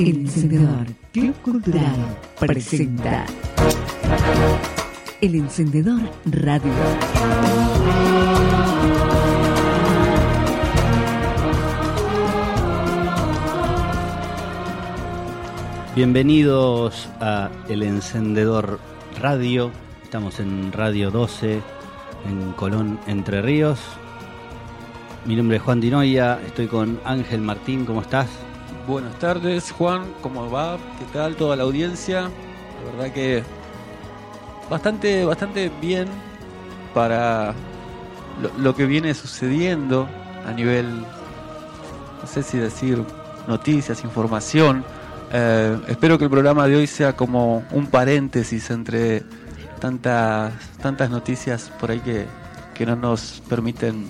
El 0.00 0.20
Encendedor 0.20 0.86
Club 1.12 1.34
Cultural 1.42 2.16
presenta 2.38 3.26
El 5.20 5.34
Encendedor 5.34 6.00
Radio. 6.24 6.72
Bienvenidos 15.94 17.10
a 17.20 17.50
El 17.68 17.82
Encendedor 17.82 18.80
Radio. 19.20 19.70
Estamos 20.02 20.40
en 20.40 20.72
Radio 20.72 21.10
12 21.10 21.60
en 22.26 22.52
Colón, 22.52 22.98
Entre 23.06 23.42
Ríos. 23.42 23.78
Mi 25.26 25.36
nombre 25.36 25.58
es 25.58 25.62
Juan 25.62 25.82
Dinoya, 25.82 26.40
estoy 26.46 26.68
con 26.68 26.98
Ángel 27.04 27.42
Martín, 27.42 27.84
¿cómo 27.84 28.00
estás? 28.00 28.30
Buenas 28.90 29.20
tardes, 29.20 29.70
Juan, 29.70 30.02
¿cómo 30.20 30.50
va? 30.50 30.76
¿Qué 30.98 31.04
tal 31.12 31.36
toda 31.36 31.54
la 31.54 31.62
audiencia? 31.62 32.22
La 32.22 32.90
verdad 32.90 33.14
que 33.14 33.44
bastante, 34.68 35.24
bastante 35.24 35.70
bien 35.80 36.08
para 36.92 37.54
lo, 38.58 38.74
que 38.74 38.86
viene 38.86 39.14
sucediendo 39.14 40.08
a 40.44 40.50
nivel, 40.50 40.88
no 40.90 42.26
sé 42.26 42.42
si 42.42 42.58
decir 42.58 43.00
noticias, 43.46 44.02
información. 44.02 44.84
Eh, 45.32 45.78
espero 45.86 46.18
que 46.18 46.24
el 46.24 46.30
programa 46.30 46.66
de 46.66 46.74
hoy 46.74 46.88
sea 46.88 47.14
como 47.14 47.62
un 47.70 47.86
paréntesis 47.86 48.70
entre 48.70 49.22
tantas, 49.78 50.52
tantas 50.82 51.10
noticias 51.10 51.70
por 51.78 51.92
ahí 51.92 52.00
que, 52.00 52.26
que 52.74 52.86
no 52.86 52.96
nos 52.96 53.40
permiten 53.48 54.08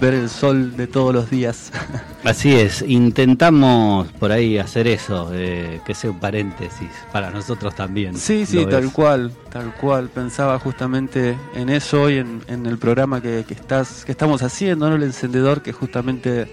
ver 0.00 0.14
el 0.14 0.30
sol 0.30 0.76
de 0.76 0.86
todos 0.86 1.12
los 1.14 1.30
días. 1.30 1.70
Así 2.24 2.54
es, 2.54 2.82
intentamos 2.82 4.08
por 4.12 4.32
ahí 4.32 4.58
hacer 4.58 4.86
eso, 4.86 5.30
eh, 5.32 5.80
que 5.84 5.94
sea 5.94 6.10
un 6.10 6.18
paréntesis 6.18 6.88
para 7.12 7.30
nosotros 7.30 7.74
también. 7.74 8.16
Sí, 8.16 8.46
sí, 8.46 8.64
¿Lo 8.64 8.68
tal 8.68 8.82
ves? 8.84 8.92
cual, 8.92 9.32
tal 9.50 9.74
cual. 9.74 10.08
Pensaba 10.08 10.58
justamente 10.58 11.36
en 11.54 11.68
eso 11.68 12.02
hoy, 12.02 12.18
en, 12.18 12.42
en 12.48 12.66
el 12.66 12.78
programa 12.78 13.20
que, 13.20 13.44
que 13.46 13.54
estás, 13.54 14.04
que 14.04 14.12
estamos 14.12 14.42
haciendo, 14.42 14.88
¿no? 14.88 14.96
El 14.96 15.02
encendedor, 15.02 15.62
que 15.62 15.72
justamente 15.72 16.50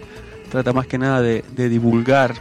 trata 0.51 0.73
más 0.73 0.87
que 0.87 0.97
nada 0.97 1.21
de, 1.21 1.43
de 1.55 1.69
divulgar, 1.69 2.35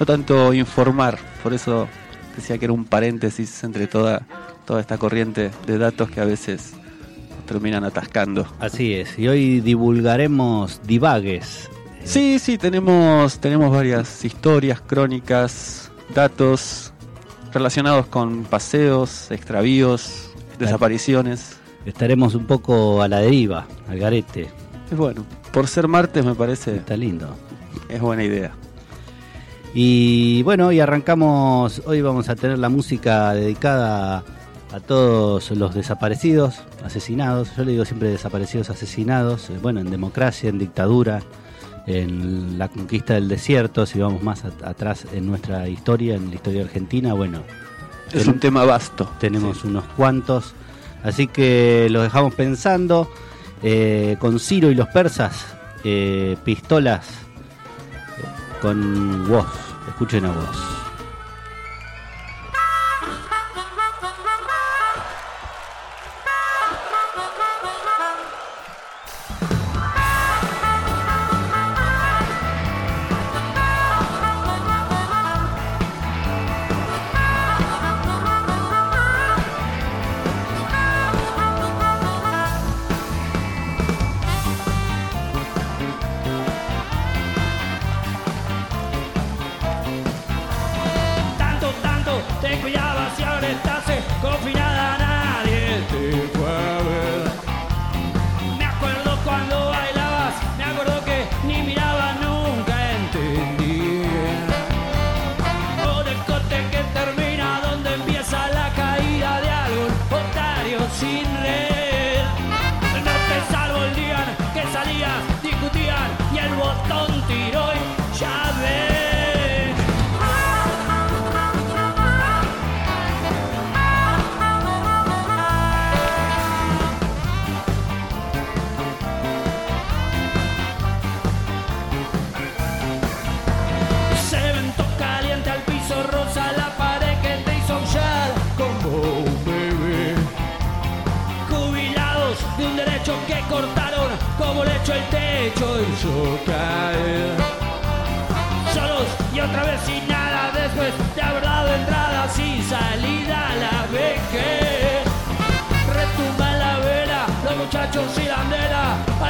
no 0.00 0.06
tanto 0.06 0.52
informar. 0.54 1.18
Por 1.42 1.54
eso 1.54 1.88
decía 2.34 2.58
que 2.58 2.66
era 2.66 2.72
un 2.74 2.84
paréntesis 2.84 3.62
entre 3.64 3.86
toda, 3.86 4.22
toda 4.66 4.80
esta 4.80 4.98
corriente 4.98 5.50
de 5.66 5.78
datos 5.78 6.10
que 6.10 6.20
a 6.20 6.24
veces 6.24 6.74
terminan 7.46 7.84
atascando. 7.84 8.46
Así 8.60 8.94
es, 8.94 9.18
y 9.18 9.28
hoy 9.28 9.60
divulgaremos 9.60 10.80
divagues. 10.84 11.70
Sí, 12.04 12.38
sí, 12.38 12.58
tenemos, 12.58 13.40
tenemos 13.40 13.72
varias 13.72 14.24
historias, 14.24 14.80
crónicas, 14.80 15.90
datos 16.14 16.92
relacionados 17.52 18.06
con 18.06 18.44
paseos, 18.44 19.30
extravíos, 19.30 20.30
desapariciones. 20.58 21.56
Estaremos 21.84 22.34
un 22.34 22.46
poco 22.46 23.02
a 23.02 23.08
la 23.08 23.20
deriva, 23.20 23.66
al 23.88 23.98
garete. 23.98 24.48
Es 24.90 24.96
bueno, 24.96 25.24
por 25.52 25.66
ser 25.66 25.88
martes 25.88 26.24
me 26.24 26.34
parece 26.34 26.76
Está 26.76 26.96
lindo. 26.96 27.34
es 27.88 28.00
buena 28.00 28.24
idea. 28.24 28.52
Y 29.74 30.42
bueno, 30.42 30.68
hoy 30.68 30.80
arrancamos, 30.80 31.82
hoy 31.86 32.00
vamos 32.02 32.28
a 32.28 32.36
tener 32.36 32.58
la 32.58 32.68
música 32.68 33.34
dedicada 33.34 34.24
a 34.76 34.80
todos 34.80 35.50
los 35.52 35.74
desaparecidos, 35.74 36.56
asesinados, 36.84 37.48
yo 37.56 37.64
le 37.64 37.72
digo 37.72 37.86
siempre 37.86 38.10
desaparecidos, 38.10 38.68
asesinados, 38.68 39.48
eh, 39.48 39.54
bueno, 39.62 39.80
en 39.80 39.90
democracia, 39.90 40.50
en 40.50 40.58
dictadura, 40.58 41.22
en 41.86 42.58
la 42.58 42.68
conquista 42.68 43.14
del 43.14 43.26
desierto, 43.26 43.86
si 43.86 43.98
vamos 43.98 44.22
más 44.22 44.44
at- 44.44 44.62
atrás 44.64 45.06
en 45.14 45.26
nuestra 45.26 45.66
historia, 45.66 46.14
en 46.16 46.28
la 46.28 46.34
historia 46.34 46.62
argentina, 46.62 47.14
bueno, 47.14 47.40
Es 48.12 48.26
un 48.26 48.38
tema 48.38 48.64
vasto. 48.64 49.10
tenemos 49.18 49.64
unos 49.64 49.84
cuantos, 49.96 50.52
así 51.02 51.26
que 51.26 51.88
los 51.90 52.02
dejamos 52.02 52.34
pensando, 52.34 53.10
eh, 53.62 54.16
con 54.18 54.38
Ciro 54.38 54.70
y 54.70 54.74
los 54.74 54.88
persas, 54.88 55.46
eh, 55.84 56.36
pistolas, 56.44 57.06
con 58.60 59.26
voz, 59.26 59.46
escuchen 59.88 60.26
a 60.26 60.32
voz. 60.32 60.75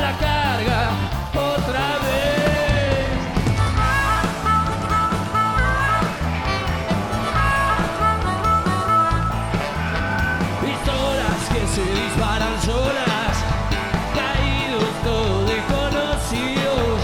La 0.00 0.12
carga 0.18 0.90
otra 1.34 1.98
vez. 2.04 2.26
pistolas 10.62 11.40
que 11.52 11.62
se 11.74 11.84
disparan 12.02 12.56
solas, 12.62 13.34
caídos 14.14 14.90
todos 15.04 15.48
desconocidos, 15.48 17.00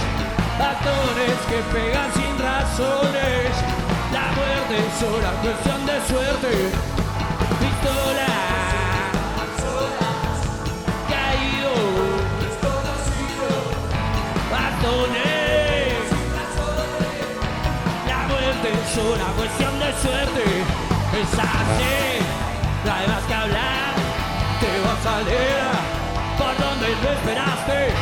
actores 0.58 1.36
que 1.48 1.58
pegan 1.74 2.10
sin 2.14 2.38
razones, 2.38 3.50
la 4.12 4.26
muerte 4.36 4.74
es 4.78 4.92
sola 5.00 5.30
cuestión 5.42 5.86
de 5.86 5.96
suerte, 6.08 6.52
una 19.10 19.26
cuestión 19.37 19.78
de 19.78 19.93
suerte, 20.00 20.44
es 21.20 21.32
así, 21.34 22.19
no 22.84 22.93
hay 22.93 23.06
más 23.08 23.25
que 23.25 23.34
hablar, 23.34 23.94
te 24.60 24.81
vas 24.87 25.06
a 25.06 25.22
leer. 25.22 25.72
Por 26.38 26.56
donde 26.58 26.88
lo 27.02 27.10
esperaste, 27.12 27.93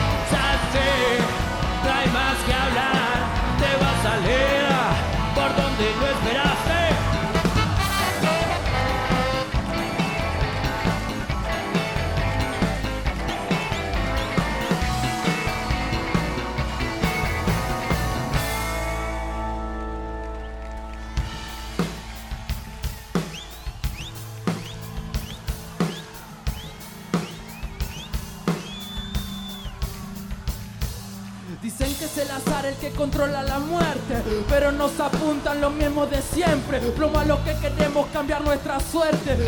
controla 33.00 33.42
la 33.42 33.58
muerte, 33.58 34.14
pero 34.46 34.70
nos 34.72 35.00
apuntan 35.00 35.58
los 35.58 35.72
mismos 35.72 36.10
de 36.10 36.20
siempre. 36.20 36.82
Lo 37.26 37.42
que 37.44 37.54
queremos 37.54 38.06
cambiar 38.12 38.42
nuestra 38.42 38.78
suerte, 38.78 39.38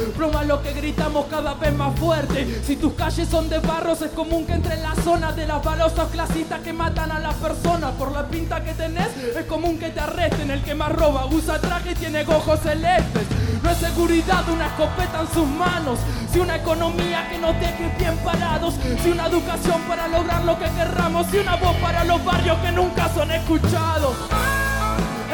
lo 0.46 0.62
que 0.62 0.72
gritamos 0.72 1.26
cada 1.26 1.52
vez 1.52 1.74
más 1.74 1.94
fuerte. 1.98 2.62
Si 2.64 2.76
tus 2.76 2.94
calles 2.94 3.28
son 3.28 3.50
de 3.50 3.58
barros, 3.58 4.00
es 4.00 4.10
común 4.12 4.46
que 4.46 4.54
entre 4.54 4.76
en 4.76 4.82
la 4.82 4.94
zona 4.94 5.32
de 5.32 5.46
las 5.46 5.62
balosos 5.62 6.08
clasistas 6.10 6.60
que 6.62 6.72
matan 6.72 7.12
a 7.12 7.18
las 7.18 7.34
personas. 7.34 7.92
Por 7.98 8.12
la 8.12 8.26
pinta 8.26 8.64
que 8.64 8.72
tenés, 8.72 9.08
es 9.18 9.44
común 9.44 9.78
que 9.78 9.90
te 9.90 10.00
arresten. 10.00 10.50
El 10.50 10.62
que 10.62 10.74
más 10.74 10.90
roba 10.90 11.26
usa 11.26 11.60
traje 11.60 11.90
y 11.92 11.94
tiene 11.94 12.22
ojos 12.22 12.58
celestes. 12.60 13.41
Seguridad 13.80 14.48
una 14.48 14.66
escopeta 14.66 15.20
en 15.20 15.28
sus 15.32 15.46
manos, 15.46 15.98
si 16.30 16.38
una 16.38 16.56
economía 16.56 17.28
que 17.28 17.38
nos 17.38 17.58
deje 17.58 17.92
bien 17.98 18.16
parados, 18.18 18.74
si 19.02 19.10
una 19.10 19.26
educación 19.26 19.80
para 19.88 20.08
lograr 20.08 20.44
lo 20.44 20.58
que 20.58 20.66
querramos, 20.70 21.26
si 21.28 21.38
una 21.38 21.56
voz 21.56 21.74
para 21.76 22.04
los 22.04 22.24
barrios 22.24 22.58
que 22.58 22.70
nunca 22.70 23.08
son 23.12 23.30
escuchados. 23.30 24.14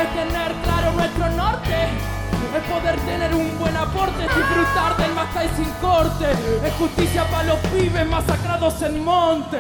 Es 0.01 0.15
tener 0.15 0.53
claro 0.63 0.93
nuestro 0.93 1.29
norte. 1.31 1.89
Es 2.57 2.63
poder 2.65 2.99
tener 3.01 3.35
un 3.35 3.59
buen 3.59 3.77
aporte, 3.77 4.23
disfrutar 4.23 4.97
del 4.97 5.13
Macay 5.15 5.49
sin 5.57 5.71
corte. 5.81 6.27
Es 6.65 6.73
justicia 6.75 7.25
para 7.31 7.45
los 7.45 7.59
pibes 7.59 8.07
masacrados 8.07 8.81
en 8.83 9.05
monte. 9.05 9.59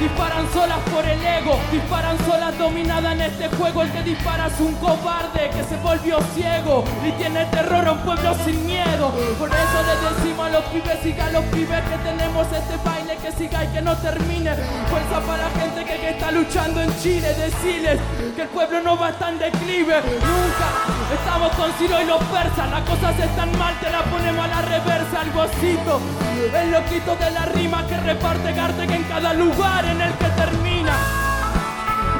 Disparan 0.00 0.50
solas 0.50 0.78
por 0.90 1.04
el 1.04 1.22
ego, 1.22 1.58
disparan 1.70 2.16
solas 2.24 2.56
dominada 2.56 3.12
en 3.12 3.20
este 3.20 3.48
juego. 3.50 3.82
El 3.82 3.92
que 3.92 4.02
dispara 4.02 4.46
es 4.46 4.58
un 4.58 4.74
cobarde 4.76 5.50
que 5.50 5.62
se 5.62 5.76
volvió 5.76 6.18
ciego 6.34 6.84
y 7.06 7.12
tiene 7.12 7.44
terror 7.46 7.86
a 7.86 7.92
un 7.92 7.98
pueblo 7.98 8.34
sin 8.42 8.64
miedo. 8.66 9.12
Por 9.38 9.50
eso 9.50 9.78
le 9.84 10.16
decimos 10.16 10.46
a 10.46 10.50
los 10.50 10.64
pibes, 10.64 11.00
siga 11.02 11.26
a 11.26 11.30
los 11.30 11.44
pibes 11.46 11.82
que 11.84 11.96
tenemos 11.98 12.46
este 12.46 12.76
baile 12.82 13.16
que 13.20 13.32
siga 13.32 13.64
y 13.64 13.68
que 13.68 13.82
no 13.82 13.94
termine. 13.98 14.54
Fuerza 14.88 15.20
para 15.20 15.44
la 15.44 15.50
gente 15.60 15.84
que, 15.84 16.00
que 16.00 16.10
está 16.10 16.30
luchando 16.30 16.80
en 16.80 16.98
Chile, 17.02 17.34
decirles 17.34 18.00
que 18.34 18.42
el 18.42 18.48
pueblo 18.48 18.80
no 18.80 18.96
va 18.96 19.10
en 19.28 19.38
declive. 19.38 20.00
Nunca 20.00 20.68
estamos 21.12 21.52
con 21.52 21.70
Ciro 21.72 22.00
y 22.00 22.06
los 22.06 22.22
persas, 22.24 22.70
las 22.70 22.82
cosas 22.88 23.18
están 23.18 23.56
mal, 23.58 23.74
te 23.80 23.90
la 23.90 24.02
ponemos 24.04 24.44
a 24.46 24.48
la 24.48 24.62
reversa, 24.62 25.22
el 25.22 25.32
gocito. 25.32 26.00
El 26.40 26.70
loquito 26.72 27.16
de 27.16 27.30
la 27.32 27.44
rima 27.44 27.86
que 27.86 27.96
reparte 27.98 28.52
Garteg 28.54 28.90
en 28.90 29.04
cada 29.04 29.34
lugar 29.34 29.84
en 29.90 30.00
el 30.00 30.12
que 30.14 30.28
termina. 30.30 30.92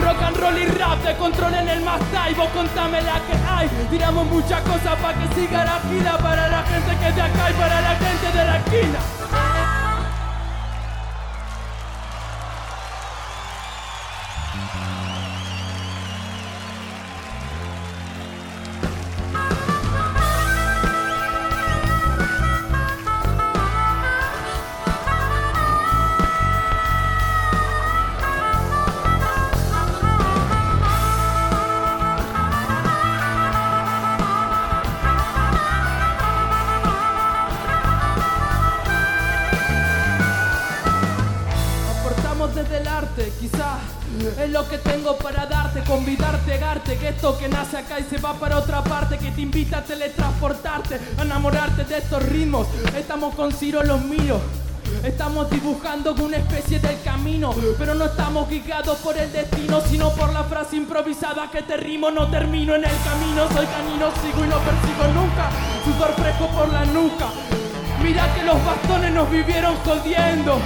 Rock 0.02 0.22
and 0.22 0.36
roll 0.36 0.58
y 0.58 0.66
rap 0.66 1.02
te 1.02 1.16
controlen 1.16 1.68
el 1.68 1.82
más 1.82 2.00
vos 2.36 2.48
contame 2.50 3.02
la 3.02 3.20
que 3.26 3.34
hay. 3.48 3.68
Tiramos 3.90 4.26
muchas 4.26 4.60
cosas 4.62 4.96
para 5.00 5.18
que 5.18 5.34
siga 5.34 5.64
la 5.64 5.78
vida 5.90 6.18
para 6.18 6.48
la 6.48 6.62
gente 6.62 6.96
que 6.98 7.08
es 7.08 7.14
de 7.14 7.22
acá 7.22 7.50
y 7.50 7.54
para 7.54 7.80
la 7.80 7.94
gente 7.96 8.38
de 8.38 8.44
la 8.44 8.56
esquina. 8.56 9.19
Lo 44.60 44.68
que 44.68 44.76
tengo 44.76 45.16
para 45.16 45.46
darte, 45.46 45.82
convidarte, 45.84 46.58
garte, 46.58 46.98
que 46.98 47.08
esto 47.08 47.38
que 47.38 47.48
nace 47.48 47.78
acá 47.78 47.98
y 47.98 48.02
se 48.02 48.18
va 48.18 48.34
para 48.34 48.58
otra 48.58 48.84
parte, 48.84 49.16
que 49.16 49.30
te 49.30 49.40
invita 49.40 49.78
a 49.78 49.84
teletransportarte, 49.84 51.00
a 51.16 51.22
enamorarte 51.22 51.84
de 51.84 51.96
estos 51.96 52.22
ritmos. 52.24 52.66
Estamos 52.94 53.34
con 53.34 53.52
Ciro 53.52 53.82
los 53.82 54.02
míos. 54.02 54.38
Estamos 55.02 55.48
dibujando 55.50 56.12
una 56.12 56.36
especie 56.36 56.78
del 56.78 57.00
camino, 57.02 57.54
pero 57.78 57.94
no 57.94 58.04
estamos 58.04 58.50
guiados 58.50 58.98
por 58.98 59.16
el 59.16 59.32
destino, 59.32 59.80
sino 59.80 60.10
por 60.10 60.30
la 60.30 60.44
frase 60.44 60.76
improvisada 60.76 61.50
que 61.50 61.62
te 61.62 61.78
rimo, 61.78 62.10
no 62.10 62.28
termino 62.28 62.74
en 62.74 62.84
el 62.84 62.96
camino, 63.02 63.48
soy 63.54 63.64
canino, 63.64 64.10
sigo 64.20 64.44
y 64.44 64.48
no 64.48 64.58
persigo 64.58 65.06
nunca, 65.14 65.48
sudor 65.84 66.12
fresco 66.16 66.48
por 66.48 66.68
la 66.70 66.84
nuca. 66.84 67.28
Mira 68.02 68.34
que 68.34 68.42
los 68.44 68.62
bastones 68.62 69.12
nos 69.12 69.30
vivieron 69.30 69.74
jodiendo 69.86 70.58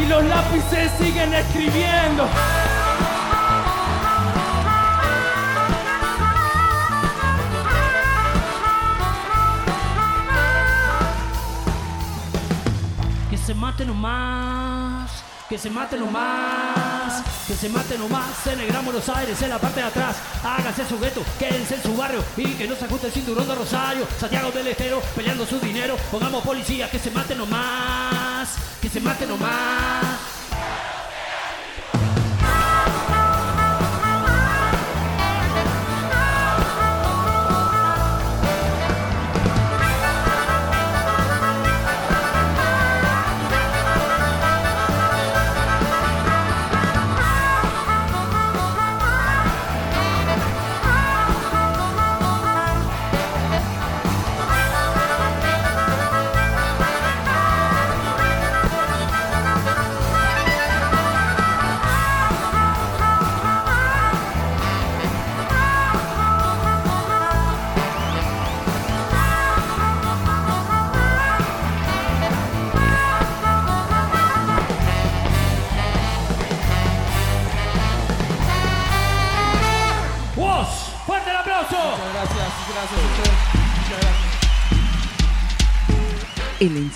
y 0.00 0.06
los 0.06 0.24
lápices 0.24 0.92
siguen 0.98 1.34
escribiendo. 1.34 2.26
Mate 13.74 13.86
nomás, 13.86 15.10
que 15.48 15.58
se 15.58 15.68
mate 15.68 15.96
nomás, 15.96 17.24
que 17.44 17.54
se 17.54 17.68
mate 17.68 17.98
nomás 17.98 18.46
en 18.46 18.60
el 18.60 18.68
Gran 18.68 18.84
Buenos 18.84 19.08
Aires, 19.08 19.42
en 19.42 19.50
la 19.50 19.58
parte 19.58 19.80
de 19.80 19.86
atrás. 19.86 20.16
Hágase 20.44 20.86
su 20.86 20.96
quédense 21.40 21.74
en 21.74 21.82
su 21.82 21.96
barrio 21.96 22.24
y 22.36 22.44
que 22.54 22.68
no 22.68 22.76
se 22.76 22.84
ajuste 22.84 23.08
el 23.08 23.12
cinturón 23.12 23.48
de 23.48 23.54
Rosario. 23.56 24.06
Santiago 24.20 24.52
del 24.52 24.68
Estero 24.68 25.02
peleando 25.16 25.44
su 25.44 25.58
dinero. 25.58 25.96
Pongamos 26.12 26.44
policía, 26.44 26.88
que 26.88 27.00
se 27.00 27.10
mate 27.10 27.34
nomás, 27.34 28.54
que 28.80 28.88
se 28.88 29.00
mate 29.00 29.26
nomás. 29.26 30.13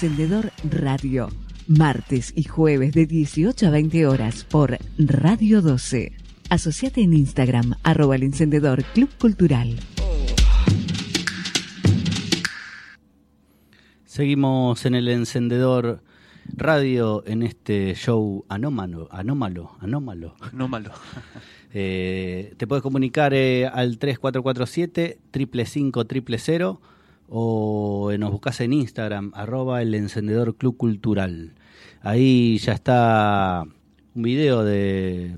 Encendedor 0.01 0.53
Radio. 0.63 1.29
Martes 1.67 2.33
y 2.37 2.45
jueves 2.45 2.93
de 2.93 3.05
18 3.05 3.67
a 3.67 3.71
20 3.71 4.07
horas 4.07 4.45
por 4.45 4.79
Radio 4.97 5.61
12. 5.61 6.13
Asociate 6.51 7.01
en 7.01 7.15
Instagram, 7.15 7.75
arroba 7.83 8.15
el 8.15 8.23
encendedor 8.23 8.85
Club 8.95 9.11
Cultural. 9.19 9.77
Seguimos 14.05 14.87
en 14.87 14.95
el 14.95 15.09
encendedor 15.09 16.01
radio 16.47 17.25
en 17.27 17.43
este 17.43 17.97
show 17.97 18.45
anómalo, 18.49 19.09
anómalo, 19.11 19.73
anómalo. 19.81 20.37
No 20.53 20.69
malo. 20.69 20.93
Eh, 21.75 22.55
te 22.57 22.67
puedes 22.67 22.83
comunicar 22.83 23.35
eh, 23.35 23.67
al 23.67 23.99
3447 23.99 25.19
555 25.31 26.07
000 26.41 26.81
o 27.29 28.11
nos 28.19 28.31
buscas 28.31 28.61
en 28.61 28.73
Instagram, 28.73 29.33
arroba 29.35 29.83
el 29.83 29.95
encendedor 29.95 30.57
club 30.57 30.77
cultural. 30.77 31.53
Ahí 32.03 32.59
ya 32.59 32.73
está 32.73 33.65
un 34.15 34.23
video 34.23 34.65
de, 34.65 35.37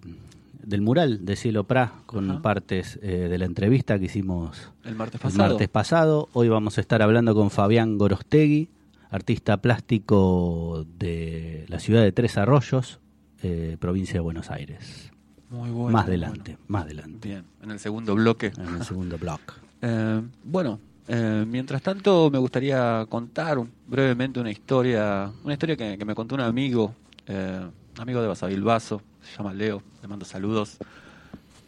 del 0.62 0.80
mural 0.82 1.25
de 1.25 1.37
Cielo 1.37 1.64
Pra 1.64 1.92
con 2.06 2.30
Ajá. 2.30 2.42
partes 2.42 2.99
eh, 3.02 3.28
de 3.28 3.38
la 3.38 3.44
entrevista 3.44 3.99
que 3.99 4.04
hicimos 4.06 4.70
El 4.85 4.94
martes 4.94 5.16
el 5.16 5.20
pasado. 5.23 5.49
martes 5.49 5.68
pasado. 5.68 6.28
Hoy 6.32 6.49
vamos 6.49 6.78
a 6.78 6.80
estar 6.80 7.02
hablando 7.02 7.35
con 7.35 7.50
Fabián 7.50 7.99
Gorostegui, 7.99 8.68
artista 9.11 9.56
plástico 9.56 10.87
de 10.99 11.64
la 11.68 11.80
ciudad 11.80 12.02
de 12.02 12.12
Tres 12.12 12.38
Arroyos, 12.38 13.00
eh, 13.42 13.76
provincia 13.80 14.14
de 14.14 14.20
Buenos 14.20 14.50
Aires. 14.50 15.11
Muy 15.49 15.70
bueno. 15.70 15.90
más 15.90 16.06
adelante, 16.06 16.56
más 16.68 16.85
adelante. 16.85 17.26
Bien, 17.28 17.44
en 17.62 17.73
el 17.73 17.80
segundo 17.80 18.14
bloque. 18.14 18.52
en 18.56 18.76
el 18.76 18.85
segundo 18.85 19.18
blog. 19.18 19.40
Eh, 19.82 20.20
bueno, 20.44 20.78
eh, 21.12 21.45
mientras 21.45 21.83
tanto 21.83 22.31
me 22.31 22.38
gustaría 22.38 23.05
contar 23.09 23.59
brevemente 23.88 24.38
una 24.38 24.52
historia, 24.52 25.33
una 25.43 25.55
historia 25.55 25.76
que, 25.76 25.99
que 25.99 26.05
me 26.05 26.14
contó 26.14 26.37
un 26.37 26.40
amigo, 26.40 26.95
eh, 27.26 27.69
amigo 27.99 28.23
de 28.23 28.29
Basavilbaso, 28.29 29.02
se 29.21 29.37
llama 29.37 29.52
Leo, 29.52 29.83
le 30.02 30.07
mando 30.07 30.25
saludos. 30.25 30.79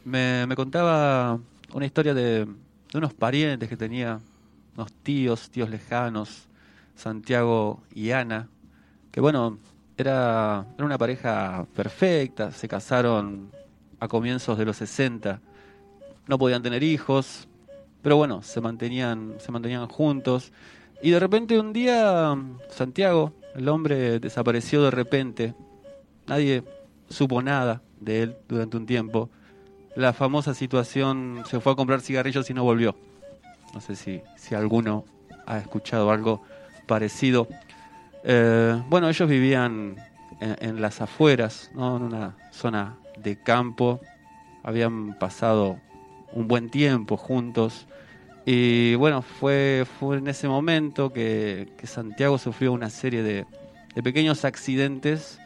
Me, 0.04 0.46
me 0.46 0.54
contaba 0.54 1.40
una 1.72 1.84
historia 1.84 2.14
de, 2.14 2.44
de 2.44 2.98
unos 2.98 3.14
parientes 3.14 3.68
que 3.68 3.76
tenía, 3.76 4.20
unos 4.76 4.92
tíos, 5.02 5.50
tíos 5.50 5.68
lejanos, 5.68 6.46
Santiago 6.94 7.82
y 7.92 8.12
Ana, 8.12 8.46
que 9.10 9.20
bueno, 9.20 9.58
era, 9.96 10.66
era 10.76 10.86
una 10.86 10.98
pareja 10.98 11.66
perfecta, 11.74 12.52
se 12.52 12.68
casaron 12.68 13.50
a 13.98 14.06
comienzos 14.06 14.56
de 14.56 14.66
los 14.66 14.76
60, 14.76 15.40
no 16.28 16.38
podían 16.38 16.62
tener 16.62 16.84
hijos, 16.84 17.48
pero 18.02 18.16
bueno, 18.16 18.42
se 18.42 18.60
mantenían, 18.60 19.36
se 19.38 19.52
mantenían 19.52 19.86
juntos. 19.88 20.52
Y 21.02 21.10
de 21.10 21.20
repente 21.20 21.58
un 21.58 21.72
día 21.72 22.36
Santiago, 22.68 23.32
el 23.54 23.68
hombre, 23.68 24.18
desapareció 24.18 24.82
de 24.82 24.90
repente. 24.90 25.54
Nadie 26.26 26.64
supo 27.08 27.42
nada 27.42 27.82
de 28.00 28.22
él 28.22 28.36
durante 28.48 28.76
un 28.76 28.86
tiempo. 28.86 29.30
La 29.94 30.12
famosa 30.12 30.54
situación 30.54 31.42
se 31.48 31.60
fue 31.60 31.72
a 31.72 31.76
comprar 31.76 32.00
cigarrillos 32.00 32.48
y 32.50 32.54
no 32.54 32.64
volvió. 32.64 32.96
No 33.74 33.80
sé 33.80 33.94
si, 33.94 34.22
si 34.36 34.54
alguno 34.54 35.04
ha 35.46 35.58
escuchado 35.58 36.10
algo 36.10 36.42
parecido. 36.86 37.46
Eh, 38.24 38.80
bueno, 38.88 39.08
ellos 39.08 39.28
vivían 39.28 39.96
en, 40.40 40.56
en 40.60 40.80
las 40.80 41.00
afueras, 41.00 41.70
¿no? 41.74 41.96
en 41.96 42.02
una 42.04 42.36
zona 42.50 42.96
de 43.16 43.40
campo. 43.40 44.00
Habían 44.62 45.18
pasado 45.18 45.78
un 46.32 46.48
buen 46.48 46.70
tiempo 46.70 47.16
juntos. 47.16 47.86
Y 48.44 48.94
bueno, 48.96 49.22
fue, 49.22 49.86
fue 49.98 50.18
en 50.18 50.28
ese 50.28 50.48
momento 50.48 51.12
que, 51.12 51.68
Santiago 51.84 52.38
sufrió 52.38 52.72
una 52.72 52.90
serie 52.90 53.22
de, 53.22 53.46
pequeños 54.02 54.44
accidentes. 54.44 55.38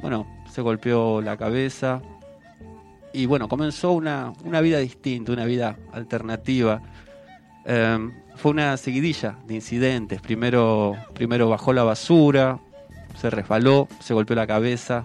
Bueno, 0.00 0.26
se 0.50 0.62
golpeó 0.62 1.20
la 1.20 1.36
cabeza. 1.36 2.00
Y 3.12 3.26
bueno, 3.26 3.48
comenzó 3.48 3.92
una, 3.92 4.32
una 4.44 4.60
vida 4.60 4.78
distinta, 4.78 5.32
una 5.32 5.44
vida 5.44 5.76
alternativa. 5.92 6.82
Eh, 7.64 8.10
fue 8.36 8.50
una 8.52 8.76
seguidilla 8.76 9.36
de 9.46 9.54
incidentes. 9.54 10.20
Primero, 10.20 10.96
primero 11.14 11.48
bajó 11.48 11.72
la 11.72 11.84
basura, 11.84 12.58
se 13.20 13.30
resbaló, 13.30 13.88
se 14.00 14.14
golpeó 14.14 14.36
la 14.36 14.46
cabeza. 14.46 15.04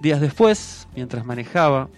Días 0.00 0.20
después, 0.20 0.88
mientras 0.94 1.24
manejaba, 1.24 1.88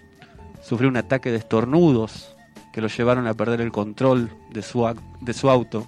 sufrió 0.65 0.89
un 0.89 0.97
ataque 0.97 1.29
de 1.31 1.37
estornudos 1.37 2.35
que 2.73 2.81
lo 2.81 2.87
llevaron 2.87 3.27
a 3.27 3.35
perder 3.35 3.61
el 3.61 3.71
control 3.71 4.31
de 4.51 4.63
su, 4.63 4.91
de 5.21 5.33
su 5.33 5.49
auto. 5.49 5.87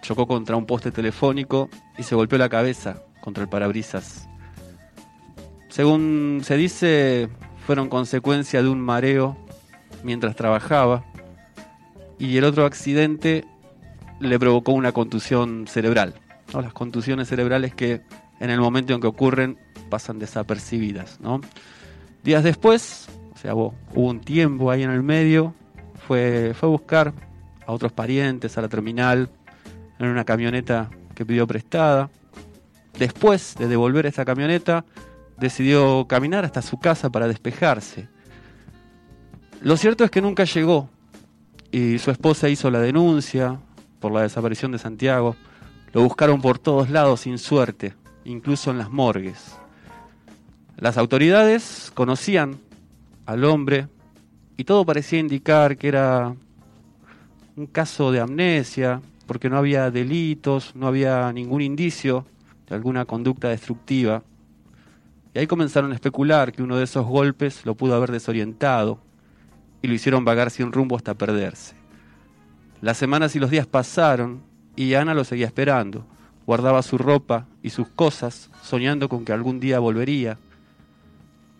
Chocó 0.00 0.26
contra 0.26 0.56
un 0.56 0.64
poste 0.64 0.90
telefónico 0.90 1.68
y 1.98 2.02
se 2.02 2.14
golpeó 2.14 2.38
la 2.38 2.48
cabeza 2.48 3.02
contra 3.20 3.42
el 3.42 3.48
parabrisas. 3.48 4.26
Según 5.68 6.40
se 6.44 6.56
dice, 6.56 7.28
fueron 7.66 7.90
consecuencia 7.90 8.62
de 8.62 8.68
un 8.68 8.80
mareo 8.80 9.36
mientras 10.02 10.34
trabajaba 10.34 11.04
y 12.18 12.38
el 12.38 12.44
otro 12.44 12.64
accidente 12.64 13.44
le 14.18 14.38
provocó 14.38 14.72
una 14.72 14.92
contusión 14.92 15.66
cerebral. 15.68 16.14
¿no? 16.54 16.62
Las 16.62 16.72
contusiones 16.72 17.28
cerebrales 17.28 17.74
que 17.74 18.00
en 18.40 18.48
el 18.48 18.60
momento 18.60 18.94
en 18.94 19.00
que 19.00 19.06
ocurren 19.06 19.58
pasan 19.90 20.18
desapercibidas. 20.18 21.20
¿no? 21.20 21.42
Días 22.24 22.42
después, 22.42 23.08
hubo, 23.54 23.74
un 23.94 24.20
tiempo 24.20 24.70
ahí 24.70 24.82
en 24.82 24.90
el 24.90 25.02
medio, 25.02 25.54
fue, 26.06 26.54
fue 26.54 26.68
a 26.68 26.70
buscar 26.70 27.12
a 27.66 27.72
otros 27.72 27.92
parientes 27.92 28.56
a 28.58 28.62
la 28.62 28.68
terminal 28.68 29.28
en 29.98 30.06
una 30.06 30.24
camioneta 30.24 30.90
que 31.14 31.24
pidió 31.24 31.46
prestada. 31.46 32.10
Después 32.98 33.54
de 33.58 33.68
devolver 33.68 34.06
esta 34.06 34.24
camioneta, 34.24 34.84
decidió 35.36 36.06
caminar 36.08 36.44
hasta 36.44 36.62
su 36.62 36.78
casa 36.78 37.10
para 37.10 37.28
despejarse. 37.28 38.08
Lo 39.60 39.76
cierto 39.76 40.04
es 40.04 40.10
que 40.10 40.20
nunca 40.20 40.44
llegó 40.44 40.88
y 41.70 41.98
su 41.98 42.10
esposa 42.10 42.48
hizo 42.48 42.70
la 42.70 42.80
denuncia 42.80 43.58
por 44.00 44.12
la 44.12 44.22
desaparición 44.22 44.72
de 44.72 44.78
Santiago. 44.78 45.36
Lo 45.92 46.02
buscaron 46.02 46.40
por 46.40 46.58
todos 46.58 46.90
lados 46.90 47.20
sin 47.20 47.38
suerte, 47.38 47.94
incluso 48.24 48.70
en 48.70 48.78
las 48.78 48.90
morgues. 48.90 49.56
Las 50.76 50.98
autoridades 50.98 51.90
conocían 51.94 52.58
al 53.26 53.44
hombre 53.44 53.88
y 54.56 54.64
todo 54.64 54.86
parecía 54.86 55.18
indicar 55.18 55.76
que 55.76 55.88
era 55.88 56.34
un 57.56 57.66
caso 57.66 58.10
de 58.10 58.20
amnesia, 58.20 59.02
porque 59.26 59.50
no 59.50 59.58
había 59.58 59.90
delitos, 59.90 60.74
no 60.74 60.86
había 60.86 61.32
ningún 61.32 61.60
indicio 61.60 62.24
de 62.68 62.74
alguna 62.74 63.04
conducta 63.04 63.48
destructiva. 63.48 64.22
Y 65.34 65.38
ahí 65.38 65.46
comenzaron 65.46 65.92
a 65.92 65.94
especular 65.94 66.52
que 66.52 66.62
uno 66.62 66.76
de 66.76 66.84
esos 66.84 67.04
golpes 67.04 67.66
lo 67.66 67.74
pudo 67.74 67.94
haber 67.94 68.12
desorientado 68.12 68.98
y 69.82 69.88
lo 69.88 69.94
hicieron 69.94 70.24
vagar 70.24 70.50
sin 70.50 70.72
rumbo 70.72 70.96
hasta 70.96 71.14
perderse. 71.14 71.74
Las 72.80 72.96
semanas 72.96 73.36
y 73.36 73.38
los 73.38 73.50
días 73.50 73.66
pasaron 73.66 74.40
y 74.76 74.94
Ana 74.94 75.14
lo 75.14 75.24
seguía 75.24 75.46
esperando. 75.46 76.06
Guardaba 76.46 76.82
su 76.82 76.96
ropa 76.96 77.46
y 77.62 77.70
sus 77.70 77.88
cosas, 77.88 78.50
soñando 78.62 79.08
con 79.08 79.24
que 79.24 79.32
algún 79.32 79.60
día 79.60 79.80
volvería. 79.80 80.38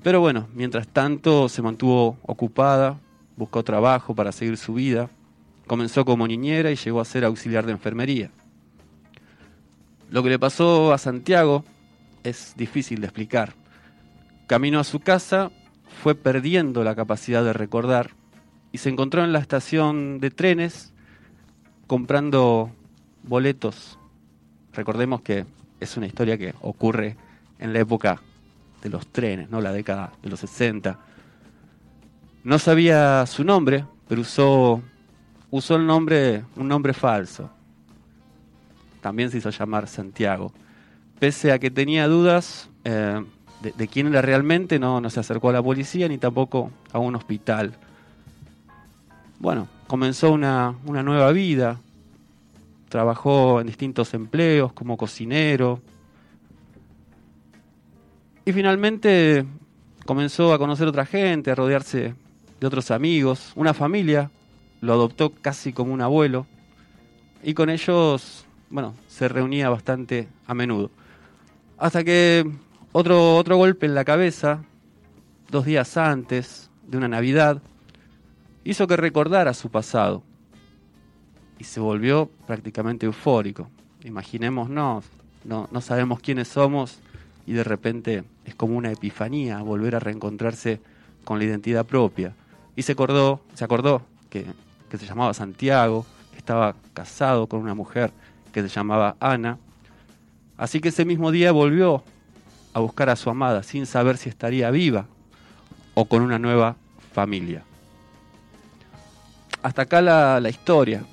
Pero 0.06 0.20
bueno, 0.20 0.46
mientras 0.54 0.86
tanto 0.86 1.48
se 1.48 1.62
mantuvo 1.62 2.16
ocupada, 2.22 3.00
buscó 3.36 3.64
trabajo 3.64 4.14
para 4.14 4.30
seguir 4.30 4.56
su 4.56 4.72
vida, 4.72 5.10
comenzó 5.66 6.04
como 6.04 6.28
niñera 6.28 6.70
y 6.70 6.76
llegó 6.76 7.00
a 7.00 7.04
ser 7.04 7.24
auxiliar 7.24 7.66
de 7.66 7.72
enfermería. 7.72 8.30
Lo 10.08 10.22
que 10.22 10.28
le 10.28 10.38
pasó 10.38 10.92
a 10.92 10.98
Santiago 10.98 11.64
es 12.22 12.54
difícil 12.56 13.00
de 13.00 13.08
explicar. 13.08 13.54
Camino 14.46 14.78
a 14.78 14.84
su 14.84 15.00
casa 15.00 15.50
fue 16.04 16.14
perdiendo 16.14 16.84
la 16.84 16.94
capacidad 16.94 17.42
de 17.42 17.52
recordar 17.52 18.10
y 18.70 18.78
se 18.78 18.90
encontró 18.90 19.24
en 19.24 19.32
la 19.32 19.40
estación 19.40 20.20
de 20.20 20.30
trenes 20.30 20.94
comprando 21.88 22.70
boletos. 23.24 23.98
Recordemos 24.72 25.22
que 25.22 25.46
es 25.80 25.96
una 25.96 26.06
historia 26.06 26.38
que 26.38 26.54
ocurre 26.60 27.16
en 27.58 27.72
la 27.72 27.80
época 27.80 28.22
de 28.86 28.90
los 28.90 29.06
trenes, 29.08 29.50
¿no? 29.50 29.60
La 29.60 29.72
década 29.72 30.12
de 30.22 30.30
los 30.30 30.40
60. 30.40 30.98
No 32.44 32.58
sabía 32.58 33.26
su 33.26 33.42
nombre, 33.42 33.84
pero 34.08 34.20
usó, 34.20 34.80
usó 35.50 35.76
el 35.76 35.86
nombre, 35.86 36.44
un 36.54 36.68
nombre 36.68 36.92
falso. 36.92 37.50
También 39.00 39.30
se 39.30 39.38
hizo 39.38 39.50
llamar 39.50 39.88
Santiago. 39.88 40.52
Pese 41.18 41.50
a 41.50 41.58
que 41.58 41.70
tenía 41.70 42.06
dudas 42.06 42.70
eh, 42.84 43.24
de, 43.62 43.72
de, 43.72 43.88
quién 43.88 44.06
era 44.06 44.22
realmente, 44.22 44.78
no, 44.78 45.00
no 45.00 45.10
se 45.10 45.18
acercó 45.18 45.50
a 45.50 45.54
la 45.54 45.62
policía 45.62 46.06
ni 46.08 46.18
tampoco 46.18 46.70
a 46.92 47.00
un 47.00 47.16
hospital. 47.16 47.74
Bueno, 49.40 49.66
comenzó 49.88 50.30
una, 50.30 50.76
una 50.84 51.02
nueva 51.02 51.32
vida. 51.32 51.80
Trabajó 52.88 53.60
en 53.60 53.66
distintos 53.66 54.14
empleos 54.14 54.72
como 54.72 54.96
cocinero, 54.96 55.80
y 58.46 58.52
finalmente 58.52 59.44
comenzó 60.06 60.54
a 60.54 60.58
conocer 60.58 60.86
otra 60.86 61.04
gente, 61.04 61.50
a 61.50 61.56
rodearse 61.56 62.14
de 62.60 62.66
otros 62.66 62.92
amigos, 62.92 63.52
una 63.56 63.74
familia, 63.74 64.30
lo 64.80 64.92
adoptó 64.92 65.30
casi 65.30 65.72
como 65.72 65.92
un 65.92 66.00
abuelo 66.00 66.46
y 67.42 67.54
con 67.54 67.70
ellos, 67.70 68.46
bueno, 68.70 68.94
se 69.08 69.26
reunía 69.26 69.68
bastante 69.68 70.28
a 70.46 70.54
menudo. 70.54 70.92
Hasta 71.76 72.04
que 72.04 72.48
otro, 72.92 73.36
otro 73.36 73.56
golpe 73.56 73.84
en 73.84 73.96
la 73.96 74.04
cabeza, 74.04 74.62
dos 75.50 75.64
días 75.64 75.96
antes 75.96 76.70
de 76.86 76.98
una 76.98 77.08
Navidad, 77.08 77.60
hizo 78.62 78.86
que 78.86 78.96
recordara 78.96 79.54
su 79.54 79.70
pasado 79.70 80.22
y 81.58 81.64
se 81.64 81.80
volvió 81.80 82.30
prácticamente 82.46 83.06
eufórico. 83.06 83.68
Imaginémonos, 84.04 85.04
no, 85.42 85.68
no 85.72 85.80
sabemos 85.80 86.20
quiénes 86.20 86.46
somos 86.46 87.00
y 87.46 87.52
de 87.52 87.64
repente 87.64 88.24
es 88.44 88.54
como 88.54 88.76
una 88.76 88.90
epifanía 88.90 89.62
volver 89.62 89.94
a 89.94 90.00
reencontrarse 90.00 90.80
con 91.24 91.38
la 91.38 91.44
identidad 91.44 91.86
propia. 91.86 92.34
Y 92.74 92.82
se 92.82 92.92
acordó, 92.92 93.40
se 93.54 93.64
acordó 93.64 94.02
que, 94.28 94.44
que 94.90 94.98
se 94.98 95.06
llamaba 95.06 95.32
Santiago, 95.32 96.04
que 96.32 96.38
estaba 96.38 96.74
casado 96.92 97.46
con 97.46 97.60
una 97.60 97.74
mujer 97.74 98.10
que 98.52 98.62
se 98.62 98.68
llamaba 98.68 99.16
Ana. 99.20 99.58
Así 100.56 100.80
que 100.80 100.88
ese 100.88 101.04
mismo 101.04 101.30
día 101.30 101.52
volvió 101.52 102.02
a 102.74 102.80
buscar 102.80 103.08
a 103.10 103.16
su 103.16 103.30
amada 103.30 103.62
sin 103.62 103.86
saber 103.86 104.16
si 104.16 104.28
estaría 104.28 104.70
viva 104.70 105.06
o 105.94 106.04
con 106.06 106.22
una 106.22 106.38
nueva 106.38 106.76
familia. 107.12 107.62
Hasta 109.62 109.82
acá 109.82 110.02
la, 110.02 110.40
la 110.40 110.48
historia. 110.48 111.04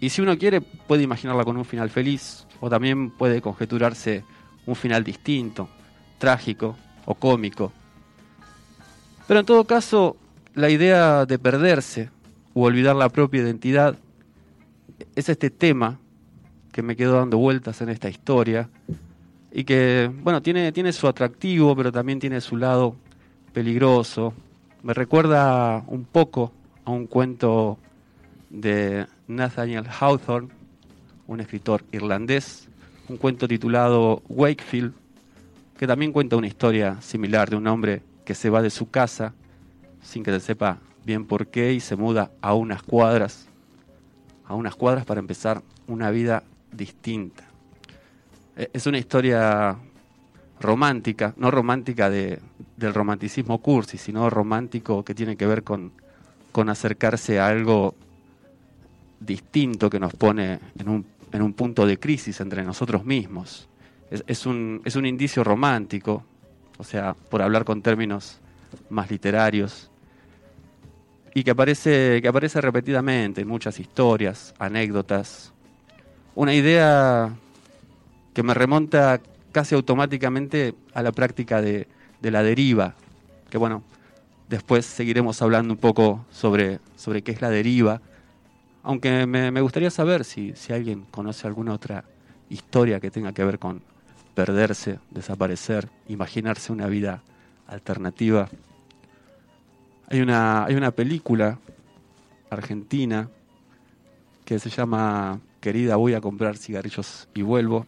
Y 0.00 0.10
si 0.10 0.22
uno 0.22 0.36
quiere, 0.36 0.60
puede 0.60 1.02
imaginarla 1.02 1.44
con 1.44 1.56
un 1.56 1.64
final 1.64 1.90
feliz 1.90 2.46
o 2.60 2.68
también 2.68 3.10
puede 3.10 3.40
conjeturarse 3.40 4.24
un 4.66 4.74
final 4.74 5.04
distinto, 5.04 5.68
trágico 6.18 6.76
o 7.04 7.14
cómico. 7.14 7.72
Pero 9.26 9.40
en 9.40 9.46
todo 9.46 9.64
caso, 9.64 10.16
la 10.54 10.70
idea 10.70 11.26
de 11.26 11.38
perderse 11.38 12.10
u 12.54 12.62
olvidar 12.62 12.96
la 12.96 13.08
propia 13.08 13.42
identidad 13.42 13.96
es 15.14 15.28
este 15.28 15.50
tema 15.50 15.98
que 16.72 16.82
me 16.82 16.96
quedo 16.96 17.16
dando 17.16 17.38
vueltas 17.38 17.80
en 17.80 17.88
esta 17.88 18.08
historia. 18.08 18.68
y 19.56 19.62
que, 19.62 20.10
bueno, 20.22 20.42
tiene, 20.42 20.72
tiene 20.72 20.92
su 20.92 21.06
atractivo, 21.06 21.76
pero 21.76 21.92
también 21.92 22.18
tiene 22.18 22.40
su 22.40 22.56
lado 22.56 22.96
peligroso. 23.52 24.34
Me 24.82 24.92
recuerda 24.92 25.84
un 25.86 26.04
poco 26.04 26.52
a 26.84 26.90
un 26.90 27.06
cuento 27.06 27.78
de 28.50 29.06
Nathaniel 29.28 29.86
Hawthorne, 29.88 30.48
un 31.28 31.40
escritor 31.40 31.84
irlandés, 31.92 32.68
un 33.08 33.16
cuento 33.16 33.46
titulado 33.46 34.22
Wakefield, 34.28 34.92
que 35.78 35.86
también 35.86 36.12
cuenta 36.12 36.36
una 36.36 36.46
historia 36.46 37.00
similar 37.00 37.50
de 37.50 37.56
un 37.56 37.66
hombre 37.66 38.02
que 38.24 38.34
se 38.34 38.50
va 38.50 38.62
de 38.62 38.70
su 38.70 38.90
casa 38.90 39.34
sin 40.02 40.22
que 40.22 40.30
se 40.30 40.40
sepa 40.40 40.78
bien 41.04 41.26
por 41.26 41.48
qué 41.48 41.72
y 41.72 41.80
se 41.80 41.96
muda 41.96 42.30
a 42.40 42.54
unas 42.54 42.82
cuadras, 42.82 43.46
a 44.46 44.54
unas 44.54 44.76
cuadras 44.76 45.04
para 45.04 45.20
empezar 45.20 45.62
una 45.86 46.10
vida 46.10 46.42
distinta. 46.72 47.44
E, 48.56 48.70
es 48.72 48.86
una 48.86 48.98
historia 48.98 49.76
romántica, 50.60 51.34
no 51.36 51.50
romántica 51.50 52.08
de, 52.08 52.38
del 52.76 52.94
romanticismo 52.94 53.58
cursi, 53.58 53.98
sino 53.98 54.30
romántico 54.30 55.04
que 55.04 55.14
tiene 55.14 55.36
que 55.36 55.46
ver 55.46 55.62
con, 55.62 55.92
con 56.52 56.68
acercarse 56.68 57.40
a 57.40 57.48
algo 57.48 57.94
distinto 59.20 59.90
que 59.90 60.00
nos 60.00 60.14
pone 60.14 60.60
en 60.78 60.88
un, 60.88 61.04
en 61.34 61.42
un 61.42 61.52
punto 61.52 61.84
de 61.84 61.98
crisis 61.98 62.40
entre 62.40 62.62
nosotros 62.62 63.04
mismos. 63.04 63.68
Es, 64.28 64.46
un, 64.46 64.80
es 64.84 64.94
un 64.94 65.04
indicio 65.04 65.42
romántico, 65.42 66.24
o 66.78 66.84
sea, 66.84 67.14
por 67.14 67.42
hablar 67.42 67.64
con 67.64 67.82
términos 67.82 68.38
más 68.88 69.10
literarios, 69.10 69.90
y 71.34 71.42
que 71.42 71.50
aparece, 71.50 72.22
que 72.22 72.28
aparece 72.28 72.60
repetidamente 72.60 73.40
en 73.40 73.48
muchas 73.48 73.80
historias, 73.80 74.54
anécdotas. 74.60 75.52
Una 76.36 76.54
idea 76.54 77.34
que 78.32 78.44
me 78.44 78.54
remonta 78.54 79.20
casi 79.50 79.74
automáticamente 79.74 80.76
a 80.92 81.02
la 81.02 81.10
práctica 81.10 81.60
de, 81.60 81.88
de 82.22 82.30
la 82.30 82.44
deriva, 82.44 82.94
que 83.50 83.58
bueno, 83.58 83.82
después 84.48 84.86
seguiremos 84.86 85.42
hablando 85.42 85.74
un 85.74 85.80
poco 85.80 86.24
sobre, 86.30 86.78
sobre 86.94 87.22
qué 87.22 87.32
es 87.32 87.42
la 87.42 87.50
deriva, 87.50 88.00
aunque 88.84 89.26
me, 89.26 89.60
gustaría 89.62 89.90
saber 89.90 90.24
si, 90.24 90.52
si 90.54 90.72
alguien 90.72 91.06
conoce 91.10 91.46
alguna 91.46 91.72
otra 91.72 92.04
historia 92.50 93.00
que 93.00 93.10
tenga 93.10 93.32
que 93.32 93.42
ver 93.42 93.58
con 93.58 93.80
perderse, 94.34 94.98
desaparecer, 95.10 95.88
imaginarse 96.06 96.70
una 96.70 96.86
vida 96.86 97.22
alternativa. 97.66 98.48
Hay 100.10 100.20
una, 100.20 100.66
hay 100.66 100.74
una 100.74 100.90
película 100.90 101.58
argentina 102.50 103.30
que 104.44 104.58
se 104.58 104.68
llama 104.68 105.40
Querida, 105.60 105.96
voy 105.96 106.12
a 106.12 106.20
comprar 106.20 106.58
cigarrillos 106.58 107.28
y 107.34 107.40
vuelvo. 107.40 107.86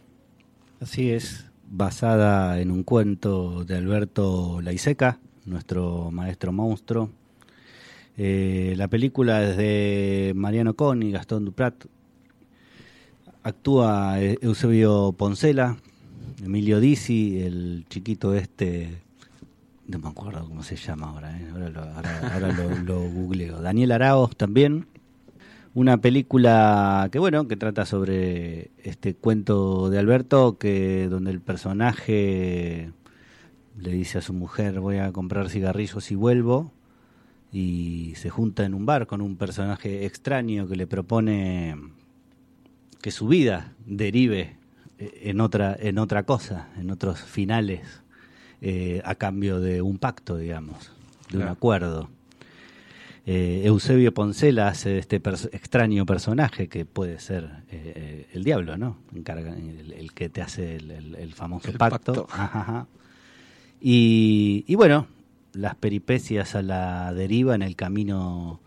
Así 0.80 1.10
es, 1.10 1.44
basada 1.68 2.58
en 2.58 2.70
un 2.70 2.82
cuento 2.82 3.64
de 3.64 3.76
Alberto 3.76 4.62
Laiseca, 4.62 5.18
nuestro 5.44 6.10
maestro 6.10 6.52
monstruo. 6.52 7.10
Eh, 8.16 8.74
la 8.76 8.88
película 8.88 9.42
es 9.42 9.56
de 9.56 10.32
Mariano 10.34 10.74
Con 10.74 11.02
y 11.02 11.10
Gastón 11.12 11.44
Duprat. 11.44 11.74
Actúa 13.42 14.20
Eusebio 14.20 15.12
Poncela, 15.12 15.76
Emilio 16.44 16.80
Dizzi, 16.80 17.40
el 17.42 17.86
chiquito 17.88 18.34
este 18.34 19.06
no 19.88 19.98
me 19.98 20.08
acuerdo 20.08 20.46
cómo 20.48 20.62
se 20.62 20.76
llama 20.76 21.08
ahora, 21.08 21.38
¿eh? 21.38 21.46
ahora, 21.52 21.70
lo, 21.70 21.80
ahora, 21.80 22.34
ahora 22.34 22.82
lo, 22.82 23.00
googleo. 23.00 23.60
Daniel 23.60 23.92
Araos 23.92 24.36
también. 24.36 24.86
Una 25.74 25.98
película 25.98 27.08
que 27.12 27.18
bueno, 27.18 27.46
que 27.46 27.56
trata 27.56 27.84
sobre 27.84 28.70
este 28.82 29.14
cuento 29.14 29.90
de 29.90 29.98
Alberto, 29.98 30.58
que 30.58 31.06
donde 31.08 31.30
el 31.30 31.40
personaje 31.40 32.90
le 33.78 33.90
dice 33.92 34.18
a 34.18 34.22
su 34.22 34.32
mujer 34.32 34.80
voy 34.80 34.96
a 34.96 35.12
comprar 35.12 35.50
cigarrillos 35.50 36.10
y 36.10 36.14
vuelvo, 36.14 36.72
y 37.56 38.12
se 38.16 38.28
junta 38.28 38.66
en 38.66 38.74
un 38.74 38.84
bar 38.84 39.06
con 39.06 39.22
un 39.22 39.36
personaje 39.36 40.04
extraño 40.04 40.68
que 40.68 40.76
le 40.76 40.86
propone 40.86 41.74
que 43.00 43.10
su 43.10 43.28
vida 43.28 43.72
derive 43.86 44.58
en 44.98 45.40
otra, 45.40 45.74
en 45.80 45.96
otra 45.96 46.24
cosa, 46.24 46.68
en 46.76 46.90
otros 46.90 47.18
finales 47.18 48.02
eh, 48.60 49.00
a 49.06 49.14
cambio 49.14 49.58
de 49.58 49.80
un 49.80 49.96
pacto, 49.96 50.36
digamos, 50.36 50.92
de 51.30 51.38
un 51.38 51.48
acuerdo. 51.48 52.10
Eh, 53.24 53.62
Eusebio 53.64 54.12
Poncela 54.12 54.68
hace 54.68 54.98
este 54.98 55.18
pers 55.18 55.48
extraño 55.50 56.04
personaje 56.04 56.68
que 56.68 56.84
puede 56.84 57.18
ser 57.20 57.48
eh, 57.70 58.28
el 58.34 58.44
diablo, 58.44 58.76
¿no? 58.76 58.98
Encarga, 59.14 59.54
el, 59.56 59.92
el, 59.92 60.12
que 60.12 60.28
te 60.28 60.42
hace 60.42 60.76
el, 60.76 61.14
el 61.18 61.32
famoso 61.32 61.72
pacto. 61.72 62.26
pacto. 62.26 62.28
Ajá, 62.30 62.60
ajá. 62.60 62.86
Y, 63.80 64.64
y, 64.66 64.74
bueno, 64.74 65.06
las 65.56 65.74
peripecias 65.74 66.54
a 66.54 66.62
la 66.62 67.12
deriva 67.12 67.54
en 67.54 67.62
el 67.62 67.76
camino 67.76 68.60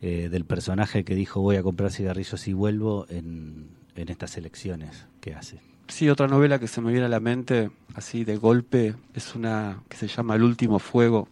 eh, 0.00 0.28
del 0.30 0.44
personaje 0.44 1.04
que 1.04 1.14
dijo 1.14 1.40
voy 1.40 1.56
a 1.56 1.62
comprar 1.62 1.90
cigarrillos 1.90 2.46
y 2.48 2.52
vuelvo 2.52 3.06
en, 3.08 3.68
en 3.96 4.08
estas 4.08 4.36
elecciones 4.36 5.06
que 5.20 5.34
hace. 5.34 5.60
Sí, 5.88 6.08
otra 6.08 6.28
novela 6.28 6.58
que 6.58 6.66
se 6.66 6.80
me 6.80 6.90
viene 6.90 7.06
a 7.06 7.10
la 7.10 7.20
mente, 7.20 7.70
así 7.94 8.24
de 8.24 8.36
golpe, 8.36 8.94
es 9.14 9.34
una 9.34 9.82
que 9.88 9.96
se 9.96 10.08
llama 10.08 10.34
El 10.34 10.42
último 10.42 10.78
fuego, 10.78 11.28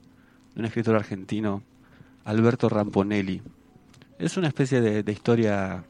de 0.54 0.60
un 0.60 0.66
escritor 0.66 0.94
argentino, 0.94 1.62
Alberto 2.24 2.68
Ramponelli. 2.68 3.42
Es 4.18 4.36
una 4.36 4.48
especie 4.48 4.80
de, 4.80 5.02
de, 5.02 5.12
historia 5.12 5.84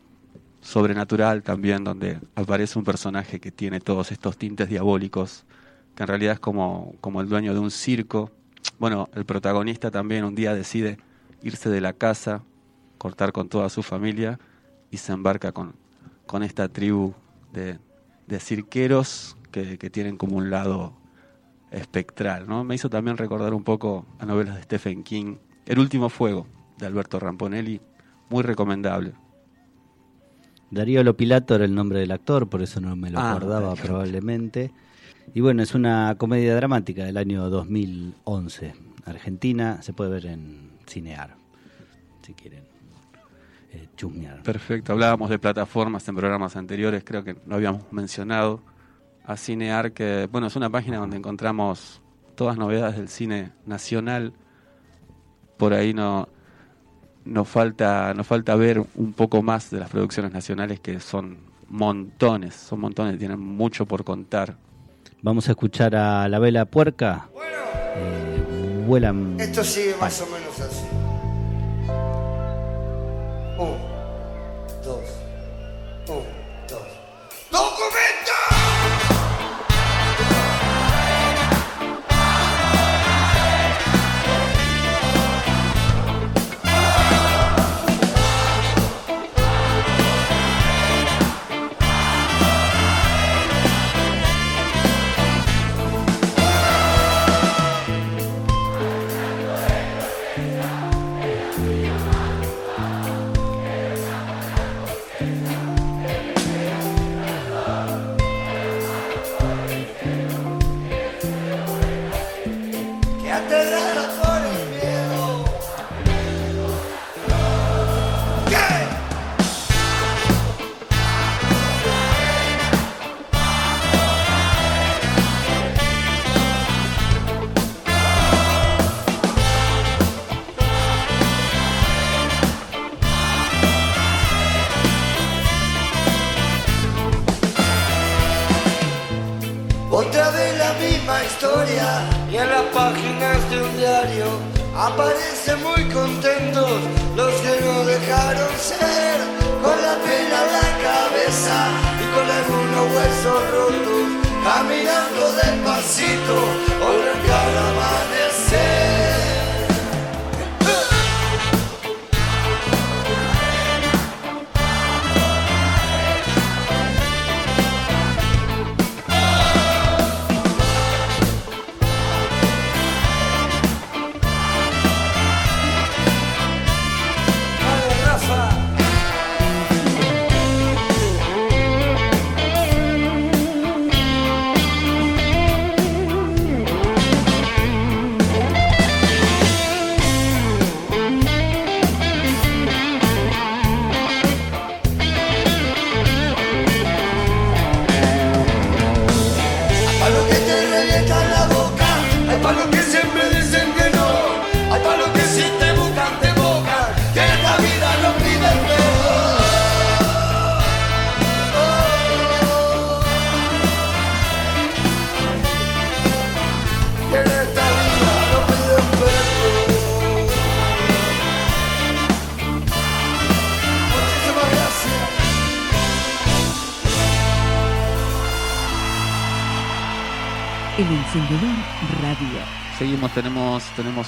sobrenatural 0.61 1.42
también, 1.42 1.83
donde 1.83 2.20
aparece 2.37 2.79
un 2.79 2.85
personaje 2.85 3.40
que 3.40 3.51
tiene 3.51 3.81
todos 3.81 4.12
estos 4.12 4.38
tintes 4.38 4.68
diabólicos, 4.68 5.44
que 5.96 6.05
en 6.05 6.09
realidad 6.09 6.35
es 6.35 6.40
como, 6.40 6.94
como 7.01 7.20
el 7.20 7.29
dueño 7.29 7.53
de 7.53 7.61
un 7.61 7.70
circo. 7.70 8.31
Bueno, 8.79 9.09
el 9.14 9.25
protagonista 9.25 9.90
también 9.90 10.25
un 10.25 10.35
día 10.35 10.55
decide 10.55 10.98
irse 11.42 11.70
de 11.70 11.81
la 11.81 11.92
casa, 11.92 12.42
cortar 12.98 13.33
con 13.33 13.48
toda 13.48 13.68
su 13.68 13.83
familia 13.83 14.38
y 14.90 14.98
se 14.98 15.12
embarca 15.12 15.53
con, 15.53 15.75
con 16.27 16.42
esta 16.42 16.68
tribu 16.68 17.14
de, 17.53 17.79
de 18.27 18.40
cirqueros 18.40 19.37
que, 19.51 19.79
que, 19.79 19.90
tienen 19.90 20.16
como 20.16 20.37
un 20.37 20.51
lado 20.51 20.94
espectral, 21.70 22.46
¿no? 22.48 22.64
Me 22.64 22.75
hizo 22.75 22.90
también 22.90 23.16
recordar 23.16 23.55
un 23.55 23.64
poco 23.64 24.07
a 24.18 24.27
novelas 24.27 24.57
de 24.57 24.62
Stephen 24.62 25.03
King. 25.03 25.37
El 25.66 25.79
último 25.79 26.09
fuego, 26.09 26.46
de 26.79 26.87
Alberto 26.87 27.18
Ramponelli, 27.18 27.81
muy 28.31 28.42
recomendable. 28.42 29.12
Darío 30.70 31.05
Lopilato 31.05 31.55
era 31.55 31.64
el 31.64 31.75
nombre 31.75 31.98
del 32.01 32.11
actor, 32.12 32.48
por 32.48 32.62
eso 32.62 32.81
no 32.81 32.96
me 32.96 33.11
lo 33.11 33.18
Ah, 33.18 33.33
acordaba 33.33 33.75
probablemente. 33.75 34.72
Y 35.35 35.41
bueno, 35.41 35.63
es 35.63 35.75
una 35.75 36.15
comedia 36.19 36.55
dramática 36.55 37.05
del 37.05 37.17
año 37.17 37.49
2011. 37.49 38.75
Argentina, 39.05 39.83
se 39.83 39.93
puede 39.93 40.11
ver 40.11 40.27
en 40.27 40.73
Cinear, 40.87 41.35
si 42.23 42.35
quieren 42.35 42.65
eh, 43.73 43.89
chusmear. 43.97 44.43
Perfecto, 44.43 44.93
hablábamos 44.93 45.31
de 45.31 45.39
plataformas 45.39 46.07
en 46.09 46.17
programas 46.17 46.57
anteriores, 46.57 47.03
creo 47.05 47.25
que 47.25 47.37
lo 47.47 47.57
habíamos 47.57 47.91
mencionado. 47.93 48.61
A 49.25 49.37
Cinear, 49.37 49.93
que 49.93 50.29
bueno, 50.31 50.49
es 50.49 50.57
una 50.57 50.69
página 50.69 50.99
donde 50.99 51.17
encontramos 51.17 52.03
todas 52.35 52.59
novedades 52.59 52.97
del 52.97 53.09
cine 53.09 53.53
nacional. 53.67 54.33
Por 55.57 55.75
ahí 55.75 55.95
no 55.95 56.29
nos 57.25 57.49
falta, 57.49 58.13
nos 58.15 58.27
falta 58.27 58.57
ver 58.57 58.85
un 58.97 59.13
poco 59.13 59.43
más 59.43 59.71
de 59.71 59.79
las 59.79 59.91
producciones 59.91 60.33
nacionales 60.33 60.81
que 60.81 60.99
son 60.99 61.39
montones, 61.69 62.55
son 62.55 62.81
montones, 62.81 63.19
tienen 63.19 63.41
mucho 63.41 63.87
por 63.87 64.05
contar. 64.05 64.57
Vamos 65.25 65.47
a 65.49 65.53
escuchar 65.53 65.95
a 65.95 66.29
La 66.29 66.41
Vela 66.41 66.65
Puerca. 66.65 67.29
Eh, 67.97 68.83
vuelan. 68.85 69.37
Esto 69.39 69.63
sigue 69.63 69.95
más 70.01 70.21
o 70.21 70.27
menos 70.27 70.42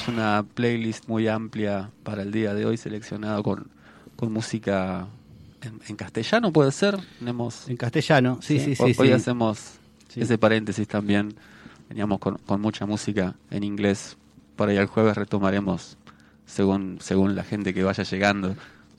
tenemos, 0.03 0.09
una 0.09 0.45
playlist 0.55 1.09
muy 1.09 1.29
amplia 1.29 1.91
para 2.03 2.23
el 2.23 2.33
día 2.33 2.55
de 2.55 2.67
hoy, 2.67 2.77
seleccionado 2.77 3.43
con, 3.43 3.69
con 4.17 4.33
música 4.33 5.07
en, 5.63 5.81
en 5.89 5.97
castellano, 5.97 6.53
puede 6.53 6.73
ser. 6.73 6.99
Tenemos, 7.19 7.69
En 7.69 7.77
castellano, 7.77 8.39
sí, 8.43 8.59
sí, 8.61 8.75
sí. 8.75 8.83
hoy, 8.83 8.95
hoy 8.99 9.09
sí. 9.09 9.13
hacemos 9.15 9.75
ese 10.17 10.39
paréntesis 10.39 10.87
también. 10.87 11.35
Veníamos 11.89 12.19
con, 12.19 12.39
con 12.39 12.61
mucha 12.61 12.87
música 12.87 13.35
en 13.51 13.63
inglés. 13.65 14.17
Por 14.57 14.69
ahí 14.69 14.77
el 14.77 14.87
jueves 14.87 15.17
retomaremos 15.17 15.97
según, 16.47 16.99
según 17.01 17.35
la 17.35 17.45
gente 17.45 17.75
que 17.75 17.83
vaya 17.83 18.05
llegando. 18.05 18.55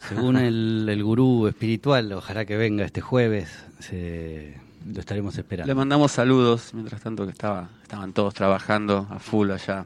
Según 0.10 0.36
el, 0.38 0.88
el 0.88 1.04
gurú 1.04 1.48
espiritual, 1.48 2.12
ojalá 2.14 2.46
que 2.46 2.58
venga 2.58 2.86
este 2.86 3.02
jueves, 3.02 3.50
se- 3.80 4.56
lo 4.86 5.00
estaremos 5.00 5.36
esperando. 5.38 5.68
Le 5.68 5.74
mandamos 5.74 6.12
saludos, 6.12 6.72
mientras 6.74 7.02
tanto 7.02 7.26
que 7.26 7.32
estaba, 7.32 7.70
estaban 7.82 8.14
todos 8.14 8.34
trabajando 8.36 9.08
a 9.10 9.18
full 9.18 9.50
allá. 9.50 9.86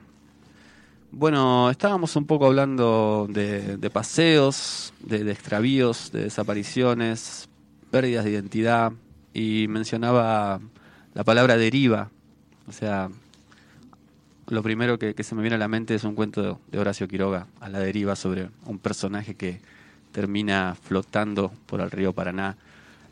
Bueno, 1.12 1.72
estábamos 1.72 2.16
un 2.16 2.26
poco 2.26 2.46
hablando 2.46 3.28
de, 3.28 3.90
paseos, 3.92 4.94
de, 5.00 5.24
de 5.24 5.32
extravíos, 5.32 6.12
de 6.12 6.26
desapariciones, 6.26 7.50
pérdidas 7.90 8.26
de 8.26 8.32
identidad 8.32 8.94
y 9.34 9.66
mencionaba 9.70 10.60
la 11.16 11.24
palabra 11.24 11.58
deriva. 11.58 12.12
O 12.68 12.72
sea, 12.72 13.10
lo 14.48 14.62
primero 14.62 15.00
que, 15.00 15.16
que 15.16 15.24
se 15.24 15.34
me 15.34 15.42
viene 15.42 15.56
a 15.56 15.60
la 15.60 15.68
mente 15.68 15.96
es 15.96 16.04
un 16.04 16.14
cuento 16.14 16.44
de, 16.44 16.56
de 16.72 16.80
Horacio 16.80 17.08
Quiroga, 17.08 17.48
a 17.60 17.70
la 17.70 17.80
deriva, 17.80 18.16
sobre 18.16 18.50
un 18.66 18.78
personaje 18.78 19.34
que 19.34 19.62
termina 20.12 20.76
flotando 20.80 21.52
por 21.66 21.82
el 21.82 21.90
río 21.90 22.14
Paraná 22.14 22.56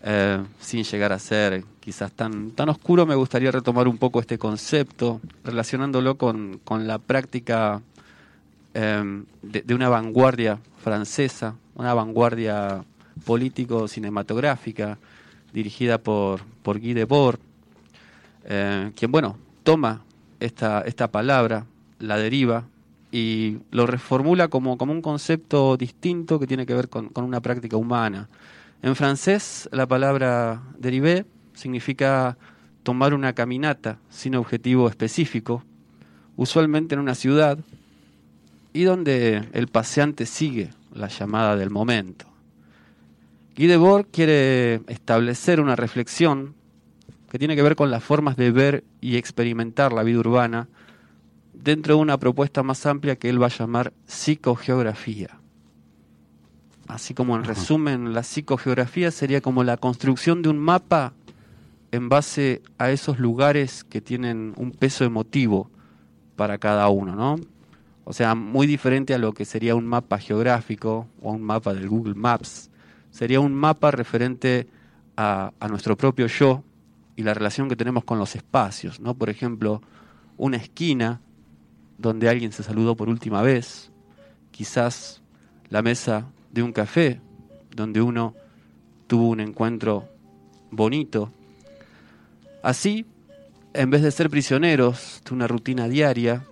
eh, 0.03 0.43
sin 0.60 0.83
llegar 0.83 1.13
a 1.13 1.19
ser 1.19 1.63
quizás 1.79 2.12
tan, 2.12 2.51
tan 2.51 2.69
oscuro, 2.69 3.05
me 3.05 3.15
gustaría 3.15 3.51
retomar 3.51 3.88
un 3.88 3.97
poco 3.97 4.19
este 4.19 4.38
concepto, 4.38 5.21
relacionándolo 5.43 6.17
con, 6.17 6.60
con 6.63 6.88
la 6.88 6.99
práctica 6.99 7.81
de, 8.73 9.62
de 9.63 9.73
una 9.73 9.89
vanguardia 9.89 10.60
francesa, 10.83 11.55
una 11.75 11.95
vanguardia 11.95 12.83
político-cinematográfica 13.25 14.97
dirigida 15.53 15.97
por, 15.97 16.41
por 16.62 16.79
Guy 16.79 16.93
Debord, 16.93 17.39
eh, 18.45 18.91
quien, 18.95 19.12
bueno, 19.12 19.38
toma 19.63 20.01
esta, 20.39 20.81
esta 20.81 21.12
palabra, 21.12 21.65
la 21.99 22.17
deriva, 22.17 22.65
y 23.12 23.57
lo 23.71 23.88
reformula 23.88 24.49
como, 24.49 24.77
como 24.77 24.91
un 24.91 25.01
concepto 25.01 25.77
distinto 25.77 26.39
que 26.39 26.47
tiene 26.47 26.65
que 26.65 26.73
ver 26.73 26.89
con, 26.89 27.10
con 27.10 27.23
una 27.23 27.41
práctica 27.41 27.77
humana. 27.77 28.27
En 28.81 28.95
francés, 28.95 29.67
la 29.71 29.87
palabra 29.87 30.61
derivé 30.77 31.25
significa 31.53 32.37
tomar 32.83 33.13
una 33.13 33.33
caminata 33.33 33.99
sin 34.09 34.35
objetivo 34.35 34.87
específico, 34.87 35.63
usualmente 36.35 36.95
en 36.95 37.01
una 37.01 37.15
ciudad, 37.15 37.57
y 38.73 38.83
donde 38.83 39.49
el 39.53 39.67
paseante 39.67 40.25
sigue 40.25 40.69
la 40.93 41.07
llamada 41.07 41.55
del 41.55 41.71
momento. 41.71 42.27
Guy 43.57 43.65
Debord 43.65 44.05
quiere 44.11 44.81
establecer 44.87 45.59
una 45.59 45.75
reflexión 45.75 46.53
que 47.31 47.39
tiene 47.39 47.55
que 47.55 47.63
ver 47.63 47.75
con 47.75 47.89
las 47.89 48.03
formas 48.03 48.37
de 48.37 48.51
ver 48.51 48.83
y 49.01 49.17
experimentar 49.17 49.91
la 49.91 50.03
vida 50.03 50.19
urbana 50.19 50.67
dentro 51.53 51.95
de 51.95 52.01
una 52.01 52.19
propuesta 52.19 52.61
más 52.61 52.85
amplia 52.85 53.15
que 53.15 53.29
él 53.29 53.41
va 53.41 53.47
a 53.47 53.57
llamar 53.57 53.93
psicogeografía. 54.05 55.39
Así 56.88 57.13
como 57.13 57.36
en 57.36 57.43
resumen, 57.43 58.13
la 58.13 58.23
psicogeografía 58.23 59.12
sería 59.12 59.41
como 59.41 59.63
la 59.63 59.76
construcción 59.76 60.41
de 60.41 60.50
un 60.50 60.58
mapa 60.58 61.13
en 61.91 62.08
base 62.08 62.62
a 62.78 62.91
esos 62.91 63.19
lugares 63.19 63.84
que 63.84 64.00
tienen 64.00 64.54
un 64.56 64.71
peso 64.71 65.04
emotivo 65.04 65.69
para 66.38 66.58
cada 66.58 66.88
uno, 66.88 67.15
¿no? 67.15 67.36
O 68.06 68.13
sea, 68.13 68.36
muy 68.36 68.67
diferente 68.67 69.13
a 69.13 69.17
lo 69.17 69.34
que 69.34 69.43
sería 69.43 69.76
un 69.76 69.86
mapa 69.86 70.17
geográfico 70.17 71.08
o 71.21 71.32
un 71.32 71.41
mapa 71.41 71.73
del 71.73 71.89
Google 71.89 72.15
Maps. 72.15 72.69
Sería 73.12 73.41
un 73.41 73.54
mapa 73.54 73.91
referente 73.91 74.67
a, 75.17 75.52
a 75.60 75.67
nuestro 75.67 75.97
propio 75.97 76.28
yo 76.28 76.63
y 77.17 77.23
la 77.23 77.34
relación 77.34 77.67
que 77.67 77.76
tenemos 77.76 78.06
con 78.06 78.17
los 78.17 78.36
espacios, 78.36 79.02
¿no? 79.02 79.13
Por 79.13 79.30
ejemplo, 79.30 79.82
una 80.38 80.56
esquina 80.56 81.19
donde 81.97 82.30
alguien 82.30 82.54
se 82.54 82.63
saludó 82.63 82.95
por 82.95 83.10
última 83.10 83.41
vez, 83.41 83.91
quizás 84.52 85.21
la 85.69 85.82
mesa 85.82 86.28
de 86.57 86.63
un 86.63 86.73
café 86.73 87.21
donde 87.75 88.01
uno 88.01 88.33
tuvo 89.05 89.29
un 89.29 89.41
encuentro 89.41 90.09
bonito. 90.71 91.31
Así, 92.63 93.05
en 93.75 93.91
vez 93.91 94.01
de 94.01 94.09
ser 94.09 94.31
prisioneros 94.31 95.21
de 95.23 95.35
una 95.35 95.45
rutina 95.45 95.87
diaria, 95.87 96.47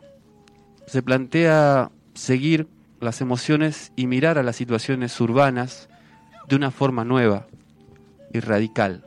se 0.85 1.01
plantea 1.01 1.89
seguir 2.13 2.67
las 3.01 3.19
emociones 3.19 3.91
y 3.95 4.05
mirar 4.05 4.37
a 4.37 4.43
las 4.43 4.55
situaciones 4.55 5.19
urbanas 5.19 5.89
de 6.47 6.55
una 6.55 6.69
forma 6.69 7.03
nueva 7.03 7.47
y 8.31 8.41
radical. 8.41 9.03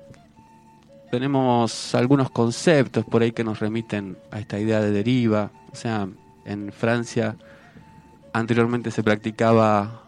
Tenemos 1.13 1.95
algunos 1.95 2.29
conceptos 2.29 3.05
por 3.05 3.23
ahí 3.23 3.31
que 3.31 3.45
nos 3.45 3.61
remiten 3.61 4.19
a 4.33 4.41
esta 4.41 4.59
idea 4.59 4.81
de 4.81 4.91
deriva. 4.91 5.53
O 5.71 5.77
sea, 5.77 6.09
en 6.45 6.73
Francia 6.73 7.37
anteriormente 8.33 8.91
se 8.91 9.05
practicaba 9.05 10.08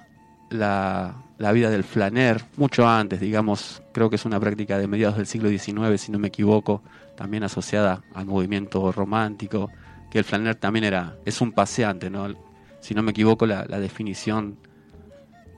la, 0.51 1.15
la 1.39 1.53
vida 1.53 1.71
del 1.71 1.85
flaner, 1.85 2.45
mucho 2.57 2.87
antes, 2.87 3.21
digamos, 3.21 3.83
creo 3.93 4.11
que 4.11 4.17
es 4.17 4.25
una 4.25 4.39
práctica 4.39 4.79
de 4.79 4.87
mediados 4.87 5.17
del 5.17 5.27
siglo 5.27 5.49
XIX, 5.49 6.01
si 6.01 6.13
no 6.13 6.19
me 6.19 6.29
equivoco, 6.29 6.83
también 7.17 7.45
asociada 7.45 8.03
al 8.15 8.27
movimiento 8.27 8.93
romántico, 8.93 9.71
que 10.11 10.19
el 10.19 10.25
flaner 10.25 10.57
también 10.57 10.85
era, 10.85 11.17
es 11.25 11.41
un 11.41 11.53
paseante, 11.53 12.11
¿no? 12.11 12.35
Si 12.81 12.95
no 12.95 13.03
me 13.03 13.13
equivoco, 13.13 13.47
la, 13.47 13.65
la 13.67 13.79
definición 13.79 14.59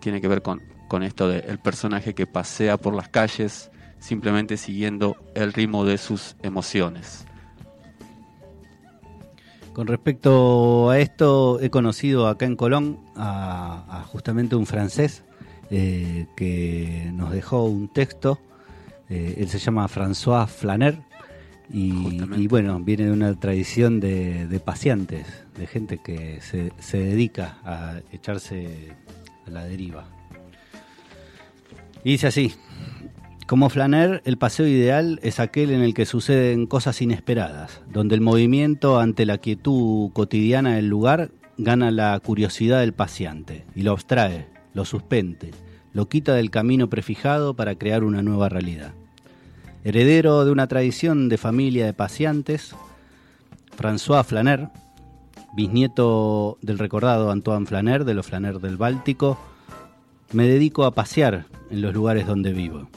tiene 0.00 0.20
que 0.20 0.28
ver 0.28 0.42
con, 0.42 0.60
con 0.88 1.02
esto 1.02 1.28
del 1.28 1.58
personaje 1.58 2.14
que 2.14 2.26
pasea 2.26 2.76
por 2.76 2.94
las 2.94 3.08
calles 3.08 3.70
simplemente 3.98 4.56
siguiendo 4.56 5.16
el 5.34 5.52
ritmo 5.52 5.84
de 5.84 5.96
sus 5.96 6.36
emociones. 6.42 7.24
Con 9.72 9.86
respecto 9.86 10.90
a 10.90 10.98
esto, 10.98 11.58
he 11.60 11.70
conocido 11.70 12.26
acá 12.28 12.44
en 12.44 12.56
Colón 12.56 12.98
a, 13.16 13.84
a 13.88 14.02
justamente 14.04 14.54
un 14.54 14.66
francés 14.66 15.22
eh, 15.70 16.26
que 16.36 17.10
nos 17.14 17.32
dejó 17.32 17.64
un 17.64 17.88
texto. 17.88 18.38
Eh, 19.08 19.36
él 19.38 19.48
se 19.48 19.58
llama 19.58 19.88
François 19.88 20.46
Flaner 20.46 20.98
Y, 21.70 22.46
bueno, 22.48 22.80
viene 22.80 23.06
de 23.06 23.12
una 23.12 23.34
tradición 23.40 23.98
de, 23.98 24.46
de 24.46 24.60
paseantes, 24.60 25.26
de 25.56 25.66
gente 25.66 25.98
que 25.98 26.42
se, 26.42 26.72
se 26.78 26.98
dedica 26.98 27.56
a 27.64 28.00
echarse 28.12 28.92
a 29.46 29.50
la 29.50 29.64
deriva. 29.64 30.04
Y 32.04 32.12
dice 32.12 32.26
así, 32.26 32.52
como 33.46 33.68
Flaner, 33.68 34.22
el 34.24 34.38
paseo 34.38 34.66
ideal 34.66 35.18
es 35.22 35.40
aquel 35.40 35.70
en 35.70 35.82
el 35.82 35.94
que 35.94 36.06
suceden 36.06 36.66
cosas 36.66 37.02
inesperadas, 37.02 37.82
donde 37.92 38.14
el 38.14 38.20
movimiento 38.20 38.98
ante 39.00 39.26
la 39.26 39.38
quietud 39.38 40.10
cotidiana 40.12 40.76
del 40.76 40.88
lugar 40.88 41.30
gana 41.58 41.90
la 41.90 42.18
curiosidad 42.20 42.80
del 42.80 42.92
paseante 42.92 43.64
y 43.74 43.82
lo 43.82 43.92
abstrae, 43.92 44.46
lo 44.74 44.84
suspende, 44.84 45.50
lo 45.92 46.08
quita 46.08 46.34
del 46.34 46.50
camino 46.50 46.88
prefijado 46.88 47.54
para 47.54 47.74
crear 47.74 48.04
una 48.04 48.22
nueva 48.22 48.48
realidad. 48.48 48.92
Heredero 49.84 50.44
de 50.44 50.52
una 50.52 50.68
tradición 50.68 51.28
de 51.28 51.38
familia 51.38 51.86
de 51.86 51.92
paseantes, 51.92 52.74
François 53.76 54.24
Flaner, 54.24 54.68
bisnieto 55.54 56.58
del 56.62 56.78
recordado 56.78 57.30
Antoine 57.30 57.66
Flaner 57.66 58.04
de 58.04 58.14
los 58.14 58.26
Flaner 58.26 58.60
del 58.60 58.76
Báltico, 58.76 59.38
me 60.32 60.46
dedico 60.46 60.84
a 60.84 60.94
pasear 60.94 61.46
en 61.70 61.82
los 61.82 61.92
lugares 61.92 62.26
donde 62.26 62.52
vivo. 62.52 62.88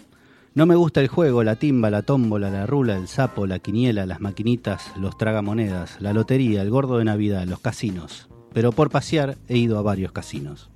No 0.55 0.65
me 0.65 0.77
gusta 0.77 1.01
el 1.01 1.09
juego, 1.09 1.43
la 1.43 1.57
timba, 1.57 1.89
la 1.89 2.01
tómbola, 2.01 2.49
la 2.49 2.65
rula, 2.65 2.95
el 2.95 3.09
sapo, 3.09 3.45
la 3.45 3.59
quiniela, 3.59 4.05
las 4.05 4.21
maquinitas, 4.21 4.93
los 4.97 5.17
tragamonedas, 5.17 5.99
la 5.99 6.13
lotería, 6.13 6.61
el 6.61 6.69
gordo 6.69 6.97
de 6.97 7.03
Navidad, 7.03 7.45
los 7.45 7.59
casinos. 7.59 8.29
Pero 8.53 8.71
por 8.71 8.89
pasear 8.89 9.37
he 9.49 9.57
ido 9.57 9.77
a 9.77 9.81
varios 9.81 10.13
casinos. 10.13 10.69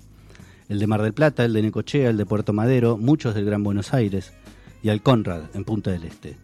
El 0.67 0.79
de 0.79 0.87
Mar 0.87 1.01
del 1.01 1.13
Plata, 1.13 1.45
el 1.45 1.53
de 1.53 1.61
Necochea, 1.61 2.09
el 2.09 2.17
de 2.17 2.25
Puerto 2.25 2.51
Madero, 2.51 2.97
muchos 2.97 3.33
del 3.35 3.45
Gran 3.45 3.63
Buenos 3.63 3.93
Aires 3.93 4.33
y 4.83 4.89
al 4.89 5.01
Conrad 5.01 5.43
en 5.53 5.63
Punta 5.63 5.91
del 5.91 6.03
Este. 6.03 6.35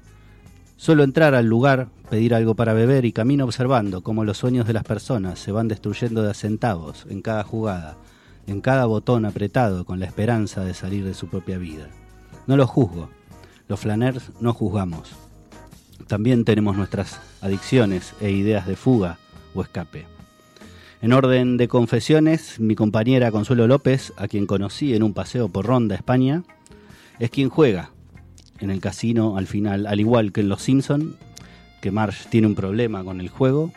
Solo 0.77 1.03
entrar 1.03 1.35
al 1.35 1.45
lugar, 1.45 1.89
pedir 2.09 2.33
algo 2.35 2.55
para 2.55 2.71
beber 2.71 3.03
y 3.03 3.11
camino 3.11 3.43
observando 3.43 4.01
cómo 4.01 4.23
los 4.23 4.37
sueños 4.37 4.65
de 4.65 4.73
las 4.73 4.85
personas 4.85 5.39
se 5.39 5.51
van 5.51 5.67
destruyendo 5.67 6.23
de 6.23 6.33
centavos 6.33 7.05
en 7.09 7.21
cada 7.21 7.43
jugada, 7.43 7.97
en 8.47 8.61
cada 8.61 8.85
botón 8.85 9.25
apretado 9.25 9.83
con 9.83 9.99
la 9.99 10.05
esperanza 10.05 10.63
de 10.63 10.73
salir 10.73 11.03
de 11.03 11.13
su 11.13 11.27
propia 11.27 11.57
vida. 11.57 11.89
No 12.47 12.55
los 12.55 12.69
juzgo, 12.69 13.09
los 13.67 13.79
flaners 13.79 14.31
no 14.39 14.53
juzgamos. 14.53 15.11
También 16.07 16.45
tenemos 16.45 16.77
nuestras 16.77 17.19
adicciones 17.41 18.13
e 18.21 18.31
ideas 18.31 18.67
de 18.67 18.75
fuga 18.75 19.17
o 19.53 19.61
escape. 19.61 20.05
En 21.01 21.13
orden 21.13 21.57
de 21.57 21.67
confesiones, 21.67 22.59
mi 22.59 22.75
compañera 22.75 23.31
Consuelo 23.31 23.67
López, 23.67 24.13
a 24.17 24.27
quien 24.27 24.45
conocí 24.45 24.95
en 24.95 25.03
un 25.03 25.13
paseo 25.13 25.49
por 25.49 25.65
Ronda, 25.65 25.95
España, 25.95 26.43
es 27.19 27.29
quien 27.29 27.49
juega 27.49 27.91
en 28.59 28.69
el 28.69 28.79
casino 28.79 29.37
al 29.37 29.47
final, 29.47 29.87
al 29.87 29.99
igual 29.99 30.31
que 30.31 30.41
en 30.41 30.49
Los 30.49 30.61
Simpson, 30.61 31.15
que 31.81 31.91
Marge 31.91 32.29
tiene 32.29 32.47
un 32.47 32.55
problema 32.55 33.03
con 33.03 33.19
el 33.19 33.29
juego 33.29 33.71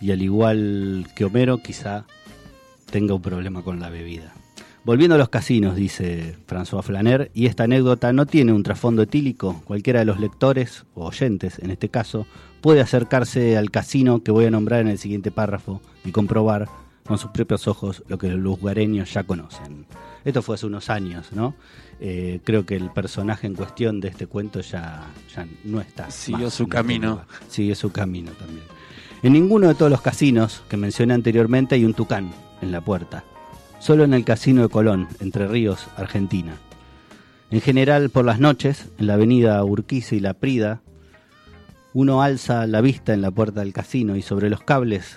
y 0.00 0.12
al 0.12 0.22
igual 0.22 1.08
que 1.14 1.24
Homero 1.24 1.58
quizá 1.58 2.04
tenga 2.90 3.14
un 3.14 3.22
problema 3.22 3.62
con 3.62 3.80
la 3.80 3.90
bebida. 3.90 4.32
Volviendo 4.82 5.14
a 5.14 5.18
los 5.18 5.28
casinos, 5.28 5.76
dice 5.76 6.36
François 6.48 6.82
Flaner, 6.82 7.30
y 7.34 7.46
esta 7.46 7.64
anécdota 7.64 8.14
no 8.14 8.24
tiene 8.24 8.54
un 8.54 8.62
trasfondo 8.62 9.02
etílico, 9.02 9.60
cualquiera 9.64 10.00
de 10.00 10.06
los 10.06 10.18
lectores, 10.18 10.86
o 10.94 11.06
oyentes 11.06 11.58
en 11.58 11.70
este 11.70 11.90
caso, 11.90 12.26
puede 12.62 12.80
acercarse 12.80 13.58
al 13.58 13.70
casino 13.70 14.22
que 14.22 14.30
voy 14.30 14.46
a 14.46 14.50
nombrar 14.50 14.80
en 14.80 14.88
el 14.88 14.98
siguiente 14.98 15.30
párrafo 15.30 15.82
y 16.04 16.12
comprobar 16.12 16.68
con 17.06 17.18
sus 17.18 17.30
propios 17.30 17.68
ojos 17.68 18.02
lo 18.08 18.16
que 18.16 18.28
los 18.28 18.38
lugareños 18.38 19.12
ya 19.12 19.24
conocen. 19.24 19.84
Esto 20.24 20.42
fue 20.42 20.54
hace 20.54 20.66
unos 20.66 20.88
años, 20.88 21.32
¿no? 21.32 21.54
Eh, 22.00 22.40
creo 22.44 22.64
que 22.64 22.76
el 22.76 22.90
personaje 22.90 23.46
en 23.46 23.54
cuestión 23.54 24.00
de 24.00 24.08
este 24.08 24.26
cuento 24.26 24.60
ya, 24.60 25.02
ya 25.34 25.46
no 25.64 25.80
está. 25.80 26.10
Siguió 26.10 26.46
más 26.46 26.54
su 26.54 26.62
este 26.62 26.76
camino. 26.76 27.22
Sigue 27.48 27.74
su 27.74 27.90
camino 27.92 28.30
también. 28.32 28.64
En 29.22 29.34
ninguno 29.34 29.68
de 29.68 29.74
todos 29.74 29.90
los 29.90 30.00
casinos 30.00 30.62
que 30.68 30.78
mencioné 30.78 31.12
anteriormente 31.12 31.74
hay 31.74 31.84
un 31.84 31.92
tucán 31.92 32.30
en 32.62 32.72
la 32.72 32.80
puerta. 32.80 33.24
Solo 33.80 34.04
en 34.04 34.12
el 34.12 34.26
casino 34.26 34.60
de 34.60 34.68
Colón, 34.68 35.08
Entre 35.20 35.48
Ríos, 35.48 35.88
Argentina. 35.96 36.52
En 37.50 37.62
general, 37.62 38.10
por 38.10 38.26
las 38.26 38.38
noches, 38.38 38.90
en 38.98 39.06
la 39.06 39.14
avenida 39.14 39.64
Urquiza 39.64 40.14
y 40.14 40.20
La 40.20 40.34
Prida, 40.34 40.82
uno 41.94 42.22
alza 42.22 42.66
la 42.66 42.82
vista 42.82 43.14
en 43.14 43.22
la 43.22 43.30
puerta 43.30 43.60
del 43.60 43.72
casino 43.72 44.16
y 44.16 44.22
sobre 44.22 44.50
los 44.50 44.62
cables 44.62 45.16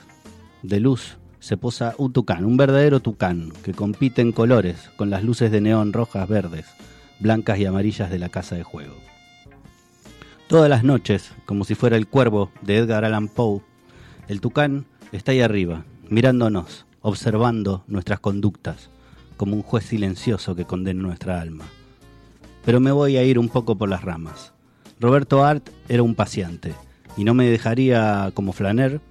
de 0.63 0.80
luz 0.80 1.17
se 1.39 1.58
posa 1.58 1.93
un 1.97 2.13
tucán, 2.13 2.45
un 2.45 2.56
verdadero 2.56 3.02
tucán, 3.02 3.52
que 3.65 3.73
compite 3.73 4.21
en 4.21 4.32
colores 4.32 4.89
con 4.95 5.10
las 5.10 5.26
luces 5.26 5.52
de 5.52 5.60
neón 5.60 5.91
rojas, 5.91 6.30
verdes, 6.30 6.65
blancas 7.19 7.60
y 7.60 7.65
amarillas 7.65 8.10
de 8.10 8.17
la 8.17 8.30
casa 8.30 8.56
de 8.56 8.63
juego. 8.63 8.95
Todas 10.47 10.69
las 10.69 10.86
noches, 10.86 11.34
como 11.45 11.65
si 11.65 11.76
fuera 11.76 11.97
el 11.97 12.08
cuervo 12.08 12.49
de 12.62 12.78
Edgar 12.78 13.04
Allan 13.04 13.28
Poe, 13.28 13.62
el 14.30 14.39
tucán 14.39 14.86
está 15.12 15.34
ahí 15.34 15.41
arriba, 15.41 15.84
mirándonos, 16.10 16.86
observando 17.04 17.84
nuestras 17.86 18.20
conductas, 18.20 18.89
como 19.38 19.56
un 19.56 19.62
juez 19.62 19.86
silencioso 19.86 20.56
que 20.56 20.66
condena 20.66 21.04
nuestra 21.04 21.39
alma. 21.39 21.66
Pero 22.66 22.80
me 22.80 22.92
voy 22.92 23.18
a 23.18 23.24
ir 23.24 23.38
un 23.38 23.50
poco 23.50 23.78
por 23.78 23.89
las 23.89 24.04
ramas. 24.04 24.54
Roberto 25.00 25.44
Art 25.44 25.70
era 25.89 26.02
un 26.02 26.16
paciente, 26.16 26.74
y 27.18 27.26
no 27.26 27.34
me 27.34 27.46
dejaría, 27.46 28.32
como 28.34 28.54
Flaner, 28.54 29.02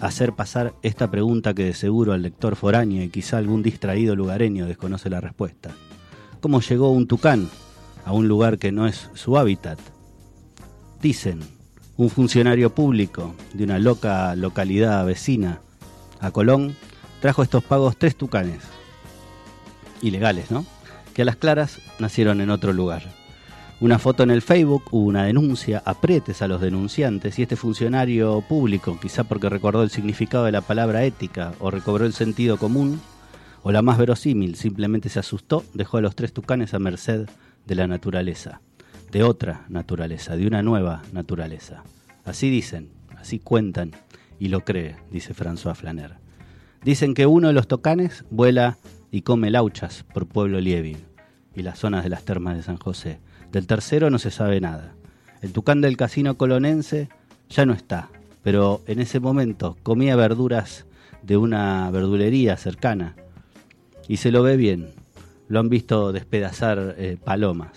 hacer 0.00 0.32
pasar 0.32 0.74
esta 0.82 1.10
pregunta 1.10 1.54
que 1.54 1.64
de 1.64 1.74
seguro 1.74 2.12
al 2.12 2.22
lector 2.22 2.56
foráneo 2.56 3.02
y 3.02 3.10
quizá 3.10 3.36
algún 3.38 3.62
distraído 3.62 4.16
lugareño 4.16 4.66
desconoce 4.66 5.10
la 5.10 5.20
respuesta. 5.20 5.70
¿Cómo 6.40 6.60
llegó 6.60 6.90
un 6.92 7.06
tucán 7.06 7.48
a 8.04 8.12
un 8.12 8.26
lugar 8.26 8.58
que 8.58 8.72
no 8.72 8.86
es 8.86 9.10
su 9.14 9.36
hábitat? 9.36 9.78
Dicen, 11.02 11.40
un 11.96 12.10
funcionario 12.10 12.74
público 12.74 13.34
de 13.52 13.64
una 13.64 13.78
loca 13.78 14.34
localidad 14.34 15.04
vecina 15.04 15.60
a 16.20 16.30
Colón 16.30 16.76
trajo 17.20 17.42
estos 17.42 17.64
pagos 17.64 17.96
tres 17.96 18.16
tucanes, 18.16 18.60
ilegales, 20.02 20.50
¿no? 20.50 20.64
Que 21.14 21.22
a 21.22 21.24
las 21.24 21.36
claras 21.36 21.80
nacieron 21.98 22.40
en 22.40 22.50
otro 22.50 22.72
lugar. 22.72 23.02
Una 23.80 23.98
foto 23.98 24.24
en 24.24 24.30
el 24.30 24.42
Facebook, 24.42 24.84
una 24.90 25.24
denuncia, 25.24 25.82
apretes 25.84 26.42
a 26.42 26.48
los 26.48 26.60
denunciantes 26.60 27.38
y 27.38 27.42
este 27.42 27.54
funcionario 27.54 28.40
público, 28.40 28.98
quizá 29.00 29.24
porque 29.24 29.48
recordó 29.48 29.84
el 29.84 29.90
significado 29.90 30.44
de 30.44 30.52
la 30.52 30.62
palabra 30.62 31.04
ética 31.04 31.52
o 31.60 31.70
recobró 31.70 32.04
el 32.04 32.12
sentido 32.12 32.56
común, 32.56 33.00
o 33.62 33.70
la 33.70 33.82
más 33.82 33.98
verosímil, 33.98 34.56
simplemente 34.56 35.08
se 35.08 35.20
asustó, 35.20 35.64
dejó 35.74 35.98
a 35.98 36.00
los 36.00 36.16
tres 36.16 36.32
tucanes 36.32 36.74
a 36.74 36.78
merced 36.78 37.28
de 37.66 37.74
la 37.74 37.86
naturaleza, 37.86 38.60
de 39.12 39.22
otra 39.22 39.64
naturaleza, 39.68 40.36
de 40.36 40.46
una 40.46 40.62
nueva 40.62 41.02
naturaleza. 41.12 41.84
Así 42.24 42.50
dicen, 42.50 42.90
así 43.16 43.38
cuentan 43.38 43.92
y 44.40 44.48
lo 44.48 44.64
cree, 44.64 44.96
dice 45.10 45.34
François 45.34 45.74
Flaner. 45.74 46.27
Dicen 46.84 47.14
que 47.14 47.26
uno 47.26 47.48
de 47.48 47.54
los 47.54 47.68
tocanes 47.68 48.24
vuela 48.30 48.78
y 49.10 49.22
come 49.22 49.50
lauchas 49.50 50.04
por 50.14 50.26
Pueblo 50.26 50.60
Lievin 50.60 50.98
y 51.54 51.62
las 51.62 51.78
zonas 51.78 52.04
de 52.04 52.10
las 52.10 52.24
termas 52.24 52.56
de 52.56 52.62
San 52.62 52.76
José. 52.78 53.18
Del 53.52 53.66
tercero 53.66 54.10
no 54.10 54.18
se 54.18 54.30
sabe 54.30 54.60
nada. 54.60 54.94
El 55.42 55.52
tucán 55.52 55.80
del 55.80 55.96
casino 55.96 56.36
colonense 56.36 57.08
ya 57.48 57.66
no 57.66 57.72
está, 57.72 58.08
pero 58.42 58.82
en 58.86 59.00
ese 59.00 59.20
momento 59.20 59.76
comía 59.82 60.16
verduras 60.16 60.86
de 61.22 61.36
una 61.36 61.90
verdulería 61.90 62.56
cercana 62.56 63.16
y 64.06 64.18
se 64.18 64.30
lo 64.30 64.42
ve 64.42 64.56
bien. 64.56 64.90
Lo 65.48 65.60
han 65.60 65.68
visto 65.68 66.12
despedazar 66.12 66.94
eh, 66.98 67.16
palomas. 67.22 67.70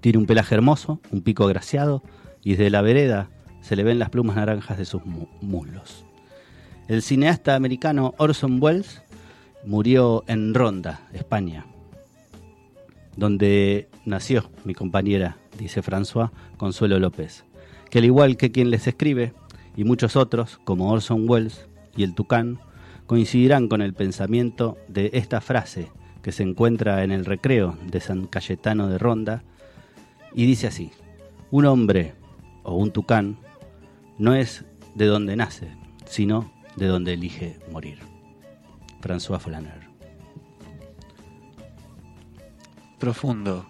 Tiene 0.00 0.18
un 0.18 0.26
pelaje 0.26 0.54
hermoso, 0.54 1.00
un 1.10 1.22
pico 1.22 1.44
agraciado 1.44 2.02
y 2.42 2.50
desde 2.52 2.70
la 2.70 2.82
vereda 2.82 3.28
se 3.60 3.74
le 3.74 3.82
ven 3.82 3.98
las 3.98 4.10
plumas 4.10 4.36
naranjas 4.36 4.78
de 4.78 4.84
sus 4.84 5.04
mu- 5.04 5.26
muslos. 5.40 6.04
El 6.88 7.02
cineasta 7.02 7.56
americano 7.56 8.14
Orson 8.16 8.62
Welles 8.62 9.02
murió 9.64 10.22
en 10.28 10.54
Ronda, 10.54 11.00
España, 11.12 11.66
donde 13.16 13.88
nació 14.04 14.48
mi 14.64 14.72
compañera, 14.72 15.36
dice 15.58 15.82
François 15.82 16.30
Consuelo 16.56 17.00
López, 17.00 17.44
que 17.90 17.98
al 17.98 18.04
igual 18.04 18.36
que 18.36 18.52
quien 18.52 18.70
les 18.70 18.86
escribe, 18.86 19.32
y 19.76 19.82
muchos 19.82 20.14
otros, 20.14 20.60
como 20.62 20.92
Orson 20.92 21.28
Welles 21.28 21.66
y 21.96 22.04
el 22.04 22.14
Tucán, 22.14 22.60
coincidirán 23.06 23.66
con 23.66 23.82
el 23.82 23.92
pensamiento 23.92 24.78
de 24.86 25.10
esta 25.12 25.40
frase 25.40 25.90
que 26.22 26.30
se 26.30 26.44
encuentra 26.44 27.02
en 27.02 27.10
el 27.10 27.24
recreo 27.24 27.76
de 27.84 27.98
San 27.98 28.28
Cayetano 28.28 28.86
de 28.86 28.98
Ronda, 28.98 29.42
y 30.34 30.46
dice 30.46 30.68
así, 30.68 30.92
un 31.50 31.64
hombre 31.64 32.14
o 32.62 32.76
un 32.76 32.92
tucán 32.92 33.38
no 34.18 34.36
es 34.36 34.64
de 34.94 35.06
donde 35.06 35.34
nace, 35.34 35.68
sino 36.04 36.54
de 36.76 36.86
donde 36.86 37.14
elige 37.14 37.58
morir. 37.70 37.98
François 39.00 39.38
Flaner. 39.40 39.86
Profundo. 42.98 43.66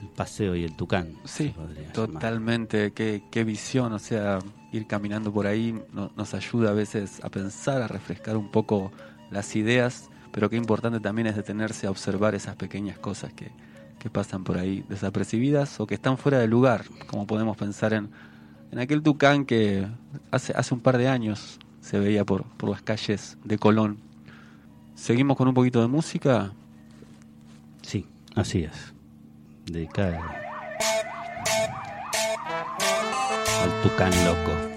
El 0.00 0.08
paseo 0.08 0.54
y 0.56 0.64
el 0.64 0.76
tucán. 0.76 1.14
Sí, 1.24 1.54
totalmente. 1.92 2.92
Qué, 2.92 3.22
qué 3.30 3.44
visión, 3.44 3.92
o 3.92 3.98
sea, 3.98 4.38
ir 4.72 4.86
caminando 4.86 5.32
por 5.32 5.46
ahí 5.46 5.80
no- 5.92 6.10
nos 6.16 6.34
ayuda 6.34 6.70
a 6.70 6.74
veces 6.74 7.20
a 7.24 7.30
pensar, 7.30 7.80
a 7.80 7.88
refrescar 7.88 8.36
un 8.36 8.50
poco 8.50 8.92
las 9.30 9.54
ideas, 9.56 10.10
pero 10.32 10.50
qué 10.50 10.56
importante 10.56 11.00
también 11.00 11.26
es 11.26 11.36
detenerse 11.36 11.86
a 11.86 11.90
observar 11.90 12.34
esas 12.34 12.56
pequeñas 12.56 12.98
cosas 12.98 13.32
que, 13.32 13.50
que 13.98 14.10
pasan 14.10 14.44
por 14.44 14.58
ahí 14.58 14.84
desapercibidas 14.88 15.80
o 15.80 15.86
que 15.86 15.94
están 15.94 16.18
fuera 16.18 16.38
de 16.38 16.48
lugar, 16.48 16.84
como 17.06 17.26
podemos 17.26 17.56
pensar 17.56 17.92
en 17.94 18.10
en 18.72 18.80
aquel 18.80 19.02
Tucán 19.04 19.44
que 19.44 19.86
hace, 20.32 20.52
hace 20.56 20.74
un 20.74 20.80
par 20.80 20.98
de 20.98 21.06
años 21.06 21.60
se 21.84 21.98
veía 21.98 22.24
por, 22.24 22.44
por 22.44 22.70
las 22.70 22.80
calles 22.80 23.36
de 23.44 23.58
Colón. 23.58 23.98
Seguimos 24.94 25.36
con 25.36 25.48
un 25.48 25.54
poquito 25.54 25.82
de 25.82 25.86
música. 25.86 26.52
Sí, 27.82 28.06
así 28.34 28.64
es. 28.64 28.94
Dedicada 29.66 30.18
al 33.62 33.82
Tucán 33.82 34.12
loco. 34.24 34.73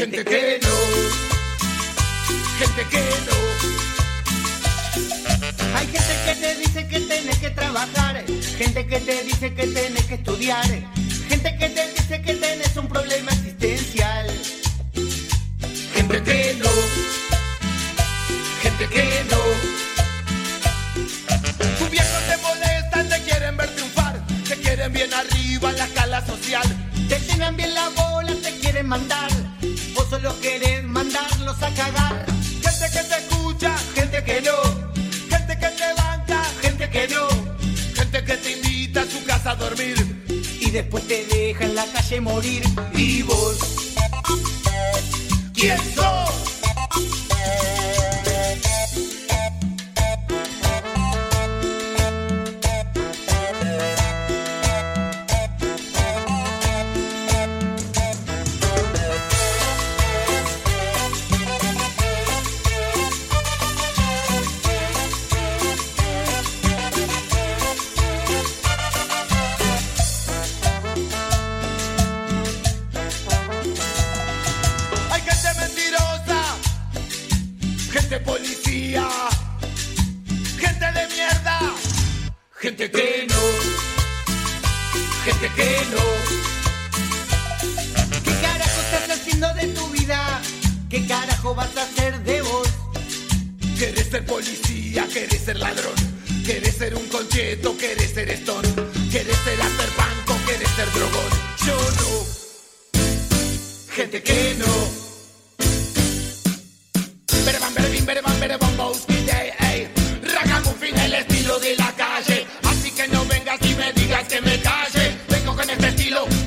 Gente 0.00 0.24
que 0.24 0.58
no, 0.62 0.76
gente 2.58 2.82
que 2.88 3.02
no. 3.26 3.36
Hay 5.76 5.86
gente 5.88 6.14
que 6.24 6.34
te 6.36 6.54
dice 6.54 6.88
que 6.88 7.00
tienes 7.00 7.36
que 7.38 7.50
trabajar, 7.50 8.24
gente 8.56 8.86
que 8.86 9.00
te 9.00 9.24
dice 9.24 9.52
que 9.52 9.66
tienes 9.66 10.04
que 10.06 10.14
estudiar, 10.14 10.64
gente 11.28 11.54
que 11.58 11.68
te 11.68 11.92
dice 11.92 12.22
que 12.22 12.34
tienes 12.34 12.74
un 12.78 12.88
problema 12.88 13.30
existencial. 13.32 14.26
Gente 15.94 16.22
que 16.22 16.56
no, 16.62 16.70
gente 18.62 18.88
que 18.88 19.24
no. 19.30 19.40
Tus 21.78 21.90
viejos 21.90 22.22
te 22.26 22.36
molestan, 22.38 23.06
te 23.06 23.20
quieren 23.20 23.54
ver 23.58 23.68
triunfar, 23.74 24.18
te 24.48 24.56
quieren 24.56 24.92
bien 24.94 25.12
arriba 25.12 25.70
en 25.70 25.76
la 25.76 25.84
escala 25.84 26.26
social. 26.26 26.66
Te 27.06 27.16
tienen 27.16 27.54
bien 27.54 27.74
la 27.74 27.90
bola, 27.90 28.32
te 28.42 28.56
quieren 28.60 28.86
mandar, 28.86 29.30
vos 29.94 30.06
solo 30.08 30.38
querés 30.40 30.84
mandarlos 30.84 31.62
a 31.62 31.74
cagar. 31.74 32.26
Gente 32.64 32.86
que 32.92 33.02
te 33.04 33.16
escucha, 33.18 33.76
gente 33.94 34.24
que 34.24 34.40
no, 34.42 34.58
gente 35.28 35.58
que 35.58 35.68
te 35.68 35.94
banca, 35.96 36.44
gente 36.62 36.90
que 36.90 37.08
no, 37.08 37.28
gente 37.94 38.24
que 38.24 38.36
te 38.36 38.52
invita 38.52 39.02
a 39.02 39.06
su 39.06 39.24
casa 39.24 39.50
a 39.52 39.56
dormir. 39.56 39.96
Y 40.60 40.70
después 40.70 41.06
te 41.06 41.24
deja 41.26 41.64
en 41.64 41.74
la 41.74 41.86
calle 41.86 42.20
morir. 42.20 42.62
¿Y 42.94 43.22
vos? 43.22 43.58
¿Quién 45.54 45.78
sos? 45.94 46.49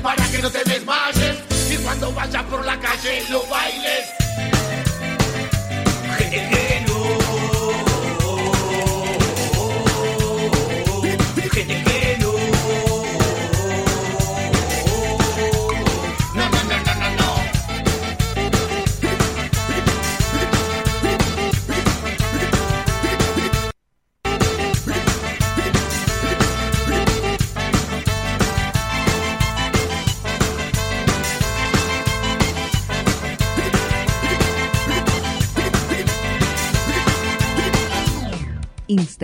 Para 0.04 0.22
que 0.30 0.38
no 0.38 0.50
te 0.50 0.62
desmayes. 0.64 1.36
Y 1.70 1.76
cuando 1.78 2.12
vayas 2.12 2.42
por 2.44 2.64
la 2.64 2.78
calle 2.78 3.24
lo 3.30 3.42
bailes. 3.46 4.23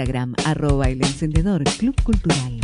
Instagram, 0.00 0.34
arroba 0.46 0.88
el 0.88 1.02
encendedor 1.02 1.62
Club 1.78 1.94
Cultural. 2.02 2.58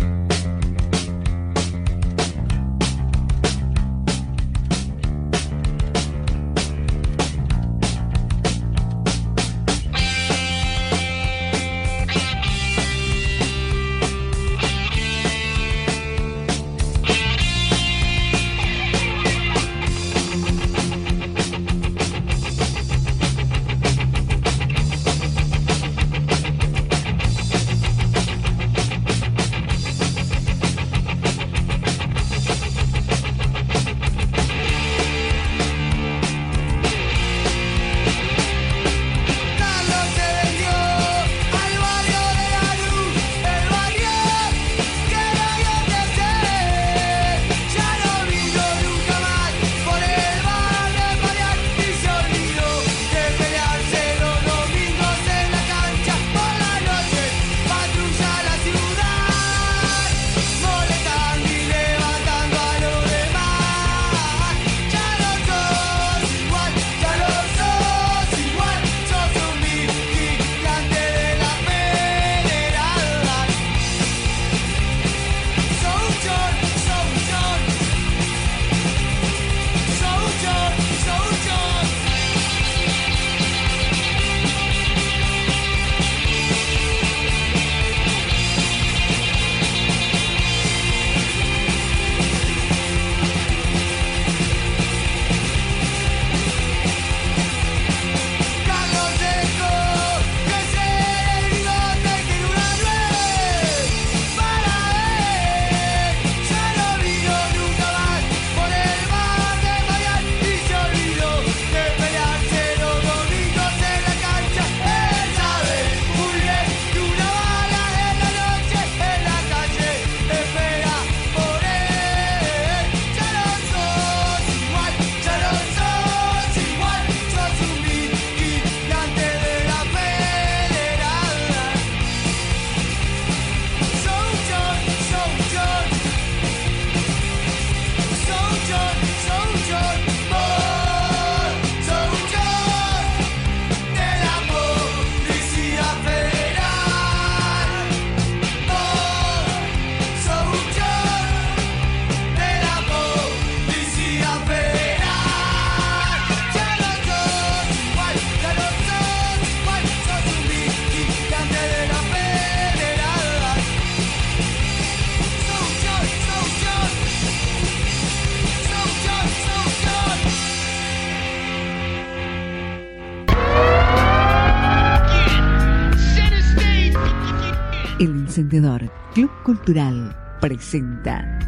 Encendedor 178.36 178.92
Club 179.14 179.30
Cultural 179.44 180.14
presenta 180.42 181.38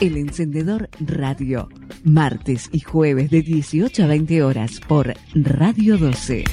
El 0.00 0.16
Encendedor 0.16 0.88
Radio, 1.00 1.68
martes 2.04 2.68
y 2.70 2.78
jueves 2.78 3.28
de 3.28 3.42
18 3.42 4.04
a 4.04 4.06
20 4.06 4.44
horas 4.44 4.78
por 4.86 5.14
Radio 5.34 5.98
12. 5.98 6.44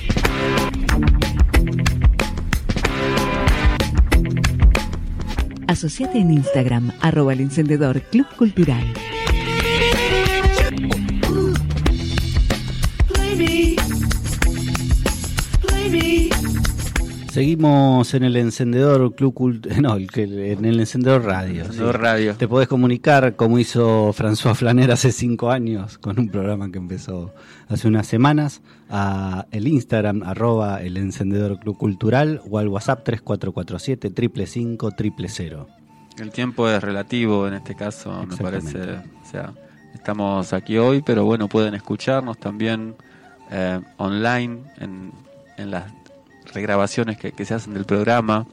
Asociate 5.67 6.17
en 6.17 6.31
Instagram, 6.31 6.93
arroba 6.99 7.33
el 7.33 7.41
encendedor 7.41 8.01
Club 8.01 8.25
Cultural. 8.35 8.91
Seguimos 17.33 18.13
en 18.13 18.25
el 18.25 18.35
encendedor 18.35 19.15
Club 19.15 19.33
Cult 19.33 19.65
no, 19.81 19.97
en 19.97 20.65
el 20.65 20.79
encendedor 20.79 21.25
radio. 21.25 21.61
Encendedor 21.63 21.95
sí. 21.95 22.01
radio. 22.03 22.35
Te 22.35 22.47
podés 22.47 22.67
comunicar 22.67 23.35
como 23.35 23.57
hizo 23.57 24.13
François 24.13 24.53
Flaner 24.53 24.91
hace 24.91 25.11
cinco 25.11 25.49
años 25.49 25.97
con 25.97 26.19
un 26.19 26.29
programa 26.29 26.71
que 26.71 26.77
empezó 26.77 27.33
hace 27.69 27.87
unas 27.87 28.05
semanas 28.05 28.61
a 28.87 29.47
el 29.49 29.67
Instagram 29.67 30.21
arroba 30.21 30.83
el 30.83 30.95
encendedor 30.95 31.59
Club 31.59 31.75
Cultural 31.75 32.39
o 32.47 32.59
al 32.59 32.67
WhatsApp 32.67 33.03
3447 33.03 34.13
555 34.13 34.91
000. 35.27 35.67
El 36.19 36.29
tiempo 36.29 36.69
es 36.69 36.83
relativo 36.83 37.47
en 37.47 37.55
este 37.55 37.73
caso, 37.73 38.27
me 38.29 38.37
parece. 38.37 38.77
O 38.77 39.25
sea, 39.25 39.53
estamos 39.95 40.53
aquí 40.53 40.77
hoy, 40.77 41.01
pero 41.01 41.25
bueno, 41.25 41.47
pueden 41.47 41.73
escucharnos 41.73 42.37
también 42.37 42.93
eh, 43.49 43.81
online 43.97 44.59
en, 44.77 45.11
en 45.57 45.71
las 45.71 45.91
regrabaciones 46.53 47.17
que, 47.17 47.31
que 47.31 47.45
se 47.45 47.53
hacen 47.53 47.73
del 47.73 47.85
programa. 47.85 48.45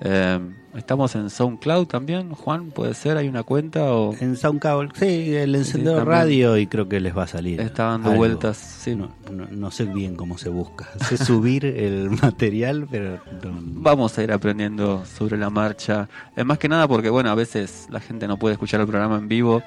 Eh, 0.00 0.38
estamos 0.76 1.14
en 1.14 1.30
SoundCloud 1.30 1.86
también, 1.86 2.30
Juan, 2.32 2.70
puede 2.72 2.94
ser, 2.94 3.16
hay 3.16 3.28
una 3.28 3.42
cuenta 3.44 3.84
o 3.94 4.12
En 4.20 4.36
SoundCloud, 4.36 4.90
sí, 4.94 5.34
el 5.34 5.54
encendedor 5.54 5.98
también. 6.00 6.18
radio 6.18 6.56
y 6.58 6.66
creo 6.66 6.88
que 6.88 7.00
les 7.00 7.16
va 7.16 7.22
a 7.22 7.26
salir. 7.28 7.60
está 7.60 7.84
dando 7.90 8.08
algo. 8.10 8.18
vueltas. 8.18 8.56
Sí. 8.56 8.94
No, 8.96 9.10
no- 9.32 9.46
no 9.50 9.70
sé 9.70 9.84
bien 9.84 10.16
cómo 10.16 10.36
se 10.36 10.48
busca. 10.50 10.88
Sé 11.08 11.16
subir 11.16 11.64
el 11.64 12.10
material, 12.10 12.86
pero 12.90 13.18
Vamos 13.42 14.18
a 14.18 14.22
ir 14.24 14.32
aprendiendo 14.32 15.04
sobre 15.06 15.38
la 15.38 15.48
marcha. 15.48 16.08
Es 16.36 16.44
más 16.44 16.58
que 16.58 16.68
nada 16.68 16.86
porque, 16.88 17.08
bueno, 17.08 17.30
a 17.30 17.34
veces 17.34 17.86
la 17.88 18.00
gente 18.00 18.26
no 18.28 18.36
puede 18.38 18.54
escuchar 18.54 18.80
el 18.80 18.86
programa 18.88 19.16
en 19.16 19.28
vivo 19.28 19.62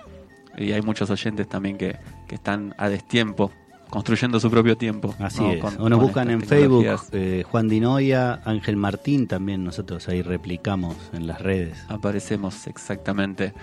y 0.58 0.74
hay 0.74 0.82
muchos 0.82 1.10
oyentes 1.10 1.48
también 1.48 1.78
que, 1.78 1.96
que 2.28 2.36
están 2.36 2.76
a 2.78 2.90
destiempo, 2.90 3.52
construyendo 3.90 4.40
su 4.40 4.50
propio 4.50 4.78
tiempo. 4.78 5.16
Así 5.20 5.42
¿no? 5.42 5.52
es. 5.52 5.62
Con- 5.62 5.82
o 5.82 5.90
nos 5.90 6.00
buscan 6.00 6.30
en 6.30 6.42
Facebook, 6.42 6.86
eh, 7.12 7.44
Juan 7.50 7.68
Dinoya, 7.68 8.42
Ángel 8.46 8.76
Martín, 8.76 9.28
también 9.28 9.64
nosotros 9.64 10.08
ahí 10.10 10.22
replicamos 10.22 10.96
en 11.14 11.28
las 11.28 11.42
redes. 11.42 11.78
Aparecemos 11.88 12.68
exactamente. 12.68 13.54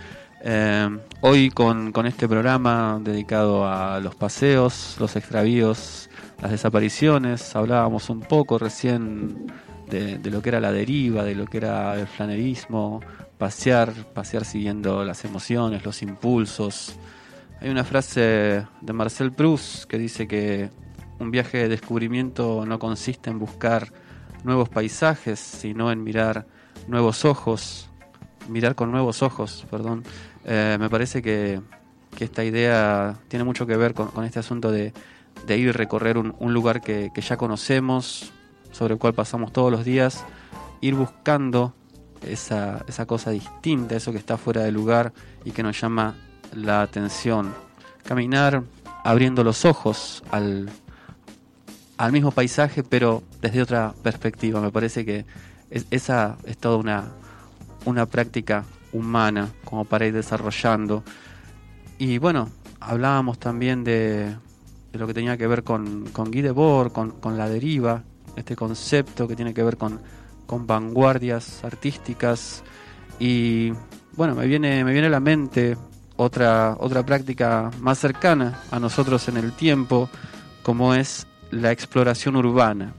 Eh, 0.46 0.88
hoy 1.22 1.50
con, 1.50 1.90
con 1.92 2.06
este 2.06 2.28
programa 2.28 3.00
dedicado 3.02 3.66
a 3.66 3.98
los 4.00 4.14
paseos, 4.14 4.96
los 5.00 5.16
extravíos, 5.16 6.10
las 6.42 6.50
desapariciones, 6.50 7.56
hablábamos 7.56 8.10
un 8.10 8.20
poco 8.20 8.58
recién 8.58 9.46
de, 9.88 10.18
de 10.18 10.30
lo 10.30 10.42
que 10.42 10.50
era 10.50 10.60
la 10.60 10.70
deriva, 10.72 11.24
de 11.24 11.34
lo 11.34 11.46
que 11.46 11.58
era 11.58 11.98
el 11.98 12.06
flanerismo, 12.06 13.00
pasear, 13.38 13.92
pasear 14.12 14.44
siguiendo 14.44 15.02
las 15.04 15.24
emociones, 15.24 15.84
los 15.84 16.02
impulsos. 16.02 16.96
Hay 17.64 17.70
una 17.70 17.84
frase 17.84 18.66
de 18.82 18.92
Marcel 18.92 19.32
Proust 19.32 19.84
que 19.84 19.96
dice 19.96 20.28
que 20.28 20.68
un 21.18 21.30
viaje 21.30 21.56
de 21.56 21.68
descubrimiento 21.70 22.66
no 22.66 22.78
consiste 22.78 23.30
en 23.30 23.38
buscar 23.38 23.90
nuevos 24.42 24.68
paisajes, 24.68 25.40
sino 25.40 25.90
en 25.90 26.04
mirar 26.04 26.46
nuevos 26.88 27.24
ojos, 27.24 27.88
mirar 28.50 28.74
con 28.74 28.90
nuevos 28.92 29.22
ojos, 29.22 29.64
perdón. 29.70 30.04
Eh, 30.44 30.76
me 30.78 30.90
parece 30.90 31.22
que, 31.22 31.62
que 32.14 32.24
esta 32.24 32.44
idea 32.44 33.16
tiene 33.28 33.46
mucho 33.46 33.66
que 33.66 33.78
ver 33.78 33.94
con, 33.94 34.10
este 34.26 34.40
asunto 34.40 34.70
de, 34.70 34.92
de 35.46 35.56
ir 35.56 35.68
y 35.68 35.72
recorrer 35.72 36.18
un, 36.18 36.52
lugar 36.52 36.82
que, 36.82 37.12
que 37.14 37.22
ya 37.22 37.38
conocemos, 37.38 38.30
sobre 38.72 38.92
el 38.92 39.00
cual 39.00 39.14
pasamos 39.14 39.54
todos 39.54 39.72
los 39.72 39.86
días, 39.86 40.22
ir 40.82 40.96
buscando 40.96 41.72
esa, 42.20 42.84
esa 42.88 43.06
cosa 43.06 43.30
distinta, 43.30 43.96
eso 43.96 44.12
que 44.12 44.18
está 44.18 44.36
fuera 44.36 44.64
de 44.64 44.70
lugar 44.70 45.14
y 45.46 45.52
que 45.52 45.62
nos 45.62 45.80
llama 45.80 46.14
la 46.56 46.82
atención. 46.82 47.52
Caminar 48.04 48.62
abriendo 49.04 49.44
los 49.44 49.64
ojos 49.64 50.22
al, 50.30 50.70
al 51.96 52.12
mismo 52.12 52.30
paisaje, 52.30 52.82
pero 52.82 53.22
desde 53.40 53.62
otra 53.62 53.94
perspectiva. 54.02 54.60
Me 54.60 54.70
parece 54.70 55.04
que 55.04 55.24
es- 55.70 55.86
esa 55.90 56.36
es 56.44 56.56
toda 56.58 56.76
una, 56.76 57.04
una 57.84 58.06
práctica 58.06 58.64
humana 58.92 59.48
como 59.64 59.84
para 59.84 60.06
ir 60.06 60.14
desarrollando. 60.14 61.02
Y 61.98 62.18
bueno, 62.18 62.48
hablábamos 62.80 63.38
también 63.38 63.84
de, 63.84 64.34
de 64.92 64.98
lo 64.98 65.06
que 65.06 65.14
tenía 65.14 65.36
que 65.36 65.46
ver 65.46 65.62
con, 65.64 66.06
con 66.12 66.30
Guy 66.30 66.42
Debord, 66.42 66.92
con, 66.92 67.12
con 67.12 67.36
la 67.38 67.48
deriva, 67.48 68.02
este 68.36 68.56
concepto 68.56 69.28
que 69.28 69.36
tiene 69.36 69.54
que 69.54 69.62
ver 69.62 69.76
con, 69.76 70.00
con 70.46 70.66
vanguardias 70.66 71.62
artísticas. 71.64 72.62
Y 73.18 73.72
bueno, 74.16 74.34
me 74.34 74.46
viene, 74.46 74.84
me 74.84 74.92
viene 74.92 75.06
a 75.06 75.10
la 75.10 75.20
mente 75.20 75.76
otra, 76.16 76.76
otra 76.78 77.04
práctica 77.04 77.70
más 77.80 77.98
cercana 77.98 78.60
a 78.70 78.78
nosotros 78.78 79.28
en 79.28 79.36
el 79.36 79.52
tiempo, 79.52 80.08
como 80.62 80.94
es 80.94 81.26
la 81.50 81.72
exploración 81.72 82.36
urbana. 82.36 82.94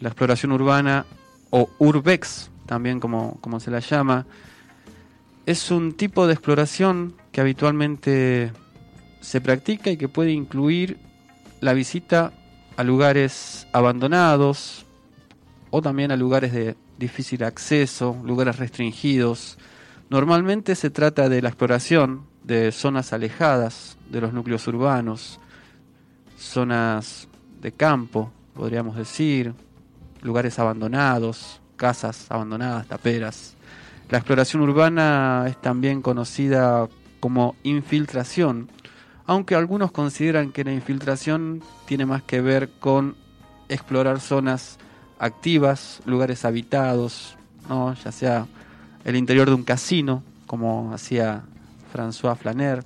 La 0.00 0.08
exploración 0.08 0.52
urbana 0.52 1.06
o 1.50 1.68
urbex, 1.78 2.50
también 2.66 3.00
como, 3.00 3.38
como 3.40 3.60
se 3.60 3.70
la 3.70 3.80
llama, 3.80 4.26
es 5.46 5.70
un 5.70 5.94
tipo 5.94 6.26
de 6.26 6.34
exploración 6.34 7.14
que 7.32 7.40
habitualmente 7.40 8.52
se 9.20 9.40
practica 9.40 9.90
y 9.90 9.96
que 9.96 10.08
puede 10.08 10.32
incluir 10.32 10.98
la 11.60 11.72
visita 11.72 12.32
a 12.76 12.84
lugares 12.84 13.66
abandonados 13.72 14.86
o 15.70 15.82
también 15.82 16.12
a 16.12 16.16
lugares 16.16 16.52
de 16.52 16.76
difícil 16.98 17.44
acceso, 17.44 18.16
lugares 18.24 18.58
restringidos. 18.58 19.58
Normalmente 20.10 20.74
se 20.74 20.88
trata 20.88 21.28
de 21.28 21.42
la 21.42 21.50
exploración 21.50 22.24
de 22.42 22.72
zonas 22.72 23.12
alejadas 23.12 23.98
de 24.10 24.22
los 24.22 24.32
núcleos 24.32 24.66
urbanos, 24.66 25.38
zonas 26.38 27.28
de 27.60 27.72
campo, 27.72 28.32
podríamos 28.54 28.96
decir, 28.96 29.52
lugares 30.22 30.58
abandonados, 30.58 31.60
casas 31.76 32.30
abandonadas, 32.30 32.86
taperas. 32.86 33.54
La 34.08 34.16
exploración 34.16 34.62
urbana 34.62 35.44
es 35.46 35.60
también 35.60 36.00
conocida 36.00 36.88
como 37.20 37.54
infiltración, 37.62 38.70
aunque 39.26 39.56
algunos 39.56 39.92
consideran 39.92 40.52
que 40.52 40.64
la 40.64 40.72
infiltración 40.72 41.62
tiene 41.84 42.06
más 42.06 42.22
que 42.22 42.40
ver 42.40 42.70
con 42.80 43.14
explorar 43.68 44.20
zonas 44.20 44.78
activas, 45.18 46.00
lugares 46.06 46.46
habitados, 46.46 47.36
¿no? 47.68 47.92
ya 47.92 48.10
sea 48.10 48.46
el 49.04 49.16
interior 49.16 49.48
de 49.48 49.54
un 49.54 49.64
casino, 49.64 50.22
como 50.46 50.92
hacía 50.92 51.44
François 51.92 52.36
Flaner. 52.36 52.84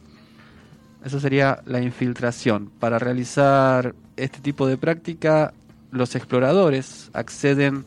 Eso 1.04 1.18
sería 1.18 1.60
la 1.66 1.80
infiltración. 1.80 2.70
Para 2.78 2.98
realizar 2.98 3.94
este 4.16 4.40
tipo 4.40 4.66
de 4.66 4.76
práctica, 4.76 5.52
los 5.90 6.14
exploradores 6.14 7.10
acceden 7.12 7.84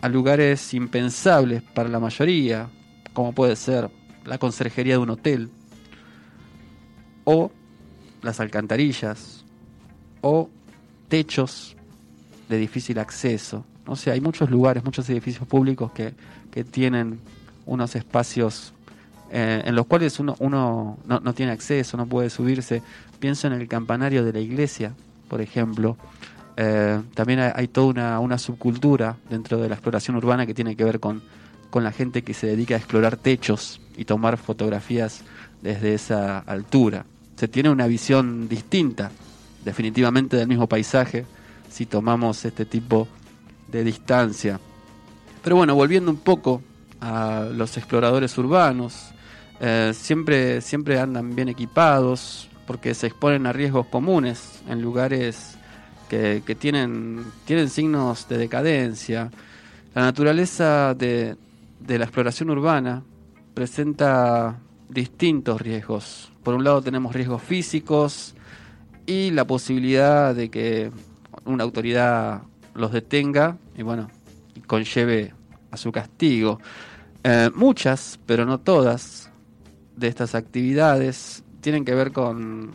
a 0.00 0.08
lugares 0.08 0.74
impensables 0.74 1.62
para 1.62 1.88
la 1.88 2.00
mayoría, 2.00 2.68
como 3.12 3.32
puede 3.32 3.56
ser 3.56 3.90
la 4.24 4.38
conserjería 4.38 4.94
de 4.94 4.98
un 4.98 5.10
hotel, 5.10 5.50
o 7.24 7.50
las 8.22 8.40
alcantarillas, 8.40 9.44
o 10.20 10.48
techos 11.08 11.76
de 12.48 12.58
difícil 12.58 12.98
acceso. 12.98 13.64
O 13.86 13.96
sea, 13.96 14.12
hay 14.14 14.20
muchos 14.20 14.50
lugares, 14.50 14.84
muchos 14.84 15.08
edificios 15.10 15.46
públicos 15.46 15.92
que, 15.92 16.14
que 16.50 16.64
tienen 16.64 17.20
unos 17.68 17.94
espacios 17.94 18.72
eh, 19.30 19.62
en 19.64 19.74
los 19.74 19.86
cuales 19.86 20.18
uno, 20.18 20.36
no, 20.40 21.34
tiene 21.34 21.52
acceso, 21.52 21.96
no 21.96 22.06
puede 22.06 22.30
subirse. 22.30 22.82
Pienso 23.18 23.46
en 23.46 23.52
el 23.52 23.68
campanario 23.68 24.24
de 24.24 24.32
la 24.32 24.40
iglesia, 24.40 24.94
por 25.28 25.40
ejemplo. 25.40 25.96
Eh, 26.56 27.00
también 27.14 27.40
hay, 27.40 27.52
hay 27.54 27.68
toda 27.68 27.86
una, 27.88 28.20
una 28.20 28.38
subcultura 28.38 29.16
dentro 29.28 29.58
de 29.58 29.68
la 29.68 29.74
exploración 29.74 30.16
urbana 30.16 30.46
que 30.46 30.54
tiene 30.54 30.74
que 30.74 30.84
ver 30.84 30.98
con, 30.98 31.22
con 31.70 31.84
la 31.84 31.92
gente 31.92 32.22
que 32.22 32.34
se 32.34 32.46
dedica 32.46 32.74
a 32.74 32.78
explorar 32.78 33.16
techos 33.16 33.80
y 33.96 34.04
tomar 34.04 34.38
fotografías 34.38 35.22
desde 35.62 35.94
esa 35.94 36.38
altura. 36.38 37.04
Se 37.36 37.48
tiene 37.48 37.70
una 37.70 37.86
visión 37.86 38.48
distinta, 38.48 39.10
definitivamente, 39.64 40.36
del 40.36 40.48
mismo 40.48 40.66
paisaje 40.66 41.26
si 41.70 41.86
tomamos 41.86 42.44
este 42.44 42.64
tipo 42.64 43.06
de 43.70 43.84
distancia. 43.84 44.58
Pero 45.42 45.56
bueno, 45.56 45.74
volviendo 45.74 46.10
un 46.10 46.16
poco 46.16 46.62
a 47.00 47.46
los 47.52 47.76
exploradores 47.76 48.36
urbanos, 48.38 49.12
eh, 49.60 49.92
siempre, 49.94 50.60
siempre 50.60 50.98
andan 50.98 51.34
bien 51.34 51.48
equipados 51.48 52.48
porque 52.66 52.94
se 52.94 53.06
exponen 53.06 53.46
a 53.46 53.52
riesgos 53.52 53.86
comunes 53.86 54.62
en 54.68 54.82
lugares 54.82 55.56
que, 56.08 56.56
tienen, 56.58 57.24
tienen 57.44 57.68
signos 57.68 58.28
de 58.28 58.38
decadencia. 58.38 59.30
La 59.94 60.02
naturaleza 60.02 60.94
de, 60.94 61.36
de 61.80 61.98
la 61.98 62.04
exploración 62.04 62.50
urbana 62.50 63.02
presenta 63.54 64.58
distintos 64.88 65.60
riesgos. 65.60 66.32
Por 66.42 66.54
un 66.54 66.64
lado 66.64 66.82
tenemos 66.82 67.14
riesgos 67.14 67.42
físicos 67.42 68.34
y 69.06 69.30
la 69.30 69.46
posibilidad 69.46 70.34
de 70.34 70.50
que 70.50 70.90
una 71.44 71.64
autoridad 71.64 72.42
los 72.74 72.92
detenga 72.92 73.56
y 73.76 73.82
bueno, 73.82 74.10
conlleve 74.66 75.34
a 75.70 75.76
su 75.76 75.92
castigo. 75.92 76.60
Eh, 77.24 77.50
muchas, 77.54 78.18
pero 78.26 78.44
no 78.44 78.58
todas, 78.60 79.30
de 79.96 80.08
estas 80.08 80.34
actividades 80.34 81.42
tienen 81.60 81.84
que 81.84 81.94
ver 81.94 82.12
con, 82.12 82.70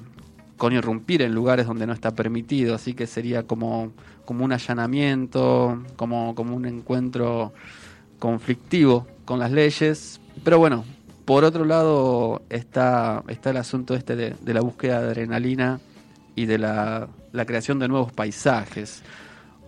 con 0.58 0.74
irrumpir 0.74 1.22
en 1.22 1.34
lugares 1.34 1.66
donde 1.66 1.88
no 1.88 1.94
está 1.94 2.12
permitido, 2.12 2.76
así 2.76 2.94
que 2.94 3.08
sería 3.08 3.44
como, 3.44 3.94
como 4.26 4.44
un 4.44 4.52
allanamiento, 4.52 5.84
como, 5.96 6.36
como 6.36 6.56
un 6.56 6.66
encuentro 6.66 7.54
conflictivo 8.20 9.08
con 9.26 9.40
las 9.40 9.52
leyes. 9.52 10.20
Pero 10.44 10.60
bueno, 10.60 10.84
por 11.26 11.46
otro 11.46 11.66
lado 11.66 12.42
está, 12.50 13.24
está 13.28 13.52
el 13.52 13.58
asunto 13.58 13.96
este 13.96 14.16
de, 14.16 14.36
de 14.42 14.54
la 14.54 14.62
búsqueda 14.62 15.02
de 15.02 15.08
adrenalina 15.08 15.80
y 16.36 16.46
de 16.46 16.58
la, 16.58 17.08
la 17.32 17.46
creación 17.46 17.80
de 17.80 17.88
nuevos 17.88 18.12
paisajes. 18.12 19.04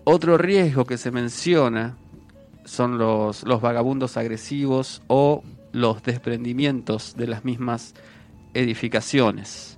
Otro 0.04 0.38
riesgo 0.38 0.86
que 0.86 0.98
se 0.98 1.12
menciona 1.12 1.96
son 2.66 2.98
los, 2.98 3.44
los 3.44 3.62
vagabundos 3.62 4.18
agresivos 4.18 5.02
o 5.08 5.44
los 5.72 6.04
desprendimientos 6.04 7.16
de 7.18 7.28
las 7.28 7.46
mismas 7.46 7.94
edificaciones. 8.54 9.78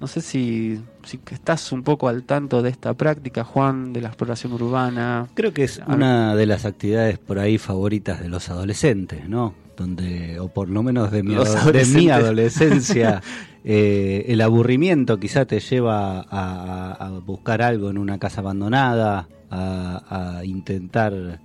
No 0.00 0.06
sé 0.08 0.20
si, 0.20 0.80
si 1.04 1.20
estás 1.30 1.70
un 1.72 1.82
poco 1.82 2.08
al 2.08 2.24
tanto 2.24 2.60
de 2.62 2.68
esta 2.70 2.92
práctica, 2.94 3.44
Juan, 3.44 3.92
de 3.92 4.00
la 4.02 4.08
exploración 4.08 4.52
urbana. 4.52 5.28
Creo 5.34 5.52
que 5.54 5.64
es 5.64 5.80
una 5.86 6.34
de 6.34 6.46
las 6.46 6.64
actividades 6.64 7.18
por 7.18 7.38
ahí 7.38 7.56
favoritas 7.58 8.20
de 8.20 8.28
los 8.28 8.48
adolescentes, 8.50 9.28
¿no? 9.28 9.54
Donde, 9.76 10.38
o 10.40 10.48
por 10.48 10.68
lo 10.68 10.82
menos 10.82 11.10
de 11.10 11.22
mi, 11.22 11.34
Los 11.34 11.48
ado- 11.48 11.54
de 11.54 11.60
adolescentes. 11.60 12.02
mi 12.02 12.10
adolescencia, 12.10 13.22
eh, 13.64 14.24
el 14.28 14.40
aburrimiento 14.40 15.18
quizá 15.18 15.46
te 15.46 15.60
lleva 15.60 16.20
a, 16.28 16.92
a 16.92 17.10
buscar 17.20 17.62
algo 17.62 17.88
en 17.90 17.98
una 17.98 18.18
casa 18.18 18.40
abandonada, 18.40 19.28
a, 19.50 20.38
a 20.38 20.44
intentar... 20.44 21.40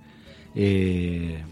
eh, 0.62 1.42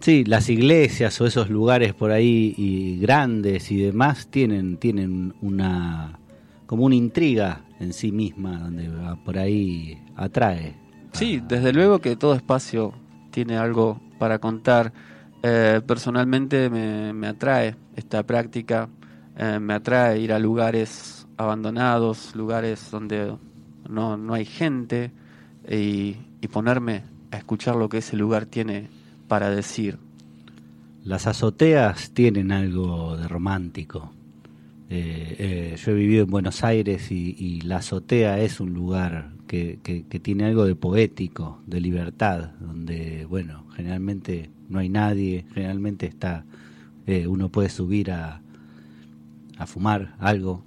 Sí, 0.00 0.24
las 0.24 0.48
iglesias 0.50 1.20
o 1.20 1.26
esos 1.26 1.50
lugares 1.50 1.92
por 1.92 2.12
ahí 2.12 2.98
grandes 3.00 3.72
y 3.72 3.82
demás 3.82 4.28
tienen 4.28 4.76
tienen 4.76 5.34
una 5.40 6.18
como 6.66 6.84
una 6.84 6.94
intriga 6.94 7.62
en 7.80 7.92
sí 7.92 8.12
misma 8.12 8.58
donde 8.58 8.88
por 9.24 9.36
ahí 9.36 10.00
atrae. 10.14 10.74
Sí, 11.12 11.42
desde 11.48 11.72
luego 11.72 12.00
que 12.00 12.14
todo 12.14 12.34
espacio 12.34 12.92
tiene 13.32 13.56
algo 13.56 14.00
para 14.18 14.38
contar. 14.38 14.92
Eh, 15.42 15.80
personalmente 15.84 16.70
me, 16.70 17.26
atrae 17.26 17.74
esta 17.96 18.22
práctica, 18.22 18.88
eh, 19.36 19.58
me 19.60 19.74
atrae 19.74 20.20
ir 20.20 20.32
a 20.32 20.38
lugares 20.38 21.26
abandonados, 21.36 22.34
lugares 22.36 22.90
donde 22.92 23.36
no, 23.88 24.16
no 24.16 24.34
hay 24.34 24.44
gente 24.44 25.10
y 25.68 26.14
ponerme 26.52 27.15
a 27.36 27.38
escuchar 27.38 27.76
lo 27.76 27.88
que 27.88 27.98
ese 27.98 28.16
lugar 28.16 28.46
tiene 28.46 28.88
para 29.28 29.50
decir. 29.50 29.98
Las 31.04 31.26
azoteas 31.26 32.10
tienen 32.10 32.50
algo 32.50 33.16
de 33.16 33.28
romántico. 33.28 34.12
Eh, 34.88 35.36
eh, 35.38 35.76
yo 35.78 35.92
he 35.92 35.94
vivido 35.94 36.24
en 36.24 36.30
Buenos 36.30 36.64
Aires 36.64 37.10
y, 37.12 37.60
la 37.62 37.78
azotea 37.78 38.40
es 38.40 38.60
un 38.60 38.72
lugar 38.72 39.32
que 39.46 39.78
tiene 40.22 40.44
algo 40.44 40.64
de 40.64 40.74
poético, 40.74 41.62
de 41.66 41.80
libertad, 41.80 42.50
donde, 42.58 43.24
bueno, 43.26 43.64
generalmente 43.76 44.50
no 44.68 44.78
hay 44.78 44.88
nadie, 44.88 45.44
generalmente 45.54 46.06
está, 46.06 46.44
eh, 47.06 47.26
uno 47.26 47.50
puede 47.50 47.68
subir 47.68 48.10
a, 48.10 48.40
a 49.58 49.66
fumar 49.66 50.14
algo. 50.18 50.64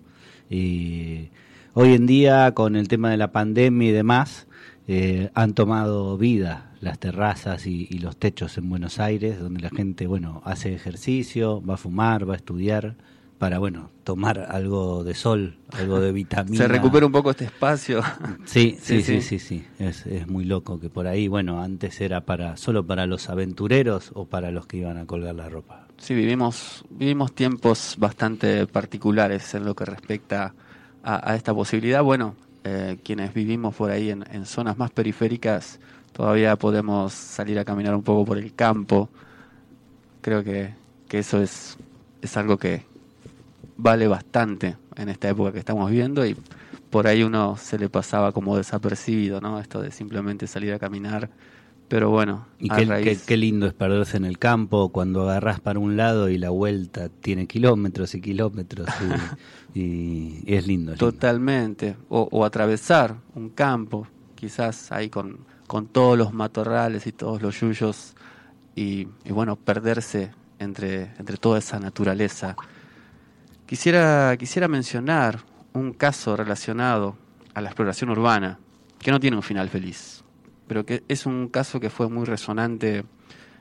Y 0.50 1.30
hoy 1.74 1.94
en 1.94 2.06
día, 2.06 2.54
con 2.54 2.76
el 2.76 2.88
tema 2.88 3.12
de 3.12 3.18
la 3.18 3.32
pandemia 3.32 3.90
y 3.90 3.92
demás, 3.92 4.48
eh, 4.92 5.30
han 5.36 5.54
tomado 5.54 6.18
vida 6.18 6.72
las 6.82 6.98
terrazas 6.98 7.68
y, 7.68 7.88
y 7.92 8.00
los 8.00 8.18
techos 8.18 8.58
en 8.58 8.68
Buenos 8.70 9.00
Aires, 9.00 9.40
donde 9.40 9.62
la 9.62 9.70
gente, 9.70 10.08
bueno, 10.08 10.42
hace 10.46 10.74
ejercicio, 10.74 11.62
va 11.62 11.76
a 11.76 11.78
fumar, 11.78 12.28
va 12.28 12.34
a 12.34 12.38
estudiar, 12.38 12.96
para, 13.38 13.60
bueno, 13.60 13.92
tomar 14.04 14.48
algo 14.50 15.04
de 15.04 15.14
sol, 15.14 15.60
algo 15.74 16.00
de 16.00 16.12
vitamina. 16.22 16.58
Se 16.58 16.68
recupera 16.68 17.06
un 17.06 17.12
poco 17.12 17.30
este 17.30 17.46
espacio. 17.46 18.02
Sí, 18.46 18.80
sí, 18.82 19.04
Sí, 19.04 19.22
sí, 19.22 19.38
sí. 19.38 19.64
Es, 19.78 20.08
es 20.08 20.28
muy 20.28 20.44
loco 20.44 20.80
que 20.80 20.90
por 20.90 21.06
ahí, 21.06 21.28
bueno, 21.28 21.62
antes 21.62 22.02
era 22.02 22.22
para 22.22 22.58
solo 22.58 22.84
para 22.84 23.06
los 23.06 23.30
aventureros 23.30 24.10
o 24.16 24.26
para 24.26 24.50
los 24.50 24.66
que 24.66 24.78
iban 24.78 24.98
a 24.98 25.06
colgar 25.06 25.36
la 25.36 25.50
ropa. 25.50 25.86
Sí, 25.98 26.16
vivimos, 26.16 26.84
vivimos 26.90 27.34
tiempos 27.36 27.94
bastante 28.00 28.66
particulares 28.66 29.54
en 29.54 29.66
lo 29.66 29.76
que 29.76 29.86
respecta 29.86 30.56
a, 31.04 31.32
a 31.32 31.36
esta 31.36 31.54
posibilidad. 31.54 32.02
Bueno, 32.02 32.36
eh, 32.72 33.00
quienes 33.04 33.34
vivimos 33.34 33.74
por 33.74 33.90
ahí 33.90 34.12
en, 34.12 34.46
zonas 34.46 34.78
más 34.78 34.92
periféricas, 34.92 35.80
todavía 36.12 36.56
podemos 36.56 37.14
salir 37.14 37.58
a 37.58 37.66
caminar 37.66 37.96
un 37.96 38.04
poco 38.04 38.26
por 38.26 38.38
el 38.38 38.54
campo. 38.54 39.10
Creo 40.22 40.44
que, 40.44 40.76
que 41.08 41.20
eso 41.20 41.42
es, 41.42 41.78
es 42.22 42.38
algo 42.38 42.58
que 42.58 42.86
vale 43.76 44.08
bastante 44.08 44.78
en 44.96 45.10
esta 45.10 45.30
época 45.30 45.52
que 45.52 45.60
estamos 45.60 45.90
viviendo 45.90 46.24
y 46.26 46.38
por 46.92 47.08
ahí 47.08 47.24
uno 47.24 47.58
se 47.58 47.80
le 47.80 47.90
pasaba 47.90 48.32
como 48.34 48.56
desapercibido, 48.56 49.42
¿no? 49.42 49.60
Esto 49.60 49.82
de 49.82 49.90
simplemente 49.90 50.46
salir 50.46 50.72
a 50.74 50.80
caminar. 50.80 51.30
Pero 51.90 52.10
bueno, 52.12 52.46
Y 52.60 52.70
qué, 52.70 52.76
qué- 53.04 53.18
qué 53.26 53.36
lindo 53.38 53.66
es 53.66 53.74
perderse 53.74 54.16
en 54.18 54.24
el 54.26 54.38
campo 54.38 54.90
cuando 54.90 55.24
agarrás 55.24 55.60
para 55.60 55.80
un 55.80 55.98
lado 55.98 56.30
y 56.30 56.38
la 56.38 56.52
vuelta 56.52 57.10
tiene 57.10 57.48
kilómetros 57.48 58.14
y 58.16 58.22
kilómetros 58.22 58.88
y, 59.74 59.80
y- 59.80 60.44
y 60.46 60.54
es 60.56 60.68
lindo. 60.68 60.94
es 60.94 61.00
lindo. 61.02 61.12
Totalmente. 61.12 61.98
O, 62.10 62.28
o 62.32 62.46
atravesar 62.46 63.16
un 63.34 63.50
campo, 63.50 64.08
quizás 64.36 64.92
ahí 64.92 65.10
con, 65.10 65.40
con 65.66 65.88
todos 65.88 66.16
los 66.18 66.32
matorrales 66.32 67.08
y 67.08 67.12
todos 67.12 67.42
los 67.42 67.60
yuyos, 67.60 68.14
y, 68.76 69.08
y 69.26 69.32
bueno, 69.32 69.56
perderse 69.56 70.32
entre, 70.60 71.12
entre 71.18 71.38
toda 71.38 71.58
esa 71.58 71.80
naturaleza. 71.80 72.56
Quisiera, 73.66 74.36
quisiera 74.38 74.68
mencionar 74.68 75.40
un 75.74 75.94
caso 75.94 76.36
relacionado 76.36 77.16
a 77.54 77.62
la 77.62 77.70
exploración 77.70 78.10
urbana, 78.10 78.60
que 79.00 79.12
no 79.12 79.20
tiene 79.20 79.38
un 79.38 79.44
final 79.44 79.70
feliz, 79.70 80.19
pero 80.70 80.86
que 80.86 81.04
es 81.08 81.26
un 81.26 81.50
caso 81.50 81.80
que 81.80 81.90
fue 81.90 82.10
muy 82.10 82.26
resonante 82.26 83.04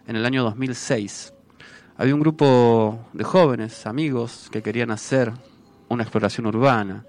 en 0.07 0.15
el 0.15 0.27
año 0.27 0.45
2006. 0.45 1.33
Había 1.97 2.15
un 2.15 2.21
grupo 2.21 3.09
de 3.15 3.25
jóvenes, 3.25 3.87
amigos, 3.87 4.49
que 4.53 4.63
querían 4.63 4.91
hacer 4.91 5.33
una 5.89 6.03
exploración 6.03 6.47
urbana. 6.47 7.07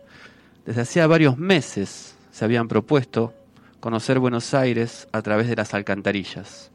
Desde 0.66 0.82
hacía 0.82 1.06
varios 1.06 1.38
meses 1.38 2.16
se 2.32 2.46
habían 2.46 2.70
propuesto 2.70 3.34
conocer 3.82 4.20
Buenos 4.20 4.54
Aires 4.54 5.06
a 5.12 5.22
través 5.22 5.50
de 5.50 5.58
las 5.58 5.74
alcantarillas. 5.74 6.72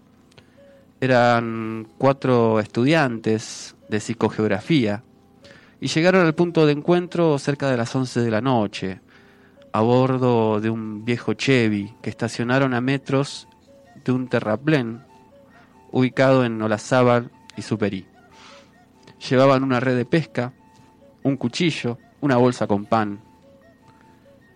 Eran 1.01 1.89
cuatro 1.97 2.61
estudiantes 2.61 3.75
de 3.89 4.01
psicogeografía 4.01 5.03
y 5.81 5.89
llegaron 5.89 6.27
al 6.27 6.35
punto 6.35 6.67
de 6.67 6.73
encuentro 6.73 7.39
cerca 7.39 7.71
de 7.71 7.79
las 7.79 7.97
11 7.97 8.21
de 8.21 8.31
la 8.31 8.43
noche, 8.43 9.01
a 9.75 9.81
bordo 9.81 10.61
de 10.61 10.71
un 10.71 11.05
viejo 11.05 11.35
Chevy 11.35 11.97
que 12.01 12.09
estacionaron 12.09 12.75
a 12.75 12.81
metros 12.81 13.49
de 14.05 14.13
un 14.13 14.29
terraplén 14.29 15.03
ubicado 15.91 16.45
en 16.45 16.63
Olazábal 16.63 17.33
y 17.57 17.63
Superí. 17.63 18.07
Llevaban 19.29 19.65
una 19.65 19.81
red 19.81 19.97
de 19.97 20.05
pesca, 20.05 20.53
un 21.25 21.37
cuchillo, 21.37 21.99
una 22.21 22.37
bolsa 22.37 22.69
con 22.69 22.85
pan. 22.85 23.19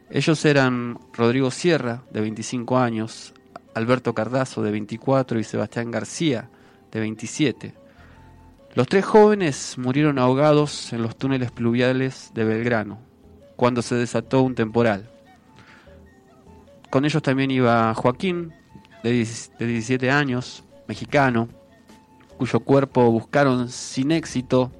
Ellos 0.08 0.44
eran 0.44 1.00
Rodrigo 1.12 1.50
Sierra, 1.50 2.04
de 2.12 2.20
25 2.20 2.78
años, 2.78 3.34
Alberto 3.74 4.14
Cardazo, 4.14 4.62
de 4.62 4.70
24, 4.70 5.40
y 5.40 5.42
Sebastián 5.42 5.90
García, 5.90 6.48
de 6.92 7.00
27. 7.00 7.74
Los 8.76 8.86
tres 8.86 9.04
jóvenes 9.04 9.78
murieron 9.78 10.20
ahogados 10.20 10.92
en 10.92 11.02
los 11.02 11.16
túneles 11.16 11.50
pluviales 11.50 12.30
de 12.34 12.44
Belgrano, 12.44 13.07
cuando 13.59 13.82
se 13.82 13.96
desató 13.96 14.42
un 14.42 14.54
temporal. 14.54 15.11
Con 16.90 17.04
ellos 17.04 17.20
también 17.20 17.50
iba 17.50 17.92
Joaquín, 17.92 18.54
de 19.02 19.11
10 19.11 19.52
de 19.59 19.66
17 19.66 20.12
años, 20.12 20.62
mexicano, 20.86 21.48
cuyo 22.36 22.61
cuerpo 22.61 23.11
buscaron 23.11 23.68
sin 23.68 24.12
éxito 24.12 24.70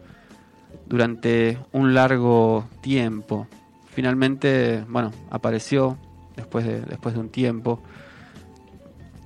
durante 0.87 1.59
un 1.73 1.93
largo 1.93 2.69
tiempo. 2.81 3.49
Finalmente, 3.91 4.85
bueno, 4.89 5.11
apareció 5.29 5.99
después 6.37 6.65
de, 6.65 6.81
después 6.83 7.17
de 7.17 7.21
un 7.21 7.31
tiempo. 7.31 7.83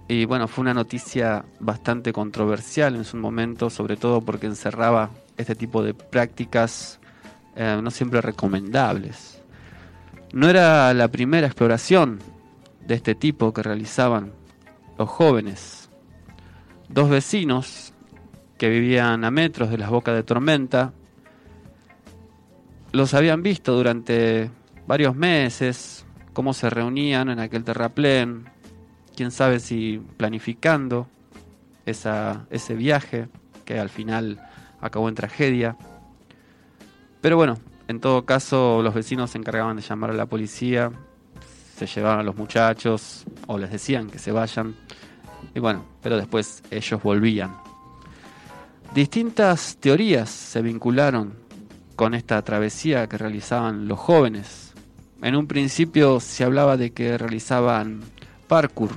Y 0.08 0.24
bueno, 0.24 0.48
fue 0.48 0.62
una 0.62 0.72
noticia 0.72 1.44
bastante 1.60 2.14
controversial 2.14 2.96
en 2.96 3.04
su 3.04 3.18
momento, 3.18 3.68
sobre 3.68 3.98
todo 3.98 4.22
porque 4.22 4.46
encerraba 4.46 5.10
este 5.36 5.54
tipo 5.54 5.82
de 5.82 5.92
prácticas 5.92 6.98
eh, 7.54 7.78
no 7.82 7.90
siempre 7.90 8.22
recomendables. 8.22 9.31
No 10.32 10.48
era 10.48 10.92
la 10.94 11.08
primera 11.08 11.46
exploración 11.46 12.18
de 12.86 12.94
este 12.94 13.14
tipo 13.14 13.52
que 13.52 13.62
realizaban 13.62 14.32
los 14.98 15.08
jóvenes. 15.08 15.90
dos 16.88 17.08
vecinos 17.08 17.92
que 18.58 18.68
vivían 18.68 19.24
a 19.24 19.30
metros 19.30 19.70
de 19.70 19.78
las 19.78 19.90
bocas 19.90 20.14
de 20.14 20.22
tormenta 20.22 20.92
los 22.92 23.14
habían 23.14 23.42
visto 23.42 23.74
durante 23.74 24.50
varios 24.86 25.16
meses, 25.16 26.04
cómo 26.32 26.52
se 26.52 26.68
reunían 26.68 27.30
en 27.30 27.40
aquel 27.40 27.64
terraplén, 27.64 28.44
quién 29.16 29.30
sabe 29.30 29.60
si 29.60 30.00
planificando 30.16 31.08
ese 31.86 32.74
viaje 32.74 33.28
que 33.64 33.78
al 33.78 33.88
final 33.88 34.40
acabó 34.80 35.08
en 35.08 35.14
tragedia. 35.14 35.76
Pero 37.20 37.36
bueno, 37.36 37.58
en 37.92 38.00
todo 38.00 38.24
caso 38.24 38.80
los 38.82 38.94
vecinos 38.94 39.30
se 39.30 39.38
encargaban 39.38 39.76
de 39.76 39.82
llamar 39.82 40.10
a 40.10 40.14
la 40.14 40.24
policía, 40.24 40.90
se 41.76 41.86
llevaban 41.86 42.20
a 42.20 42.22
los 42.22 42.36
muchachos 42.36 43.24
o 43.46 43.58
les 43.58 43.70
decían 43.70 44.08
que 44.08 44.18
se 44.18 44.32
vayan. 44.32 44.74
Y 45.54 45.60
bueno, 45.60 45.84
pero 46.02 46.16
después 46.16 46.62
ellos 46.70 47.02
volvían. 47.02 47.54
Distintas 48.94 49.76
teorías 49.78 50.30
se 50.30 50.62
vincularon 50.62 51.34
con 51.94 52.14
esta 52.14 52.40
travesía 52.40 53.06
que 53.08 53.18
realizaban 53.18 53.86
los 53.88 53.98
jóvenes. 53.98 54.72
En 55.20 55.36
un 55.36 55.46
principio 55.46 56.18
se 56.18 56.44
hablaba 56.44 56.78
de 56.78 56.92
que 56.92 57.18
realizaban 57.18 58.00
parkour, 58.48 58.90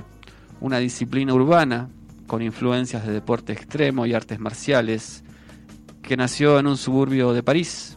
una 0.60 0.78
disciplina 0.78 1.34
urbana 1.34 1.90
con 2.26 2.40
influencias 2.40 3.06
de 3.06 3.12
deporte 3.12 3.52
extremo 3.52 4.06
y 4.06 4.14
artes 4.14 4.40
marciales, 4.40 5.22
que 6.00 6.16
nació 6.16 6.58
en 6.58 6.66
un 6.66 6.78
suburbio 6.78 7.34
de 7.34 7.42
París 7.42 7.95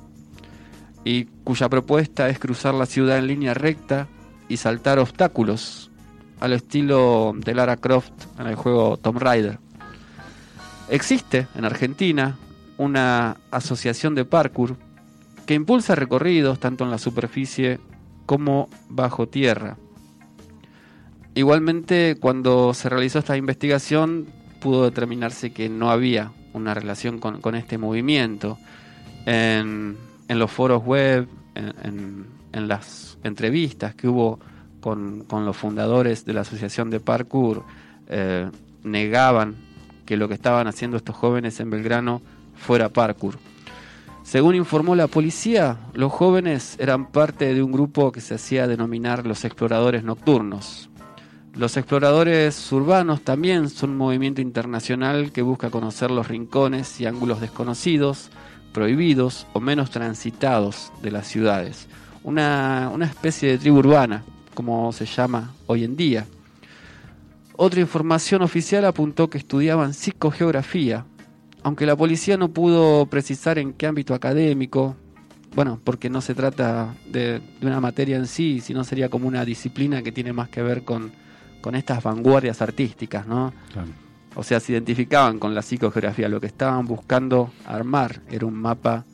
y 1.04 1.26
cuya 1.43 1.70
propuesta 1.70 2.30
es 2.30 2.39
cruzar 2.39 2.74
la 2.74 2.86
ciudad 2.86 3.18
en 3.18 3.28
línea 3.28 3.54
recta 3.54 4.08
y 4.47 4.58
saltar 4.58 5.00
obstáculos 5.00 5.91
al 6.39 6.54
estilo 6.54 7.34
de 7.36 7.54
Lara 7.54 7.78
Croft 7.78 8.12
en 8.39 8.47
el 8.47 8.56
juego 8.56 8.97
Tomb 8.97 9.20
Raider. 9.20 9.60
Existe 10.89 11.47
en 11.56 11.66
Argentina 11.66 12.38
una 12.78 13.38
asociación 13.52 14.16
de 14.16 14.26
parkour 14.26 14.78
que 15.45 15.54
impulsa 15.54 15.95
recorridos 15.95 16.60
tanto 16.60 16.84
en 16.84 16.91
la 16.91 16.97
superficie 16.97 17.80
como 18.26 18.70
bajo 18.89 19.28
tierra. 19.28 19.78
Igualmente, 21.36 22.18
cuando 22.20 22.74
se 22.74 22.89
realizó 22.89 23.20
esta 23.20 23.38
investigación, 23.38 24.28
pudo 24.60 24.84
determinarse 24.84 25.52
que 25.52 25.70
no 25.70 25.89
había 25.91 26.32
una 26.54 26.74
relación 26.74 27.20
con, 27.20 27.56
este 27.56 27.78
movimiento. 27.78 28.58
En, 29.26 29.97
los 30.38 30.51
foros 30.51 30.84
web, 30.84 31.27
en, 31.55 32.27
las 32.51 33.17
entrevistas 33.23 33.95
que 33.95 34.07
hubo 34.07 34.39
con, 34.82 35.25
los 35.30 35.57
fundadores 35.57 36.25
de 36.25 36.34
la 36.34 36.41
Asociación 36.41 36.89
de 36.89 36.99
Parkour, 36.99 37.63
eh, 38.07 38.49
negaban 38.84 39.55
que 40.05 40.17
lo 40.17 40.27
que 40.27 40.34
estaban 40.34 40.67
haciendo 40.67 40.97
estos 40.97 41.15
jóvenes 41.15 41.59
en 41.59 41.69
Belgrano 41.69 42.21
fuera 42.55 42.89
parkour. 42.89 43.38
Según 44.23 44.53
informó 44.53 44.95
la 44.95 45.07
policía, 45.07 45.77
los 45.93 46.11
jóvenes 46.11 46.75
eran 46.80 47.11
parte 47.11 47.53
de 47.53 47.63
un 47.63 47.71
grupo 47.71 48.11
que 48.11 48.21
se 48.21 48.36
hacía 48.36 48.67
denominar 48.67 49.25
los 49.25 49.43
exploradores 49.43 50.03
nocturnos. 50.03 50.89
Los 51.55 51.77
exploradores 51.77 52.71
urbanos 52.71 53.21
también 53.21 53.69
son 53.69 53.91
un 53.91 53.97
movimiento 53.97 54.39
internacional 54.39 55.32
que 55.32 55.41
busca 55.41 55.71
conocer 55.71 56.11
los 56.11 56.27
rincones 56.27 57.01
y 57.01 57.05
ángulos 57.05 57.41
desconocidos, 57.41 58.30
prohibidos 58.74 59.47
o 59.53 59.59
menos 59.59 59.89
transitados 59.91 60.91
de 61.01 61.11
las 61.11 61.28
ciudades. 61.28 61.88
Una, 62.24 62.89
una 62.93 63.05
especie 63.05 63.49
de 63.49 63.57
tribu 63.57 63.80
urbana, 63.80 64.24
como 64.53 64.91
se 64.91 65.05
llama 65.05 65.53
hoy 65.67 65.84
en 65.84 65.95
día. 65.95 66.26
Otra 67.55 67.82
información 67.82 68.41
oficial 68.41 68.86
apuntó 68.86 69.30
que 69.30 69.38
estudiaban 69.38 69.93
psicogeografía 69.93 71.05
aunque 71.63 71.86
la 71.86 71.95
policía 71.95 72.38
no 72.38 72.49
pudo 72.51 73.05
precisar 73.07 73.59
en 73.59 73.74
qué 73.74 73.88
ámbito 73.88 74.13
académico, 74.13 74.95
bueno, 75.55 75.80
porque 75.84 76.09
no 76.09 76.22
se 76.22 76.36
trata 76.36 76.95
de, 77.05 77.41
una 77.61 77.82
materia 77.82 78.17
en 78.17 78.28
sí, 78.28 78.61
sino 78.61 78.84
sería 78.84 79.09
como 79.09 79.28
una 79.28 79.43
disciplina 79.43 80.01
que 80.01 80.11
tiene 80.11 80.32
más 80.32 80.49
que 80.49 80.61
ver 80.61 80.84
con, 80.84 81.11
estas 81.74 82.01
vanguardias 82.01 82.61
artísticas, 82.61 83.28
¿no? 83.28 83.53
O 84.36 84.43
sea, 84.43 84.59
se 84.59 84.73
identificaban 84.73 85.39
con 85.39 85.55
la 85.55 85.61
psicogeografía, 85.61 86.30
lo 86.30 86.39
que 86.39 86.47
estaban 86.47 86.86
buscando 86.86 87.51
armar 87.65 88.21
era 88.30 88.45
un 88.45 88.55
mapa 88.55 89.05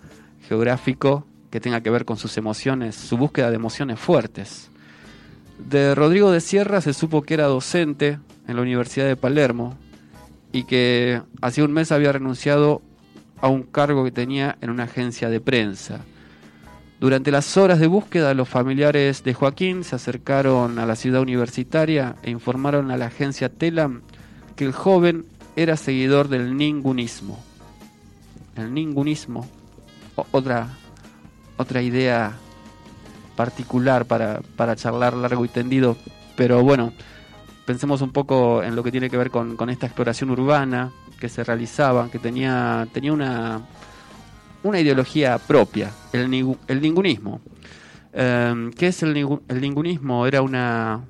geográfico 0.48 1.26
que 1.50 1.60
tenga 1.60 1.82
que 1.82 1.90
ver 1.90 2.06
con 2.06 2.18
sus 2.18 2.38
emociones, 2.38 2.96
su 2.96 3.18
búsqueda 3.18 3.50
de 3.50 3.56
emociones 3.56 4.00
fuertes. 4.00 4.70
De 5.58 5.96
Rodrigo 5.96 6.32
de 6.32 6.42
Sierra 6.42 6.82
se 6.82 6.94
supo 6.94 7.22
que 7.22 7.34
era 7.34 7.46
docente 7.46 8.20
en 8.48 8.56
la 8.56 8.62
Universidad 8.62 9.08
de 9.08 9.16
Palermo, 9.16 9.78
y 10.56 10.64
que 10.64 11.22
hacía 11.42 11.66
un 11.66 11.74
mes 11.74 11.92
había 11.92 12.14
renunciado 12.14 12.82
a 13.42 13.50
un 13.50 13.64
cargo 13.64 14.06
que 14.06 14.12
tenía 14.12 14.58
en 14.62 14.70
una 14.70 14.84
agencia 14.84 15.30
de 15.30 15.42
prensa. 15.42 16.00
Durante 17.02 17.30
las 17.30 17.58
horas 17.58 17.78
de 17.80 17.88
búsqueda, 17.88 18.34
los 18.34 18.48
familiares 18.48 19.26
de 19.26 19.34
Joaquín 19.34 19.84
se 19.84 19.98
acercaron 19.98 20.80
a 20.80 20.86
la 20.86 20.96
ciudad 20.96 21.22
universitaria 21.22 22.16
e 22.24 22.32
informaron 22.32 22.90
a 22.90 22.96
la 22.96 23.08
agencia 23.08 23.50
Telam 23.50 24.04
que 24.56 24.66
el 24.66 24.72
joven 24.72 25.26
era 25.56 25.78
seguidor 25.78 26.28
del 26.28 26.58
ningunismo. 26.58 27.40
El 28.56 28.74
ningunismo, 28.74 29.48
otra, 30.32 30.70
otra 31.58 31.82
idea 31.82 32.38
particular 33.36 34.06
para, 34.06 34.42
para 34.56 34.76
charlar 34.76 35.14
largo 35.14 35.44
y 35.44 35.50
tendido, 35.50 35.98
pero 36.38 36.64
bueno, 36.64 36.94
pensemos 37.66 38.02
un 38.02 38.12
poco 38.12 38.64
en 38.64 38.76
lo 38.76 38.84
que 38.84 38.92
tiene 38.92 39.10
que 39.10 39.18
ver 39.18 39.30
con, 39.30 39.70
esta 39.70 39.88
exploración 39.88 40.30
urbana 40.30 40.92
que 41.20 41.28
se 41.28 41.44
realizaba, 41.44 42.10
que 42.10 42.20
tenía, 42.20 42.88
tenía 42.94 43.12
una, 43.12 43.62
una 44.64 44.80
ideología 44.80 45.38
propia, 45.38 45.92
el, 46.14 46.58
el 46.68 46.82
ningunismo. 46.82 47.42
Em, 48.14 48.72
¿Qué 48.72 48.88
es 48.88 49.04
el, 49.04 49.18
el 49.50 49.62
ningunismo? 49.62 50.26
Era 50.26 50.42
una, 50.42 51.02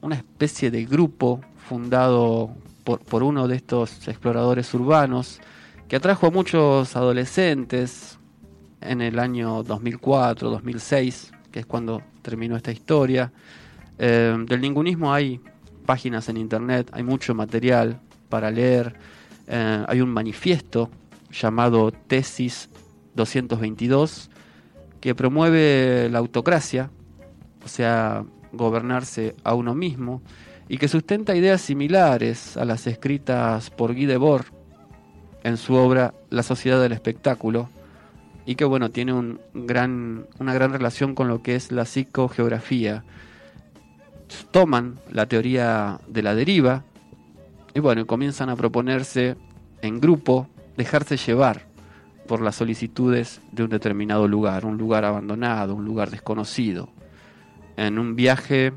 una 0.00 0.14
especie 0.14 0.70
de 0.70 0.86
grupo 0.86 1.42
fundado 1.68 2.54
por, 2.84 3.22
uno 3.22 3.48
de 3.48 3.56
estos 3.56 4.06
exploradores 4.06 4.72
urbanos 4.74 5.40
que 5.88 5.96
atrajo 5.96 6.28
a 6.28 6.30
muchos 6.30 6.94
adolescentes 6.94 8.18
en 8.80 9.00
el 9.00 9.18
año 9.18 9.64
2004, 9.64 10.50
2006, 10.50 11.32
que 11.50 11.60
es 11.60 11.66
cuando 11.66 12.02
terminó 12.22 12.56
esta 12.56 12.70
historia. 12.70 13.32
Eh, 13.98 14.36
del 14.46 14.60
ningunismo 14.60 15.12
hay 15.12 15.40
páginas 15.84 16.28
en 16.28 16.36
internet, 16.36 16.90
hay 16.92 17.02
mucho 17.02 17.34
material 17.34 18.00
para 18.28 18.50
leer. 18.50 18.94
Eh, 19.48 19.84
hay 19.88 20.00
un 20.00 20.10
manifiesto 20.10 20.90
llamado 21.30 21.90
Tesis 21.90 22.68
222 23.14 24.30
que 25.00 25.14
promueve 25.14 26.08
la 26.10 26.18
autocracia, 26.18 26.90
o 27.64 27.68
sea, 27.68 28.24
gobernarse 28.52 29.34
a 29.44 29.54
uno 29.54 29.74
mismo, 29.74 30.22
y 30.68 30.78
que 30.78 30.88
sustenta 30.88 31.36
ideas 31.36 31.60
similares 31.60 32.56
a 32.56 32.64
las 32.64 32.86
escritas 32.86 33.70
por 33.70 33.94
Guy 33.94 34.06
Debord 34.06 34.46
en 35.44 35.56
su 35.56 35.74
obra 35.74 36.14
La 36.28 36.42
sociedad 36.42 36.80
del 36.80 36.92
espectáculo, 36.92 37.68
y 38.46 38.54
que 38.54 38.64
bueno, 38.64 38.90
tiene 38.90 39.12
un 39.12 39.40
gran, 39.54 40.26
una 40.38 40.54
gran 40.54 40.72
relación 40.72 41.14
con 41.14 41.28
lo 41.28 41.42
que 41.42 41.56
es 41.56 41.72
la 41.72 41.84
psicogeografía. 41.84 43.04
Toman 44.50 44.98
la 45.10 45.26
teoría 45.26 46.00
de 46.08 46.22
la 46.22 46.34
deriva 46.34 46.84
y 47.74 47.80
bueno, 47.80 48.06
comienzan 48.06 48.48
a 48.48 48.56
proponerse 48.56 49.36
en 49.82 50.00
grupo 50.00 50.48
dejarse 50.76 51.16
llevar 51.16 51.66
por 52.26 52.40
las 52.40 52.56
solicitudes 52.56 53.40
de 53.52 53.64
un 53.64 53.70
determinado 53.70 54.26
lugar, 54.26 54.64
un 54.64 54.78
lugar 54.78 55.04
abandonado, 55.04 55.74
un 55.74 55.84
lugar 55.84 56.10
desconocido, 56.10 56.88
en 57.76 57.98
un 57.98 58.16
viaje 58.16 58.72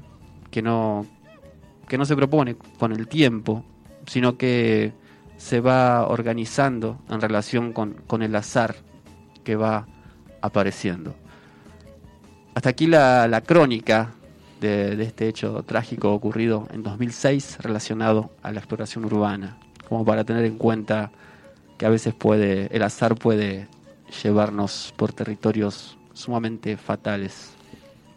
que 0.52 0.62
no, 0.62 1.06
que 1.90 1.98
no 1.98 2.06
se 2.06 2.16
propone 2.16 2.56
con 2.56 2.94
el 2.94 3.10
tiempo, 3.10 3.66
sino 4.08 4.38
que 4.38 4.94
se 5.36 5.60
va 5.60 6.08
organizando 6.08 7.00
en 7.10 7.20
relación 7.20 7.74
con, 7.74 8.22
el 8.22 8.36
azar 8.36 8.76
que 9.44 9.58
va 9.58 9.88
apareciendo. 10.42 11.16
Hasta 12.56 12.70
aquí 12.70 12.88
la, 12.88 13.28
la 13.28 13.42
crónica 13.42 14.14
de, 14.60 15.02
este 15.04 15.28
hecho 15.28 15.64
trágico 15.64 16.14
ocurrido 16.14 16.68
en 16.72 16.84
2006 16.84 17.58
relacionado 17.62 18.32
a 18.44 18.52
la 18.52 18.60
exploración 18.60 19.06
urbana, 19.06 19.58
como 19.88 20.06
para 20.06 20.24
tener 20.24 20.46
en 20.46 20.58
cuenta 20.58 21.12
que 21.78 21.86
a 21.86 21.90
veces 21.90 22.14
puede, 22.14 22.68
el 22.76 22.84
azar 22.84 23.16
puede 23.16 23.68
llevarnos 24.24 24.94
por 24.98 25.14
territorios 25.14 25.98
sumamente 26.14 26.76
fatales. 26.78 27.54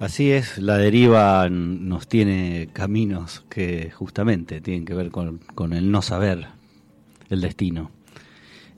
Así 0.03 0.33
es, 0.33 0.59
la 0.59 0.79
deriva 0.79 1.49
nos 1.49 2.09
tiene 2.09 2.69
caminos 2.73 3.45
que 3.49 3.93
justamente 3.93 4.61
tienen 4.61 4.85
que 4.85 4.95
ver 4.95 5.13
con, 5.13 5.39
el 5.73 5.93
no 5.93 6.03
saber 6.03 6.49
el 7.31 7.41
destino. 7.41 7.93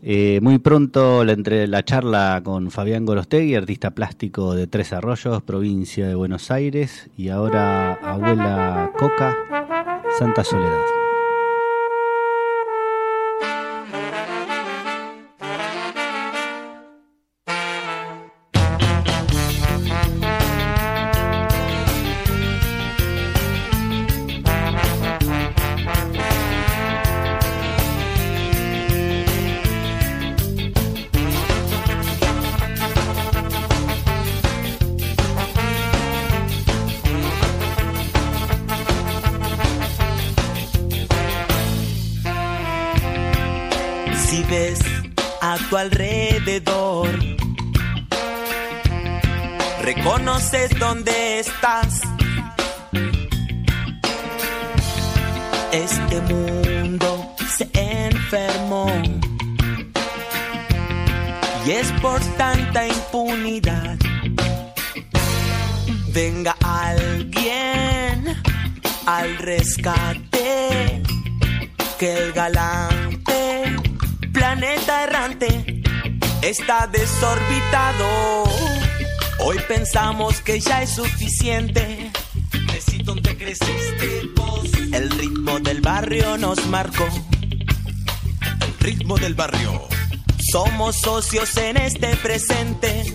Eh, 0.03 0.41
muy 0.43 0.59
pronto 0.59 1.25
la, 1.25 1.33
entre, 1.33 1.67
la 1.67 1.83
charla 1.83 2.43
con 2.45 2.71
Fabián 2.71 3.07
Gorostegui, 3.07 3.55
artista 3.55 3.93
plástico 3.93 4.55
de 4.55 4.67
Tres 4.67 4.93
Arroyos, 4.93 5.43
provincia 5.43 6.07
de 6.07 6.15
Buenos 6.15 6.51
Aires, 6.51 7.09
y 7.17 7.31
ahora 7.31 7.95
abuela 7.95 8.93
Coca, 8.99 9.35
Santa 10.19 10.45
Soledad. 10.45 11.04
Impunidad. 63.15 63.97
Venga 66.09 66.57
alguien 66.63 68.37
al 69.07 69.39
rescate. 69.39 71.03
Que 71.99 72.13
el 72.13 72.33
galante 72.33 73.77
planeta 74.33 75.05
errante 75.05 75.83
está 76.43 76.89
desorbitado. 76.89 78.45
Hoy 79.39 79.59
pensamos 79.69 80.41
que 80.41 80.59
ya 80.59 80.83
es 80.83 80.91
suficiente. 80.91 82.11
Necesito 82.67 83.15
donde 83.15 83.37
creciste 83.37 84.29
vos. 84.35 84.69
El 84.93 85.09
ritmo 85.11 85.61
del 85.61 85.81
barrio 85.81 86.37
nos 86.37 86.67
marcó. 86.67 87.07
El 88.61 88.79
ritmo 88.81 89.17
del 89.17 89.35
barrio. 89.35 89.94
Somos 90.55 91.01
socios 91.01 91.57
en 91.57 91.77
este 91.77 92.15
presente. 92.15 93.13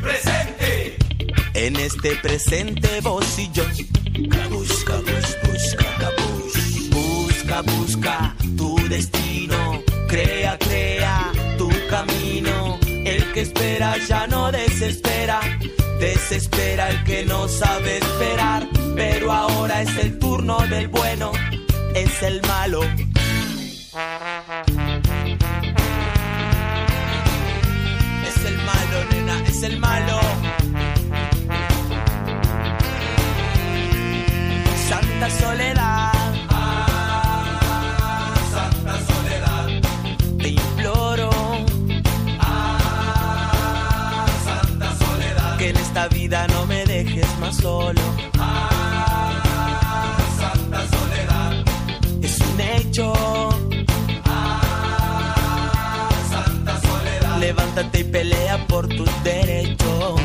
Presente. 0.00 0.96
En 1.54 1.74
este 1.74 2.14
presente 2.22 3.00
vos 3.00 3.36
y 3.40 3.50
yo. 3.50 3.64
Busca, 4.48 4.94
busca, 4.98 5.50
busca, 5.50 6.12
busca, 6.92 7.62
busca 7.62 8.36
tu 8.56 8.76
destino. 8.88 9.82
Crea, 10.06 10.56
crea 10.56 11.32
tu 11.58 11.68
camino. 11.90 12.78
El 12.86 13.32
que 13.32 13.40
espera 13.40 13.96
ya 14.06 14.28
no 14.28 14.52
desespera. 14.52 15.40
Desespera 15.98 16.90
el 16.90 17.02
que 17.02 17.24
no 17.24 17.48
sabe 17.48 17.98
esperar. 17.98 18.68
Pero 18.94 19.32
ahora 19.32 19.82
es 19.82 19.96
el 19.96 20.16
turno 20.20 20.58
del 20.68 20.86
bueno. 20.86 21.32
Es 21.92 22.22
el 22.22 22.40
malo. 22.42 22.82
El 29.64 29.78
malo. 29.78 30.20
Santa 34.88 35.30
Soledad. 35.30 36.12
Santa 38.52 38.94
Soledad. 39.06 39.66
Te 40.38 40.48
imploro. 40.48 41.30
Santa 44.44 44.96
Soledad. 44.96 45.56
Que 45.58 45.68
en 45.70 45.76
esta 45.76 46.08
vida 46.08 46.46
no 46.48 46.66
me 46.66 46.84
dejes 46.84 47.38
más 47.38 47.56
solo. 47.56 48.02
Levántate 57.94 58.00
y 58.00 58.04
pelea 58.04 58.58
por 58.66 58.88
tus 58.88 59.24
derechos. 59.24 60.20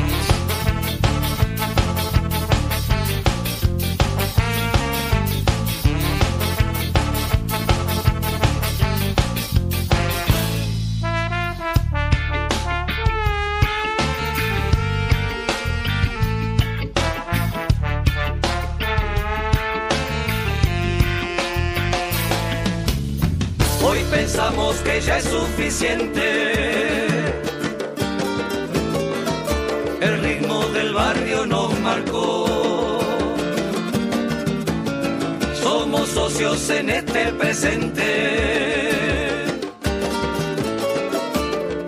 Hoy 23.82 23.98
pensamos 24.10 24.76
que 24.76 25.00
ya 25.00 25.18
es 25.18 25.24
suficiente. 25.24 27.19
Del 30.90 30.94
barrio 30.94 31.46
nos 31.46 31.80
marcó. 31.80 32.46
Somos 35.62 36.08
socios 36.08 36.70
en 36.70 36.90
este 36.90 37.32
presente. 37.32 38.08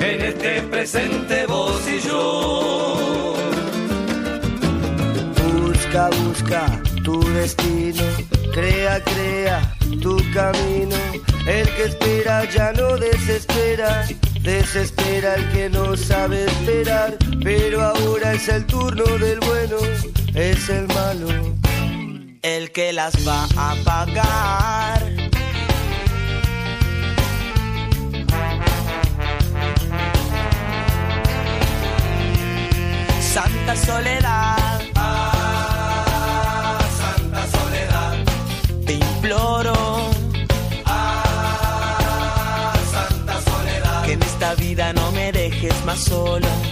En 0.00 0.20
este 0.20 0.62
presente 0.62 1.46
vos 1.46 1.80
y 1.88 2.00
yo. 2.09 3.34
Busca, 5.42 6.11
busca 6.22 6.82
tu 7.05 7.20
destino, 7.34 8.05
crea, 8.53 9.03
crea 9.03 9.74
tu 10.00 10.16
camino. 10.32 10.96
El 11.46 11.68
que 11.74 11.84
espera 11.84 12.48
ya 12.50 12.72
no 12.72 12.96
desespera, 12.96 14.07
desespera 14.43 15.34
el 15.34 15.53
que 15.53 15.68
no 15.68 15.97
sabe 15.97 16.45
esperar. 16.45 17.16
Pero 17.43 17.82
ahora 17.82 18.34
es 18.34 18.49
el 18.49 18.66
turno 18.66 19.05
del 19.18 19.40
bueno, 19.40 19.76
es 20.34 20.68
el 20.68 20.86
malo. 20.88 21.28
El 22.43 22.72
que 22.72 22.93
las 22.93 23.14
va 23.26 23.45
a 23.57 23.74
pagar. 23.84 25.03
Santa 33.20 33.76
Soledad. 33.76 34.51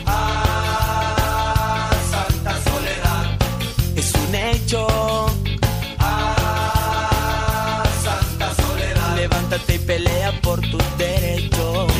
Ah, 0.06 1.90
Santa 2.10 2.52
Soledad. 2.64 3.36
Es 3.94 4.14
un 4.14 4.34
hecho. 4.34 4.86
Santa 8.02 8.54
Soledad. 8.54 9.16
Levántate 9.16 9.74
y 9.74 9.78
pelea 9.80 10.32
por 10.40 10.62
tus 10.62 10.82
derechos. 10.96 11.92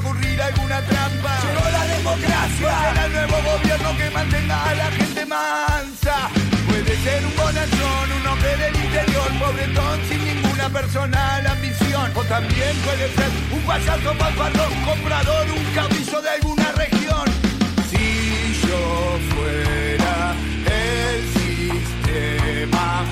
Ocurrir 0.00 0.40
alguna 0.40 0.80
trampa. 0.82 1.38
Llegó 1.42 1.70
la 1.70 1.84
democracia. 1.96 2.70
Será 2.80 3.06
el 3.06 3.12
nuevo 3.12 3.36
gobierno 3.50 3.96
que 3.96 4.10
mantenga 4.10 4.64
a 4.64 4.74
la 4.74 4.90
gente 4.92 5.26
mansa. 5.26 6.16
Puede 6.68 6.96
ser 7.02 7.24
un 7.24 7.36
bonachón, 7.36 8.12
un 8.20 8.26
hombre 8.26 8.56
del 8.56 8.76
interior, 8.76 9.28
pobretón 9.38 10.00
sin 10.08 10.24
ninguna 10.24 10.68
personal 10.68 11.46
ambición. 11.46 12.10
O 12.14 12.22
también 12.24 12.76
puede 12.84 13.08
ser 13.14 13.30
un 13.52 13.60
payaso 13.62 14.14
fanfarrón, 14.14 14.72
comprador, 14.84 15.46
un 15.50 15.64
caudillo 15.74 16.20
de 16.22 16.30
alguna 16.30 16.72
región. 16.72 17.26
Si 17.90 18.60
yo 18.66 19.18
fuera 19.34 20.34
el 20.66 21.18
sistema, 21.38 23.04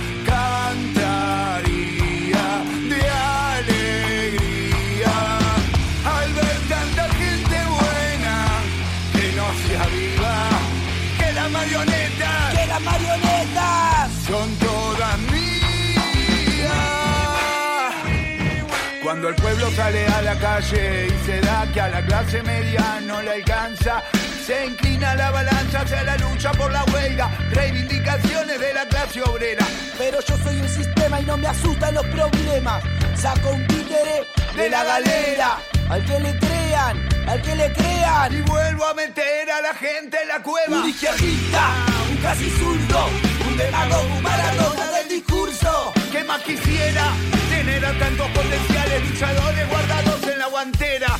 marionetas, 11.67 12.55
¡Que 12.55 12.67
las 12.67 12.81
marionetas! 12.81 14.11
son 14.27 14.57
todas 14.57 15.19
mías. 15.19 15.47
Cuando 19.03 19.29
el 19.29 19.35
pueblo 19.37 19.71
sale 19.73 20.07
a 20.07 20.23
la 20.23 20.37
calle 20.37 21.07
y 21.07 21.27
se 21.27 21.41
da 21.41 21.67
que 21.73 21.81
a 21.81 21.89
la 21.89 22.05
clase 22.05 22.43
media 22.43 23.01
no 23.03 23.23
le 23.23 23.31
alcanza, 23.35 24.03
se 24.45 24.67
inclina 24.67 25.15
la 25.15 25.31
balanza 25.31 25.81
hacia 25.81 26.03
la 26.03 26.17
lucha 26.17 26.51
por 26.53 26.73
la 26.73 26.85
huelga, 26.93 27.31
reivindicaciones 27.51 28.59
de 28.61 28.75
la 28.75 28.87
clase 28.87 29.23
obrera. 29.23 29.65
Pero 29.97 30.19
yo 30.21 30.37
soy 30.39 30.61
un 30.61 30.69
sistema 30.69 31.21
y 31.21 31.25
no 31.25 31.37
me 31.37 31.47
asustan 31.47 31.95
los 31.95 32.07
problemas. 32.07 32.83
Saco 33.15 33.51
un 33.51 33.67
títere 33.67 34.27
de 34.57 34.71
la 34.71 34.85
galera. 34.85 35.59
Al 35.89 36.05
que 36.05 36.19
le 36.19 36.37
crean, 36.39 37.06
al 37.27 37.43
que 37.43 37.55
le 37.55 37.73
crean. 37.73 38.33
Y 38.37 38.41
vuelvo 38.43 38.87
a 38.87 38.95
meter 38.95 39.51
a 39.51 39.61
la 39.61 39.75
gente 39.75 40.17
en 40.23 40.29
la 40.29 40.43
cueva. 40.43 40.81
Un 40.83 40.89
izquierdista, 40.89 41.69
un 42.11 42.17
casi 42.19 42.51
zurdo, 42.51 43.09
un 43.49 43.57
demagogo, 43.57 44.15
un 44.17 44.23
maradona 44.23 44.91
del 44.93 45.09
discurso. 45.09 45.93
¿Qué 46.13 46.25
más 46.25 46.41
quisiera 46.43 47.05
tener 47.51 47.85
a 47.85 47.93
tantos 47.99 48.29
potenciales 48.29 49.11
luchadores 49.11 49.69
guardados 49.69 50.23
en 50.27 50.39
la 50.39 50.47
guantera? 50.47 51.19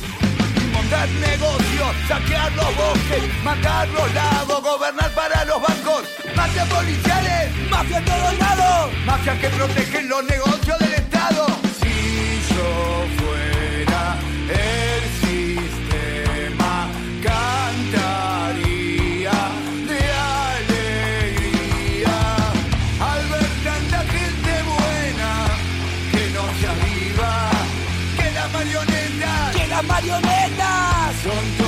Montar 0.73 1.09
negocios, 1.09 1.95
saquear 2.07 2.51
los 2.53 2.75
bosques, 2.75 3.43
matar 3.43 3.87
los 3.89 4.13
lagos, 4.13 4.63
gobernar 4.63 5.11
para 5.11 5.45
los 5.45 5.61
bancos, 5.61 6.03
mafias 6.35 6.67
policiales, 6.69 7.37
Mafia 7.69 7.97
en 7.97 8.05
todos 8.05 8.37
lados. 8.39 8.91
mafias 9.05 9.37
que 9.39 9.49
protegen 9.49 10.09
los 10.09 10.23
negocios 10.23 10.79
del 10.79 10.93
Estado. 10.93 11.47
Si 11.81 12.41
yo 12.53 13.05
fuera 13.17 14.17
el 14.49 14.86
marionetas 29.83 31.66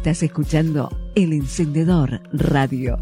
Estás 0.00 0.22
escuchando 0.22 0.88
El 1.14 1.34
Encendedor 1.34 2.22
Radio. 2.32 2.96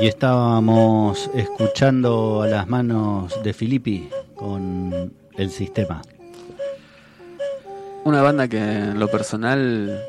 Y 0.00 0.06
estábamos 0.06 1.30
escuchando 1.34 2.40
a 2.40 2.46
las 2.46 2.66
manos 2.66 3.42
de 3.42 3.52
Filippi 3.52 4.08
con 4.34 5.12
el 5.36 5.50
sistema. 5.50 6.00
Una 8.04 8.22
banda 8.22 8.48
que 8.48 8.56
en 8.56 8.98
lo 8.98 9.08
personal 9.08 10.02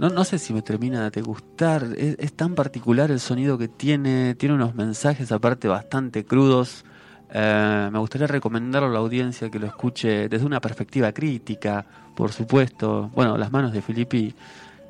no, 0.00 0.08
no 0.10 0.24
sé 0.24 0.40
si 0.40 0.52
me 0.52 0.62
termina 0.62 1.10
de 1.10 1.22
gustar. 1.22 1.86
Es, 1.96 2.16
es 2.18 2.32
tan 2.32 2.56
particular 2.56 3.12
el 3.12 3.20
sonido 3.20 3.56
que 3.56 3.68
tiene. 3.68 4.34
Tiene 4.34 4.56
unos 4.56 4.74
mensajes 4.74 5.30
aparte 5.30 5.68
bastante 5.68 6.24
crudos. 6.24 6.84
Eh, 7.32 7.88
me 7.92 7.98
gustaría 7.98 8.26
recomendarlo 8.26 8.88
a 8.88 8.92
la 8.92 8.98
audiencia 8.98 9.50
que 9.50 9.58
lo 9.58 9.66
escuche 9.66 10.28
desde 10.28 10.46
una 10.46 10.60
perspectiva 10.60 11.12
crítica, 11.12 11.84
por 12.14 12.32
supuesto. 12.32 13.10
Bueno, 13.14 13.36
Las 13.36 13.52
Manos 13.52 13.72
de 13.72 13.82
Filippi 13.82 14.34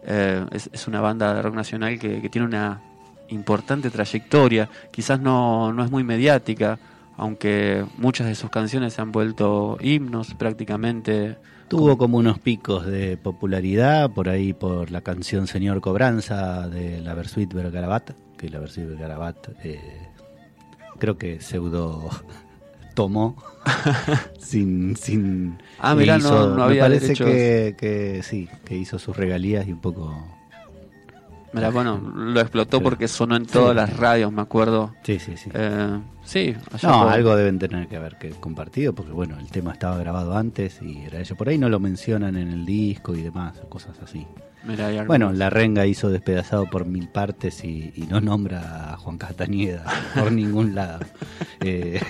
eh, 0.05 0.45
es, 0.53 0.71
es 0.73 0.87
una 0.89 1.01
banda 1.01 1.35
de 1.35 1.43
rock 1.43 1.55
nacional 1.55 1.99
que, 1.99 2.21
que 2.21 2.29
tiene 2.29 2.47
una 2.47 2.81
importante 3.29 3.91
trayectoria. 3.91 4.69
Quizás 4.91 5.21
no, 5.21 5.73
no 5.73 5.85
es 5.85 5.91
muy 5.91 6.05
mediática, 6.05 6.79
aunque 7.17 7.85
muchas 7.97 8.27
de 8.27 8.35
sus 8.35 8.51
canciones 8.51 8.95
se 8.95 9.03
han 9.03 9.13
vuelto 9.13 9.77
himnos 9.81 10.35
prácticamente. 10.35 11.37
Tuvo 11.69 11.99
como 11.99 12.17
unos 12.17 12.39
picos 12.39 12.87
de 12.87 13.19
popularidad 13.19 14.11
por 14.11 14.29
ahí 14.29 14.55
por 14.55 14.91
la 14.91 15.03
canción 15.03 15.47
Señor 15.47 15.81
Cobranza 15.81 16.69
de 16.69 17.01
la 17.03 17.15
Versuit 17.15 17.53
Vergarabat, 17.53 18.13
que 18.39 18.49
la 18.49 18.59
Versuit 18.59 18.89
Vergarabat 18.89 19.49
eh, 19.65 20.08
creo 20.99 21.17
que 21.19 21.41
pseudo 21.41 22.11
tomó 22.95 23.37
sin 24.39 24.97
sin 24.97 25.59
Ah, 25.79 25.95
mirá, 25.95 26.19
no- 26.19 26.25
hizo- 26.25 26.49
no 26.51 26.57
me 26.57 26.63
había 26.65 26.83
parece 26.83 27.15
que, 27.15 27.75
que 27.79 28.23
sí 28.23 28.49
que 28.65 28.77
hizo 28.77 28.99
sus 28.99 29.17
regalías 29.17 29.67
y 29.69 29.73
un 29.73 29.81
poco 29.81 30.15
Mira, 31.51 31.71
bueno, 31.71 31.99
lo 32.15 32.41
explotó 32.41 32.73
Claro. 32.79 32.85
porque 32.85 33.09
sonó 33.09 33.35
en 33.35 33.47
todas 33.47 33.71
Sí. 33.71 33.77
las 33.77 33.97
radios, 33.97 34.31
me 34.31 34.43
acuerdo. 34.43 34.95
sí 35.03 35.19
sí 35.19 35.35
sí 35.39 35.49
Eh, 35.55 35.99
sí, 36.23 36.55
no 36.83 37.05
por- 37.05 37.09
algo 37.13 37.37
deben 37.37 37.59
tener 37.59 37.89
que 37.89 37.97
haber 37.97 38.19
que 38.19 38.31
compartido 38.31 38.95
porque 38.95 39.13
bueno 39.13 39.39
el 39.39 39.51
tema 39.51 39.73
estaba 39.73 39.97
grabado 39.97 40.37
antes 40.37 40.81
y 40.83 40.99
era 41.07 41.21
eso 41.21 41.37
por 41.37 41.49
ahí 41.49 41.57
no 41.57 41.71
lo 41.71 41.81
mencionan 41.81 42.37
en 42.37 42.49
el 42.53 42.67
disco 42.67 43.15
y 43.15 43.23
demás 43.23 43.55
cosas 43.71 43.99
así 44.03 44.27
Mirá, 44.65 45.05
Bueno, 45.05 45.33
la 45.33 45.51
renga 45.51 45.87
hizo 45.87 46.11
despedazado 46.11 46.67
por 46.69 46.85
mil 46.85 47.09
partes 47.09 47.65
y, 47.65 47.93
y 47.97 48.03
no 48.03 48.21
nombra 48.21 48.93
a 48.93 48.97
Juan 48.97 49.17
Castañeda 49.19 49.85
por 50.19 50.33
ningún 50.33 50.75
lado. 50.75 51.01
Eh, 51.61 52.01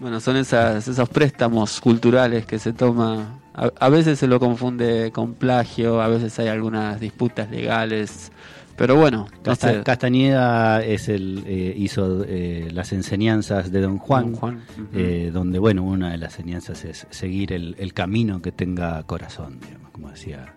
Bueno, 0.00 0.20
son 0.20 0.36
esas, 0.36 0.86
esos 0.86 1.08
préstamos 1.08 1.80
culturales 1.80 2.46
que 2.46 2.58
se 2.58 2.72
toma. 2.72 3.40
A, 3.54 3.70
a 3.78 3.88
veces 3.88 4.18
se 4.18 4.26
lo 4.26 4.38
confunde 4.38 5.10
con 5.12 5.34
plagio, 5.34 6.00
a 6.02 6.08
veces 6.08 6.38
hay 6.38 6.48
algunas 6.48 7.00
disputas 7.00 7.50
legales. 7.50 8.30
Pero 8.76 8.96
bueno, 8.96 9.26
Casta-. 9.42 9.82
Castañeda 9.84 10.82
es 10.84 11.08
el 11.08 11.44
eh, 11.46 11.72
hizo 11.76 12.24
eh, 12.26 12.68
las 12.72 12.92
enseñanzas 12.92 13.70
de 13.70 13.80
Don 13.80 13.98
Juan, 13.98 14.32
Don 14.32 14.34
Juan, 14.34 14.54
ujú. 14.76 14.86
eh, 14.98 15.30
donde 15.32 15.58
bueno 15.60 15.84
una 15.84 16.10
de 16.10 16.18
las 16.18 16.38
enseñanzas 16.38 16.84
es 16.84 17.06
seguir 17.10 17.52
el, 17.52 17.76
el 17.78 17.94
camino 17.94 18.42
que 18.42 18.50
tenga 18.50 19.00
corazón, 19.04 19.60
digamos, 19.60 19.90
como 19.92 20.10
decía 20.10 20.52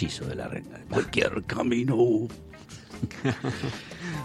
De 0.00 0.34
la 0.34 0.48
Renga. 0.48 0.78
Cualquier 0.90 1.42
camino. 1.44 1.96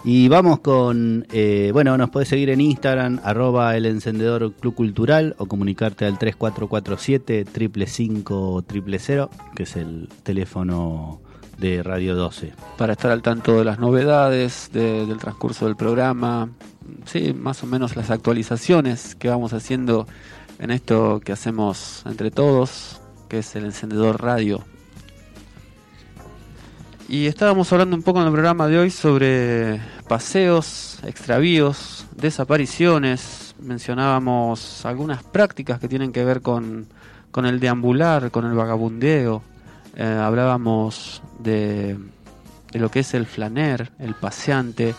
Y 0.04 0.28
vamos 0.28 0.60
con, 0.60 1.26
eh, 1.32 1.70
bueno, 1.72 1.96
nos 1.98 2.10
puedes 2.10 2.28
seguir 2.28 2.50
en 2.50 2.60
Instagram, 2.60 3.20
arroba 3.24 3.76
el 3.76 3.86
encendedor 3.86 4.52
club 4.54 4.74
cultural 4.74 5.34
o 5.38 5.46
comunicarte 5.46 6.04
al 6.04 6.18
3447 6.18 7.44
555 7.44 8.64
000, 8.98 9.30
que 9.54 9.62
es 9.64 9.76
el 9.76 10.08
teléfono 10.22 11.20
de 11.58 11.82
Radio 11.82 12.14
12. 12.14 12.52
Para 12.76 12.92
estar 12.92 13.10
al 13.10 13.22
tanto 13.22 13.58
de 13.58 13.64
las 13.64 13.78
novedades, 13.78 14.70
de- 14.72 15.06
del 15.06 15.18
transcurso 15.18 15.64
del 15.66 15.74
programa, 15.76 16.50
sí, 17.06 17.32
más 17.34 17.62
o 17.64 17.66
menos 17.66 17.96
las 17.96 18.10
actualizaciones 18.10 19.14
que 19.16 19.28
vamos 19.28 19.52
haciendo 19.54 20.06
en 20.58 20.70
esto 20.70 21.20
que 21.24 21.32
hacemos 21.32 22.02
entre 22.06 22.30
todos, 22.30 23.00
que 23.28 23.38
es 23.38 23.56
el 23.56 23.64
encendedor 23.64 24.22
radio. 24.22 24.62
Y 27.08 27.26
estábamos 27.26 27.72
hablando 27.72 27.94
un 27.94 28.02
poco 28.02 28.20
en 28.20 28.26
el 28.26 28.32
programa 28.32 28.66
de 28.66 28.78
hoy 28.80 28.90
sobre 28.90 29.80
paseos, 30.08 30.98
extravíos, 31.04 32.04
desapariciones. 32.16 33.54
Mencionábamos 33.60 34.84
algunas 34.84 35.22
prácticas 35.22 35.78
que 35.78 35.86
tienen 35.86 36.10
que 36.10 36.24
ver 36.24 36.42
con, 36.42 36.88
con 37.30 37.46
el 37.46 37.60
deambular, 37.60 38.32
con 38.32 38.44
el 38.44 38.54
vagabundeo. 38.54 39.40
Eh, 39.94 40.04
hablábamos 40.04 41.22
de, 41.38 41.96
de 42.72 42.78
lo 42.80 42.90
que 42.90 43.00
es 43.00 43.14
el 43.14 43.26
flaner, 43.26 43.92
el 44.00 44.16
paseante, 44.16 44.92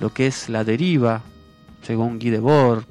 lo 0.00 0.12
que 0.12 0.26
es 0.26 0.48
la 0.48 0.64
deriva, 0.64 1.22
según 1.82 2.18
Guy 2.18 2.30
Debord. 2.30 2.82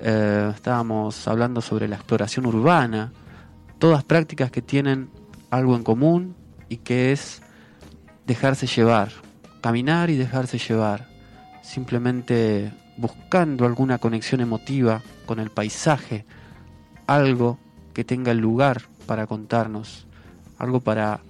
Eh, 0.00 0.52
estábamos 0.54 1.28
hablando 1.28 1.60
sobre 1.60 1.86
la 1.86 1.96
exploración 1.96 2.46
urbana. 2.46 3.12
Todas 3.78 4.04
prácticas 4.04 4.50
que 4.50 4.62
tienen 4.62 5.10
algo 5.50 5.76
en 5.76 5.82
común 5.82 6.34
y 6.70 6.78
que 6.78 7.12
es 7.12 7.42
dejarse 8.26 8.66
llevar, 8.66 9.12
caminar 9.60 10.10
y 10.10 10.16
dejarse 10.16 10.58
llevar, 10.58 11.08
simplemente 11.62 12.72
buscando 12.96 13.66
alguna 13.66 13.98
conexión 13.98 14.40
emotiva 14.40 15.02
con 15.26 15.38
el 15.38 15.50
paisaje, 15.50 16.24
algo 17.06 17.58
que 17.94 18.04
tenga 18.04 18.32
el 18.32 18.38
lugar 18.38 18.82
para 19.06 19.26
contarnos, 19.26 20.06
algo 20.58 20.80
para 20.80 21.20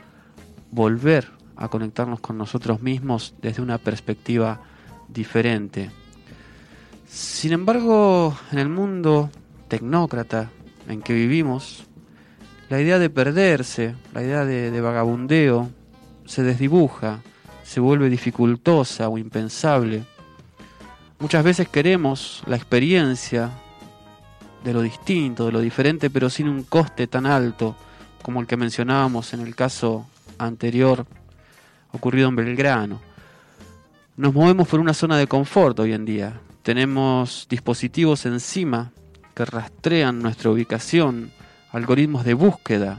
volver 0.71 1.29
a 1.57 1.69
conectarnos 1.69 2.21
con 2.21 2.39
nosotros 2.39 2.83
mismos 2.83 3.35
desde 3.41 3.63
una 3.63 3.79
perspectiva 3.79 4.61
diferente. 5.09 5.91
Sin 7.09 7.53
embargo, 7.53 8.37
en 8.53 8.59
el 8.59 8.69
mundo 8.69 9.31
tecnócrata 9.69 10.51
en 10.89 11.03
que 11.03 11.15
vivimos, 11.15 11.87
la 12.69 12.81
idea 12.81 12.99
de 12.99 13.11
perderse, 13.11 13.95
la 14.13 14.23
idea 14.23 14.45
de, 14.45 14.81
vagabundeo, 14.81 15.71
se 16.27 16.43
desdibuja, 16.43 17.21
se 17.65 17.81
vuelve 17.81 18.11
dificultosa 18.11 19.09
o 19.09 19.19
impensable. 19.19 20.05
Muchas 21.19 21.45
veces 21.45 21.69
queremos 21.69 22.43
la 22.47 22.57
experiencia 22.57 23.51
de 24.63 24.73
lo 24.73 24.83
distinto, 24.83 25.47
de 25.47 25.53
lo 25.53 25.61
diferente, 25.61 26.11
pero 26.11 26.29
sin 26.29 26.49
un 26.49 26.65
coste 26.65 27.07
tan 27.07 27.27
alto 27.27 27.77
como 28.23 28.41
el 28.41 28.47
que 28.47 28.57
mencionábamos 28.57 29.33
en 29.33 29.41
el 29.41 29.55
caso 29.55 30.07
anterior 30.39 31.07
ocurrido 31.93 32.29
en 32.29 32.37
Belgrano. 32.37 33.01
Nos 34.17 34.35
movemos 34.35 34.69
por 34.69 34.81
una 34.81 34.95
zona 34.95 35.17
de 35.17 35.27
confort 35.27 35.79
hoy 35.79 35.93
en 35.93 36.05
día. 36.05 36.41
Tenemos 36.63 37.47
dispositivos 37.49 38.27
encima 38.27 38.93
que 39.35 39.45
rastrean 39.45 40.21
nuestra 40.21 40.51
ubicación, 40.51 41.31
algoritmos 41.71 42.25
de 42.25 42.35
búsqueda 42.35 42.99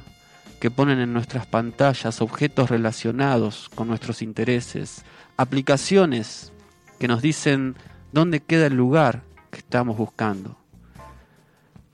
que 0.60 0.72
ponen 0.72 1.00
en 1.00 1.14
nuestras 1.14 1.46
pantallas 1.46 2.22
objetos 2.22 2.70
relacionados 2.70 3.70
con 3.76 3.88
nuestros 3.88 4.22
intereses, 4.22 5.04
aplicaciones 5.38 6.52
que 7.00 7.08
nos 7.08 7.22
dicen 7.22 7.76
dónde 8.12 8.40
queda 8.40 8.68
el 8.68 8.74
lugar 8.76 9.24
que 9.52 9.60
estamos 9.60 9.98
buscando. 9.98 10.58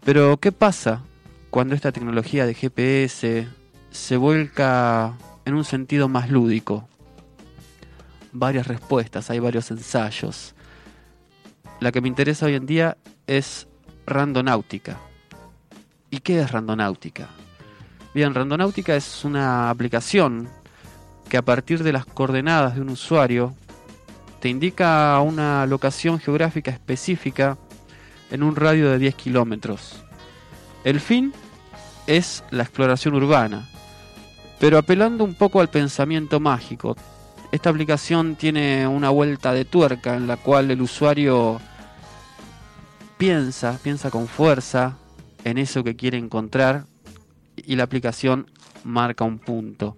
Pero, 0.05 0.37
¿qué 0.37 0.51
pasa 0.51 1.01
cuando 1.49 1.75
esta 1.75 1.91
tecnología 1.91 2.45
de 2.45 2.53
GPS 2.53 3.47
se 3.91 4.17
vuelca 4.17 5.17
en 5.45 5.53
un 5.53 5.65
sentido 5.65 6.07
más 6.07 6.29
lúdico? 6.29 6.87
Varias 8.31 8.67
respuestas, 8.67 9.29
hay 9.29 9.39
varios 9.39 9.71
ensayos. 9.71 10.55
La 11.79 11.91
que 11.91 12.01
me 12.01 12.07
interesa 12.07 12.45
hoy 12.45 12.55
en 12.55 12.65
día 12.65 12.97
es 13.27 13.67
randonáutica. 14.05 14.99
¿Y 16.09 16.19
qué 16.19 16.39
es 16.41 16.51
randonáutica? 16.51 17.29
Bien, 18.13 18.35
randonáutica 18.35 18.95
es 18.95 19.25
una 19.25 19.71
aplicación 19.71 20.47
que 21.29 21.37
a 21.37 21.41
partir 21.41 21.83
de 21.83 21.91
las 21.91 22.05
coordenadas 22.05 22.75
de 22.75 22.81
un 22.81 22.89
usuario 22.89 23.55
te 24.39 24.49
indica 24.49 25.19
una 25.19 25.65
locación 25.65 26.19
geográfica 26.19 26.69
específica 26.69 27.57
en 28.29 28.43
un 28.43 28.55
radio 28.55 28.91
de 28.91 28.99
10 28.99 29.15
kilómetros. 29.15 30.03
El 30.83 30.99
fin 30.99 31.33
es 32.05 32.43
la 32.51 32.61
exploración 32.61 33.15
urbana, 33.15 33.67
pero 34.59 34.77
apelando 34.77 35.23
un 35.23 35.33
poco 35.33 35.59
al 35.59 35.69
pensamiento 35.69 36.39
mágico. 36.39 36.95
Esta 37.51 37.71
aplicación 37.71 38.35
tiene 38.35 38.85
una 38.85 39.09
vuelta 39.09 39.53
de 39.53 39.65
tuerca 39.65 40.15
en 40.15 40.27
la 40.27 40.37
cual 40.37 40.69
el 40.69 40.83
usuario 40.83 41.59
piensa, 43.17 43.79
piensa 43.81 44.11
con 44.11 44.27
fuerza 44.27 44.97
en 45.43 45.57
eso 45.57 45.83
que 45.83 45.95
quiere 45.95 46.19
encontrar 46.19 46.92
y 47.55 47.75
la 47.75 47.83
aplicación 47.83 48.47
marca 48.83 49.23
un 49.23 49.39
punto. 49.39 49.97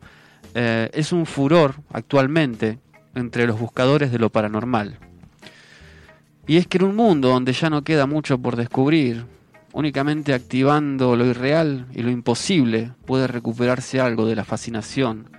Eh, 0.53 0.89
es 0.93 1.12
un 1.12 1.26
furor 1.26 1.76
actualmente 1.91 2.80
entre 3.14 3.47
los 3.47 3.60
buscadores 3.60 4.12
de 4.12 4.20
lo 4.20 4.30
paranormal. 4.30 4.99
Y 6.47 6.58
es 6.58 6.68
que 6.68 6.78
en 6.78 6.84
un 6.84 6.95
mundo 6.95 7.30
donde 7.30 7.53
ya 7.53 7.70
no 7.70 7.84
queda 7.84 8.06
mucho 8.06 8.38
por 8.38 8.56
descubrir, 8.56 9.26
únicamente 9.74 10.34
activando 10.34 11.16
lo 11.16 11.26
irreal 11.26 11.88
y 11.93 12.03
lo 12.03 12.12
imposible 12.12 12.91
puede 13.06 13.28
recuperarse 13.28 13.99
algo 13.99 14.26
de 14.26 14.36
la 14.36 14.45
fascinación 14.45 15.30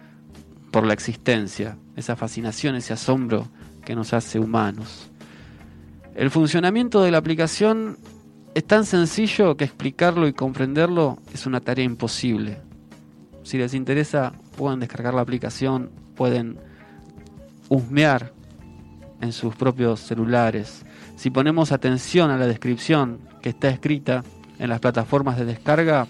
por 0.70 0.86
la 0.86 0.92
existencia, 0.92 1.78
esa 1.96 2.16
fascinación, 2.16 2.74
ese 2.74 2.92
asombro 2.92 3.48
que 3.84 3.94
nos 3.94 4.12
hace 4.12 4.38
humanos. 4.38 5.10
El 6.14 6.30
funcionamiento 6.30 7.02
de 7.02 7.10
la 7.10 7.18
aplicación 7.18 7.98
es 8.56 8.64
tan 8.64 8.86
sencillo 8.86 9.54
que 9.58 9.64
explicarlo 9.64 10.26
y 10.26 10.32
comprenderlo 10.32 11.18
es 11.34 11.44
una 11.44 11.60
tarea 11.60 11.84
imposible. 11.84 12.56
Si 13.42 13.58
les 13.58 13.74
interesa, 13.74 14.32
pueden 14.56 14.80
descargar 14.80 15.12
la 15.12 15.20
aplicación, 15.20 15.90
pueden 16.14 16.56
husmear 17.68 18.32
en 19.20 19.34
sus 19.34 19.54
propios 19.54 20.00
celulares. 20.00 20.86
Si 21.16 21.28
ponemos 21.28 21.70
atención 21.70 22.30
a 22.30 22.38
la 22.38 22.46
descripción 22.46 23.18
que 23.42 23.50
está 23.50 23.68
escrita 23.68 24.24
en 24.58 24.70
las 24.70 24.80
plataformas 24.80 25.36
de 25.36 25.44
descarga, 25.44 26.06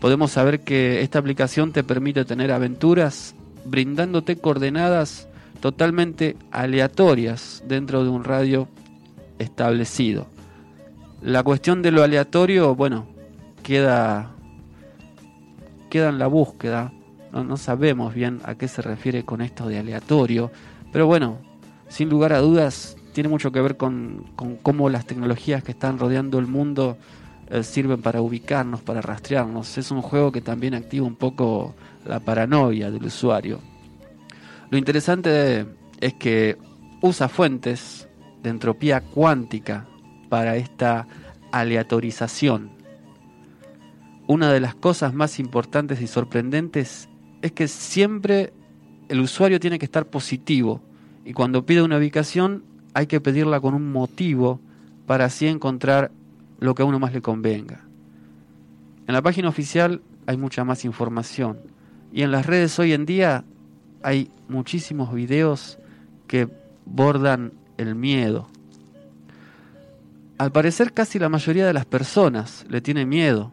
podemos 0.00 0.32
saber 0.32 0.62
que 0.62 1.02
esta 1.02 1.20
aplicación 1.20 1.70
te 1.70 1.84
permite 1.84 2.24
tener 2.24 2.50
aventuras 2.50 3.36
brindándote 3.64 4.38
coordenadas 4.38 5.28
totalmente 5.60 6.36
aleatorias 6.50 7.62
dentro 7.68 8.02
de 8.02 8.10
un 8.10 8.24
radio 8.24 8.66
establecido. 9.38 10.26
La 11.22 11.42
cuestión 11.42 11.80
de 11.82 11.90
lo 11.90 12.02
aleatorio, 12.02 12.74
bueno, 12.74 13.06
queda, 13.62 14.32
queda 15.88 16.10
en 16.10 16.18
la 16.18 16.26
búsqueda. 16.26 16.92
No, 17.32 17.56
sabemos 17.56 18.14
bien 18.14 18.40
a 18.44 18.54
qué 18.54 18.68
se 18.68 18.82
refiere 18.82 19.24
con 19.24 19.40
esto 19.40 19.66
de 19.66 19.78
aleatorio. 19.78 20.50
Pero 20.92 21.06
bueno, 21.06 21.38
sin 21.88 22.08
lugar 22.08 22.32
a 22.32 22.38
dudas, 22.38 22.96
tiene 23.12 23.28
mucho 23.28 23.50
que 23.50 23.60
ver 23.60 23.76
con, 23.76 24.26
cómo 24.62 24.88
las 24.88 25.06
tecnologías 25.06 25.62
que 25.62 25.72
están 25.72 25.98
rodeando 25.98 26.38
el 26.38 26.46
mundo 26.46 26.96
eh, 27.48 27.62
sirven 27.62 28.02
para 28.02 28.20
ubicarnos, 28.20 28.82
para 28.82 29.00
rastrearnos. 29.00 29.78
Es 29.78 29.90
un 29.90 30.02
juego 30.02 30.30
que 30.30 30.42
también 30.42 30.74
activa 30.74 31.06
un 31.06 31.16
poco 31.16 31.74
la 32.04 32.20
paranoia 32.20 32.90
del 32.90 33.04
usuario. 33.04 33.60
Lo 34.70 34.78
interesante 34.78 35.66
es 36.00 36.14
que 36.14 36.56
usa 37.00 37.28
fuentes 37.28 38.08
de 38.42 38.50
entropía 38.50 39.00
cuántica 39.00 39.86
para 40.28 40.56
esta 40.56 41.06
aleatorización. 41.52 42.70
Una 44.26 44.52
de 44.52 44.60
las 44.60 44.74
cosas 44.74 45.14
más 45.14 45.38
importantes 45.38 46.00
y 46.00 46.06
sorprendentes 46.06 47.08
es 47.42 47.52
que 47.52 47.68
siempre 47.68 48.52
el 49.08 49.20
usuario 49.20 49.60
tiene 49.60 49.78
que 49.78 49.84
estar 49.84 50.06
positivo 50.06 50.80
y 51.24 51.32
cuando 51.32 51.64
pide 51.64 51.82
una 51.82 51.98
ubicación 51.98 52.64
hay 52.94 53.06
que 53.06 53.20
pedirla 53.20 53.60
con 53.60 53.74
un 53.74 53.92
motivo 53.92 54.60
para 55.06 55.26
así 55.26 55.46
encontrar 55.46 56.10
lo 56.58 56.74
que 56.74 56.82
a 56.82 56.86
uno 56.86 56.98
más 56.98 57.12
le 57.12 57.22
convenga. 57.22 57.84
En 59.06 59.14
la 59.14 59.22
página 59.22 59.48
oficial 59.48 60.02
hay 60.26 60.36
mucha 60.36 60.64
más 60.64 60.84
información 60.84 61.58
y 62.12 62.22
en 62.22 62.32
las 62.32 62.46
redes 62.46 62.78
hoy 62.78 62.92
en 62.92 63.06
día 63.06 63.44
hay 64.02 64.30
muchísimos 64.48 65.12
videos 65.14 65.78
que 66.26 66.48
bordan 66.84 67.52
el 67.76 67.94
miedo, 67.94 68.48
al 70.38 70.52
parecer 70.52 70.92
casi 70.92 71.18
la 71.18 71.28
mayoría 71.28 71.66
de 71.66 71.72
las 71.72 71.86
personas 71.86 72.66
le 72.68 72.80
tiene 72.80 73.06
miedo 73.06 73.52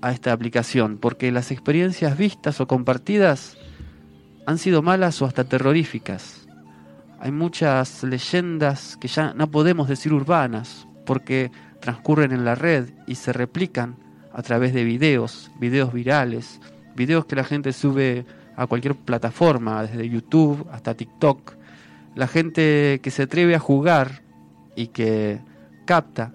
a 0.00 0.10
esta 0.10 0.32
aplicación 0.32 0.98
porque 0.98 1.30
las 1.30 1.50
experiencias 1.50 2.18
vistas 2.18 2.60
o 2.60 2.66
compartidas 2.66 3.56
han 4.46 4.58
sido 4.58 4.82
malas 4.82 5.22
o 5.22 5.26
hasta 5.26 5.44
terroríficas. 5.44 6.48
Hay 7.20 7.30
muchas 7.30 8.02
leyendas 8.02 8.96
que 8.96 9.06
ya 9.06 9.32
no 9.34 9.48
podemos 9.50 9.88
decir 9.88 10.12
urbanas 10.12 10.88
porque 11.06 11.52
transcurren 11.80 12.32
en 12.32 12.44
la 12.44 12.56
red 12.56 12.90
y 13.06 13.14
se 13.14 13.32
replican 13.32 13.96
a 14.32 14.42
través 14.42 14.72
de 14.74 14.82
videos, 14.82 15.52
videos 15.60 15.92
virales, 15.92 16.60
videos 16.96 17.26
que 17.26 17.36
la 17.36 17.44
gente 17.44 17.72
sube 17.72 18.24
a 18.56 18.66
cualquier 18.66 18.96
plataforma, 18.96 19.82
desde 19.82 20.08
YouTube 20.08 20.66
hasta 20.72 20.94
TikTok. 20.94 21.54
La 22.16 22.26
gente 22.26 23.00
que 23.02 23.10
se 23.12 23.22
atreve 23.22 23.54
a 23.54 23.60
jugar 23.60 24.22
y 24.74 24.88
que 24.88 25.40
capta 25.84 26.32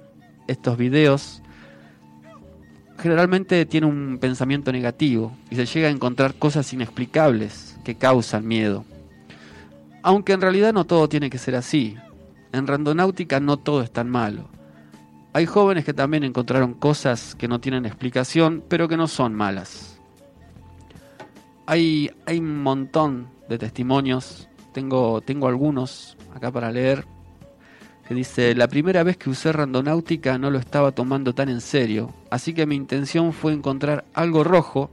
estos 0.47 0.77
videos 0.77 1.41
generalmente 2.97 3.65
tiene 3.65 3.87
un 3.87 4.17
pensamiento 4.19 4.71
negativo 4.71 5.31
y 5.49 5.55
se 5.55 5.65
llega 5.65 5.87
a 5.87 5.91
encontrar 5.91 6.35
cosas 6.35 6.71
inexplicables 6.73 7.77
que 7.83 7.95
causan 7.95 8.47
miedo. 8.47 8.85
Aunque 10.01 10.33
en 10.33 10.41
realidad 10.41 10.73
no 10.73 10.85
todo 10.85 11.07
tiene 11.09 11.29
que 11.29 11.37
ser 11.37 11.55
así. 11.55 11.95
En 12.51 12.65
randonáutica 12.65 13.39
no 13.39 13.57
todo 13.57 13.81
es 13.81 13.91
tan 13.91 14.09
malo. 14.09 14.49
Hay 15.33 15.45
jóvenes 15.45 15.85
que 15.85 15.93
también 15.93 16.23
encontraron 16.23 16.73
cosas 16.73 17.35
que 17.35 17.47
no 17.47 17.59
tienen 17.59 17.85
explicación, 17.85 18.63
pero 18.67 18.87
que 18.87 18.97
no 18.97 19.07
son 19.07 19.35
malas. 19.35 19.99
Hay, 21.65 22.09
hay 22.25 22.39
un 22.39 22.63
montón 22.63 23.27
de 23.49 23.57
testimonios, 23.57 24.47
tengo, 24.71 25.21
tengo 25.21 25.47
algunos 25.47 26.17
acá 26.33 26.51
para 26.51 26.71
leer, 26.71 27.05
que 28.07 28.15
dice, 28.15 28.55
la 28.55 28.69
primera 28.69 29.03
vez 29.03 29.17
que 29.17 29.29
usé 29.29 29.51
randonáutica 29.51 30.37
no 30.37 30.49
lo 30.49 30.59
estaba 30.59 30.93
tomando 30.93 31.35
tan 31.35 31.49
en 31.49 31.59
serio, 31.59 32.13
así 32.31 32.53
que 32.53 32.65
mi 32.65 32.75
intención 32.75 33.33
fue 33.33 33.51
encontrar 33.51 34.05
algo 34.13 34.45
rojo 34.45 34.89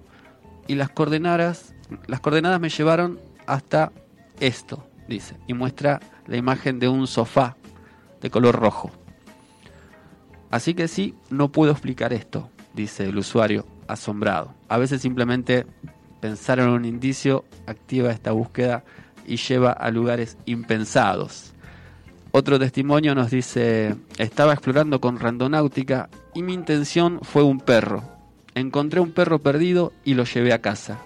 y 0.67 0.75
las 0.75 0.91
coordenadas, 0.91 1.75
las 2.09 2.19
coordenadas 2.19 2.61
me 2.61 2.71
llevaron 2.71 3.21
hasta 3.47 3.93
esto, 4.41 4.85
dice, 5.07 5.37
y 5.47 5.55
muestra 5.55 6.01
la 6.27 6.37
imagen 6.37 6.81
de 6.81 6.89
un 6.89 7.07
sofá 7.07 7.57
de 8.21 8.31
color 8.31 8.57
rojo. 8.57 8.91
Así 10.51 10.75
que 10.75 10.89
sí, 10.89 11.15
no 11.31 11.53
puedo 11.53 11.71
explicar 11.71 12.12
esto, 12.12 12.51
dice 12.73 13.05
el 13.05 13.17
usuario, 13.17 13.65
asombrado. 13.87 14.55
A 14.69 14.77
veces 14.77 15.03
simplemente 15.03 15.67
pensar 16.21 16.59
en 16.59 16.69
un 16.69 16.85
indicio 16.85 17.45
activa 17.67 18.11
esta 18.11 18.33
búsqueda 18.33 18.83
y 19.25 19.37
lleva 19.37 19.71
a 19.71 19.91
lugares 19.93 20.37
impensados. 20.47 21.53
Otro 22.37 22.59
testimonio 22.59 23.14
nos 23.14 23.30
dice, 23.30 23.95
estaba 24.18 24.55
explorando 24.55 25.01
con 25.01 25.20
randonáutica 25.20 26.09
y 26.35 26.43
mi 26.43 26.53
intención 26.53 27.20
fue 27.22 27.45
un 27.45 27.61
perro. 27.61 28.02
Encontré 28.56 28.98
un 28.98 29.12
perro 29.12 29.39
perdido 29.39 29.93
y 30.05 30.15
lo 30.15 30.24
llevé 30.24 30.52
a 30.52 30.61
casa. 30.61 30.98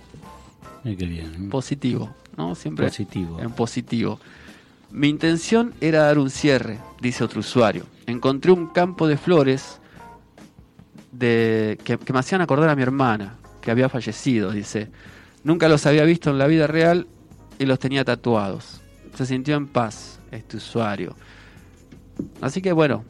qué 0.82 0.94
bien. 0.94 1.50
Positivo, 1.50 2.14
¿no? 2.38 2.54
Siempre 2.54 2.86
Positivo. 2.86 3.40
en 3.42 3.50
positivo. 3.50 4.18
Mi 4.90 5.10
intención 5.10 5.74
era 5.82 6.04
dar 6.04 6.18
un 6.18 6.30
cierre, 6.30 6.78
dice 7.02 7.24
otro 7.24 7.40
usuario. 7.40 7.84
Encontré 8.06 8.50
un 8.50 8.68
campo 8.68 9.06
de 9.06 9.18
flores 9.18 9.80
de, 11.12 11.78
que, 11.84 11.98
que 11.98 12.12
me 12.14 12.20
hacían 12.20 12.40
acordar 12.40 12.70
a 12.70 12.74
mi 12.74 12.80
hermana, 12.80 13.34
que 13.60 13.70
había 13.70 13.90
fallecido, 13.90 14.50
dice. 14.50 14.88
Nunca 15.44 15.68
los 15.68 15.84
había 15.84 16.04
visto 16.04 16.30
en 16.30 16.38
la 16.38 16.46
vida 16.46 16.66
real 16.66 17.06
y 17.58 17.66
los 17.66 17.78
tenía 17.78 18.02
tatuados. 18.06 18.80
Se 19.14 19.26
sintió 19.26 19.56
en 19.56 19.66
paz 19.66 20.17
este 20.30 20.56
usuario. 20.56 21.14
Así 22.40 22.60
que 22.60 22.72
bueno, 22.72 23.04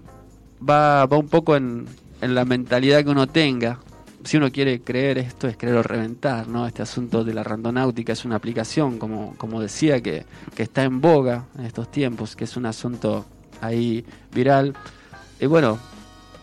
va, 0.68 1.06
va 1.06 1.16
un 1.16 1.28
poco 1.28 1.56
en, 1.56 1.86
en 2.20 2.34
la 2.34 2.44
mentalidad 2.44 3.04
que 3.04 3.10
uno 3.10 3.26
tenga. 3.26 3.78
Si 4.24 4.36
uno 4.36 4.50
quiere 4.50 4.80
creer 4.80 5.18
esto 5.18 5.46
es 5.46 5.56
creer 5.56 5.76
o 5.76 5.82
reventar, 5.82 6.48
¿no? 6.48 6.66
Este 6.66 6.82
asunto 6.82 7.24
de 7.24 7.32
la 7.32 7.44
randonáutica 7.44 8.12
es 8.12 8.24
una 8.24 8.36
aplicación, 8.36 8.98
como, 8.98 9.34
como 9.36 9.60
decía, 9.60 10.02
que, 10.02 10.26
que 10.54 10.64
está 10.64 10.82
en 10.82 11.00
boga 11.00 11.46
en 11.56 11.64
estos 11.64 11.90
tiempos, 11.90 12.34
que 12.34 12.44
es 12.44 12.56
un 12.56 12.66
asunto 12.66 13.24
ahí 13.60 14.04
viral. 14.34 14.74
Y 15.40 15.46
bueno, 15.46 15.78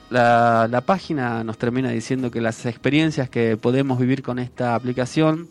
la, 0.09 0.67
la 0.71 0.81
página 0.81 1.43
nos 1.43 1.57
termina 1.57 1.89
diciendo 1.89 2.31
que 2.31 2.39
las 2.39 2.65
experiencias 2.65 3.29
que 3.29 3.57
podemos 3.57 3.99
vivir 3.99 4.23
con 4.23 4.39
esta 4.39 4.73
aplicación 4.73 5.49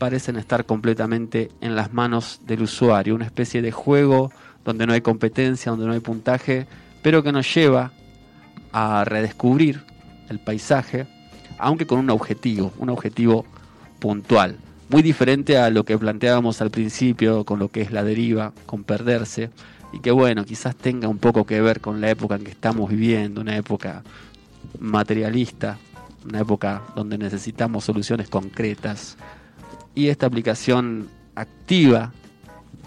parecen 0.00 0.36
estar 0.36 0.64
completamente 0.64 1.50
en 1.60 1.76
las 1.76 1.92
manos 1.92 2.40
del 2.46 2.62
usuario, 2.62 3.14
una 3.14 3.26
especie 3.26 3.60
de 3.60 3.70
juego 3.70 4.32
donde 4.64 4.86
no 4.86 4.94
hay 4.94 5.02
competencia, 5.02 5.70
donde 5.70 5.86
no 5.86 5.92
hay 5.92 6.00
puntaje, 6.00 6.66
pero 7.02 7.22
que 7.22 7.32
nos 7.32 7.54
lleva 7.54 7.92
a 8.72 9.04
redescubrir 9.04 9.82
el 10.30 10.38
paisaje, 10.38 11.06
aunque 11.58 11.86
con 11.86 11.98
un 11.98 12.08
objetivo, 12.08 12.72
un 12.78 12.88
objetivo 12.88 13.44
puntual, 13.98 14.56
muy 14.88 15.02
diferente 15.02 15.58
a 15.58 15.68
lo 15.68 15.84
que 15.84 15.98
planteábamos 15.98 16.62
al 16.62 16.70
principio 16.70 17.44
con 17.44 17.58
lo 17.58 17.68
que 17.68 17.82
es 17.82 17.92
la 17.92 18.02
deriva, 18.02 18.54
con 18.64 18.84
perderse, 18.84 19.50
y 19.92 19.98
que 19.98 20.12
bueno, 20.12 20.46
quizás 20.46 20.76
tenga 20.76 21.08
un 21.08 21.18
poco 21.18 21.44
que 21.44 21.60
ver 21.60 21.82
con 21.82 22.00
la 22.00 22.08
época 22.08 22.36
en 22.36 22.44
que 22.44 22.52
estamos 22.52 22.88
viviendo, 22.88 23.42
una 23.42 23.54
época 23.54 24.02
materialista, 24.78 25.76
una 26.24 26.40
época 26.40 26.84
donde 26.96 27.18
necesitamos 27.18 27.84
soluciones 27.84 28.30
concretas, 28.30 29.18
y 29.94 30.08
esta 30.08 30.26
aplicación 30.26 31.08
activa 31.34 32.12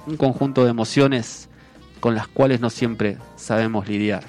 un 0.08 0.18
conjunto 0.18 0.64
de 0.64 0.72
emociones 0.72 1.50
con 2.00 2.16
las 2.16 2.28
cuales 2.28 2.60
no 2.60 2.70
siempre 2.70 3.18
sabemos 3.36 3.88
lidiar. 3.88 4.24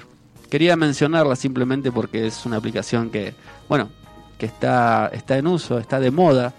Quería 0.49 0.75
mencionarla 0.75 1.35
simplemente 1.35 1.91
porque 1.91 2.27
es 2.27 2.45
una 2.45 2.57
aplicación 2.57 3.09
que, 3.09 3.33
bueno, 3.67 3.89
que 4.37 4.45
está, 4.45 5.09
está 5.13 5.37
en 5.37 5.47
uso, 5.47 5.79
está 5.79 5.99
de 5.99 6.11
moda, 6.11 6.53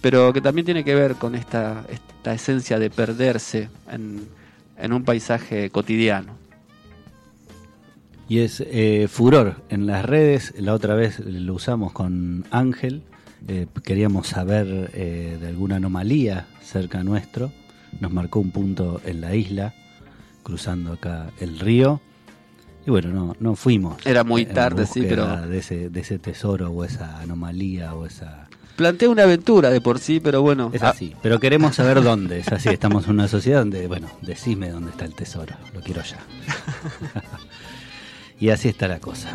pero 0.00 0.32
que 0.32 0.40
también 0.40 0.64
tiene 0.64 0.84
que 0.84 0.94
ver 0.94 1.14
con 1.14 1.34
esta, 1.34 1.84
esta 1.88 2.34
esencia 2.34 2.78
de 2.78 2.90
perderse 2.90 3.70
en, 3.90 4.28
en 4.76 4.92
un 4.92 5.04
paisaje 5.04 5.70
cotidiano. 5.70 6.34
Y 8.28 8.40
es 8.40 8.62
eh, 8.64 9.08
furor 9.10 9.56
en 9.70 9.86
las 9.86 10.04
redes. 10.04 10.54
La 10.56 10.72
otra 10.72 10.94
vez 10.94 11.18
lo 11.18 11.54
usamos 11.54 11.92
con 11.92 12.44
Ángel. 12.50 13.02
Eh, 13.48 13.66
queríamos 13.84 14.28
saber 14.28 14.90
eh, 14.94 15.38
de 15.40 15.48
alguna 15.48 15.76
anomalía 15.76 16.46
cerca 16.62 17.02
nuestro. 17.02 17.52
Nos 18.00 18.12
marcó 18.12 18.40
un 18.40 18.50
punto 18.50 19.00
en 19.04 19.20
la 19.20 19.34
isla, 19.34 19.74
cruzando 20.42 20.92
acá 20.92 21.30
el 21.40 21.58
río. 21.58 22.00
Y 22.86 22.90
bueno, 22.90 23.10
no, 23.10 23.36
no 23.40 23.56
fuimos. 23.56 24.04
Era 24.06 24.24
muy 24.24 24.42
en 24.42 24.54
tarde, 24.54 24.86
sí, 24.86 25.04
pero- 25.08 25.46
De 25.46 25.58
ese, 25.58 25.90
de 25.90 26.00
ese 26.00 26.18
tesoro 26.18 26.70
o 26.70 26.84
esa 26.84 27.20
anomalía 27.20 27.94
o 27.94 28.06
esa. 28.06 28.48
Plantea 28.76 29.10
una 29.10 29.24
aventura 29.24 29.70
de 29.70 29.80
por 29.80 29.98
sí, 29.98 30.20
pero 30.20 30.40
bueno. 30.40 30.70
Es 30.72 30.82
ah, 30.82 30.90
así. 30.90 31.14
Pero 31.22 31.38
queremos 31.38 31.76
saber 31.76 32.02
dónde. 32.02 32.38
Es 32.38 32.48
así. 32.48 32.70
Estamos 32.70 33.04
en 33.04 33.10
una 33.10 33.28
sociedad 33.28 33.58
donde, 33.58 33.86
bueno, 33.86 34.08
decime 34.22 34.70
dónde 34.70 34.90
está 34.90 35.04
el 35.04 35.14
tesoro. 35.14 35.54
Lo 35.74 35.80
quiero 35.80 36.02
ya. 36.02 36.18
y 38.40 38.48
así 38.48 38.68
está 38.70 38.88
la 38.88 38.98
cosa. 38.98 39.28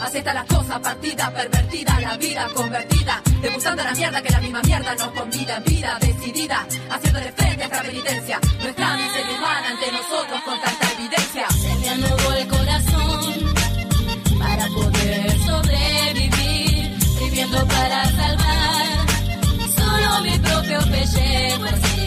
Así 0.00 0.18
está 0.18 0.32
la 0.32 0.44
cosa, 0.44 0.80
partida, 0.80 1.30
pervertida, 1.30 2.00
la 2.00 2.16
vida 2.16 2.48
convertida, 2.54 3.22
degustando 3.42 3.84
la 3.84 3.92
mierda 3.92 4.22
que 4.22 4.30
la 4.30 4.40
misma 4.40 4.62
mierda 4.62 4.94
nos 4.94 5.08
convida 5.08 5.60
vida 5.60 5.98
decidida, 6.00 6.66
haciéndole 6.90 7.32
frente 7.32 7.62
a 7.62 7.66
esta 7.66 7.82
penitencia, 7.82 8.40
nuestra 8.62 8.96
miseria 8.96 9.36
humana 9.36 9.68
ante 9.68 9.92
nosotros 9.92 10.40
con 10.44 10.60
tanta 10.60 10.92
evidencia. 10.92 11.46
Se 11.50 12.38
el 12.38 12.48
corazón 12.48 13.54
para 14.38 14.66
poder 14.68 15.38
sobrevivir, 15.40 16.98
viviendo 17.20 17.66
para 17.66 18.04
salvar 18.12 19.06
solo 19.76 20.22
mi 20.22 20.38
propio 20.38 20.78
pellejo. 20.90 21.97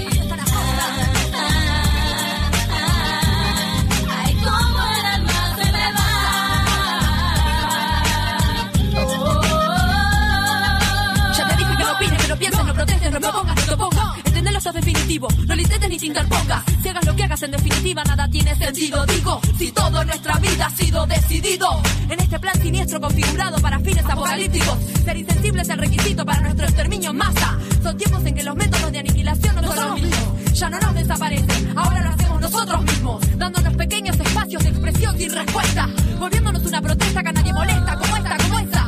Pienses, 12.42 12.66
no 12.66 12.74
protestes, 12.74 13.12
no 13.12 13.20
propongas, 13.20 13.56
no 13.56 13.64
te 13.64 13.74
opongas. 13.74 14.18
Entendelo, 14.26 14.58
eso 14.58 14.70
es 14.70 14.76
definitivo. 14.76 15.28
No 15.48 15.56
lo 15.56 15.62
intentes 15.62 15.90
ni 15.90 15.98
te 16.00 16.06
interpongas. 16.08 16.64
Si 16.82 16.90
hagas 16.90 17.06
lo 17.06 17.16
que 17.16 17.24
hagas, 17.24 17.44
en 17.44 17.52
definitiva, 17.52 18.04
nada 18.04 18.28
tiene 18.28 18.56
sentido. 18.56 19.06
Digo, 19.06 19.40
si 19.58 19.72
todo 19.72 20.02
en 20.02 20.08
nuestra 20.08 20.36
vida 20.40 20.66
ha 20.66 20.70
sido 20.72 21.06
decidido. 21.06 21.82
En 22.10 22.20
este 22.20 22.40
plan 22.40 22.60
siniestro 22.60 23.00
configurado 23.00 23.58
para 23.62 23.80
fines 23.80 24.06
apocalípticos. 24.06 24.78
Ser 25.06 25.18
insensible 25.18 25.62
es 25.62 25.70
el 25.70 25.78
requisito 25.78 26.26
para 26.26 26.42
nuestro 26.42 26.66
exterminio 26.66 27.12
en 27.12 27.18
masa. 27.18 27.60
Son 27.84 27.96
tiempos 27.98 28.26
en 28.26 28.36
que 28.36 28.44
los 28.44 28.56
métodos 28.56 28.92
de 28.92 29.00
aniquilación 29.00 29.56
no, 29.56 29.74
son 29.74 29.90
los 29.90 30.02
mismos. 30.02 30.54
Ya 30.54 30.70
no 30.70 30.80
nos 30.80 30.94
desaparecen, 30.96 31.78
ahora 31.78 32.02
lo 32.02 32.10
hacemos 32.10 32.42
nosotros 32.42 32.84
mismos. 32.84 33.38
Dándonos 33.38 33.74
pequeños 33.76 34.20
espacios 34.20 34.64
de 34.64 34.70
expresión 34.70 35.18
sin 35.18 35.32
respuesta. 35.32 35.88
Volviéndonos 36.20 36.64
una 36.64 36.82
protesta 36.82 37.22
que 37.22 37.30
a 37.30 37.34
nadie 37.34 37.54
molesta, 37.54 37.98
como 37.98 38.18
esta, 38.18 38.38
como 38.38 38.60
esta. 38.60 38.81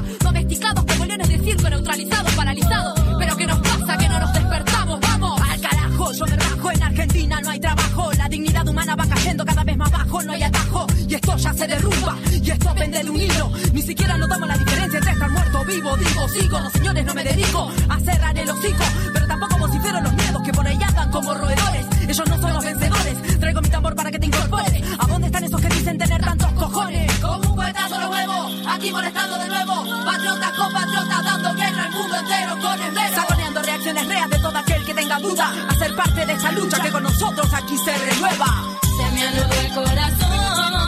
Domesticados 1.44 1.44
como 1.44 1.44
leones 1.44 1.46
de 1.46 1.52
circo, 1.52 1.70
neutralizados, 1.70 2.32
paralizados. 2.34 3.00
Pero 3.20 3.38
¿qué 3.38 3.48
nos 3.48 3.60
pasa? 3.60 3.98
Que 3.98 4.10
no 4.10 4.20
nos 4.20 4.34
despertamos, 4.34 5.00
vamos. 5.02 5.42
Al 5.42 5.62
carajo, 5.62 6.12
yo 6.14 6.26
me 6.26 6.38
rajo. 6.38 6.72
En 6.72 6.84
Argentina 6.84 7.42
no 7.42 7.50
hay 7.50 7.60
trabajo. 7.60 8.12
La 8.14 8.30
dignidad 8.30 8.68
humana 8.68 8.96
va 8.96 9.06
cayendo 9.06 9.46
cada 9.46 9.64
vez 9.64 9.78
más 9.78 9.92
bajo, 9.92 10.24
no 10.24 10.32
hay 10.32 10.44
atajo. 10.44 10.88
Y 11.08 11.16
esto 11.16 11.36
ya 11.38 11.54
se 11.54 11.68
derrumba. 11.68 12.18
Y 12.32 12.50
esto 12.50 12.74
pende 12.76 13.04
de 13.04 13.10
un 13.10 13.20
hilo. 13.20 13.52
Ni 13.74 13.82
siquiera 13.82 14.18
notamos 14.18 14.48
la 14.48 14.58
diferencia 14.58 15.00
entre 15.00 15.14
estar 15.14 15.30
muerto 15.32 15.60
o 15.60 15.66
vivo. 15.66 15.98
Digo, 15.98 16.30
sigo, 16.30 16.60
no 16.60 16.70
señores, 16.70 17.06
no 17.06 17.14
me 17.14 17.24
dedico 17.24 17.72
a 17.90 18.00
cerrar 18.00 18.38
el 18.38 18.50
hocico. 18.50 18.84
Pero 19.14 19.28
tampoco 19.28 19.58
vocifero 19.58 20.02
los 20.02 20.14
miedos 20.14 20.42
que 20.44 20.54
por 20.54 20.68
ahí 20.68 20.80
andan 20.82 21.12
como 21.12 21.34
roedores. 21.34 21.93
Ellos 22.14 22.30
no 22.30 22.38
son 22.38 22.54
los 22.54 22.64
vencedores. 22.64 23.40
Traigo 23.40 23.60
mi 23.60 23.70
tambor 23.70 23.96
para 23.96 24.12
que 24.12 24.20
te 24.20 24.28
incorpores. 24.28 24.84
¿A 25.00 25.08
dónde 25.08 25.26
están 25.26 25.44
esos 25.46 25.60
que 25.60 25.68
dicen 25.68 25.98
tener 25.98 26.22
tantos 26.22 26.52
cojones? 26.52 27.12
Como 27.20 27.50
un 27.50 27.56
cuetazo 27.56 28.00
lo 28.00 28.08
nuevo, 28.08 28.52
aquí 28.70 28.92
molestando 28.92 29.36
de 29.40 29.48
nuevo. 29.48 30.06
Patriotas 30.06 30.52
con 30.52 30.74
patriotas 30.74 31.24
dando 31.24 31.54
guerra 31.56 31.86
al 31.86 31.92
mundo 31.92 32.16
entero 32.16 32.60
con 32.62 32.82
esmero. 32.84 33.16
Saboneando 33.16 33.62
reacciones 33.64 34.08
reas 34.08 34.30
de 34.30 34.38
todo 34.38 34.58
aquel 34.60 34.86
que 34.86 34.94
tenga 34.94 35.18
duda. 35.18 35.54
A 35.68 35.74
ser 35.74 35.96
parte 35.96 36.24
de 36.28 36.34
esta 36.34 36.52
lucha 36.52 36.80
que 36.84 36.92
con 36.92 37.02
nosotros 37.02 37.52
aquí 37.52 37.78
se 37.80 37.98
renueva. 37.98 38.64
Se 38.96 39.12
me 39.12 39.28
anudó 39.30 39.60
el 39.60 39.74
corazón 39.74 40.88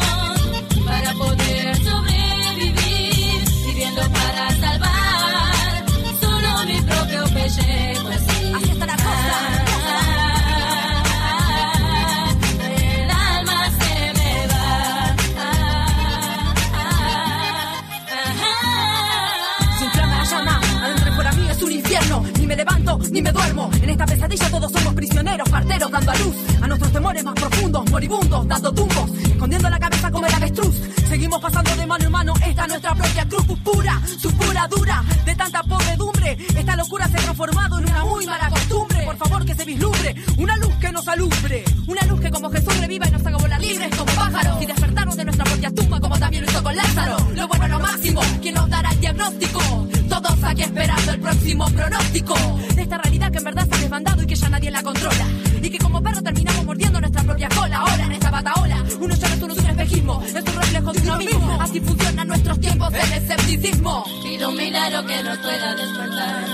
para 0.85 1.11
poder 1.13 1.75
sobrevivir, 1.77 3.43
viviendo 3.65 4.01
para 4.11 4.24
levanto 22.55 22.99
ni 23.11 23.21
me 23.21 23.31
duermo. 23.31 23.69
En 23.81 23.89
esta 23.89 24.05
pesadilla 24.05 24.49
todos 24.49 24.71
somos 24.71 24.93
prisioneros, 24.93 25.49
parteros 25.49 25.91
dando 25.91 26.11
a 26.11 26.15
luz 26.15 26.35
a 26.61 26.67
nuestros 26.67 26.91
temores 26.91 27.23
más 27.23 27.35
profundos, 27.35 27.91
moribundos, 27.91 28.47
dando 28.47 28.71
tumbos, 28.71 29.11
escondiendo 29.23 29.69
la 29.69 29.79
cabeza 29.79 30.11
como 30.11 30.25
el 30.25 30.33
avestruz. 30.33 30.75
Seguimos 31.07 31.41
pasando 31.41 31.75
de 31.75 31.85
mano 31.85 32.05
en 32.05 32.11
mano, 32.11 32.33
esta 32.45 32.63
es 32.63 32.67
nuestra 32.67 32.95
propia 32.95 33.27
cruz, 33.27 33.45
pura, 33.63 34.01
su 34.17 34.31
pura 34.33 34.67
dura, 34.67 35.03
de 35.25 35.35
tanta 35.35 35.63
podredumbre. 35.63 36.37
Esta 36.55 36.75
locura 36.75 37.07
se 37.07 37.17
ha 37.17 37.21
transformado 37.21 37.79
en 37.79 37.85
una 37.85 38.05
muy 38.05 38.25
mala 38.25 38.49
costumbre. 38.49 39.05
Por 39.05 39.17
favor 39.17 39.45
que 39.45 39.55
se 39.55 39.65
vislumbre, 39.65 40.15
una 40.37 40.57
luz 40.57 40.73
que 40.75 40.91
nos 40.91 41.07
alumbre, 41.07 41.63
una 41.87 42.01
luz 42.03 42.19
que 42.21 42.31
como 42.31 42.49
Jesús 42.49 42.77
reviva 42.79 43.07
y 43.07 43.11
nos 43.11 43.25
haga 43.25 43.37
volar 43.37 43.61
libres 43.61 43.95
como 43.95 44.11
pájaros 44.13 44.61
y 44.61 44.65
despertarnos 44.65 45.17
de 45.17 45.25
nuestra 45.25 45.45
propia 45.45 45.71
tumba 45.71 45.99
como 45.99 46.17
también 46.17 46.45
lo 46.45 46.51
hizo 46.51 46.63
con 46.63 46.75
Lázaro. 46.75 47.17
Lo 47.33 47.47
bueno, 47.47 47.67
lo 47.67 47.79
máximo, 47.79 48.21
quien 48.41 48.55
nos 48.55 48.69
dará 48.69 48.89
el 48.91 48.99
diagnóstico. 48.99 49.94
Todos 50.15 50.43
aquí 50.45 50.61
esperando 50.61 51.11
el 51.11 51.19
próximo 51.19 51.65
pronóstico 51.71 52.35
de 52.73 52.83
esta 52.83 52.97
realidad 52.99 53.29
que 53.33 53.37
en 53.39 53.43
verdad 53.43 53.67
se 53.67 53.75
ha 53.75 53.77
desbandado 53.79 54.23
y 54.23 54.25
que 54.25 54.35
ya 54.35 54.47
nadie 54.47 54.71
la 54.71 54.81
controla. 54.81 55.27
Y 55.61 55.69
que 55.69 55.77
como 55.77 56.01
perro 56.01 56.21
terminamos 56.21 56.63
mordiendo 56.63 57.01
nuestra 57.01 57.21
propia 57.23 57.49
cola. 57.49 57.79
Ahora 57.79 58.05
en 58.05 58.11
esta 58.13 58.31
bataola, 58.31 58.81
uno 58.97 59.13
ya 59.13 59.27
no 59.27 59.35
es 59.35 59.41
un 59.41 59.65
espejismo, 59.65 60.23
es 60.25 60.35
un 60.35 60.45
reflejo 60.45 60.93
de 60.93 61.01
uno 61.01 61.17
mismo. 61.17 61.57
Así 61.59 61.81
funcionan 61.81 62.27
nuestros 62.29 62.59
tiempos 62.61 62.93
del 62.93 63.11
escepticismo. 63.11 64.05
Pido 64.23 64.49
un 64.51 64.55
milagro 64.55 65.05
que 65.05 65.21
nos 65.21 65.37
pueda 65.39 65.75
despertar. 65.75 66.45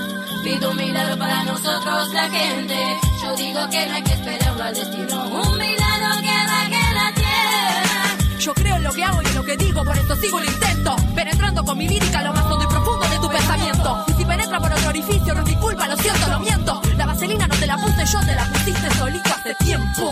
Pido 0.43 0.71
un 0.71 0.77
milagro 0.77 1.19
para 1.19 1.43
nosotros 1.43 2.13
la 2.13 2.29
gente. 2.31 2.77
Yo 3.21 3.35
digo 3.35 3.69
que 3.69 3.85
no 3.85 3.93
hay 3.93 4.01
que 4.01 4.13
esperarlo 4.13 4.63
al 4.63 4.73
destino. 4.73 5.27
Un 5.27 5.57
milagro 5.59 6.09
que 6.19 6.35
baje 6.49 6.93
la 6.95 7.13
tierra. 7.13 8.39
Yo 8.39 8.53
creo 8.55 8.75
en 8.77 8.83
lo 8.83 8.91
que 8.91 9.03
hago 9.03 9.21
y 9.21 9.25
en 9.27 9.35
lo 9.35 9.43
que 9.43 9.55
digo, 9.55 9.83
por 9.83 9.95
esto 9.95 10.15
sigo 10.15 10.39
el 10.39 10.45
intento. 10.45 10.95
Penetrando 11.13 11.63
con 11.63 11.77
mi 11.77 11.87
lírica 11.87 12.23
lo 12.23 12.33
más 12.33 12.43
hondo 12.45 12.63
y 12.63 12.67
profundo 12.67 13.00
Y 14.07 14.13
si 14.13 14.25
penetra 14.25 14.59
por 14.59 14.71
otro 14.71 14.89
orificio, 14.89 15.33
no 15.33 15.41
es 15.41 15.47
mi 15.47 15.55
culpa, 15.55 15.87
lo 15.87 15.97
siento, 15.97 16.27
lo 16.27 16.39
miento. 16.39 16.81
La 16.95 17.05
vaselina 17.05 17.47
no 17.47 17.55
te 17.55 17.67
la 17.67 17.77
puse 17.77 18.05
yo, 18.05 18.19
te 18.21 18.35
la 18.35 18.45
pusiste 18.45 18.91
solito 18.95 19.29
hace 19.33 19.55
tiempo. 19.55 20.11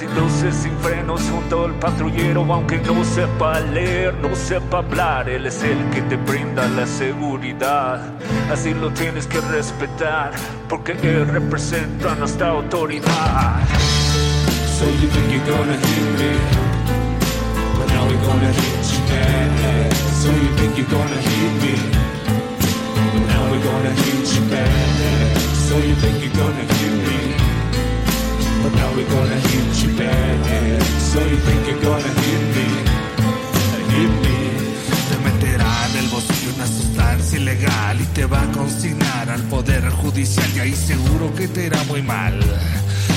Sin 0.00 0.14
luces, 0.14 0.54
sin 0.54 0.72
frenos, 0.78 1.20
junto 1.30 1.66
al 1.66 1.74
patrullero, 1.74 2.50
aunque 2.50 2.78
no 2.78 3.04
sepa 3.04 3.60
leer, 3.60 4.14
no 4.14 4.34
sepa 4.34 4.78
hablar, 4.78 5.28
él 5.28 5.44
es 5.44 5.62
el 5.62 5.76
que 5.90 6.00
te 6.00 6.16
brinda 6.16 6.66
la 6.68 6.86
seguridad. 6.86 8.00
Así 8.50 8.72
lo 8.72 8.90
tienes 8.94 9.26
que 9.26 9.42
respetar, 9.42 10.30
porque 10.70 10.92
él 11.02 11.28
representa 11.28 12.14
nuestra 12.14 12.48
autoridad. 12.48 13.60
So 14.78 14.86
you 14.86 15.08
think 15.10 15.32
you're 15.32 15.44
gonna 15.44 15.76
hit 15.76 16.18
me, 16.18 16.32
but 17.76 17.86
now 17.92 18.06
we're 18.06 18.26
gonna 18.26 18.52
hit 18.54 18.86
you 18.94 19.00
back. 19.12 19.92
So 20.22 20.28
you 20.30 20.48
think 20.56 20.78
you're 20.78 20.88
gonna 20.88 21.20
hit 21.20 21.52
me, 21.60 21.76
but 23.12 23.26
now 23.28 23.42
we're 23.50 23.64
gonna 23.70 23.92
hit 23.92 24.32
you 24.32 24.48
back. 24.48 25.36
So 25.68 25.76
you 25.76 25.94
think 25.96 26.24
you're 26.24 26.32
gonna 26.42 26.64
hit 26.72 26.94
me, 27.04 27.19
but 28.62 28.72
now 28.74 28.90
we're 28.94 29.08
gonna 29.08 29.40
hit 29.50 29.82
you 29.82 29.90
back. 29.96 30.82
So 31.10 31.18
you 31.20 31.36
think 31.46 31.60
you're 31.68 31.82
gonna 31.82 32.12
hit 32.22 32.44
me, 32.56 32.66
hit 33.94 34.12
me. 34.24 34.36
Te 35.08 35.16
meterá 35.26 35.88
en 35.90 35.96
el 36.04 36.08
bolsillo 36.08 36.54
una 36.54 36.66
sustancia 36.66 37.38
ilegal 37.38 38.00
y 38.00 38.04
te 38.16 38.26
va 38.26 38.42
a 38.42 38.52
consignar 38.52 39.30
al 39.30 39.42
poder 39.44 39.88
judicial 39.90 40.48
y 40.56 40.60
ahí 40.60 40.74
seguro 40.74 41.34
que 41.34 41.48
te 41.48 41.66
irá 41.66 41.82
muy 41.84 42.02
mal. 42.02 42.38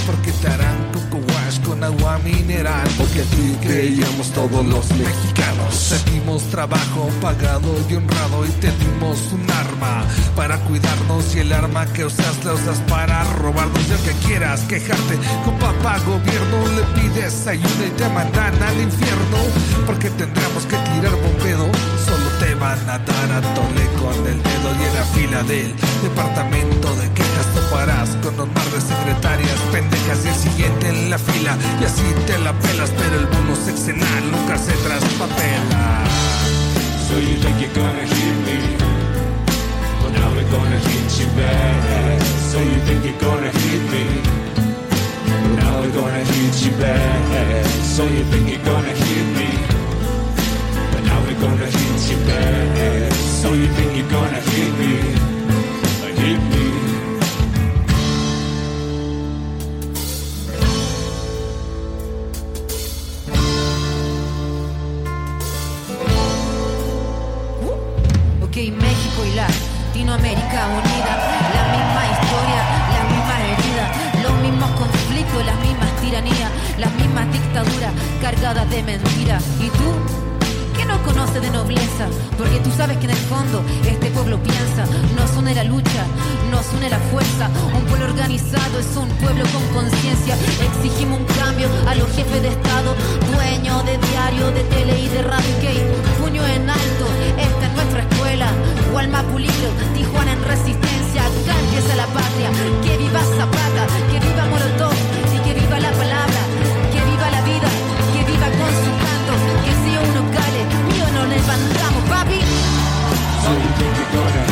Porque 0.06 0.32
te 0.34 0.48
harán 0.48 0.92
coco 0.92 1.24
wash 1.34 1.60
con 1.62 1.84
agua 1.84 2.20
mineral. 2.20 2.88
Porque 2.98 3.22
aquí 3.22 3.58
creíamos 3.62 4.32
todos 4.32 4.66
los 4.66 4.90
mexicanos. 4.92 5.90
Te 5.90 6.12
dimos 6.12 6.44
trabajo 6.50 7.10
pagado 7.22 7.76
y 7.90 7.96
honrado 7.96 8.46
y 8.46 8.50
te 8.60 8.72
dimos 8.78 9.20
un 9.32 9.50
arma 9.52 10.04
para 10.36 10.58
cuidarnos 10.66 11.36
y 11.36 11.40
el 11.40 11.54
arma 11.54 11.86
que 11.88 12.06
usas 12.06 12.44
la 12.44 12.54
usas 12.54 12.80
para 12.90 13.24
robarnos. 13.36 13.80
Y 13.88 13.92
aunque 13.92 14.12
quieras 14.28 14.62
quejarte 14.62 15.18
con 15.46 15.58
papá 15.60 16.00
gobierno, 16.00 16.68
le 16.76 17.02
pides 17.02 17.48
ayuda 17.48 17.86
y 17.88 17.92
te 17.92 18.10
mandan 18.10 18.62
al 18.62 18.82
infierno. 18.82 19.38
Porque 19.86 20.10
tendremos 20.12 20.66
que 20.66 20.76
tirar 20.76 21.16
bombedo. 21.16 21.68
Solo 22.06 22.30
te 22.40 22.56
van 22.56 22.80
a 22.90 23.00
dar 23.00 23.32
a 23.32 23.42
tole 23.54 23.86
con 24.00 24.28
el 24.28 24.42
dedo 24.44 24.70
y 24.80 24.84
en 24.84 24.96
la 24.96 25.06
fila 25.14 25.44
del 25.44 25.74
departamento 26.04 26.96
de 26.96 27.23
toparás 27.74 28.10
con 28.22 28.54
mar 28.54 28.70
de 28.72 28.82
secretarias 28.82 29.58
pendejas 29.72 30.26
y 30.26 30.28
el 30.28 30.36
siguiente 30.36 30.90
en 30.90 31.10
la 31.10 31.18
fila 31.18 31.58
y 31.82 31.84
así 31.84 32.04
te 32.28 32.38
la 32.40 32.54
pelas 32.54 32.92
pero 32.92 33.20
el 33.20 33.26
bono 33.26 33.56
sexenal 33.56 34.32
nunca 34.32 34.58
se 34.58 34.74
traspapela 34.74 36.04
So 37.08 37.18
you 37.20 37.36
think 37.42 37.62
you're 37.62 37.74
gonna 37.74 38.06
hit 38.06 38.38
me, 38.48 38.58
but 40.02 40.12
now 40.18 40.30
we're 40.34 40.50
gonna 40.50 40.80
hit 40.88 41.20
you 41.20 41.28
back. 41.38 42.22
So 42.52 42.58
you 42.60 42.80
think 42.88 43.06
you're 43.06 43.22
gonna 43.22 43.52
hit 43.52 43.84
me, 43.94 44.06
but 45.28 45.52
now 45.62 45.82
we're 45.82 45.94
gonna 45.94 46.24
hit 46.26 46.56
you 46.66 46.72
back. 46.82 47.66
So 47.96 48.04
you 48.04 48.24
think 48.32 48.50
you're 48.50 48.66
gonna 48.66 48.96
hit 49.04 49.28
me, 49.38 49.50
but 50.92 51.04
now 51.06 51.20
we're 51.26 51.40
gonna 51.40 51.70
hit 51.70 52.02
you 52.10 52.18
back. 52.26 53.14
So 53.14 53.54
you 53.54 53.68
think 53.76 53.96
you're 53.96 54.10
gonna 54.10 54.42
hit 54.50 54.72
me, 54.80 55.33
Latinoamérica 70.04 70.68
unida, 70.68 71.16
la 71.56 71.64
misma 71.72 72.04
historia, 72.12 72.62
la 72.92 73.04
misma 73.10 73.36
herida, 73.40 74.22
los 74.22 74.34
mismos 74.42 74.72
conflictos, 74.72 75.46
las 75.46 75.56
mismas 75.60 75.96
tiranías, 76.02 76.52
las 76.78 76.94
mismas 76.96 77.32
dictaduras 77.32 77.94
cargadas 78.22 78.70
de 78.70 78.84
mentiras. 78.84 79.44
¿Y 79.62 79.70
tú? 79.70 80.23
¿Qué 80.94 81.00
no 81.00 81.06
conoce 81.06 81.40
de 81.40 81.50
nobleza? 81.50 82.06
Porque 82.38 82.60
tú 82.60 82.70
sabes 82.78 82.98
que 82.98 83.06
en 83.06 83.12
el 83.12 83.26
fondo 83.26 83.64
este 83.84 84.12
pueblo 84.12 84.38
piensa, 84.44 84.86
nos 85.18 85.36
une 85.38 85.56
la 85.56 85.64
lucha, 85.64 86.06
nos 86.52 86.72
une 86.74 86.88
la 86.88 87.00
fuerza. 87.10 87.50
Un 87.74 87.84
pueblo 87.86 88.06
organizado 88.06 88.80
es 88.80 88.96
un 88.96 89.10
pueblo 89.18 89.44
con 89.52 89.64
conciencia. 89.74 90.36
Exigimos 90.62 91.20
un 91.20 91.26
cambio 91.26 91.68
a 91.88 91.96
los 91.96 92.08
jefes 92.10 92.42
de 92.44 92.50
Estado, 92.50 92.94
dueños 93.34 93.84
de 93.86 93.98
diario, 93.98 94.52
de 94.52 94.64
tele 94.66 95.00
y 95.00 95.08
de 95.08 95.22
radio. 95.24 95.54
Que 95.62 95.74
puño 96.22 96.46
en 96.46 96.70
alto, 96.70 97.06
esta 97.38 97.66
es 97.66 97.74
nuestra 97.74 98.00
escuela. 98.02 98.48
Gualma 98.92 99.24
Pulido, 99.24 99.70
Tijuana 99.96 100.34
en 100.34 100.44
resistencia. 100.44 101.22
Acá 101.26 101.54
empieza 101.60 101.96
la 101.96 102.06
patria. 102.06 102.50
Que 102.84 102.98
viva 102.98 103.20
Zapata, 103.20 103.88
que 104.12 104.20
viva 104.20 104.46
Molotov 104.46 104.73
Okay. 114.16 114.43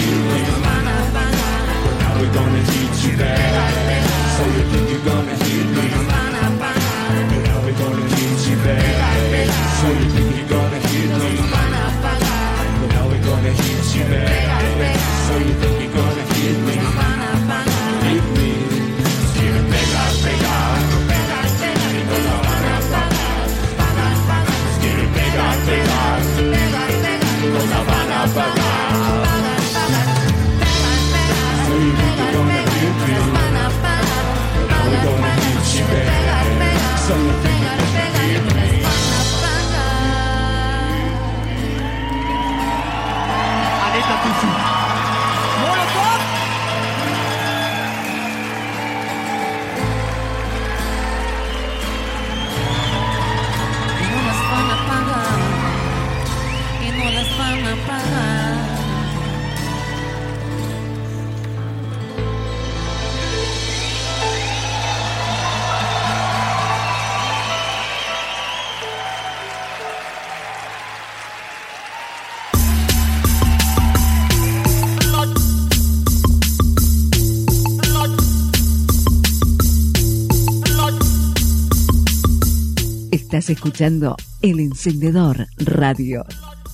Escuchando 83.50 84.16
El 84.42 84.60
Encendedor 84.60 85.48
Radio, 85.58 86.26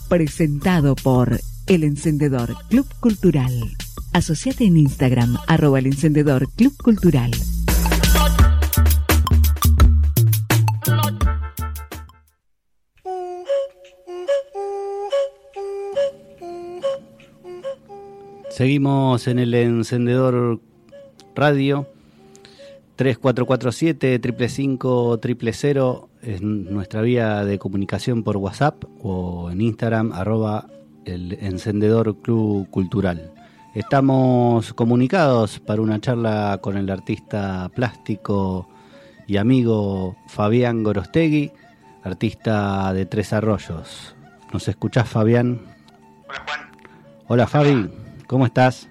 presentado 0.09 0.95
por 0.95 1.39
El 1.65 1.83
Encendedor 1.83 2.55
Club 2.69 2.87
Cultural. 2.99 3.51
Asociate 4.13 4.65
en 4.65 4.77
Instagram, 4.77 5.37
arroba 5.47 5.79
El 5.79 5.87
Encendedor 5.87 6.49
Club 6.51 6.75
Cultural. 6.77 7.31
Seguimos 18.49 19.27
en 19.27 19.39
el 19.39 19.53
encendedor 19.53 20.59
radio 21.35 21.87
3447 22.97 24.19
555 24.19 25.19
000 25.21 26.09
es 26.23 26.41
nuestra 26.41 27.01
vía 27.01 27.45
de 27.45 27.59
comunicación 27.59 28.23
por 28.23 28.37
WhatsApp 28.37 28.83
o 29.01 29.51
en 29.51 29.61
Instagram 29.61 30.11
arroba 30.11 30.67
el 31.05 31.37
encendedor 31.39 32.17
club 32.21 32.67
cultural. 32.69 33.31
Estamos 33.75 34.73
comunicados 34.73 35.59
para 35.59 35.81
una 35.83 36.01
charla 36.01 36.57
con 36.59 36.75
el 36.75 36.89
artista 36.89 37.69
plástico 37.75 38.67
y 39.27 39.37
amigo 39.37 40.17
Fabián 40.27 40.83
Gorostegui, 40.83 41.51
artista 42.03 42.91
de 42.93 43.05
Tres 43.05 43.31
Arroyos. 43.31 44.15
¿Nos 44.51 44.67
escuchás, 44.67 45.07
Fabián? 45.07 45.61
Hola, 46.27 46.43
Juan. 46.45 46.59
Hola, 47.27 47.47
Fabi. 47.47 47.89
¿Cómo 48.25 48.45
estás? 48.47 48.87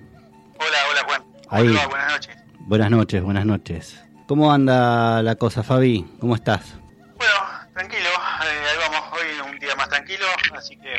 Hola, 0.58 0.78
hola, 0.90 1.02
Juan. 1.06 1.22
Ahí. 1.48 1.68
Hola, 1.68 1.88
buenas 1.88 2.12
noches. 2.12 2.45
Buenas 2.66 2.90
noches, 2.90 3.22
buenas 3.22 3.44
noches. 3.46 4.02
¿Cómo 4.26 4.52
anda 4.52 5.22
la 5.22 5.36
cosa, 5.36 5.62
Fabi? 5.62 6.02
¿Cómo 6.20 6.34
estás? 6.34 6.74
Bueno, 7.16 7.34
tranquilo. 7.72 8.08
eh, 8.08 8.68
ahí 8.70 8.76
vamos. 8.90 9.12
Hoy 9.12 9.50
un 9.52 9.58
día 9.58 9.74
más 9.76 9.88
tranquilo, 9.88 10.26
así 10.56 10.76
que 10.76 10.94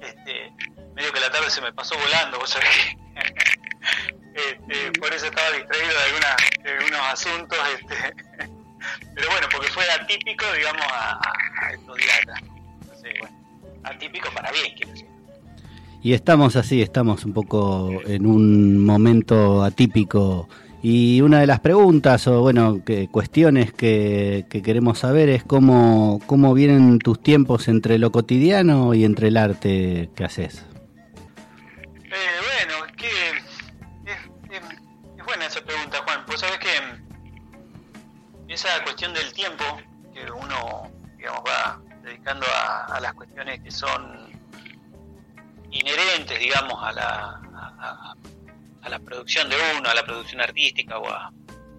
este, 0.00 0.52
medio 0.94 1.12
que 1.12 1.20
la 1.20 1.30
tarde 1.30 1.50
se 1.50 1.60
me 1.60 1.72
pasó 1.72 1.94
volando, 1.98 2.38
vos 2.38 2.48
sabés 2.50 2.68
este, 4.34 4.98
por 4.98 5.12
eso 5.12 5.26
estaba 5.26 5.50
distraído 5.50 5.88
de, 5.92 6.04
alguna, 6.04 6.36
de 6.64 6.70
algunos 6.78 7.00
asuntos, 7.12 7.58
este, 7.78 7.94
pero 9.14 9.28
bueno, 9.30 9.46
porque 9.52 9.68
fue 9.68 9.84
atípico, 9.90 10.44
digamos, 10.56 10.86
a, 10.90 11.18
a- 11.18 11.72
estos 11.72 11.96
días 11.98 12.20
bueno, 13.20 13.36
atípico 13.84 14.30
para 14.32 14.50
bien, 14.52 14.74
quiero 14.74 14.92
decir. 14.92 15.09
Y 16.02 16.14
estamos 16.14 16.56
así, 16.56 16.80
estamos 16.80 17.24
un 17.24 17.32
poco 17.34 17.90
en 18.06 18.24
un 18.26 18.84
momento 18.84 19.62
atípico. 19.62 20.48
Y 20.82 21.20
una 21.20 21.40
de 21.40 21.46
las 21.46 21.60
preguntas 21.60 22.26
o 22.26 22.40
bueno, 22.40 22.82
que, 22.84 23.08
cuestiones 23.08 23.70
que, 23.72 24.46
que 24.48 24.62
queremos 24.62 25.00
saber 25.00 25.28
es 25.28 25.44
cómo, 25.44 26.20
cómo 26.26 26.54
vienen 26.54 26.98
tus 26.98 27.22
tiempos 27.22 27.68
entre 27.68 27.98
lo 27.98 28.10
cotidiano 28.12 28.94
y 28.94 29.04
entre 29.04 29.28
el 29.28 29.36
arte 29.36 30.08
que 30.16 30.24
haces. 30.24 30.64
Eh, 31.98 32.66
bueno, 32.66 32.86
es 32.86 32.92
que 32.96 33.06
es, 34.10 34.58
es- 34.58 35.24
buena 35.26 35.46
esa 35.46 35.60
pregunta, 35.60 35.98
Juan. 36.04 36.20
Pues 36.26 36.40
sabes 36.40 36.58
que 36.58 38.54
esa 38.54 38.68
cuestión 38.84 39.12
del 39.12 39.30
tiempo 39.34 39.64
que 40.14 40.30
uno, 40.32 40.90
digamos, 41.18 41.40
va 41.46 41.78
dedicando 42.02 42.46
a 42.88 42.98
las 43.00 43.12
cuestiones 43.12 43.60
que 43.60 43.70
son 43.70 44.29
inherentes, 45.70 46.38
digamos, 46.38 46.82
a 46.82 46.92
la, 46.92 48.14
a, 48.82 48.88
la 48.88 48.98
producción 48.98 49.48
de 49.48 49.56
uno, 49.78 49.88
a 49.88 49.94
la 49.94 50.04
producción 50.04 50.40
artística 50.40 50.98
o 50.98 51.08
a, 51.08 51.32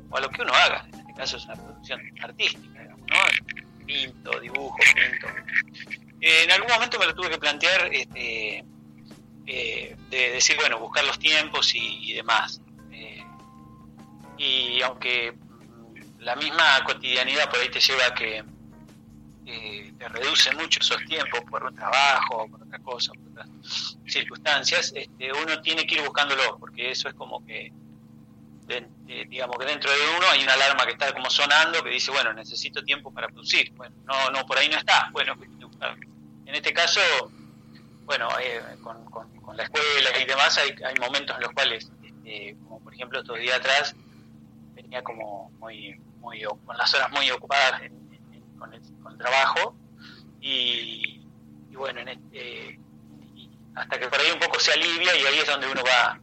o 0.09 0.17
a 0.17 0.21
lo 0.21 0.29
que 0.29 0.41
uno 0.41 0.53
haga. 0.53 0.87
En 0.93 0.99
este 0.99 1.13
caso 1.13 1.37
es 1.37 1.45
una 1.45 1.55
producción 1.55 2.01
artística, 2.21 2.81
digamos, 2.81 3.07
¿no? 3.09 3.85
Pinto, 3.85 4.39
dibujo, 4.39 4.77
pinto. 4.95 5.27
Eh, 6.21 6.43
en 6.43 6.51
algún 6.51 6.71
momento 6.71 6.99
me 6.99 7.07
lo 7.07 7.15
tuve 7.15 7.29
que 7.29 7.37
plantear 7.37 7.89
este, 7.91 8.63
eh, 9.47 9.97
de 10.09 10.31
decir, 10.31 10.55
bueno, 10.57 10.79
buscar 10.79 11.03
los 11.03 11.19
tiempos 11.19 11.73
y, 11.75 12.11
y 12.11 12.13
demás. 12.13 12.61
Eh, 12.91 13.23
y 14.37 14.81
aunque 14.83 15.33
la 16.19 16.35
misma 16.35 16.83
cotidianidad 16.85 17.49
por 17.49 17.59
ahí 17.59 17.69
te 17.69 17.79
lleva 17.79 18.05
a 18.05 18.13
que 18.13 18.43
eh, 19.53 19.93
te 19.97 20.07
reduce 20.09 20.53
mucho 20.55 20.79
esos 20.79 21.03
tiempos 21.05 21.41
por 21.49 21.63
un 21.63 21.75
trabajo, 21.75 22.47
por 22.49 22.61
otra 22.63 22.79
cosa, 22.79 23.11
por 23.13 23.27
otras 23.31 23.47
circunstancias, 24.07 24.91
este, 24.95 25.31
uno 25.33 25.61
tiene 25.61 25.85
que 25.85 25.95
ir 25.95 26.01
buscándolo, 26.03 26.57
porque 26.59 26.91
eso 26.91 27.07
es 27.09 27.13
como 27.15 27.45
que, 27.45 27.71
de- 28.67 28.87
digamos 29.27 29.57
que 29.57 29.65
dentro 29.65 29.91
de 29.91 29.97
uno 30.17 30.27
hay 30.31 30.43
una 30.43 30.53
alarma 30.53 30.85
que 30.85 30.91
está 30.93 31.11
como 31.13 31.29
sonando 31.29 31.83
que 31.83 31.89
dice, 31.89 32.11
bueno, 32.11 32.31
necesito 32.33 32.83
tiempo 32.83 33.11
para 33.13 33.27
producir. 33.27 33.71
Bueno, 33.73 33.95
no, 34.05 34.29
no, 34.31 34.45
por 34.45 34.57
ahí 34.57 34.69
no 34.69 34.77
está. 34.77 35.09
Bueno. 35.11 35.35
En 36.45 36.55
este 36.55 36.73
caso, 36.73 36.99
bueno, 38.05 38.27
eh, 38.39 38.61
con, 38.81 39.03
con- 39.05 39.31
la 39.55 39.63
escuela 39.63 40.17
y 40.17 40.25
demás, 40.25 40.57
hay, 40.59 40.69
hay 40.85 40.95
momentos 41.01 41.35
en 41.35 41.41
los 41.41 41.51
cuales, 41.51 41.91
este, 42.03 42.55
como 42.63 42.79
por 42.79 42.93
ejemplo 42.93 43.19
estos 43.19 43.37
días 43.37 43.57
atrás, 43.59 43.93
venía 44.73 45.03
como 45.03 45.49
muy, 45.59 45.99
muy 46.21 46.41
con 46.65 46.77
las 46.77 46.93
horas 46.93 47.11
muy 47.11 47.29
ocupadas 47.31 47.81
en- 47.81 47.99
con 48.57 48.73
el 48.73 48.81
trabajo 49.21 49.75
y, 50.39 51.21
y 51.69 51.75
bueno, 51.75 52.01
en 52.01 52.09
este, 52.09 52.79
y 53.35 53.49
hasta 53.75 53.99
que 53.99 54.07
por 54.07 54.19
ahí 54.19 54.31
un 54.31 54.39
poco 54.39 54.59
se 54.59 54.73
alivia 54.73 55.15
y 55.15 55.25
ahí 55.25 55.39
es 55.39 55.47
donde 55.47 55.67
uno 55.67 55.81
va, 55.83 56.19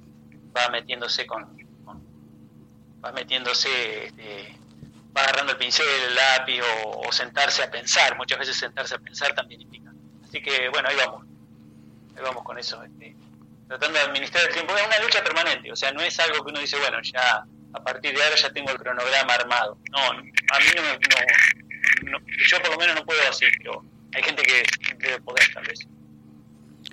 va 0.57 0.69
metiéndose 0.70 1.27
con, 1.27 1.57
va 3.05 3.12
metiéndose, 3.12 4.07
este, 4.07 4.59
va 5.16 5.23
agarrando 5.23 5.53
el 5.53 5.59
pincel, 5.59 5.87
el 6.09 6.15
lápiz 6.15 6.61
o, 6.85 7.12
sentarse 7.12 7.62
a 7.62 7.70
pensar. 7.70 8.16
Muchas 8.16 8.39
veces 8.39 8.57
sentarse 8.57 8.95
a 8.95 8.99
pensar 8.99 9.35
también 9.35 9.62
implica. 9.62 9.93
Así 10.25 10.43
que 10.43 10.69
bueno, 10.69 10.89
ahí 10.89 10.97
vamos, 10.97 11.25
ahí 12.16 12.23
vamos 12.23 12.43
con 12.43 12.59
eso. 12.59 12.83
Este, 12.83 13.16
tratando 13.66 13.99
de 13.99 14.05
administrar 14.05 14.47
el 14.47 14.53
tiempo. 14.53 14.77
Es 14.77 14.87
una 14.87 14.99
lucha 14.99 15.23
permanente, 15.23 15.73
o 15.73 15.77
sea, 15.77 15.93
no 15.93 16.01
es 16.01 16.19
algo 16.20 16.45
que 16.45 16.51
uno 16.51 16.61
dice, 16.61 16.79
bueno, 16.79 17.01
ya 17.03 17.45
a 17.73 17.83
partir 17.83 18.16
de 18.16 18.23
ahora 18.23 18.37
ya 18.37 18.51
tengo 18.51 18.70
el 18.70 18.79
cronograma 18.79 19.35
armado. 19.35 19.79
No, 19.91 19.99
a 19.99 20.12
mí 20.15 20.33
no. 20.77 20.83
No, 20.83 20.99
no- 22.10 22.19
yo 22.51 22.56
por 22.62 22.70
lo 22.73 22.78
menos 22.78 22.97
no 22.97 23.05
puedo 23.05 23.20
pero 23.59 23.82
hay 24.15 24.23
gente 24.23 24.43
que 24.43 25.06
debe 25.06 25.20
poder 25.23 25.43
tal 25.55 25.65
vez. 25.66 25.86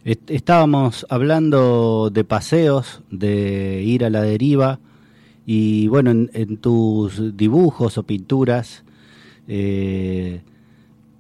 Est- 0.04 0.30
Estábamos 0.32 1.06
hablando 1.10 2.10
de 2.12 2.24
paseos, 2.24 3.02
de 3.10 3.82
ir 3.84 4.04
a 4.06 4.10
la 4.10 4.22
deriva 4.22 4.80
y 5.46 5.88
bueno, 5.88 6.12
en, 6.12 6.30
en 6.34 6.58
tus 6.58 7.36
dibujos 7.38 7.98
o 7.98 8.04
pinturas 8.04 8.84
eh, 9.48 10.42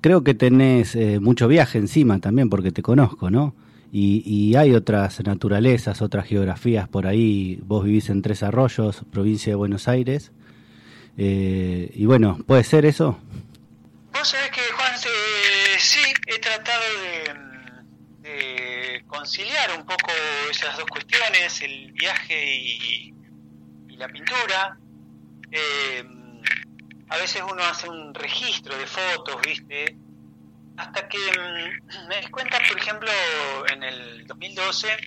creo 0.02 0.24
que 0.24 0.34
tenés 0.34 0.96
eh, 0.96 1.20
mucho 1.20 1.48
viaje 1.48 1.78
encima 1.78 2.20
también 2.20 2.50
porque 2.50 2.72
te 2.72 2.82
conozco, 2.82 3.30
¿no? 3.32 3.56
Y, 3.92 4.24
y 4.26 4.56
hay 4.56 4.74
otras 4.74 5.24
naturalezas, 5.24 6.02
otras 6.02 6.26
geografías 6.28 6.90
por 6.90 7.08
ahí. 7.08 7.60
Vos 7.66 7.86
vivís 7.86 8.10
en 8.10 8.22
Tres 8.22 8.44
Arroyos, 8.44 9.04
provincia 9.10 9.52
de 9.52 9.56
Buenos 9.56 9.88
Aires. 9.88 10.32
Eh, 11.18 11.92
y 11.96 12.06
bueno, 12.06 12.38
¿puede 12.46 12.64
ser 12.66 12.86
eso? 12.86 13.18
Vos 14.18 14.30
sabés 14.30 14.50
que, 14.50 14.62
Juan, 14.72 14.94
eh, 14.96 15.76
sí, 15.78 16.00
he 16.28 16.40
tratado 16.40 16.82
de, 18.24 19.04
conciliar 19.08 19.78
un 19.78 19.86
poco 19.86 20.10
esas 20.50 20.78
dos 20.78 20.86
cuestiones, 20.86 21.62
el 21.62 21.92
viaje 21.92 22.56
y, 22.56 23.14
y 23.90 23.98
la 23.98 24.08
pintura. 24.08 24.78
Eh, 25.52 26.02
a 27.10 27.18
veces 27.18 27.44
uno 27.44 27.62
hace 27.66 27.90
un 27.90 28.14
registro 28.14 28.78
de 28.78 28.88
fotos, 28.88 29.42
¿viste? 29.42 29.98
Hasta 30.78 31.10
que 31.10 31.18
mm, 31.18 32.08
me 32.08 32.22
di 32.22 32.28
cuenta, 32.28 32.58
por 32.70 32.78
ejemplo, 32.78 33.12
en 33.70 33.84
el 33.84 34.26
2012, 34.28 34.98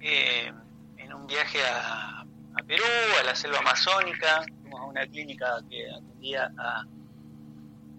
eh, 0.00 0.52
en 0.96 1.14
un 1.14 1.26
viaje 1.28 1.64
a, 1.64 2.20
a 2.20 2.62
Perú, 2.66 2.84
a 3.20 3.22
la 3.22 3.36
selva 3.36 3.58
amazónica, 3.60 4.44
fuimos 4.60 4.80
a 4.80 4.84
una 4.86 5.06
clínica 5.06 5.60
que 5.70 5.88
atendía 5.88 6.50
a, 6.58 6.84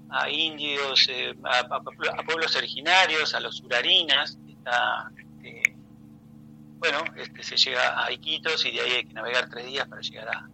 a 0.10 0.30
indios, 0.30 1.08
eh, 1.10 1.34
a, 1.44 2.24
pueblos 2.24 2.56
originarios, 2.56 3.34
a 3.34 3.40
los 3.40 3.62
urarinas, 3.62 4.38
está, 4.48 5.12
este, 5.18 5.76
bueno, 6.78 7.04
este, 7.16 7.44
se 7.44 7.58
llega 7.58 8.04
a 8.04 8.12
Iquitos 8.12 8.66
y 8.66 8.72
de 8.72 8.82
ahí 8.82 8.92
hay 8.92 9.06
que 9.06 9.14
navegar 9.14 9.50
tres 9.50 9.66
días 9.66 9.88
para 9.88 10.02
llegar 10.02 10.30
a, 10.30 10.50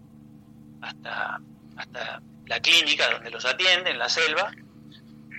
hasta, 0.81 1.39
hasta 1.77 2.21
la 2.47 2.59
clínica 2.59 3.09
donde 3.11 3.31
los 3.31 3.45
atienden, 3.45 3.93
en 3.93 3.99
la 3.99 4.09
selva. 4.09 4.51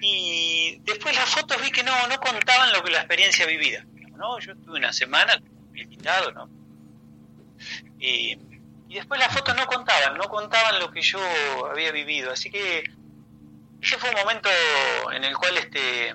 Y 0.00 0.78
después 0.82 1.14
las 1.14 1.28
fotos 1.28 1.60
vi 1.62 1.70
que 1.70 1.82
no, 1.82 1.92
no 2.08 2.18
contaban 2.20 2.72
lo 2.72 2.82
que 2.82 2.90
la 2.90 2.98
experiencia 2.98 3.46
vivida. 3.46 3.84
¿no? 4.16 4.38
Yo 4.38 4.52
estuve 4.52 4.78
una 4.78 4.92
semana 4.92 5.40
invitado, 5.74 6.32
¿no? 6.32 6.48
Y 7.98 8.36
después 8.88 9.18
las 9.18 9.32
fotos 9.32 9.56
no 9.56 9.66
contaban, 9.66 10.16
no 10.16 10.28
contaban 10.28 10.78
lo 10.80 10.90
que 10.90 11.02
yo 11.02 11.18
había 11.70 11.92
vivido. 11.92 12.32
Así 12.32 12.50
que 12.50 12.84
ese 13.86 13.98
fue 13.98 14.10
un 14.10 14.16
momento 14.16 14.48
en 15.12 15.22
el 15.22 15.36
cual 15.36 15.56
este, 15.58 16.12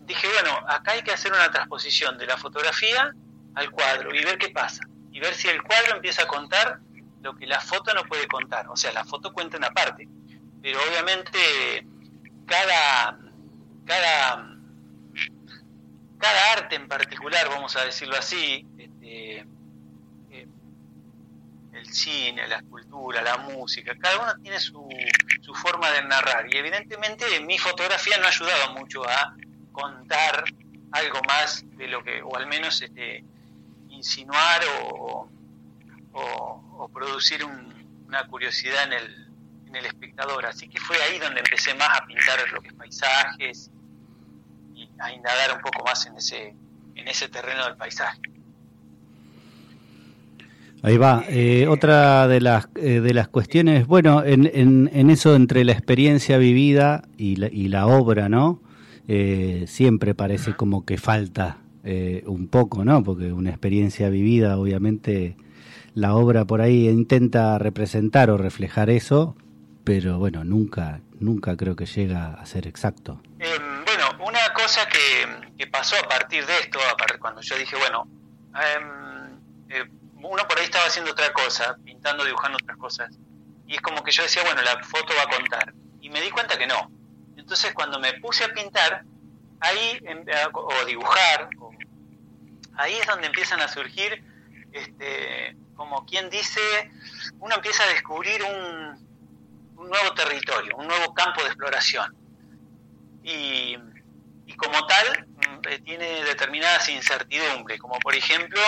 dije, 0.00 0.26
bueno, 0.28 0.58
acá 0.68 0.92
hay 0.92 1.02
que 1.02 1.12
hacer 1.12 1.32
una 1.32 1.48
transposición 1.48 2.18
de 2.18 2.26
la 2.26 2.36
fotografía 2.36 3.14
al 3.54 3.70
cuadro 3.70 4.12
y 4.12 4.24
ver 4.24 4.36
qué 4.36 4.48
pasa. 4.48 4.82
Y 5.12 5.20
ver 5.20 5.32
si 5.34 5.48
el 5.48 5.62
cuadro 5.62 5.94
empieza 5.94 6.24
a 6.24 6.26
contar 6.26 6.80
lo 7.22 7.36
que 7.36 7.46
la 7.46 7.60
foto 7.60 7.94
no 7.94 8.02
puede 8.04 8.26
contar. 8.26 8.68
O 8.68 8.76
sea, 8.76 8.92
la 8.92 9.04
foto 9.04 9.32
cuenta 9.32 9.56
una 9.56 9.70
parte, 9.70 10.08
pero 10.60 10.80
obviamente 10.90 11.86
cada, 12.46 13.16
cada, 13.86 14.56
cada 16.18 16.52
arte 16.52 16.74
en 16.74 16.88
particular, 16.88 17.48
vamos 17.48 17.76
a 17.76 17.84
decirlo 17.84 18.16
así, 18.16 18.66
este, 18.76 19.46
el 21.84 21.92
cine, 21.92 22.46
la 22.48 22.56
escultura, 22.56 23.22
la 23.22 23.36
música, 23.38 23.94
cada 23.98 24.20
uno 24.20 24.42
tiene 24.42 24.58
su, 24.58 24.88
su 25.40 25.54
forma 25.54 25.90
de 25.90 26.02
narrar 26.02 26.52
y 26.52 26.56
evidentemente 26.56 27.40
mi 27.40 27.58
fotografía 27.58 28.16
no 28.18 28.24
ha 28.24 28.28
ayudado 28.28 28.72
mucho 28.74 29.08
a 29.08 29.36
contar 29.72 30.44
algo 30.92 31.20
más 31.26 31.64
de 31.76 31.88
lo 31.88 32.02
que, 32.02 32.22
o 32.22 32.36
al 32.36 32.46
menos 32.46 32.80
este, 32.80 33.24
insinuar 33.90 34.62
o, 34.82 35.28
producir 36.92 37.44
una 37.44 38.24
curiosidad 38.28 38.84
en 38.84 38.92
el, 38.92 39.28
en 39.66 39.76
el 39.76 39.86
espectador. 39.86 40.46
Así 40.46 40.68
que 40.68 40.78
fue 40.78 40.96
ahí 41.02 41.18
donde 41.18 41.40
empecé 41.40 41.74
más 41.74 42.00
a 42.00 42.06
pintar 42.06 42.38
lo 42.52 42.60
que 42.62 42.68
es 42.68 42.74
paisajes 42.74 43.70
y 44.74 44.88
a 45.00 45.12
indagar 45.12 45.56
un 45.56 45.60
poco 45.60 45.84
más 45.84 46.06
en 46.06 46.16
ese, 46.16 46.54
en 46.94 47.08
ese 47.08 47.28
terreno 47.28 47.64
del 47.64 47.76
paisaje. 47.76 48.20
Ahí 50.84 50.98
va. 50.98 51.24
Eh, 51.28 51.66
otra 51.66 52.28
de 52.28 52.42
las, 52.42 52.68
eh, 52.74 53.00
de 53.00 53.14
las 53.14 53.28
cuestiones, 53.28 53.86
bueno, 53.86 54.22
en, 54.22 54.50
en, 54.52 54.90
en, 54.92 55.08
eso 55.08 55.34
entre 55.34 55.64
la 55.64 55.72
experiencia 55.72 56.36
vivida 56.36 57.04
y 57.16 57.36
la, 57.36 57.46
y 57.46 57.68
la 57.68 57.86
obra, 57.86 58.28
¿no? 58.28 58.60
Eh, 59.08 59.64
siempre 59.66 60.14
parece 60.14 60.54
como 60.54 60.84
que 60.84 60.98
falta 60.98 61.58
un 62.26 62.48
poco, 62.48 62.82
¿no? 62.82 63.02
Porque 63.02 63.30
una 63.30 63.50
experiencia 63.50 64.08
vivida, 64.08 64.56
obviamente, 64.56 65.36
la 65.94 66.14
obra 66.14 66.46
por 66.46 66.62
ahí 66.62 66.88
intenta 66.88 67.58
representar 67.58 68.30
o 68.30 68.38
reflejar 68.38 68.88
eso, 68.88 69.36
pero 69.84 70.18
bueno, 70.18 70.44
nunca, 70.44 71.00
nunca 71.20 71.58
creo 71.58 71.76
que 71.76 71.84
llega 71.84 72.32
a 72.32 72.46
ser 72.46 72.66
exacto. 72.66 73.20
bueno, 73.36 74.24
una 74.26 74.54
cosa 74.54 74.80
que, 74.88 75.52
que, 75.58 75.66
pasó 75.66 75.96
a 76.02 76.08
partir 76.08 76.46
de 76.46 76.54
esto, 76.54 76.78
cuando 77.20 77.42
yo 77.42 77.58
dije, 77.58 77.76
bueno, 77.76 78.08
eh, 79.68 79.84
uno 80.28 80.46
por 80.46 80.58
ahí 80.58 80.64
estaba 80.64 80.86
haciendo 80.86 81.12
otra 81.12 81.32
cosa, 81.32 81.76
pintando, 81.84 82.24
dibujando 82.24 82.58
otras 82.62 82.76
cosas. 82.78 83.10
Y 83.66 83.74
es 83.74 83.80
como 83.80 84.02
que 84.02 84.10
yo 84.10 84.22
decía, 84.22 84.42
bueno, 84.44 84.62
la 84.62 84.82
foto 84.84 85.12
va 85.16 85.22
a 85.22 85.36
contar. 85.36 85.72
Y 86.00 86.10
me 86.10 86.20
di 86.20 86.30
cuenta 86.30 86.58
que 86.58 86.66
no. 86.66 86.90
Entonces 87.36 87.72
cuando 87.74 87.98
me 87.98 88.14
puse 88.14 88.44
a 88.44 88.52
pintar, 88.52 89.04
ahí, 89.60 90.00
o 90.52 90.84
dibujar, 90.84 91.48
ahí 92.76 92.94
es 92.94 93.06
donde 93.06 93.26
empiezan 93.26 93.60
a 93.60 93.68
surgir, 93.68 94.22
este, 94.72 95.56
como 95.76 96.04
quien 96.04 96.30
dice, 96.30 96.60
uno 97.38 97.54
empieza 97.54 97.84
a 97.84 97.88
descubrir 97.88 98.42
un, 98.42 99.04
un 99.76 99.88
nuevo 99.88 100.12
territorio, 100.14 100.76
un 100.76 100.86
nuevo 100.86 101.14
campo 101.14 101.42
de 101.42 101.48
exploración. 101.48 102.14
Y, 103.22 103.76
y 104.46 104.56
como 104.56 104.86
tal, 104.86 105.26
mm, 105.26 105.68
eh, 105.68 105.78
tiene 105.80 106.24
determinadas 106.24 106.88
incertidumbres, 106.88 107.80
como 107.80 107.98
por 108.00 108.14
ejemplo, 108.14 108.60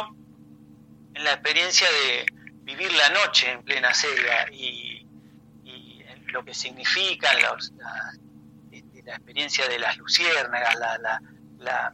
en 1.17 1.25
la 1.25 1.33
experiencia 1.33 1.89
de 1.91 2.27
vivir 2.63 2.93
la 2.93 3.09
noche 3.09 3.51
en 3.51 3.63
plena 3.63 3.93
selva 3.95 4.51
y, 4.53 4.93
lo 6.29 6.45
que 6.45 6.53
significan 6.53 7.41
los, 7.41 7.73
este, 8.71 9.03
la, 9.05 9.15
experiencia 9.15 9.67
de 9.69 9.79
las 9.79 9.97
luciérnagas, 9.97 10.77
la, 11.59 11.93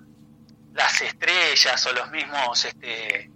las 0.73 1.01
estrellas 1.01 1.87
o 1.87 1.93
los 1.93 2.11
mismos 2.11 2.65
este, 2.65 3.31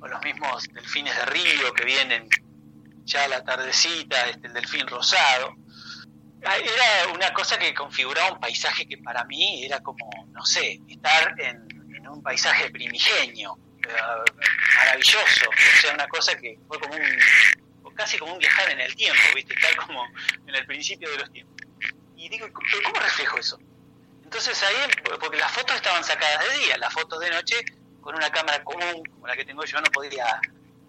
o 0.00 0.06
los 0.06 0.22
mismos 0.22 0.68
delfines 0.72 1.16
de 1.16 1.24
río 1.24 1.72
que 1.74 1.84
vienen 1.84 2.28
ya 3.04 3.24
a 3.24 3.28
la 3.28 3.42
tardecita, 3.42 4.28
este, 4.28 4.46
el 4.46 4.52
delfín 4.52 4.86
rosado. 4.86 5.56
Ah, 6.44 6.56
era 6.58 7.12
una 7.12 7.32
cosa 7.32 7.58
que 7.58 7.74
configuraba 7.74 8.34
un 8.34 8.38
paisaje 8.38 8.86
que 8.86 8.98
para 8.98 9.24
mí 9.24 9.64
era 9.64 9.80
como, 9.80 10.08
no 10.30 10.44
sé, 10.46 10.80
estar 10.88 11.34
en 11.40 12.06
un 12.06 12.22
paisaje 12.22 12.70
primigenio 12.70 13.58
maravilloso, 14.76 15.48
o 15.48 15.80
sea, 15.80 15.94
una 15.94 16.08
cosa 16.08 16.36
que 16.36 16.58
fue 16.66 16.78
como 16.78 16.94
un, 16.94 17.94
casi 17.94 18.18
como 18.18 18.32
un 18.32 18.38
viajar 18.38 18.70
en 18.70 18.80
el 18.80 18.94
tiempo, 18.94 19.20
¿viste? 19.34 19.54
Estar 19.54 19.76
como 19.76 20.06
en 20.46 20.54
el 20.54 20.66
principio 20.66 21.10
de 21.10 21.18
los 21.18 21.32
tiempos. 21.32 21.56
Y 22.16 22.28
digo, 22.28 22.48
¿cómo 22.52 23.00
reflejo 23.00 23.38
eso? 23.38 23.58
Entonces 24.22 24.62
ahí, 24.62 24.76
porque 25.20 25.38
las 25.38 25.50
fotos 25.52 25.76
estaban 25.76 26.04
sacadas 26.04 26.46
de 26.48 26.58
día, 26.58 26.76
las 26.78 26.92
fotos 26.92 27.18
de 27.20 27.30
noche, 27.30 27.56
con 28.00 28.14
una 28.14 28.30
cámara 28.30 28.62
común 28.62 29.02
como 29.10 29.26
la 29.26 29.36
que 29.36 29.44
tengo 29.44 29.64
yo, 29.64 29.80
no 29.80 29.90
podía, 29.90 30.40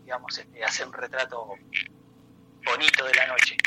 digamos, 0.04 0.38
este, 0.38 0.64
hacer 0.64 0.88
un 0.88 0.94
retrato 0.94 1.56
bonito 2.66 3.06
de 3.06 3.14
la 3.16 3.28
noche. 3.28 3.58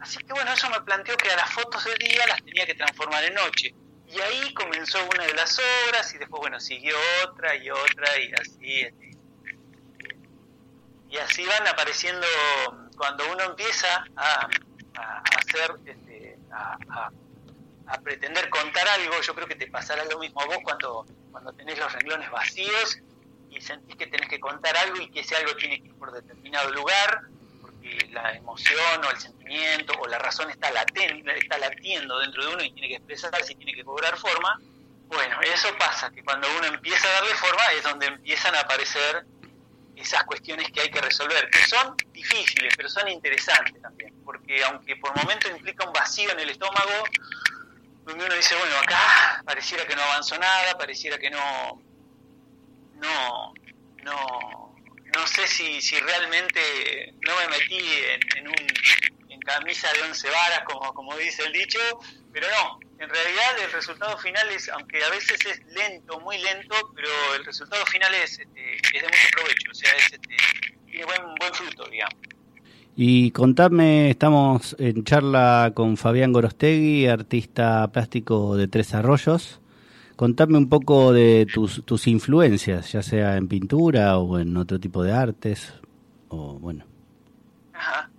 Así 0.00 0.18
que 0.18 0.32
bueno, 0.32 0.52
eso 0.52 0.68
me 0.68 0.80
planteó 0.82 1.16
que 1.16 1.30
a 1.30 1.36
las 1.36 1.50
fotos 1.50 1.84
de 1.84 1.94
día 1.94 2.26
las 2.26 2.42
tenía 2.44 2.66
que 2.66 2.74
transformar 2.74 3.24
en 3.24 3.34
noche. 3.34 3.74
Y 4.12 4.20
ahí 4.20 4.52
comenzó 4.52 4.98
una 5.14 5.24
de 5.24 5.32
las 5.32 5.58
obras 5.86 6.12
y 6.14 6.18
después, 6.18 6.40
bueno, 6.40 6.60
siguió 6.60 6.94
otra 7.24 7.56
y 7.56 7.70
otra 7.70 8.18
y 8.20 8.30
así. 8.34 8.80
Este, 8.82 9.16
y 11.08 11.16
así 11.16 11.46
van 11.46 11.66
apareciendo 11.66 12.26
cuando 12.96 13.24
uno 13.32 13.44
empieza 13.44 14.04
a, 14.16 14.48
hacer, 15.38 15.76
este, 15.86 16.38
a, 16.50 17.10
pretender 18.02 18.50
contar 18.50 18.86
algo, 18.88 19.18
yo 19.22 19.34
creo 19.34 19.46
que 19.46 19.54
te 19.54 19.66
pasará 19.68 20.04
lo 20.04 20.18
mismo 20.18 20.42
a 20.42 20.46
vos 20.46 20.58
cuando, 20.62 21.06
cuando 21.30 21.52
tenés 21.54 21.78
los 21.78 21.92
renglones 21.92 22.30
vacíos 22.30 22.98
y 23.50 23.60
sentís 23.62 23.96
que 23.96 24.06
tenés 24.06 24.28
que 24.28 24.40
contar 24.40 24.76
algo 24.76 25.00
y 25.00 25.10
que 25.10 25.20
ese 25.20 25.36
algo 25.36 25.54
tiene 25.56 25.80
que 25.80 25.88
ir 25.88 25.94
por 25.94 26.12
determinado 26.12 26.70
lugar 26.70 27.31
la 28.10 28.34
emoción 28.34 29.04
o 29.04 29.10
el 29.10 29.18
sentimiento 29.18 29.92
o 29.98 30.06
la 30.06 30.18
razón 30.18 30.50
está 30.50 30.70
latente, 30.70 31.38
está 31.38 31.58
latiendo 31.58 32.18
dentro 32.20 32.44
de 32.44 32.54
uno 32.54 32.62
y 32.62 32.70
tiene 32.72 32.88
que 32.88 32.96
expresarse 32.96 33.52
y 33.52 33.56
tiene 33.56 33.74
que 33.74 33.84
cobrar 33.84 34.16
forma, 34.16 34.60
bueno, 35.08 35.40
eso 35.42 35.68
pasa, 35.78 36.10
que 36.10 36.22
cuando 36.22 36.48
uno 36.56 36.66
empieza 36.66 37.08
a 37.08 37.12
darle 37.12 37.34
forma 37.34 37.62
es 37.76 37.82
donde 37.82 38.06
empiezan 38.06 38.54
a 38.54 38.60
aparecer 38.60 39.24
esas 39.96 40.24
cuestiones 40.24 40.70
que 40.70 40.80
hay 40.80 40.90
que 40.90 41.00
resolver, 41.00 41.48
que 41.50 41.66
son 41.66 41.96
difíciles, 42.12 42.74
pero 42.76 42.88
son 42.88 43.08
interesantes 43.08 43.80
también, 43.82 44.14
porque 44.24 44.64
aunque 44.64 44.96
por 44.96 45.14
momentos 45.16 45.50
implica 45.50 45.86
un 45.86 45.92
vacío 45.92 46.30
en 46.32 46.40
el 46.40 46.50
estómago, 46.50 47.04
donde 48.04 48.24
uno 48.24 48.34
dice, 48.34 48.56
bueno, 48.56 48.76
acá 48.78 49.42
pareciera 49.44 49.86
que 49.86 49.94
no 49.94 50.02
avanzó 50.02 50.38
nada, 50.38 50.76
pareciera 50.76 51.18
que 51.18 51.30
no, 51.30 51.82
no, 52.94 53.54
no, 54.02 54.61
no 55.14 55.26
sé 55.26 55.46
si, 55.46 55.80
si 55.80 55.98
realmente 55.98 57.14
no 57.20 57.32
me 57.36 57.48
metí 57.48 57.78
en, 58.36 58.48
un, 58.48 59.30
en 59.30 59.40
camisa 59.40 59.92
de 59.92 60.02
once 60.02 60.28
varas, 60.28 60.62
como, 60.64 60.92
como 60.94 61.16
dice 61.16 61.44
el 61.44 61.52
dicho, 61.52 61.78
pero 62.32 62.46
no, 62.48 62.80
en 62.98 63.08
realidad 63.08 63.58
el 63.64 63.72
resultado 63.72 64.16
final 64.18 64.48
es, 64.50 64.68
aunque 64.68 65.02
a 65.02 65.10
veces 65.10 65.38
es 65.46 65.60
lento, 65.66 66.20
muy 66.20 66.38
lento, 66.38 66.74
pero 66.94 67.08
el 67.36 67.44
resultado 67.44 67.84
final 67.86 68.14
es, 68.14 68.38
este, 68.38 68.76
es 68.76 69.02
de 69.02 69.08
mucho 69.08 69.28
provecho, 69.32 69.70
o 69.70 69.74
sea, 69.74 69.90
es, 69.96 70.12
este, 70.12 70.36
tiene 70.86 71.04
buen, 71.04 71.34
buen 71.38 71.54
fruto, 71.54 71.86
digamos. 71.88 72.14
Y 72.94 73.30
contame, 73.30 74.10
estamos 74.10 74.76
en 74.78 75.04
charla 75.04 75.72
con 75.74 75.96
Fabián 75.96 76.32
Gorostegui, 76.32 77.06
artista 77.06 77.90
plástico 77.90 78.54
de 78.54 78.68
Tres 78.68 78.92
Arroyos. 78.92 79.61
Contame 80.16 80.58
un 80.58 80.68
poco 80.68 81.12
de 81.12 81.46
tus, 81.52 81.84
tus 81.84 82.06
influencias, 82.06 82.92
ya 82.92 83.02
sea 83.02 83.36
en 83.36 83.48
pintura 83.48 84.18
o 84.18 84.38
en 84.38 84.56
otro 84.56 84.78
tipo 84.78 85.02
de 85.02 85.12
artes, 85.12 85.72
o 86.28 86.54
bueno. 86.58 86.84
Ajá. 87.72 88.10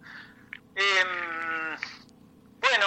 Em, 0.75 1.77
bueno, 2.59 2.85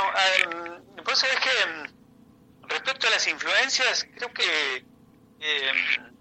um, 0.51 1.05
vos 1.05 1.19
sabés 1.19 1.37
que 1.37 1.51
em, 1.51 2.69
respecto 2.69 3.07
a 3.07 3.11
las 3.11 3.27
influencias, 3.29 4.09
creo 4.17 4.33
que 4.33 4.85
em, 5.41 6.13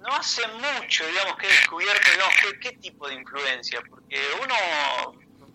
no 0.00 0.08
hace 0.08 0.42
mucho, 0.48 1.06
digamos, 1.06 1.36
que 1.36 1.46
he 1.46 1.50
descubierto, 1.50 2.10
digamos, 2.10 2.34
qué, 2.42 2.58
qué 2.60 2.76
tipo 2.78 3.08
de 3.08 3.14
influencia, 3.14 3.80
porque 3.88 4.20
uno, 4.42 4.54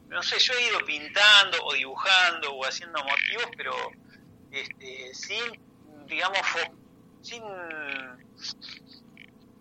no 0.07 0.23
sé, 0.23 0.39
yo 0.39 0.53
he 0.53 0.69
ido 0.69 0.85
pintando 0.85 1.57
o 1.65 1.73
dibujando 1.73 2.53
o 2.53 2.65
haciendo 2.65 3.03
motivos, 3.03 3.47
pero 3.57 3.73
este, 4.51 5.13
sin, 5.13 5.59
digamos, 6.07 6.39
sin, 7.21 7.43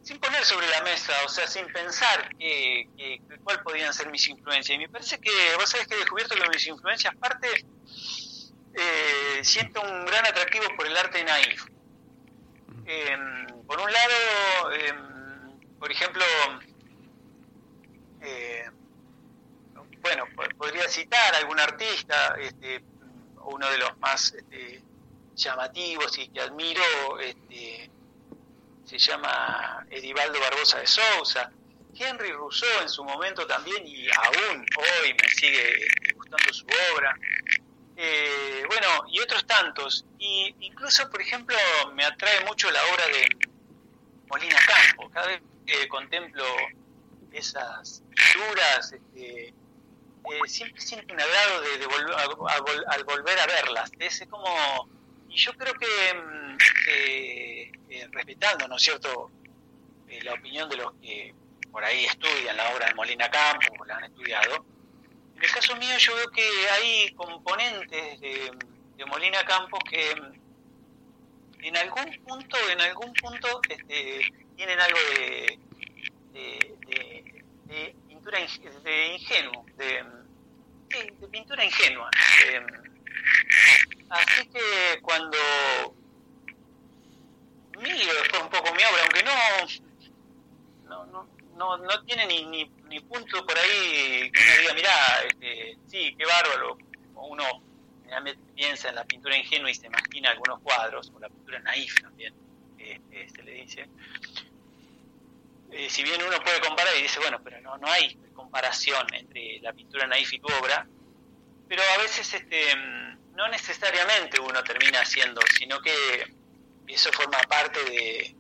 sin 0.03 0.19
poner 0.19 0.45
sobre 0.45 0.69
la 0.69 0.83
mesa, 0.83 1.13
o 1.25 1.29
sea, 1.29 1.47
sin 1.47 1.67
pensar 1.73 2.35
que, 2.37 3.21
cuál 3.45 3.63
podían 3.63 3.93
ser 3.95 4.11
mis 4.11 4.29
influencias. 4.29 4.75
Y 4.77 4.79
me 4.79 4.89
parece 4.89 5.21
que, 5.21 5.31
vos 5.57 5.69
sabés 5.71 5.87
que 5.87 5.95
he 5.95 5.99
descubierto 5.99 6.35
que 6.35 6.49
mis 6.49 6.67
influencias, 6.67 7.15
aparte, 7.15 7.49
eh, 8.75 9.41
siento 9.43 9.81
un 9.81 10.05
gran 10.07 10.27
atractivo 10.27 10.65
por 10.77 10.87
el 10.87 10.97
arte 10.97 11.23
naif. 11.25 11.67
Em, 12.87 13.47
por 13.67 13.81
un 13.81 13.93
lado, 13.93 14.73
em, 14.73 15.79
por 15.79 15.93
ejemplo, 15.93 16.25
eh, 18.23 18.69
bueno, 20.01 20.25
podría 20.57 20.89
citar 20.89 21.35
a 21.35 21.39
algún 21.39 21.61
artista, 21.61 22.35
este, 22.41 22.83
uno 23.51 23.71
de 23.71 23.79
los 23.79 23.99
más 23.99 24.33
este, 24.33 24.83
llamativos 25.35 26.19
y 26.19 26.29
que 26.29 26.41
admiro, 26.41 27.19
este, 27.21 27.91
se 28.85 28.99
llama 28.99 29.87
Edivaldo 29.91 30.41
Barbosa 30.41 30.79
de 30.79 30.87
Sousa, 30.87 31.51
Henry 31.95 32.33
Rousseau 32.33 32.83
en 32.83 32.89
su 32.89 33.05
momento 33.05 33.47
también 33.47 33.87
y 33.87 34.09
aún 34.09 34.67
hoy 34.77 35.15
me 35.15 35.29
sigue 35.29 35.87
gustando 36.15 36.53
su 36.53 36.67
obra. 36.95 37.17
Eh, 37.97 38.65
bueno, 38.67 39.05
y 39.11 39.21
otros 39.21 39.47
tantos. 39.47 40.07
Y 40.19 40.55
incluso, 40.61 41.11
por 41.11 41.21
ejemplo, 41.21 41.57
me 41.95 42.05
atrae 42.05 42.45
mucho 42.47 42.71
la 42.71 42.83
obra 42.85 43.07
de 43.09 43.29
Molina 44.29 44.57
Campo. 44.67 45.11
Cada 45.11 45.27
vez 45.27 45.43
que 45.67 45.87
contemplo 45.89 46.45
esas 47.33 48.03
pinturas, 48.09 48.93
este, 48.93 49.55
eh, 50.25 50.49
siempre 50.49 50.81
siento 50.81 51.15
un 51.15 51.21
agrado 51.21 51.61
de, 51.63 51.87
volver, 51.87 52.85
al 52.89 53.05
volver 53.05 53.39
a 53.39 53.47
verlas. 53.47 53.91
Es 53.99 54.25
como, 54.29 54.89
y 55.29 55.37
yo 55.37 55.53
creo 55.55 55.75
que 55.75 56.15
mm, 56.15 56.59
eh, 56.89 58.09
respetando, 58.13 58.69
¿no 58.69 58.77
es 58.77 58.83
cierto?, 58.83 59.31
la 60.23 60.35
opinión 60.35 60.69
de 60.69 60.77
los 60.77 60.93
que 61.01 61.33
por 61.71 61.85
ahí 61.85 62.05
estudian 62.05 62.57
la 62.57 62.75
obra 62.75 62.87
de 62.87 62.95
Molina 62.95 63.31
Campo, 63.31 63.73
o 63.79 63.85
la 63.85 63.97
han 63.97 64.05
estudiado, 64.05 64.65
en 65.37 65.45
el 65.45 65.53
caso 65.53 65.75
mío 65.77 65.97
yo 65.97 66.15
veo 66.17 66.31
que 66.31 66.47
hay 66.71 67.15
componentes 67.15 68.21
de, 68.21 68.53
Molina 69.07 69.43
Campos 69.45 69.81
que 69.89 70.11
en 71.63 71.77
algún 71.77 72.23
punto, 72.23 72.57
en 72.71 72.81
algún 72.83 73.13
punto 73.15 73.61
este, 73.67 74.21
tienen 74.57 74.79
algo 74.79 74.99
de, 75.17 75.59
de, 77.65 77.97
pintura 78.21 78.39
de 78.85 79.15
ingenuo, 79.15 79.67
de, 79.77 80.05
pintura 81.31 81.65
ingenua. 81.65 82.11
así 84.11 84.47
que 84.49 85.01
cuando 85.03 85.39
miro 87.79 88.15
después 88.15 88.43
un 88.43 88.51
poco 88.51 88.75
mi 88.75 88.83
obra, 88.85 89.03
aunque 89.03 89.23
no, 89.23 91.07
no, 91.07 91.29
no, 91.57 91.77
no 91.79 92.05
tiene 92.05 92.27
ni, 92.27 92.45
ni 92.47 92.71
ni 92.91 92.99
punto 93.01 93.47
por 93.47 93.57
ahí 93.57 94.31
que 94.33 94.43
uno 94.43 94.61
diga, 94.61 94.75
mirá, 94.75 95.23
este, 95.25 95.79
sí, 95.87 96.15
qué 96.19 96.27
bárbaro. 96.27 96.77
Uno 97.15 97.45
piensa 98.57 98.89
en 98.89 98.97
la 98.97 99.05
pintura 99.05 99.37
ingenua 99.37 99.71
y 99.71 99.75
se 99.75 99.87
imagina 99.87 100.31
algunos 100.31 100.61
cuadros, 100.61 101.13
o 101.15 101.21
la 101.21 101.29
pintura 101.29 101.61
naif 101.61 101.95
también, 102.01 102.35
este, 102.77 103.29
se 103.29 103.43
le 103.45 103.53
dice. 103.53 103.89
Eh, 105.73 105.89
si 105.89 106.03
bien 106.03 106.21
uno 106.23 106.41
puede 106.43 106.61
comparar 106.61 106.95
y 106.97 107.03
dice, 107.03 107.21
bueno, 107.21 107.41
pero 107.43 107.61
no, 107.61 107.79
no 107.79 107.87
hay 107.89 108.17
comparación 108.35 109.07
entre 109.15 109.61
la 109.61 109.73
pintura 109.73 110.07
naif 110.07 110.33
y 110.33 110.41
tu 110.41 110.49
obra, 110.61 110.87
pero 111.69 111.83
a 111.95 112.03
veces 112.03 112.35
este, 112.35 112.75
no 113.35 113.49
necesariamente 113.49 114.41
uno 114.41 114.63
termina 114.65 115.01
haciendo, 115.01 115.41
sino 115.57 115.81
que 115.81 116.35
eso 116.89 117.13
forma 117.13 117.39
parte 117.49 117.85
de, 117.85 118.35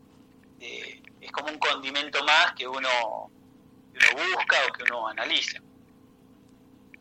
de 0.59 1.03
es 1.21 1.31
como 1.33 1.49
un 1.49 1.59
condimento 1.59 2.25
más 2.25 2.53
que 2.55 2.67
uno 2.67 3.31
uno 3.95 4.35
busca 4.35 4.57
o 4.69 4.73
que 4.73 4.83
uno 4.85 5.09
analiza. 5.09 5.61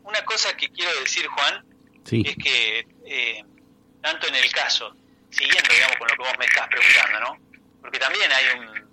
Una 0.02 0.24
cosa 0.24 0.56
que 0.56 0.68
quiero 0.70 0.92
decir, 1.00 1.26
Juan, 1.26 1.64
es 2.10 2.36
que 2.36 2.86
eh, 3.04 3.44
tanto 4.02 4.28
en 4.28 4.34
el 4.34 4.50
caso, 4.52 4.94
siguiendo 5.30 5.72
digamos 5.72 5.96
con 5.96 6.08
lo 6.08 6.14
que 6.14 6.22
vos 6.22 6.38
me 6.38 6.46
estás 6.46 6.68
preguntando, 6.68 7.20
¿no? 7.20 7.38
Porque 7.80 7.98
también 7.98 8.30
hay 8.32 8.58
un, 8.58 8.89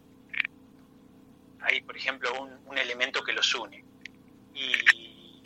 hay 1.67 1.81
por 1.81 1.97
ejemplo 1.97 2.31
un, 2.65 2.77
elemento 2.77 3.23
que 3.23 3.33
los 3.33 3.53
une. 3.55 3.83
Y, 4.53 5.41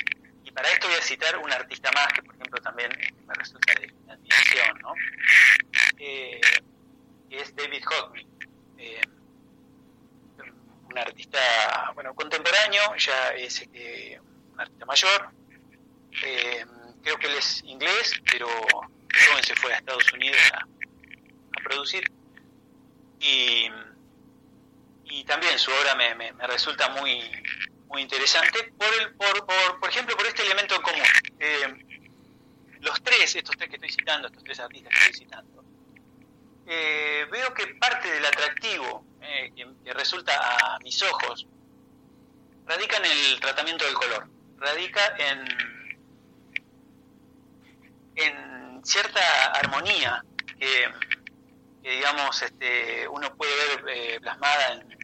para 0.54 0.70
esto 0.70 0.88
voy 0.90 0.98
a 0.98 1.02
citar 1.02 1.38
un 1.38 1.50
artista 1.50 1.90
más 1.94 2.08
que 2.12 2.22
por 2.22 2.36
ejemplo 2.36 2.62
también 2.62 2.92
me 3.26 3.34
resulta 3.34 3.74
de 3.80 3.88
admiración, 4.12 4.80
¿no? 4.82 4.94
Eh, 5.98 6.42
que 7.30 7.38
es 7.40 7.56
David 7.56 7.84
Hockney. 7.86 8.28
Eh, 8.78 9.02
un 10.90 10.98
artista 10.98 11.40
bueno 11.96 12.14
contemporáneo, 12.14 12.96
ya 12.98 13.30
es 13.30 13.66
eh, 13.74 14.20
un 14.52 14.60
artista 14.60 14.86
mayor. 14.86 15.30
Creo 17.02 17.18
que 17.18 17.28
él 17.28 17.36
es 17.38 17.64
inglés, 17.64 18.22
pero 18.30 18.48
joven 18.48 19.44
se 19.44 19.56
fue 19.56 19.74
a 19.74 19.78
Estados 19.78 20.12
Unidos 20.12 20.38
a, 20.54 20.66
producir. 21.64 22.12
Y, 23.20 23.70
y, 25.12 25.24
también 25.24 25.58
su 25.60 25.72
obra 25.72 25.96
me, 25.96 26.16
me, 26.16 26.48
resulta 26.48 26.90
muy, 26.90 27.22
muy 27.88 28.02
interesante 28.02 28.74
por, 28.78 28.88
el, 29.00 29.14
por, 29.16 29.46
por, 29.46 29.80
por 29.80 29.90
ejemplo, 29.90 30.16
por 30.16 30.26
este 30.26 30.44
elemento 30.44 30.76
en 30.76 30.82
común. 30.82 31.04
Eh, 31.40 31.86
los 32.80 33.02
tres, 33.04 33.36
estos 33.36 33.56
tres 33.58 33.70
que 33.70 33.76
estoy 33.76 33.92
citando, 33.92 34.28
estos 34.28 34.44
tres 34.44 34.60
artistas 34.60 34.92
que 34.94 35.00
estoy 35.00 35.26
citando, 35.26 35.64
veo 36.66 37.54
que 37.54 37.68
parte 37.76 38.12
del 38.12 38.26
atractivo 38.26 39.06
eh, 39.22 39.54
que, 39.56 39.94
resulta 39.94 40.34
a 40.36 40.80
mis 40.80 41.02
ojos, 41.04 41.46
radica 42.66 42.98
en 42.98 43.06
el 43.06 43.40
tratamiento 43.40 43.86
del 43.86 43.94
color, 43.94 44.28
radica 44.58 45.16
en, 45.18 45.48
en 48.16 48.86
cierta 48.86 49.22
armonía 49.54 50.24
que, 50.60 50.90
digamos, 51.84 52.42
este, 52.42 53.08
uno 53.08 53.36
puede 53.36 53.54
ver 53.56 53.86
eh, 53.90 54.20
plasmada 54.22 54.74
en, 54.74 55.01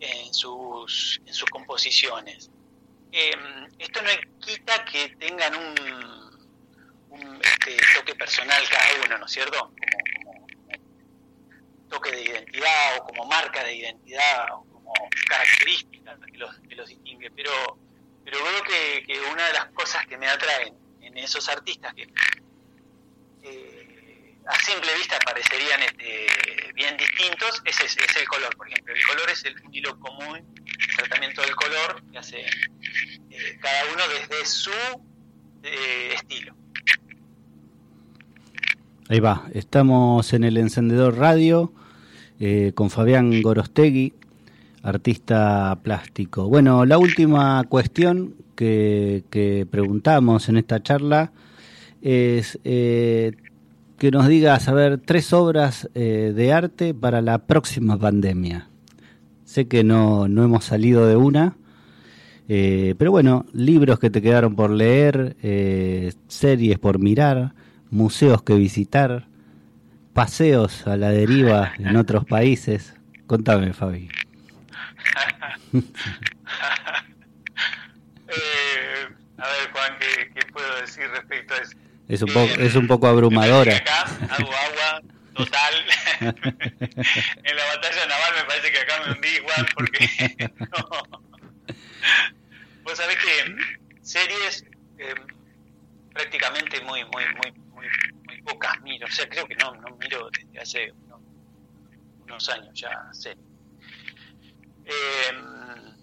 en, 0.00 0.34
sus, 0.34 1.20
en 1.26 1.34
sus 1.34 1.48
composiciones. 1.50 2.50
Em, 3.12 3.68
esto 3.78 4.02
no 4.02 4.10
quita 4.40 4.84
que 4.84 5.08
tengan 5.16 5.54
un, 5.54 5.74
un 7.10 7.40
este, 7.42 7.76
toque 7.94 8.14
personal 8.14 8.62
cada 8.68 9.04
uno, 9.04 9.18
¿no 9.18 9.26
es 9.26 9.32
cierto? 9.32 9.72
toque 11.88 12.10
de 12.10 12.22
identidad 12.22 12.98
o 12.98 13.04
como 13.04 13.26
marca 13.26 13.62
de 13.62 13.76
identidad 13.76 14.46
o 14.52 14.64
como 14.64 14.92
característica 15.28 16.18
que 16.26 16.38
los, 16.38 16.58
que 16.68 16.74
los 16.74 16.88
distingue, 16.88 17.30
pero, 17.30 17.78
pero 18.24 18.42
veo 18.42 18.62
que, 18.64 19.04
que, 19.06 19.20
una 19.20 19.46
de 19.46 19.52
las 19.52 19.66
cosas 19.66 20.06
que 20.06 20.18
me 20.18 20.26
atraen 20.26 20.74
en 21.00 21.16
esos 21.18 21.48
artistas 21.48 21.94
que 21.94 22.08
eh, 23.42 23.83
a 24.46 24.54
simple 24.62 24.94
vista 24.98 25.18
parecerían 25.24 25.80
este, 25.82 26.72
bien 26.74 26.96
distintos 26.96 27.62
es, 27.64 27.80
es, 27.80 28.16
el 28.16 28.28
color, 28.28 28.54
por 28.56 28.68
ejemplo. 28.68 28.94
El 28.94 29.06
color 29.06 29.30
es 29.30 29.44
el 29.44 29.54
estilo 29.54 29.98
común, 29.98 30.36
el 30.36 30.96
tratamiento 30.96 31.42
del 31.42 31.54
color 31.54 32.02
que 32.10 32.18
hace 32.18 32.40
eh, 32.40 33.58
cada 33.60 33.92
uno 33.92 34.02
desde 34.08 34.44
su 34.44 34.70
eh, 35.62 36.14
estilo. 36.14 36.54
Ahí 39.08 39.20
va, 39.20 39.48
estamos 39.52 40.32
en 40.32 40.44
el 40.44 40.56
encendedor 40.56 41.18
radio 41.18 41.72
eh, 42.40 42.72
con 42.74 42.90
Fabián 42.90 43.42
Gorostegui, 43.42 44.14
artista 44.82 45.78
plástico. 45.82 46.48
Bueno, 46.48 46.84
la 46.84 46.98
última 46.98 47.64
cuestión 47.64 48.34
que, 48.56 49.66
preguntamos 49.70 50.48
en 50.48 50.56
esta 50.56 50.82
charla 50.82 51.32
es 52.02 52.58
eh, 52.64 53.32
que 53.98 54.10
nos 54.10 54.28
digas, 54.28 54.68
a 54.68 54.72
ver, 54.72 54.98
tres 54.98 55.32
obras 55.32 55.88
eh, 55.94 56.32
de 56.34 56.52
arte 56.52 56.94
para 56.94 57.20
la 57.20 57.46
próxima 57.46 57.98
pandemia. 57.98 58.68
Sé 59.44 59.68
que 59.68 59.84
no, 59.84 60.28
no 60.28 60.44
hemos 60.44 60.64
salido 60.64 61.06
de 61.06 61.16
una, 61.16 61.56
pero 62.46 63.10
bueno, 63.10 63.46
libros 63.52 63.98
que 63.98 64.10
te 64.10 64.20
quedaron 64.20 64.56
por 64.56 64.70
leer, 64.70 65.36
series 66.28 66.78
por 66.78 66.98
mirar, 66.98 67.54
museos 67.90 68.42
que 68.42 68.54
visitar, 68.54 69.28
paseos 70.14 70.86
a 70.86 70.96
la 70.96 71.10
deriva 71.10 71.72
en 71.78 71.96
otros 71.96 72.24
países. 72.24 72.94
Contame, 73.26 73.72
Fabi. 73.72 74.08
Eh, 78.26 79.06
a 79.38 79.46
ver, 79.46 79.70
Juan, 79.72 79.92
¿qué, 80.00 80.40
puedo 80.52 80.80
decir 80.80 81.04
respecto 81.12 81.54
a 81.54 81.58
eso? 81.58 81.76
Es 82.08 82.22
un, 82.22 82.32
poco, 82.32 82.52
es 82.60 82.74
un 82.74 82.86
poco 82.86 83.06
abrumadora. 83.06 83.76
Acá 83.76 84.02
hago 84.02 84.52
agua 84.52 85.02
total. 85.34 85.74
en 86.20 87.56
la 87.56 87.64
batalla 87.66 88.06
naval 88.06 88.34
me 88.36 88.44
parece 88.44 88.70
que 88.70 88.78
acá 88.78 89.02
me 89.04 89.12
hundí 89.12 89.28
igual 89.28 89.66
porque... 89.74 90.50
Vos 92.82 92.96
sabés 92.98 93.16
que 93.16 93.56
series 94.02 94.64
eh, 94.98 95.14
prácticamente 96.12 96.80
muy, 96.82 97.04
muy, 97.06 97.24
muy 97.36 97.50
pocas 98.44 98.80
miro, 98.82 99.06
o 99.06 99.10
sea, 99.10 99.28
creo 99.28 99.46
que 99.46 99.56
no, 99.56 99.74
no 99.76 99.96
miro 99.96 100.28
desde 100.30 100.60
hace 100.60 100.92
unos, 102.22 102.48
años 102.48 102.78
ya 102.78 103.08
sé. 103.12 103.36
Em, 104.84 105.93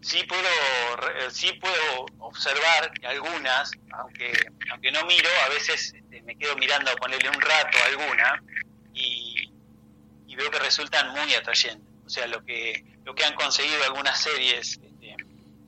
sí 0.00 0.22
puedo 0.24 1.30
sí 1.30 1.52
puedo 1.54 2.06
observar 2.18 2.90
algunas, 3.04 3.70
aunque 3.92 4.32
aunque 4.70 4.92
no 4.92 5.04
miro, 5.06 5.28
a 5.44 5.48
veces 5.48 5.94
este, 5.94 6.22
me 6.22 6.36
quedo 6.36 6.56
mirando 6.56 6.90
a 6.90 6.96
ponerle 6.96 7.28
un 7.28 7.40
rato 7.40 7.78
a 7.78 7.86
alguna 7.86 8.42
y, 8.94 9.34
veo 10.36 10.52
que 10.52 10.60
resultan 10.60 11.10
muy 11.10 11.34
atrayentes. 11.34 11.84
O 12.06 12.08
sea, 12.08 12.28
lo 12.28 12.44
que 12.44 12.84
lo 13.04 13.12
que 13.12 13.24
han 13.24 13.34
conseguido 13.34 13.82
algunas 13.82 14.20
series 14.22 14.78
este, 14.80 15.16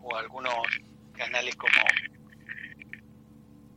o 0.00 0.16
algunos 0.16 0.64
canales 1.16 1.56
como 1.56 1.82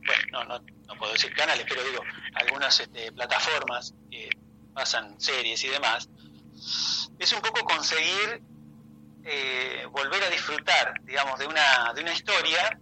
bueno, 0.06 0.44
no, 0.44 0.58
no, 0.86 0.94
puedo 0.96 1.12
decir 1.14 1.34
canales, 1.34 1.66
pero 1.68 1.82
digo, 1.82 2.00
algunas 2.34 2.78
este, 2.78 3.10
plataformas 3.10 3.92
que 4.08 4.28
pasan 4.72 5.20
series 5.20 5.64
y 5.64 5.68
demás, 5.68 6.08
es 7.18 7.32
un 7.32 7.40
poco 7.40 7.64
conseguir 7.64 8.40
eh, 9.24 9.86
volver 9.90 10.22
a 10.22 10.30
disfrutar, 10.30 10.94
digamos, 11.02 11.38
de 11.38 11.46
una, 11.46 11.92
de 11.94 12.02
una 12.02 12.12
historia 12.12 12.78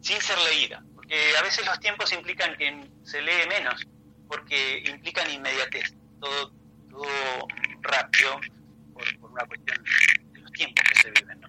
sin 0.00 0.20
ser 0.20 0.38
leída. 0.38 0.82
Porque 0.94 1.08
que 1.08 1.36
a 1.36 1.42
veces 1.42 1.66
los 1.66 1.78
tiempos 1.80 2.12
implican 2.12 2.56
que 2.56 2.88
se 3.04 3.20
lee 3.20 3.46
menos, 3.48 3.86
porque 4.28 4.82
implican 4.86 5.30
inmediatez, 5.30 5.92
todo, 6.20 6.52
todo 6.90 7.46
rápido, 7.82 8.40
por, 8.94 9.30
una 9.30 9.44
cuestión 9.46 9.84
de 10.32 10.40
los 10.40 10.52
tiempos 10.52 10.84
que 10.88 10.94
se 11.00 11.10
viven. 11.10 11.40
¿no? 11.40 11.48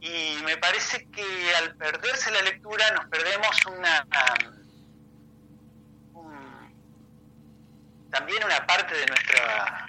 Y 0.00 0.38
me 0.44 0.56
parece 0.58 1.06
que 1.10 1.54
al 1.56 1.74
perderse 1.76 2.30
la 2.30 2.42
lectura 2.42 2.90
nos 2.92 3.06
perdemos 3.06 3.56
una 3.66 4.06
un- 6.14 6.74
también 8.10 8.44
una 8.44 8.64
parte 8.66 8.94
de 8.94 9.06
nuestra 9.06 9.88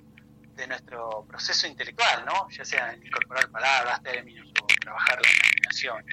de 0.58 0.68
nuestro 0.68 1.26
proceso 1.28 1.68
intelectual, 1.68 2.26
¿no? 2.26 2.50
Ya 2.50 2.66
sea 2.66 2.96
incorporar 2.96 3.50
palabras, 3.50 4.02
términos 4.04 4.48
o 4.62 4.66
trabajar 4.82 5.20
la 5.22 5.30
imaginación. 5.32 6.04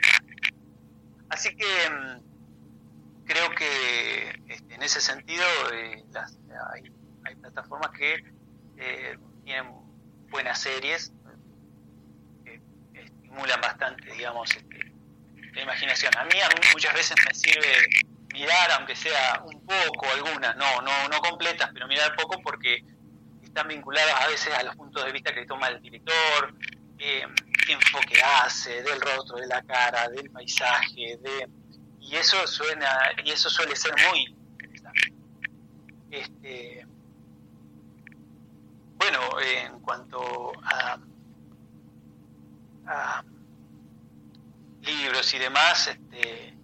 Así 1.31 1.57
que 1.57 1.91
mm, 1.91 3.25
creo 3.25 3.51
que 3.55 4.29
este, 4.49 4.75
en 4.75 4.83
ese 4.83 5.01
sentido 5.01 5.45
eh, 5.73 6.05
las- 6.13 6.37
hay, 6.75 6.83
hay 7.25 7.35
plataformas 7.37 7.91
que 7.91 8.23
eh, 8.77 9.17
tienen 9.45 9.73
buenas 10.31 10.61
series 10.61 11.13
que 12.45 12.61
estimulan 13.01 13.61
bastante, 13.61 14.13
digamos, 14.13 14.55
este, 14.55 14.93
la 15.55 15.63
imaginación. 15.63 16.17
A 16.19 16.25
mí, 16.25 16.41
a 16.41 16.49
mí 16.49 16.55
muchas 16.73 16.95
veces 16.95 17.17
me 17.27 17.35
sirve 17.35 17.87
mirar, 18.33 18.71
aunque 18.73 18.95
sea 18.97 19.43
un 19.45 19.65
poco, 19.65 20.07
algunas, 20.13 20.57
no, 20.57 20.83
no, 20.83 21.09
no 21.09 21.19
completas, 21.21 21.71
pero 21.73 21.87
mirar 21.89 22.15
poco 22.17 22.41
porque 22.43 22.85
están 23.55 23.69
vinculadas 23.69 24.13
a 24.21 24.27
veces 24.27 24.53
a 24.53 24.65
los 24.65 24.75
puntos 24.75 25.05
de 25.05 25.13
vista 25.13 25.33
que 25.33 25.47
toma 25.47 25.69
el 25.69 25.81
director, 25.81 26.53
eh, 26.99 27.25
qué 27.65 27.73
enfoque 27.73 28.21
hace, 28.21 28.83
del 28.83 29.01
rostro, 29.01 29.37
de 29.37 29.47
la 29.47 29.63
cara, 29.63 30.09
del 30.09 30.29
paisaje, 30.31 31.19
de 31.23 31.49
y 32.01 32.17
eso 32.17 32.45
suena, 32.49 33.13
y 33.25 33.31
eso 33.31 33.49
suele 33.49 33.77
ser 33.77 33.95
muy 34.11 34.27
interesante. 34.27 35.13
Este, 36.11 36.85
bueno, 38.97 39.21
en 39.41 39.79
cuanto 39.81 40.53
a, 40.65 40.99
a 42.89 43.25
libros 44.83 45.33
y 45.33 45.39
demás, 45.39 45.87
este, 45.87 46.55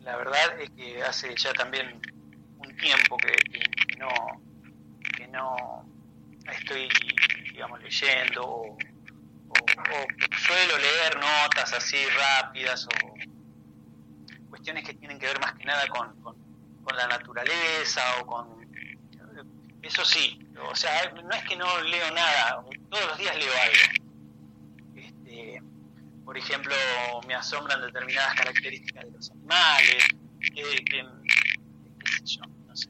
la 0.00 0.16
verdad 0.16 0.60
es 0.60 0.70
que 0.70 1.02
hace 1.02 1.34
ya 1.36 1.52
también 1.52 2.00
un 2.56 2.76
tiempo 2.78 3.18
que, 3.18 3.34
no 3.98 4.08
no 5.30 5.84
estoy 6.52 6.88
digamos 7.52 7.80
leyendo 7.82 8.44
o, 8.46 8.78
suelo 10.38 10.78
leer 10.78 11.16
notas 11.18 11.72
así 11.72 11.96
rápidas 12.16 12.86
o 12.86 12.90
cuestiones 14.48 14.84
que 14.84 14.94
tienen 14.94 15.18
que 15.18 15.26
ver 15.26 15.40
más 15.40 15.54
que 15.54 15.64
nada 15.64 15.86
con, 15.88 16.14
con- 16.22 16.36
la 16.96 17.06
naturaleza 17.06 18.02
o 18.20 18.26
con 18.26 18.68
eso 19.82 20.04
sí 20.04 20.38
o 20.68 20.74
sea 20.74 21.08
no 21.12 21.30
es 21.30 21.44
que 21.44 21.56
no 21.56 21.80
leo 21.82 22.10
nada 22.10 22.62
todos 22.90 23.06
los 23.06 23.18
días 23.18 23.36
leo 23.36 23.52
algo. 23.62 24.10
Este, 24.96 25.62
por 26.24 26.36
ejemplo, 26.36 26.74
me 27.28 27.34
asombran 27.34 27.80
determinadas 27.80 28.34
características 28.34 29.04
de 29.04 29.10
los 29.12 29.30
animales, 29.30 30.04
que- 30.52 30.84
qué 30.84 31.04
sé 32.10 32.24
yo, 32.24 32.42
no 32.66 32.76
sé. 32.76 32.88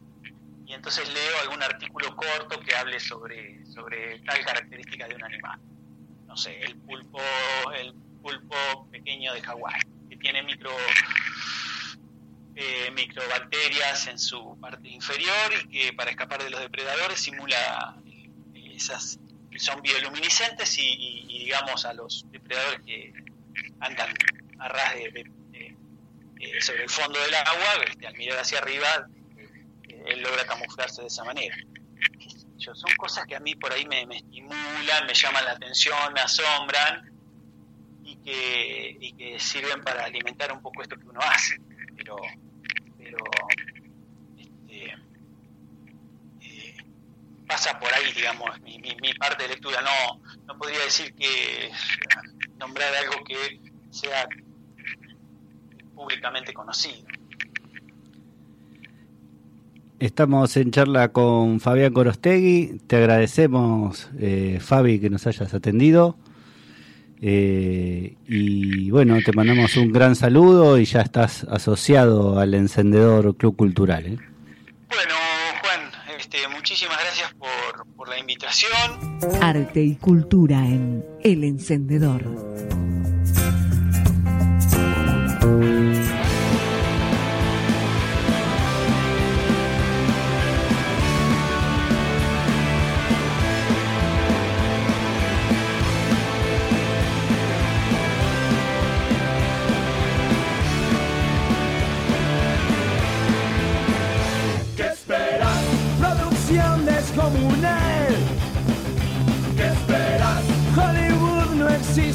Y 0.71 0.75
entonces 0.75 1.13
leo 1.13 1.41
algún 1.43 1.61
artículo 1.65 2.15
corto 2.15 2.61
que 2.61 2.77
hable 2.77 3.01
sobre, 3.01 3.67
sobre 3.67 4.21
tal 4.21 4.45
característica 4.45 5.09
de 5.09 5.17
un 5.17 5.25
animal. 5.25 5.59
No 6.29 6.37
sé, 6.37 6.61
el 6.61 6.77
pulpo, 6.77 7.21
el 7.75 7.93
pulpo 8.23 8.87
pequeño 8.93 9.33
de 9.35 9.43
Hawái, 9.43 9.81
que 10.09 10.17
tiene 10.17 10.45
micro 10.45 10.71
eh, 12.55 12.89
microbacterias 12.95 14.07
en 14.07 14.19
su 14.21 14.57
parte 14.61 14.89
inferior 14.89 15.53
y 15.65 15.69
que 15.69 15.93
para 15.93 16.11
escapar 16.11 16.41
de 16.41 16.51
los 16.51 16.61
depredadores 16.61 17.19
simula 17.19 17.97
eh, 18.05 18.31
esas 18.77 19.19
son 19.57 19.83
bioluminiscentes 19.83 20.79
y, 20.79 21.27
y- 21.29 21.39
digamos 21.47 21.85
a 21.85 21.93
los 21.95 22.25
depredadores 22.31 22.81
que 22.87 23.13
andan 23.81 24.15
a 24.61 24.69
ras 24.69 24.95
de, 24.95 25.25
eh, 25.53 26.61
sobre 26.61 26.85
el 26.85 26.89
fondo 26.91 27.21
del 27.21 27.35
agua, 27.35 27.85
este, 27.89 28.07
al 28.07 28.17
mirar 28.17 28.39
hacia 28.39 28.61
arriba, 28.61 29.09
él 30.07 30.23
logra 30.23 30.45
camuflarse 30.45 31.03
de 31.03 31.09
esa 31.09 31.25
manera. 31.25 31.57
Son 32.59 32.91
cosas 32.97 33.27
que 33.27 33.35
a 33.35 33.41
mí 33.41 33.55
por 33.55 33.73
ahí 33.73 33.87
me, 33.87 34.03
estimulan, 34.03 35.07
me 35.07 35.15
llaman 35.15 35.45
la 35.45 35.53
atención, 35.53 36.13
me 36.13 36.21
asombran 36.21 37.11
y 38.05 38.17
que, 38.17 38.97
y 39.01 39.13
que 39.15 39.41
sirven 39.41 39.83
para 39.83 40.05
alimentar 40.05 40.53
un 40.53 40.61
poco 40.61 40.83
esto 40.83 40.97
que 40.97 41.09
uno 41.09 41.21
hace. 41.21 41.57
Pero, 41.97 42.17
pero 42.99 43.17
este, 44.39 44.95
eh, 46.43 46.77
pasa 47.47 47.79
por 47.79 47.93
ahí, 47.95 48.13
digamos, 48.13 48.61
mi 48.61 49.15
parte 49.15 49.45
de 49.45 49.51
lectura. 49.51 49.81
No, 49.81 50.21
no 50.47 50.59
podría 50.59 50.81
decir 50.81 51.15
que 51.15 51.73
nombrar 52.59 52.95
algo 52.95 53.25
que 53.25 53.61
sea 53.91 54.29
públicamente 55.95 56.53
conocido. 56.53 57.07
Estamos 60.01 60.57
en 60.57 60.71
charla 60.71 61.13
con 61.13 61.61
Fabián 61.61 61.93
Corostegui. 61.93 62.81
Te 62.87 62.97
agradecemos, 62.97 64.09
eh, 64.19 64.59
Fabi, 64.59 64.99
que 64.99 65.11
nos 65.11 65.27
hayas 65.27 65.53
atendido. 65.53 66.17
Eh, 67.21 68.17
y 68.27 68.91
bueno, 68.91 69.19
te 69.23 69.33
mandamos 69.33 69.77
un 69.77 69.93
gran 69.93 70.17
saludo 70.17 70.79
y 70.79 70.87
ya 70.87 71.03
estás 71.03 71.45
asociado 71.45 72.39
al 72.39 72.55
encendedor 72.55 73.37
Club 73.37 73.57
Cultural. 73.57 74.07
¿eh? 74.07 74.17
Bueno, 74.89 75.15
Juan, 75.61 75.91
este, 76.19 76.39
muchísimas 76.49 76.97
gracias 76.99 77.35
por, 77.35 77.87
por 77.95 78.09
la 78.09 78.19
invitación. 78.19 79.21
Arte 79.43 79.83
y 79.83 79.97
cultura 79.97 80.67
en 80.67 81.05
El 81.23 81.45
Encendedor. 81.45 82.25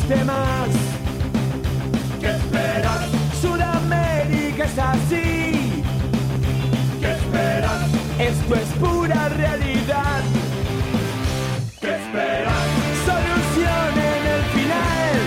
¿Qué 0.07 0.13
esperas? 2.29 3.09
Sudamérica 3.41 4.65
es 4.65 4.77
así. 4.77 5.83
¿Qué 7.01 7.11
esperas? 7.11 7.89
Esto 8.19 8.55
es 8.55 8.67
pura 8.79 9.29
realidad. 9.29 10.21
¿Qué 11.81 11.95
esperas? 11.95 12.67
Solución 13.03 13.93
en 13.97 14.23
el 14.35 14.43
final. 14.53 15.17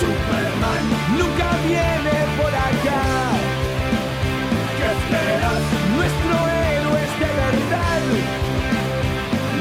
Superman 0.00 0.84
nunca 1.18 1.48
viene 1.68 2.16
por 2.38 2.54
acá. 2.68 3.02
¿Qué 4.78 4.86
esperas? 4.96 5.62
Nuestro 5.94 6.34
héroe 6.48 6.98
es 7.04 7.14
de 7.20 7.30
verdad. 7.44 8.04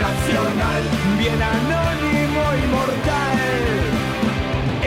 Nacional, 0.03 0.83
bien 1.19 1.41
anónimo 1.41 2.43
y 2.55 2.67
mortal. 2.71 3.32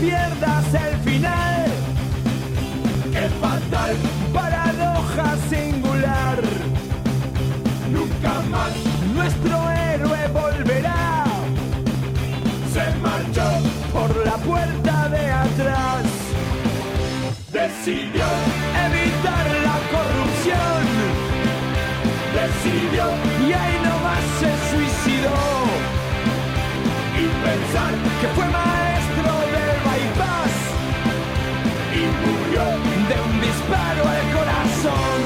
pierdas 0.00 0.74
el 0.74 0.96
final. 1.00 1.66
¡Qué 3.12 3.28
fatal! 3.40 3.96
Paradoja 4.32 5.36
singular. 5.48 6.40
Nunca 7.90 8.32
más 8.50 8.72
nuestro 9.14 9.70
héroe 9.70 10.28
volverá. 10.32 11.24
Se 12.72 12.84
marchó 13.00 13.48
por 13.92 14.10
la 14.24 14.36
puerta 14.36 15.08
de 15.08 15.30
atrás. 15.30 16.04
Decidió 17.52 18.26
evitar 18.86 19.46
la 19.68 19.78
corrupción. 19.94 20.82
Decidió 22.40 23.04
y 23.46 23.52
ahí 23.52 23.76
nomás 23.82 24.24
se 24.40 24.50
suicidó. 24.70 25.38
Y 27.18 27.24
pensar 27.44 27.94
que 28.20 28.28
fue 28.34 28.46
mal. 28.50 28.85
De 32.56 32.62
un 33.20 33.40
disparo 33.40 34.02
al 34.08 34.32
corazón. 34.32 35.20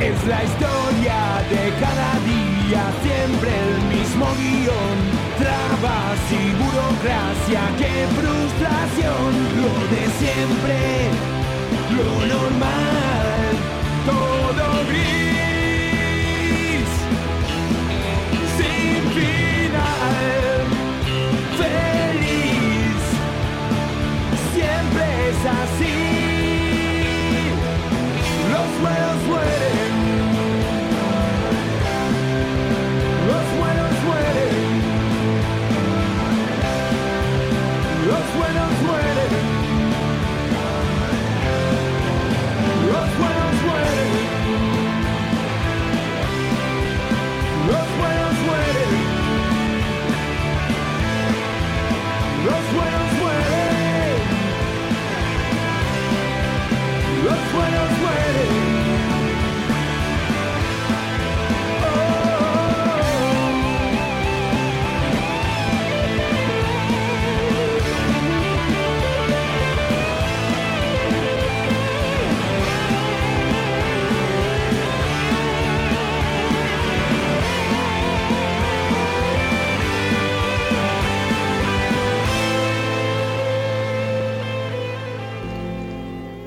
Es 0.00 0.24
la 0.26 0.44
historia 0.44 1.42
de 1.50 1.72
cada 1.80 2.12
día, 2.22 2.82
siempre 3.02 3.50
el 3.50 3.74
mismo 3.94 4.26
guion. 4.38 4.96
Trabas 5.38 6.20
y 6.30 6.52
burocracia, 6.62 7.62
qué 7.78 7.94
frustración. 8.18 9.30
Lo 9.58 9.72
de 9.92 10.02
siempre, 10.20 10.78
lo 11.96 12.10
normal, 12.32 13.44
todo 14.06 14.64
gris. 14.88 15.22
Sin 18.56 19.02
final, 19.18 20.58
feliz. 21.58 22.11
Es 25.32 25.46
así. 25.46 25.92
Los 28.52 28.80
buenos 28.80 29.22
mueren. 29.28 29.91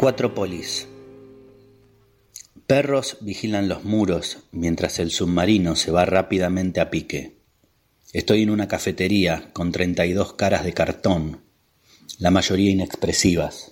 Cuatro 0.05 0.35
polis. 0.35 0.85
Perros 2.67 3.17
vigilan 3.21 3.67
los 3.67 3.85
muros 3.85 4.37
mientras 4.51 4.99
el 4.99 5.09
submarino 5.09 5.75
se 5.75 5.89
va 5.89 6.05
rápidamente 6.05 6.79
a 6.79 6.91
pique. 6.91 7.39
Estoy 8.13 8.43
en 8.43 8.51
una 8.51 8.67
cafetería 8.67 9.49
con 9.51 9.71
32 9.71 10.33
caras 10.33 10.63
de 10.63 10.73
cartón, 10.73 11.41
la 12.19 12.29
mayoría 12.29 12.69
inexpresivas. 12.69 13.71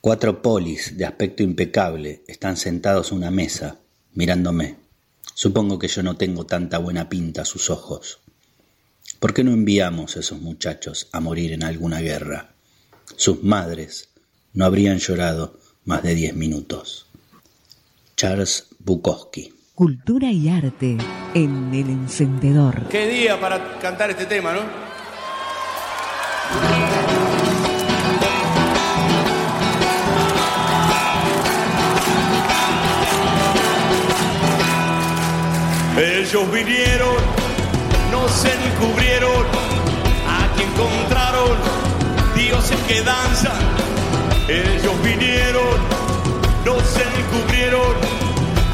Cuatro 0.00 0.42
polis 0.42 0.96
de 0.98 1.04
aspecto 1.04 1.44
impecable 1.44 2.24
están 2.26 2.56
sentados 2.56 3.12
a 3.12 3.14
una 3.14 3.30
mesa, 3.30 3.78
mirándome. 4.14 4.74
Supongo 5.34 5.78
que 5.78 5.86
yo 5.86 6.02
no 6.02 6.16
tengo 6.16 6.46
tanta 6.46 6.78
buena 6.78 7.08
pinta 7.08 7.42
a 7.42 7.44
sus 7.44 7.70
ojos. 7.70 8.18
¿Por 9.20 9.32
qué 9.34 9.44
no 9.44 9.52
enviamos 9.52 10.16
a 10.16 10.18
esos 10.18 10.40
muchachos 10.40 11.06
a 11.12 11.20
morir 11.20 11.52
en 11.52 11.62
alguna 11.62 12.00
guerra? 12.00 12.56
Sus 13.14 13.44
madres 13.44 14.08
no 14.54 14.64
habrían 14.64 14.98
llorado 14.98 15.58
más 15.84 16.02
de 16.02 16.14
diez 16.14 16.34
minutos. 16.34 17.06
Charles 18.16 18.68
Bukowski. 18.78 19.52
Cultura 19.74 20.30
y 20.30 20.48
arte 20.48 20.98
en 21.34 21.74
el 21.74 21.88
encendedor. 21.88 22.88
Qué 22.88 23.08
día 23.08 23.40
para 23.40 23.78
cantar 23.78 24.10
este 24.10 24.26
tema, 24.26 24.52
¿no? 24.52 24.60
Ellos 35.98 36.52
vinieron, 36.52 37.16
no 38.10 38.28
se 38.28 38.50
encubrieron, 38.52 39.46
aquí 40.26 40.62
encontraron 40.62 41.56
dioses 42.34 42.78
que 42.88 43.02
danzan. 43.02 43.91
Ellos 44.48 45.02
vinieron, 45.02 45.78
no 46.64 46.74
se 46.80 47.02
encubrieron, 47.20 47.94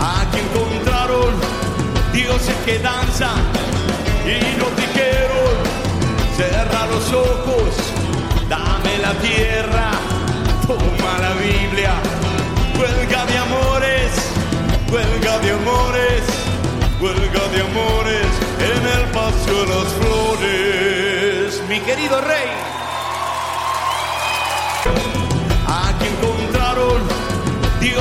aquí 0.01 0.39
encontraron 0.39 1.35
dioses 2.13 2.57
que 2.65 2.79
danzan 2.79 3.43
y 4.25 4.59
nos 4.59 4.75
dijeron, 4.77 5.55
cerra 6.37 6.87
los 6.87 7.13
ojos, 7.13 7.75
dame 8.49 8.99
la 8.99 9.13
tierra, 9.21 9.91
toma 10.67 11.19
la 11.21 11.35
Biblia, 11.35 11.95
huelga 12.79 13.27
de 13.27 13.39
amores, 13.39 14.11
huelga 14.91 15.39
de 15.39 15.51
amores, 15.53 16.23
huelga 17.01 17.49
de 17.53 17.61
amores 17.61 18.27
en 18.59 18.87
el 18.99 19.05
paseo 19.13 19.65
de 19.65 19.75
las 19.75 19.93
flores. 20.01 21.63
Mi 21.69 21.81
querido 21.81 22.21
rey, 22.23 22.49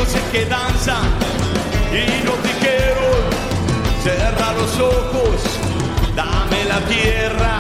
dioses 0.08 0.22
que 0.32 0.46
danzan 0.46 1.06
y 1.92 2.26
nos 2.26 2.42
dijeron, 2.44 3.22
cerra 4.04 4.54
los 4.54 4.80
ojos, 4.80 5.42
dame 6.16 6.64
la 6.66 6.80
tierra, 6.82 7.58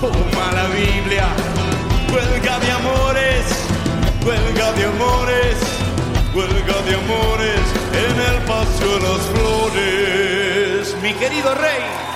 toma 0.00 0.52
la 0.52 0.66
Biblia, 0.68 1.26
huelga 2.12 2.58
de 2.58 2.70
amores, 2.70 3.44
huelga 4.24 4.72
de 4.72 4.84
amores, 4.84 5.56
huelga 6.34 6.82
de 6.82 6.94
amores 6.94 7.60
en 7.92 8.34
el 8.34 8.42
paseo 8.42 8.98
de 8.98 9.08
las 9.08 9.26
flores. 9.32 10.96
Mi 11.02 11.12
querido 11.14 11.54
rey. 11.54 12.13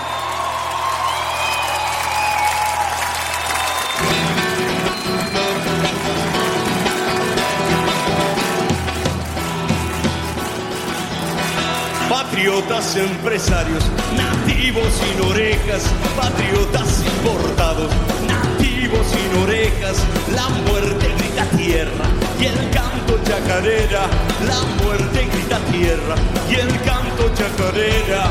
Patriotas 12.39 12.95
empresarios, 12.95 13.83
nativos 14.17 14.87
sin 14.95 15.29
orejas, 15.29 15.83
patriotas 16.17 17.03
importados, 17.05 17.91
nativos 18.29 19.05
sin 19.09 19.43
orejas, 19.43 19.97
la 20.33 20.49
muerte 20.71 21.13
grita 21.19 21.45
tierra 21.57 22.05
y 22.39 22.45
el 22.45 22.71
canto 22.71 23.19
chacarera, 23.25 24.07
la 24.47 24.85
muerte 24.85 25.29
grita 25.33 25.59
tierra 25.73 26.15
y 26.49 26.55
el 26.55 26.69
canto 26.83 27.29
chacarera. 27.35 28.31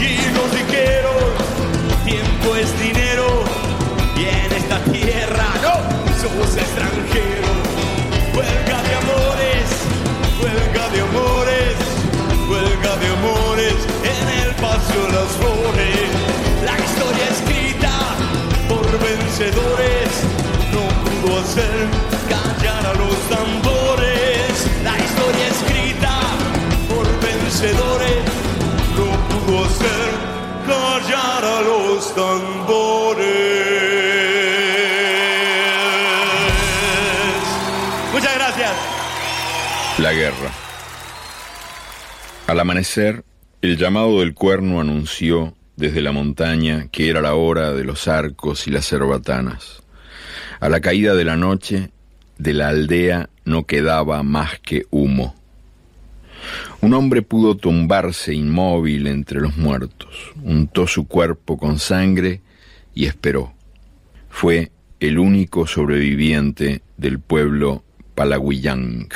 Y 0.00 0.32
nos 0.32 0.50
dijeron, 0.50 1.12
tiempo 2.06 2.56
es 2.56 2.80
dinero 2.80 3.44
y 4.16 4.24
en 4.24 4.52
esta 4.52 4.78
tierra 4.84 5.44
no 5.60 6.18
somos 6.22 6.56
callar 22.28 22.86
a 22.86 22.94
los 22.94 23.16
tambores. 23.28 24.70
La 24.82 24.96
historia 24.98 25.48
escrita 25.48 26.20
por 26.88 27.06
vencedores 27.20 28.22
no 28.96 29.08
pudo 29.28 29.64
hacer 29.64 30.08
callar 30.66 31.44
a 31.44 31.60
los 31.62 32.14
tambores. 32.14 33.68
La 39.98 40.12
guerra. 40.12 40.52
Al 42.46 42.60
amanecer, 42.60 43.24
el 43.62 43.76
llamado 43.76 44.20
del 44.20 44.32
cuerno 44.32 44.80
anunció 44.80 45.54
desde 45.74 46.02
la 46.02 46.12
montaña 46.12 46.86
que 46.92 47.10
era 47.10 47.20
la 47.20 47.34
hora 47.34 47.72
de 47.72 47.82
los 47.82 48.06
arcos 48.06 48.68
y 48.68 48.70
las 48.70 48.86
cerbatanas. 48.86 49.77
A 50.60 50.68
la 50.68 50.80
caída 50.80 51.14
de 51.14 51.24
la 51.24 51.36
noche, 51.36 51.90
de 52.38 52.54
la 52.54 52.68
aldea 52.68 53.30
no 53.44 53.64
quedaba 53.64 54.22
más 54.22 54.58
que 54.60 54.86
humo. 54.90 55.34
Un 56.80 56.94
hombre 56.94 57.22
pudo 57.22 57.56
tumbarse 57.56 58.34
inmóvil 58.34 59.06
entre 59.06 59.40
los 59.40 59.56
muertos, 59.56 60.32
untó 60.42 60.86
su 60.86 61.06
cuerpo 61.06 61.58
con 61.58 61.78
sangre 61.78 62.40
y 62.94 63.06
esperó. 63.06 63.52
Fue 64.30 64.70
el 65.00 65.18
único 65.18 65.66
sobreviviente 65.66 66.82
del 66.96 67.20
pueblo 67.20 67.84
Palaguiyang. 68.14 69.08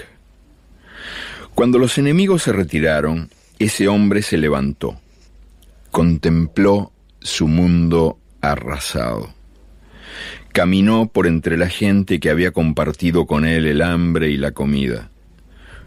Cuando 1.54 1.78
los 1.78 1.98
enemigos 1.98 2.44
se 2.44 2.52
retiraron, 2.52 3.30
ese 3.58 3.88
hombre 3.88 4.22
se 4.22 4.36
levantó, 4.36 5.00
contempló 5.90 6.92
su 7.20 7.46
mundo 7.46 8.18
arrasado. 8.40 9.41
Caminó 10.52 11.08
por 11.08 11.26
entre 11.26 11.56
la 11.56 11.68
gente 11.68 12.20
que 12.20 12.28
había 12.28 12.50
compartido 12.50 13.26
con 13.26 13.46
él 13.46 13.66
el 13.66 13.80
hambre 13.80 14.28
y 14.28 14.36
la 14.36 14.52
comida. 14.52 15.10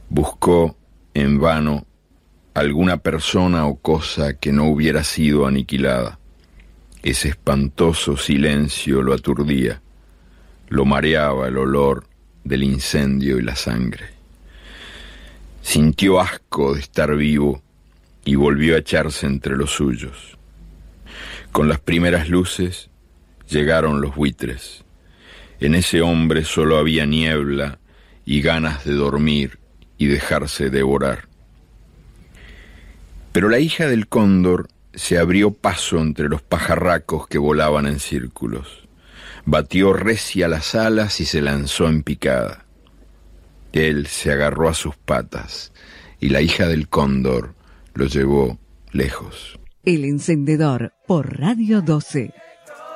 Buscó 0.10 0.76
en 1.14 1.40
vano 1.40 1.86
alguna 2.56 2.98
persona 2.98 3.68
o 3.68 3.76
cosa 3.76 4.40
que 4.40 4.52
no 4.52 4.66
hubiera 4.66 5.04
sido 5.04 5.46
aniquilada. 5.46 6.18
Ese 7.04 7.30
espantoso 7.30 8.18
silencio 8.18 9.04
lo 9.04 9.14
aturdía, 9.14 9.84
lo 10.70 10.84
mareaba 10.86 11.48
el 11.48 11.58
olor 11.58 12.08
del 12.44 12.64
incendio 12.64 13.38
y 13.38 13.44
la 13.44 13.56
sangre. 13.56 14.06
Sintió 15.62 16.20
asco 16.20 16.74
de 16.74 16.80
estar 16.80 17.16
vivo 17.16 17.62
y 18.24 18.34
volvió 18.34 18.76
a 18.76 18.80
echarse 18.80 19.28
entre 19.28 19.56
los 19.56 19.72
suyos. 19.72 20.40
Con 21.52 21.70
las 21.70 21.80
primeras 21.80 22.30
luces 22.30 22.90
llegaron 23.50 24.02
los 24.02 24.16
buitres. 24.16 24.84
En 25.60 25.76
ese 25.76 26.02
hombre 26.02 26.44
solo 26.44 26.78
había 26.78 27.06
niebla 27.06 27.80
y 28.26 28.42
ganas 28.42 28.86
de 28.86 28.94
dormir 28.94 29.60
y 29.98 30.08
dejarse 30.08 30.70
devorar. 30.70 31.28
Pero 33.32 33.50
la 33.50 33.60
hija 33.60 33.88
del 33.88 34.08
cóndor 34.08 34.70
se 34.94 35.18
abrió 35.18 35.52
paso 35.52 36.00
entre 36.00 36.30
los 36.30 36.42
pajarracos 36.42 37.28
que 37.28 37.38
volaban 37.38 37.86
en 37.86 38.00
círculos. 38.00 38.88
Batió 39.46 39.94
recia 39.94 40.48
las 40.48 40.74
alas 40.74 41.20
y 41.20 41.26
se 41.26 41.42
lanzó 41.42 41.88
en 41.88 42.02
picada. 42.04 42.66
Él 43.74 44.08
se 44.08 44.32
agarró 44.32 44.70
a 44.70 44.74
sus 44.74 44.96
patas 44.96 45.74
y 46.20 46.30
la 46.30 46.42
hija 46.42 46.68
del 46.68 46.88
cóndor 46.88 47.56
lo 47.94 48.06
llevó 48.06 48.58
lejos. 48.92 49.60
El 49.84 50.06
encendedor 50.06 50.94
por 51.06 51.40
Radio 51.40 51.82
12. 51.82 52.34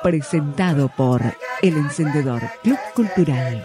Presentado 0.02 0.88
por 0.88 1.22
El 1.62 1.76
Encendedor 1.76 2.42
Club 2.62 2.78
Cultural. 2.94 3.64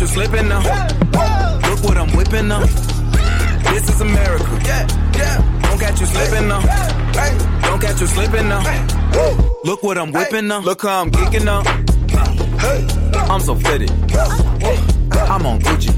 You 0.00 0.06
slipping 0.06 0.48
now. 0.48 0.60
Look 1.68 1.84
what 1.84 1.98
I'm 1.98 2.10
whipping 2.16 2.48
now. 2.48 2.60
This 2.60 3.88
is 3.88 4.00
America. 4.00 4.60
Yeah, 4.64 4.86
yeah. 5.14 5.60
Don't 5.62 5.78
catch 5.78 6.00
you 6.00 6.06
slipping 6.06 6.48
now. 6.48 6.60
Don't 7.62 7.80
catch 7.80 8.00
you 8.00 8.06
slipping 8.06 8.48
now. 8.48 8.62
Look 9.64 9.82
what 9.82 9.98
I'm 9.98 10.10
whipping 10.10 10.48
now. 10.48 10.60
Look 10.60 10.82
how 10.82 11.02
I'm 11.02 11.10
geeking 11.10 11.44
now. 11.44 11.62
I'm 13.30 13.40
so 13.40 13.54
fitted. 13.54 13.90
I'm 13.90 15.44
on 15.44 15.60
Gucci. 15.60 15.92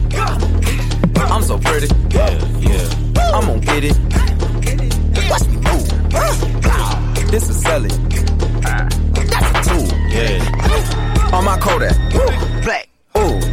I'm 1.17 1.43
so 1.43 1.59
pretty. 1.59 1.87
Yeah, 2.11 2.31
yeah. 2.59 3.33
I'm 3.35 3.47
gonna 3.47 3.61
get 3.61 3.85
it. 3.85 3.97
Watch 5.31 5.47
me 5.47 5.57
move. 5.57 7.31
This 7.31 7.49
is 7.49 7.63
selling. 7.63 8.09
That's 8.63 9.69
a 9.69 9.71
tool. 9.71 9.87
Yeah. 10.09 11.33
On 11.33 11.45
my 11.45 11.59
Kodak. 11.61 11.97
Black. 12.65 12.92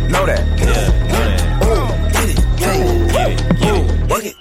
Ooh, 0.09 0.11
know 0.11 0.25
that. 0.25 0.41
Yeah, 0.57 0.65
know 1.13 1.23
that. 1.29 1.41
Ooh, 1.69 1.87
get 2.11 2.29
it. 2.29 2.39
Hey. 2.59 3.37
Ooh, 3.69 3.85
work 4.07 4.25
it. 4.25 4.35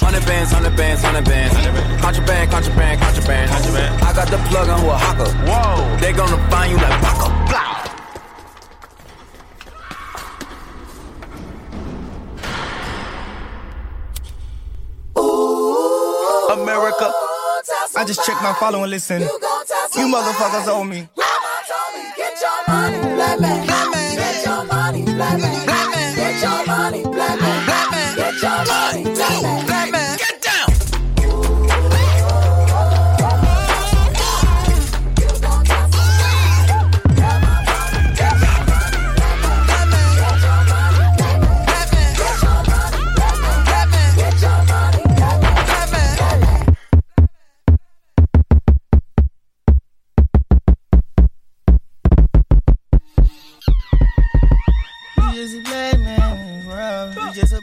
Hundred 0.00 0.26
bands, 0.26 0.50
hundred 0.52 0.76
bands, 0.76 1.02
hundred 1.02 1.24
bands. 1.24 1.54
Contraband, 2.02 2.50
contraband, 2.50 3.00
contraband. 3.00 3.50
Contraband. 3.50 4.04
I 4.04 4.12
got 4.12 4.28
the 4.28 4.38
plug 4.48 4.68
on 4.68 4.80
who 4.80 4.88
a 4.88 4.96
hawker. 4.96 5.30
Whoa. 5.46 5.96
They 6.00 6.12
gonna 6.12 6.50
find 6.50 6.70
you 6.72 6.76
like 6.78 7.00
Baka. 7.00 7.28
Blah. 7.48 7.74
America. 16.54 17.12
I 17.96 18.04
just 18.04 18.24
checked 18.26 18.42
my 18.42 18.52
follow 18.54 18.82
and 18.82 18.90
listen. 18.90 19.20
You 19.22 19.28
motherfuckers 20.08 20.66
owe 20.68 20.84
me. 20.84 21.08
Get 22.16 22.40
your 22.40 22.50
money, 22.66 23.14
black 23.14 23.40
man. 23.40 23.77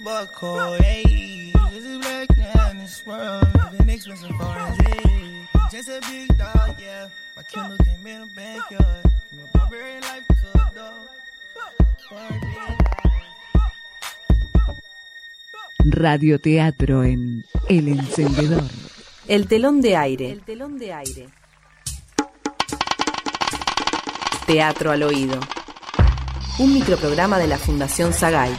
Just 0.05 0.21
a 0.21 0.25
buck 0.25 0.33
hole, 0.35 0.77
hey. 0.79 1.51
Just 1.71 1.87
a 1.87 1.99
black 1.99 2.37
man 2.37 2.71
in 2.71 2.77
this 2.79 3.05
world, 3.05 3.47
living 3.71 3.89
expensive 3.89 4.35
foreign, 4.37 4.73
hey. 4.85 5.47
Just 5.71 5.89
a 5.89 5.99
big 6.09 6.37
dog, 6.37 6.75
yeah. 6.79 7.09
My 7.35 7.43
Kindle 7.43 7.77
came 7.77 8.07
in 8.07 8.21
the 8.21 8.27
backyard. 8.35 9.01
From 9.29 9.39
a 9.39 9.57
barbarian 9.57 10.01
life 10.01 10.27
to 10.27 10.33
a 10.53 10.71
dog. 10.75 10.93
Barbarian 12.11 12.77
Radioteatro 15.87 17.03
en 17.03 17.45
El 17.69 17.87
Encendedor. 17.87 18.63
El 19.27 19.47
telón 19.47 19.81
de 19.81 19.97
aire. 19.97 20.31
El 20.31 20.41
telón 20.41 20.77
de 20.77 20.93
aire. 20.93 21.29
Teatro 24.45 24.91
al 24.91 25.03
oído. 25.03 25.39
Un 26.59 26.73
microprograma 26.73 27.37
de 27.37 27.47
la 27.47 27.57
Fundación 27.57 28.13
Sagay. 28.13 28.55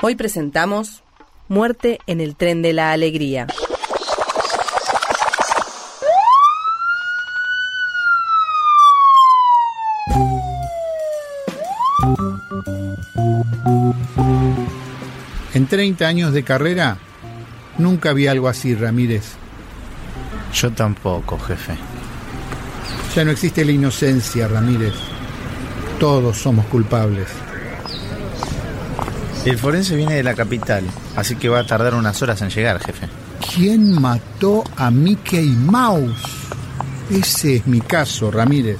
Hoy 0.00 0.14
presentamos 0.14 1.02
Muerte 1.48 1.98
en 2.06 2.20
el 2.20 2.36
tren 2.36 2.62
de 2.62 2.72
la 2.72 2.92
alegría. 2.92 3.48
En 15.52 15.66
30 15.66 16.06
años 16.06 16.32
de 16.32 16.44
carrera, 16.44 16.98
nunca 17.76 18.12
vi 18.12 18.28
algo 18.28 18.46
así, 18.46 18.76
Ramírez. 18.76 19.32
Yo 20.54 20.70
tampoco, 20.70 21.38
jefe. 21.40 21.74
Ya 23.16 23.24
no 23.24 23.32
existe 23.32 23.64
la 23.64 23.72
inocencia, 23.72 24.46
Ramírez. 24.46 24.94
Todos 25.98 26.36
somos 26.36 26.66
culpables. 26.66 27.47
El 29.48 29.56
forense 29.56 29.96
viene 29.96 30.14
de 30.14 30.22
la 30.22 30.34
capital, 30.34 30.84
así 31.16 31.34
que 31.36 31.48
va 31.48 31.60
a 31.60 31.66
tardar 31.66 31.94
unas 31.94 32.20
horas 32.20 32.42
en 32.42 32.50
llegar, 32.50 32.78
jefe. 32.80 33.08
¿Quién 33.54 33.98
mató 33.98 34.62
a 34.76 34.90
Mickey 34.90 35.48
Mouse? 35.48 36.22
Ese 37.10 37.56
es 37.56 37.66
mi 37.66 37.80
caso, 37.80 38.30
Ramírez. 38.30 38.76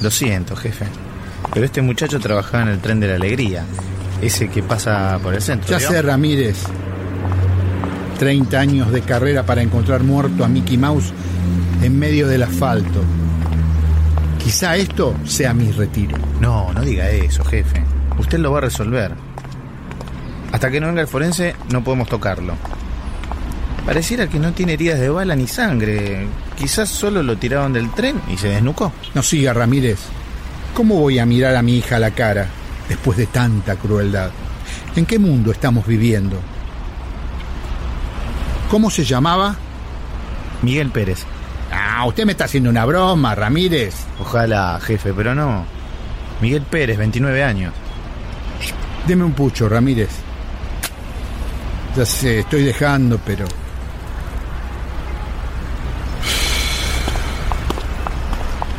Lo 0.00 0.10
siento, 0.10 0.56
jefe. 0.56 0.86
Pero 1.52 1.66
este 1.66 1.82
muchacho 1.82 2.18
trabajaba 2.20 2.62
en 2.62 2.70
el 2.70 2.78
tren 2.78 3.00
de 3.00 3.08
la 3.08 3.16
alegría. 3.16 3.66
Ese 4.22 4.48
que 4.48 4.62
pasa 4.62 5.20
por 5.22 5.34
el 5.34 5.42
centro. 5.42 5.68
Ya 5.68 5.76
¿vio? 5.76 5.88
sé, 5.90 6.00
Ramírez. 6.00 6.56
30 8.18 8.58
años 8.58 8.90
de 8.90 9.02
carrera 9.02 9.44
para 9.44 9.60
encontrar 9.60 10.04
muerto 10.04 10.42
a 10.42 10.48
Mickey 10.48 10.78
Mouse 10.78 11.12
en 11.82 11.98
medio 11.98 12.28
del 12.28 12.44
asfalto. 12.44 13.02
Quizá 14.42 14.74
esto 14.76 15.14
sea 15.26 15.52
mi 15.52 15.70
retiro. 15.70 16.16
No, 16.40 16.72
no 16.72 16.80
diga 16.80 17.10
eso, 17.10 17.44
jefe. 17.44 17.84
Usted 18.18 18.38
lo 18.38 18.52
va 18.52 18.58
a 18.58 18.62
resolver. 18.62 19.27
Hasta 20.58 20.72
que 20.72 20.80
no 20.80 20.88
venga 20.88 21.02
el 21.02 21.06
forense, 21.06 21.54
no 21.70 21.84
podemos 21.84 22.08
tocarlo. 22.08 22.54
Pareciera 23.86 24.26
que 24.26 24.40
no 24.40 24.50
tiene 24.50 24.72
heridas 24.72 24.98
de 24.98 25.08
bala 25.08 25.36
ni 25.36 25.46
sangre. 25.46 26.26
Quizás 26.56 26.88
solo 26.88 27.22
lo 27.22 27.38
tiraron 27.38 27.72
del 27.72 27.92
tren 27.92 28.20
y 28.28 28.36
se 28.36 28.48
desnucó. 28.48 28.92
No 29.14 29.22
siga, 29.22 29.52
Ramírez. 29.52 30.00
¿Cómo 30.74 30.96
voy 30.96 31.20
a 31.20 31.26
mirar 31.26 31.54
a 31.54 31.62
mi 31.62 31.76
hija 31.76 31.94
a 31.94 32.00
la 32.00 32.10
cara 32.10 32.48
después 32.88 33.16
de 33.16 33.28
tanta 33.28 33.76
crueldad? 33.76 34.32
¿En 34.96 35.06
qué 35.06 35.20
mundo 35.20 35.52
estamos 35.52 35.86
viviendo? 35.86 36.40
¿Cómo 38.68 38.90
se 38.90 39.04
llamaba? 39.04 39.54
Miguel 40.62 40.90
Pérez. 40.90 41.24
Ah, 41.70 42.04
usted 42.04 42.24
me 42.24 42.32
está 42.32 42.46
haciendo 42.46 42.68
una 42.68 42.84
broma, 42.84 43.36
Ramírez. 43.36 43.94
Ojalá, 44.18 44.80
jefe, 44.82 45.14
pero 45.14 45.36
no. 45.36 45.64
Miguel 46.42 46.62
Pérez, 46.62 46.98
29 46.98 47.44
años. 47.44 47.72
Deme 49.06 49.22
un 49.22 49.34
pucho, 49.34 49.68
Ramírez. 49.68 50.26
Ya 51.98 52.06
sé, 52.06 52.38
estoy 52.38 52.62
dejando, 52.62 53.18
pero... 53.26 53.44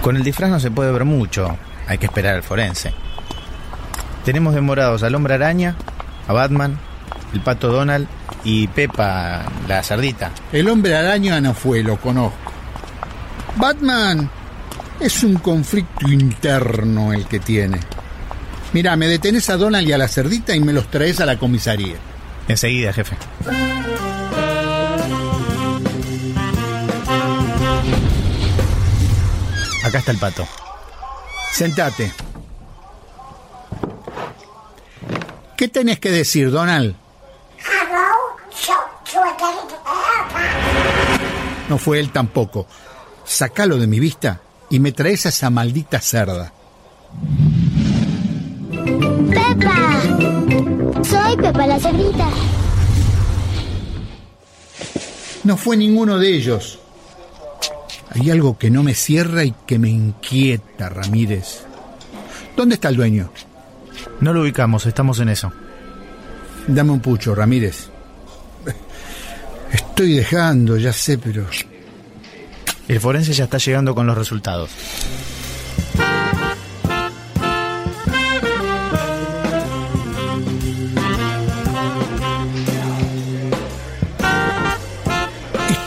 Con 0.01 0.15
el 0.15 0.23
disfraz 0.23 0.49
no 0.49 0.57
se 0.61 0.71
puede 0.71 0.93
ver 0.93 1.03
mucho. 1.03 1.57
Hay 1.85 1.97
que 1.97 2.05
esperar 2.05 2.35
al 2.35 2.43
forense. 2.43 2.93
Tenemos 4.23 4.55
demorados 4.55 5.03
al 5.03 5.15
hombre 5.15 5.33
araña, 5.33 5.75
a 6.29 6.31
Batman, 6.31 6.79
el 7.33 7.41
pato 7.41 7.67
Donald 7.67 8.07
y 8.45 8.67
Pepa, 8.67 9.43
la 9.67 9.83
cerdita. 9.83 10.31
El 10.53 10.69
hombre 10.69 10.95
araña 10.95 11.41
no 11.41 11.53
fue, 11.53 11.83
lo 11.83 11.97
conozco. 11.97 12.53
Batman 13.57 14.29
es 14.97 15.25
un 15.25 15.35
conflicto 15.39 16.07
interno 16.07 17.11
el 17.11 17.25
que 17.25 17.41
tiene. 17.41 17.81
Mira, 18.71 18.95
me 18.95 19.07
detenés 19.07 19.49
a 19.49 19.57
Donald 19.57 19.85
y 19.85 19.91
a 19.91 19.97
la 19.97 20.07
cerdita 20.07 20.55
y 20.55 20.61
me 20.61 20.71
los 20.71 20.89
traes 20.89 21.19
a 21.19 21.25
la 21.25 21.37
comisaría. 21.37 21.97
Enseguida, 22.49 22.91
jefe. 22.91 23.15
Acá 29.85 29.99
está 29.99 30.11
el 30.11 30.17
pato. 30.17 30.47
Sentate. 31.51 32.11
¿Qué 35.55 35.67
tenés 35.67 35.99
que 35.99 36.09
decir, 36.09 36.49
Donald? 36.49 36.95
No 41.69 41.77
fue 41.77 41.99
él 41.99 42.11
tampoco. 42.11 42.65
Sacalo 43.25 43.77
de 43.77 43.85
mi 43.85 43.99
vista 43.99 44.41
y 44.71 44.79
me 44.79 44.91
traes 44.91 45.27
a 45.27 45.29
esa 45.29 45.51
maldita 45.51 46.01
cerda. 46.01 46.51
¡Pepa! 49.29 50.28
Soy 51.09 51.37
Pepa 51.37 51.65
la 51.65 51.79
cerdita. 51.79 52.29
No 55.43 55.57
fue 55.57 55.75
ninguno 55.77 56.19
de 56.19 56.35
ellos. 56.35 56.79
Hay 58.11 58.29
algo 58.29 58.57
que 58.57 58.69
no 58.69 58.83
me 58.83 58.93
cierra 58.93 59.43
y 59.43 59.53
que 59.65 59.79
me 59.79 59.89
inquieta, 59.89 60.89
Ramírez. 60.89 61.63
¿Dónde 62.55 62.75
está 62.75 62.89
el 62.89 62.97
dueño? 62.97 63.31
No 64.19 64.33
lo 64.33 64.41
ubicamos, 64.41 64.85
estamos 64.85 65.19
en 65.19 65.29
eso. 65.29 65.51
Dame 66.67 66.91
un 66.91 66.99
pucho, 66.99 67.33
Ramírez. 67.33 67.89
Estoy 69.71 70.13
dejando, 70.13 70.77
ya 70.77 70.93
sé, 70.93 71.17
pero... 71.17 71.45
El 72.87 72.99
forense 72.99 73.33
ya 73.33 73.45
está 73.45 73.57
llegando 73.57 73.93
con 73.93 74.07
los 74.07 74.17
resultados. 74.17 74.71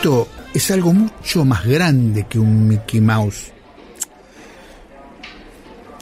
Esto 0.03 0.27
es 0.53 0.69
algo 0.69 0.91
mucho 0.91 1.45
más 1.45 1.65
grande 1.65 2.25
que 2.27 2.37
un 2.37 2.67
Mickey 2.67 2.99
Mouse. 2.99 3.53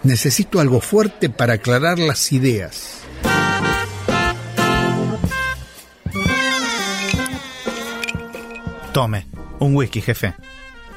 Necesito 0.01 0.59
algo 0.59 0.81
fuerte 0.81 1.29
para 1.29 1.53
aclarar 1.53 1.99
las 1.99 2.31
ideas. 2.31 3.01
Tome, 8.91 9.27
un 9.59 9.75
whisky, 9.75 10.01
jefe. 10.01 10.33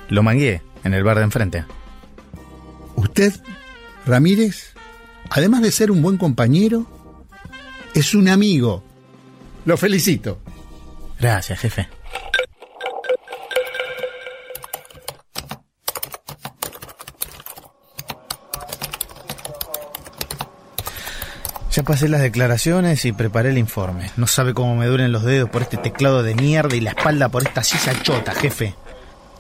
Lo 0.09 0.23
mangué 0.23 0.63
en 0.83 0.95
el 0.95 1.05
bar 1.05 1.19
de 1.19 1.25
enfrente. 1.25 1.67
Usted, 2.97 3.35
Ramírez, 4.07 4.73
además 5.29 5.61
de 5.61 5.73
ser 5.73 5.91
un 5.91 6.01
buen 6.01 6.17
compañero, 6.17 6.87
es 7.95 8.15
un 8.15 8.29
amigo. 8.29 8.83
Lo 9.67 9.77
felicito. 9.77 10.39
Gracias, 11.21 11.61
jefe. 11.61 11.87
Ya 21.75 21.83
pasé 21.83 22.09
las 22.09 22.21
declaraciones 22.21 23.05
y 23.05 23.11
preparé 23.11 23.51
el 23.51 23.59
informe. 23.59 24.09
No 24.17 24.29
sabe 24.29 24.55
cómo 24.55 24.77
me 24.77 24.87
duelen 24.87 25.11
los 25.11 25.25
dedos 25.25 25.51
por 25.51 25.63
este 25.63 25.77
teclado 25.77 26.23
de 26.23 26.37
mierda 26.37 26.77
y 26.77 26.81
la 26.81 26.91
espalda 26.91 27.29
por 27.29 27.43
esta 27.43 27.65
silla 27.65 28.01
chota, 28.01 28.33
jefe. 28.33 28.77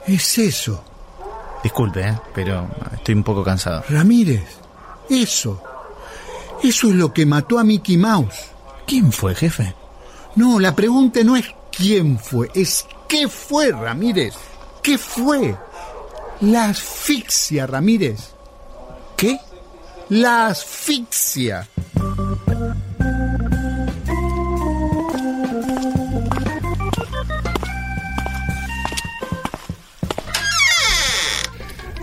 Es 0.05 0.37
eso. 0.39 0.83
Disculpe, 1.63 2.01
¿eh? 2.01 2.19
pero 2.35 2.69
estoy 2.93 3.15
un 3.15 3.23
poco 3.23 3.45
cansado. 3.45 3.85
Ramírez, 3.89 4.43
eso. 5.09 5.63
Eso 6.61 6.89
es 6.89 6.95
lo 6.97 7.13
que 7.13 7.25
mató 7.25 7.57
a 7.57 7.63
Mickey 7.63 7.97
Mouse. 7.97 8.47
¿Quién 8.85 9.13
fue, 9.13 9.37
jefe? 9.37 9.73
No, 10.35 10.59
la 10.59 10.75
pregunta 10.75 11.23
no 11.23 11.37
es 11.37 11.47
quién 11.71 12.19
fue, 12.19 12.51
es 12.53 12.85
qué 13.07 13.29
fue, 13.29 13.71
Ramírez. 13.71 14.35
¿Qué 14.83 14.99
fue? 14.99 15.57
La 16.41 16.65
asfixia, 16.65 17.69
Ramírez. 17.69 18.33
¿Qué? 19.17 19.39
La 20.09 20.49
asfixia. 20.49 21.69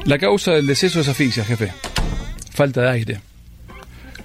La 0.06 0.18
causa 0.18 0.52
del 0.54 0.66
deceso 0.66 1.00
es 1.00 1.08
asfixia, 1.08 1.46
jefe. 1.46 1.72
Falta 2.52 2.82
de 2.82 2.90
aire. 2.90 3.22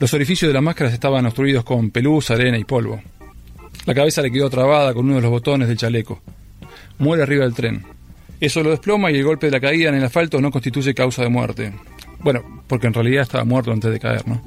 Los 0.01 0.13
orificios 0.15 0.49
de 0.49 0.55
las 0.55 0.63
máscaras 0.63 0.93
estaban 0.93 1.25
obstruidos 1.27 1.65
con 1.65 1.91
pelusa, 1.91 2.35
arena 2.35 2.59
y 2.59 2.65
polvo. 2.65 3.01
La 3.85 3.95
cabeza 3.95 4.23
le 4.23 4.31
quedó 4.31 4.51
trabada 4.51 4.93
con 4.95 5.05
uno 5.07 5.17
de 5.17 5.23
los 5.23 5.31
botones 5.31 5.69
del 5.69 5.77
chaleco. 5.77 6.21
Muere 6.99 7.23
arriba 7.23 7.45
del 7.45 7.55
tren. 7.55 7.85
Eso 8.41 8.63
lo 8.63 8.71
desploma 8.71 9.11
y 9.11 9.17
el 9.17 9.25
golpe 9.25 9.47
de 9.47 9.53
la 9.53 9.61
caída 9.61 9.91
en 9.91 9.95
el 9.97 10.05
asfalto 10.05 10.41
no 10.41 10.51
constituye 10.51 10.95
causa 10.95 11.23
de 11.23 11.29
muerte. 11.29 11.73
Bueno, 12.21 12.63
porque 12.67 12.87
en 12.87 12.95
realidad 12.95 13.23
estaba 13.23 13.45
muerto 13.45 13.71
antes 13.71 13.91
de 13.91 14.01
caer, 14.01 14.27
¿no? 14.27 14.43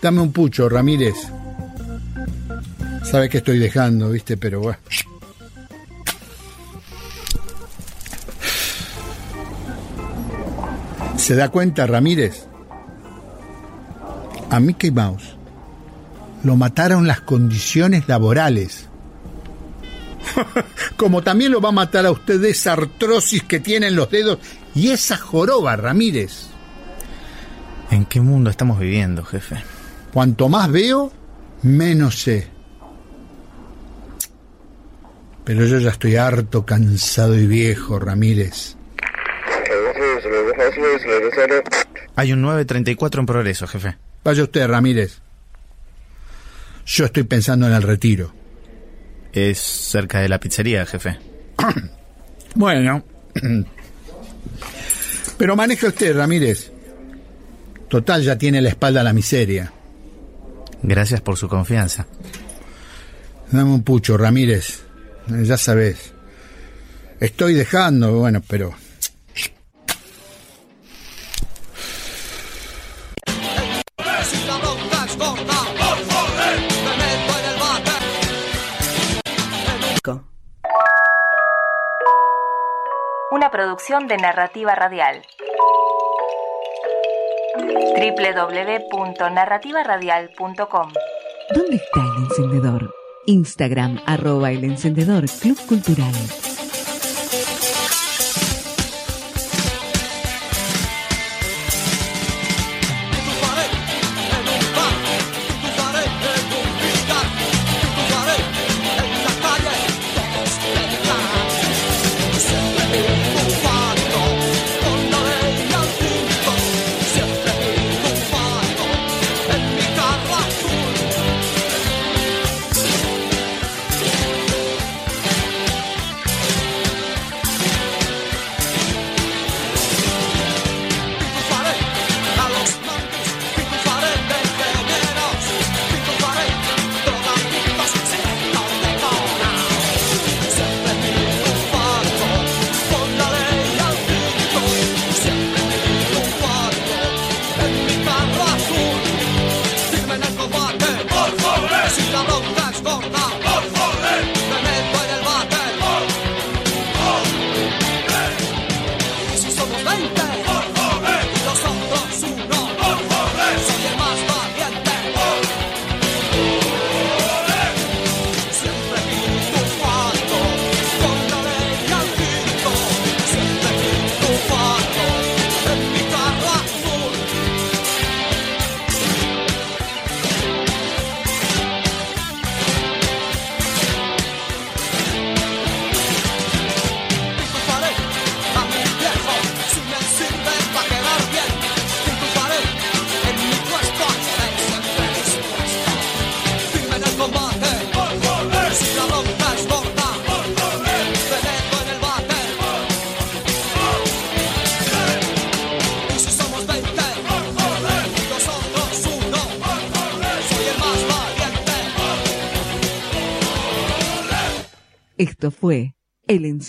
Dame 0.00 0.20
un 0.20 0.32
pucho, 0.32 0.68
Ramírez. 0.68 1.14
Sabes 3.04 3.28
que 3.28 3.38
estoy 3.38 3.58
dejando, 3.58 4.10
viste, 4.10 4.36
pero 4.36 4.60
bueno. 4.60 4.78
¿Se 11.30 11.36
da 11.36 11.48
cuenta, 11.48 11.86
Ramírez? 11.86 12.48
A 14.50 14.58
Mickey 14.58 14.90
Mouse 14.90 15.36
lo 16.42 16.56
mataron 16.56 17.06
las 17.06 17.20
condiciones 17.20 18.08
laborales. 18.08 18.88
Como 20.96 21.22
también 21.22 21.52
lo 21.52 21.60
va 21.60 21.68
a 21.68 21.70
matar 21.86 22.04
a 22.04 22.10
usted 22.10 22.44
esa 22.44 22.72
artrosis 22.72 23.44
que 23.44 23.60
tiene 23.60 23.86
en 23.86 23.94
los 23.94 24.10
dedos 24.10 24.40
y 24.74 24.90
esa 24.90 25.18
joroba, 25.18 25.76
Ramírez. 25.76 26.46
¿En 27.92 28.06
qué 28.06 28.20
mundo 28.20 28.50
estamos 28.50 28.80
viviendo, 28.80 29.22
jefe? 29.22 29.62
Cuanto 30.12 30.48
más 30.48 30.68
veo, 30.68 31.12
menos 31.62 32.22
sé. 32.22 32.48
Pero 35.44 35.64
yo 35.64 35.78
ya 35.78 35.90
estoy 35.90 36.16
harto, 36.16 36.66
cansado 36.66 37.38
y 37.38 37.46
viejo, 37.46 38.00
Ramírez. 38.00 38.79
Hay 42.16 42.32
un 42.32 42.42
934 42.42 43.20
en 43.20 43.26
progreso, 43.26 43.66
jefe. 43.66 43.96
Vaya 44.24 44.42
usted, 44.42 44.66
Ramírez. 44.66 45.18
Yo 46.86 47.04
estoy 47.04 47.22
pensando 47.22 47.66
en 47.66 47.72
el 47.72 47.82
retiro. 47.82 48.32
Es 49.32 49.58
cerca 49.58 50.20
de 50.20 50.28
la 50.28 50.40
pizzería, 50.40 50.86
jefe. 50.86 51.18
Bueno. 52.52 53.04
Pero 55.38 55.54
maneje 55.54 55.86
usted, 55.86 56.16
Ramírez. 56.16 56.72
Total, 57.88 58.22
ya 58.22 58.36
tiene 58.36 58.60
la 58.60 58.70
espalda 58.70 59.02
a 59.02 59.04
la 59.04 59.12
miseria. 59.12 59.72
Gracias 60.82 61.20
por 61.20 61.36
su 61.36 61.48
confianza. 61.48 62.08
Dame 63.52 63.70
un 63.70 63.84
pucho, 63.84 64.16
Ramírez. 64.16 64.82
Ya 65.28 65.56
sabes. 65.56 66.12
Estoy 67.20 67.54
dejando, 67.54 68.12
bueno, 68.14 68.42
pero... 68.46 68.74
Una 83.32 83.52
producción 83.52 84.08
de 84.08 84.16
narrativa 84.16 84.74
radial. 84.74 85.22
www.narrativaradial.com 87.94 90.92
¿Dónde 91.54 91.76
está 91.76 92.00
el 92.00 92.24
encendedor? 92.24 92.92
Instagram, 93.26 94.00
arroba 94.06 94.50
el 94.50 94.64
encendedor 94.64 95.26
Club 95.40 95.56
Cultural. 95.68 96.12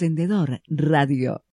Encendedor 0.02 0.64
Radio. 0.68 1.44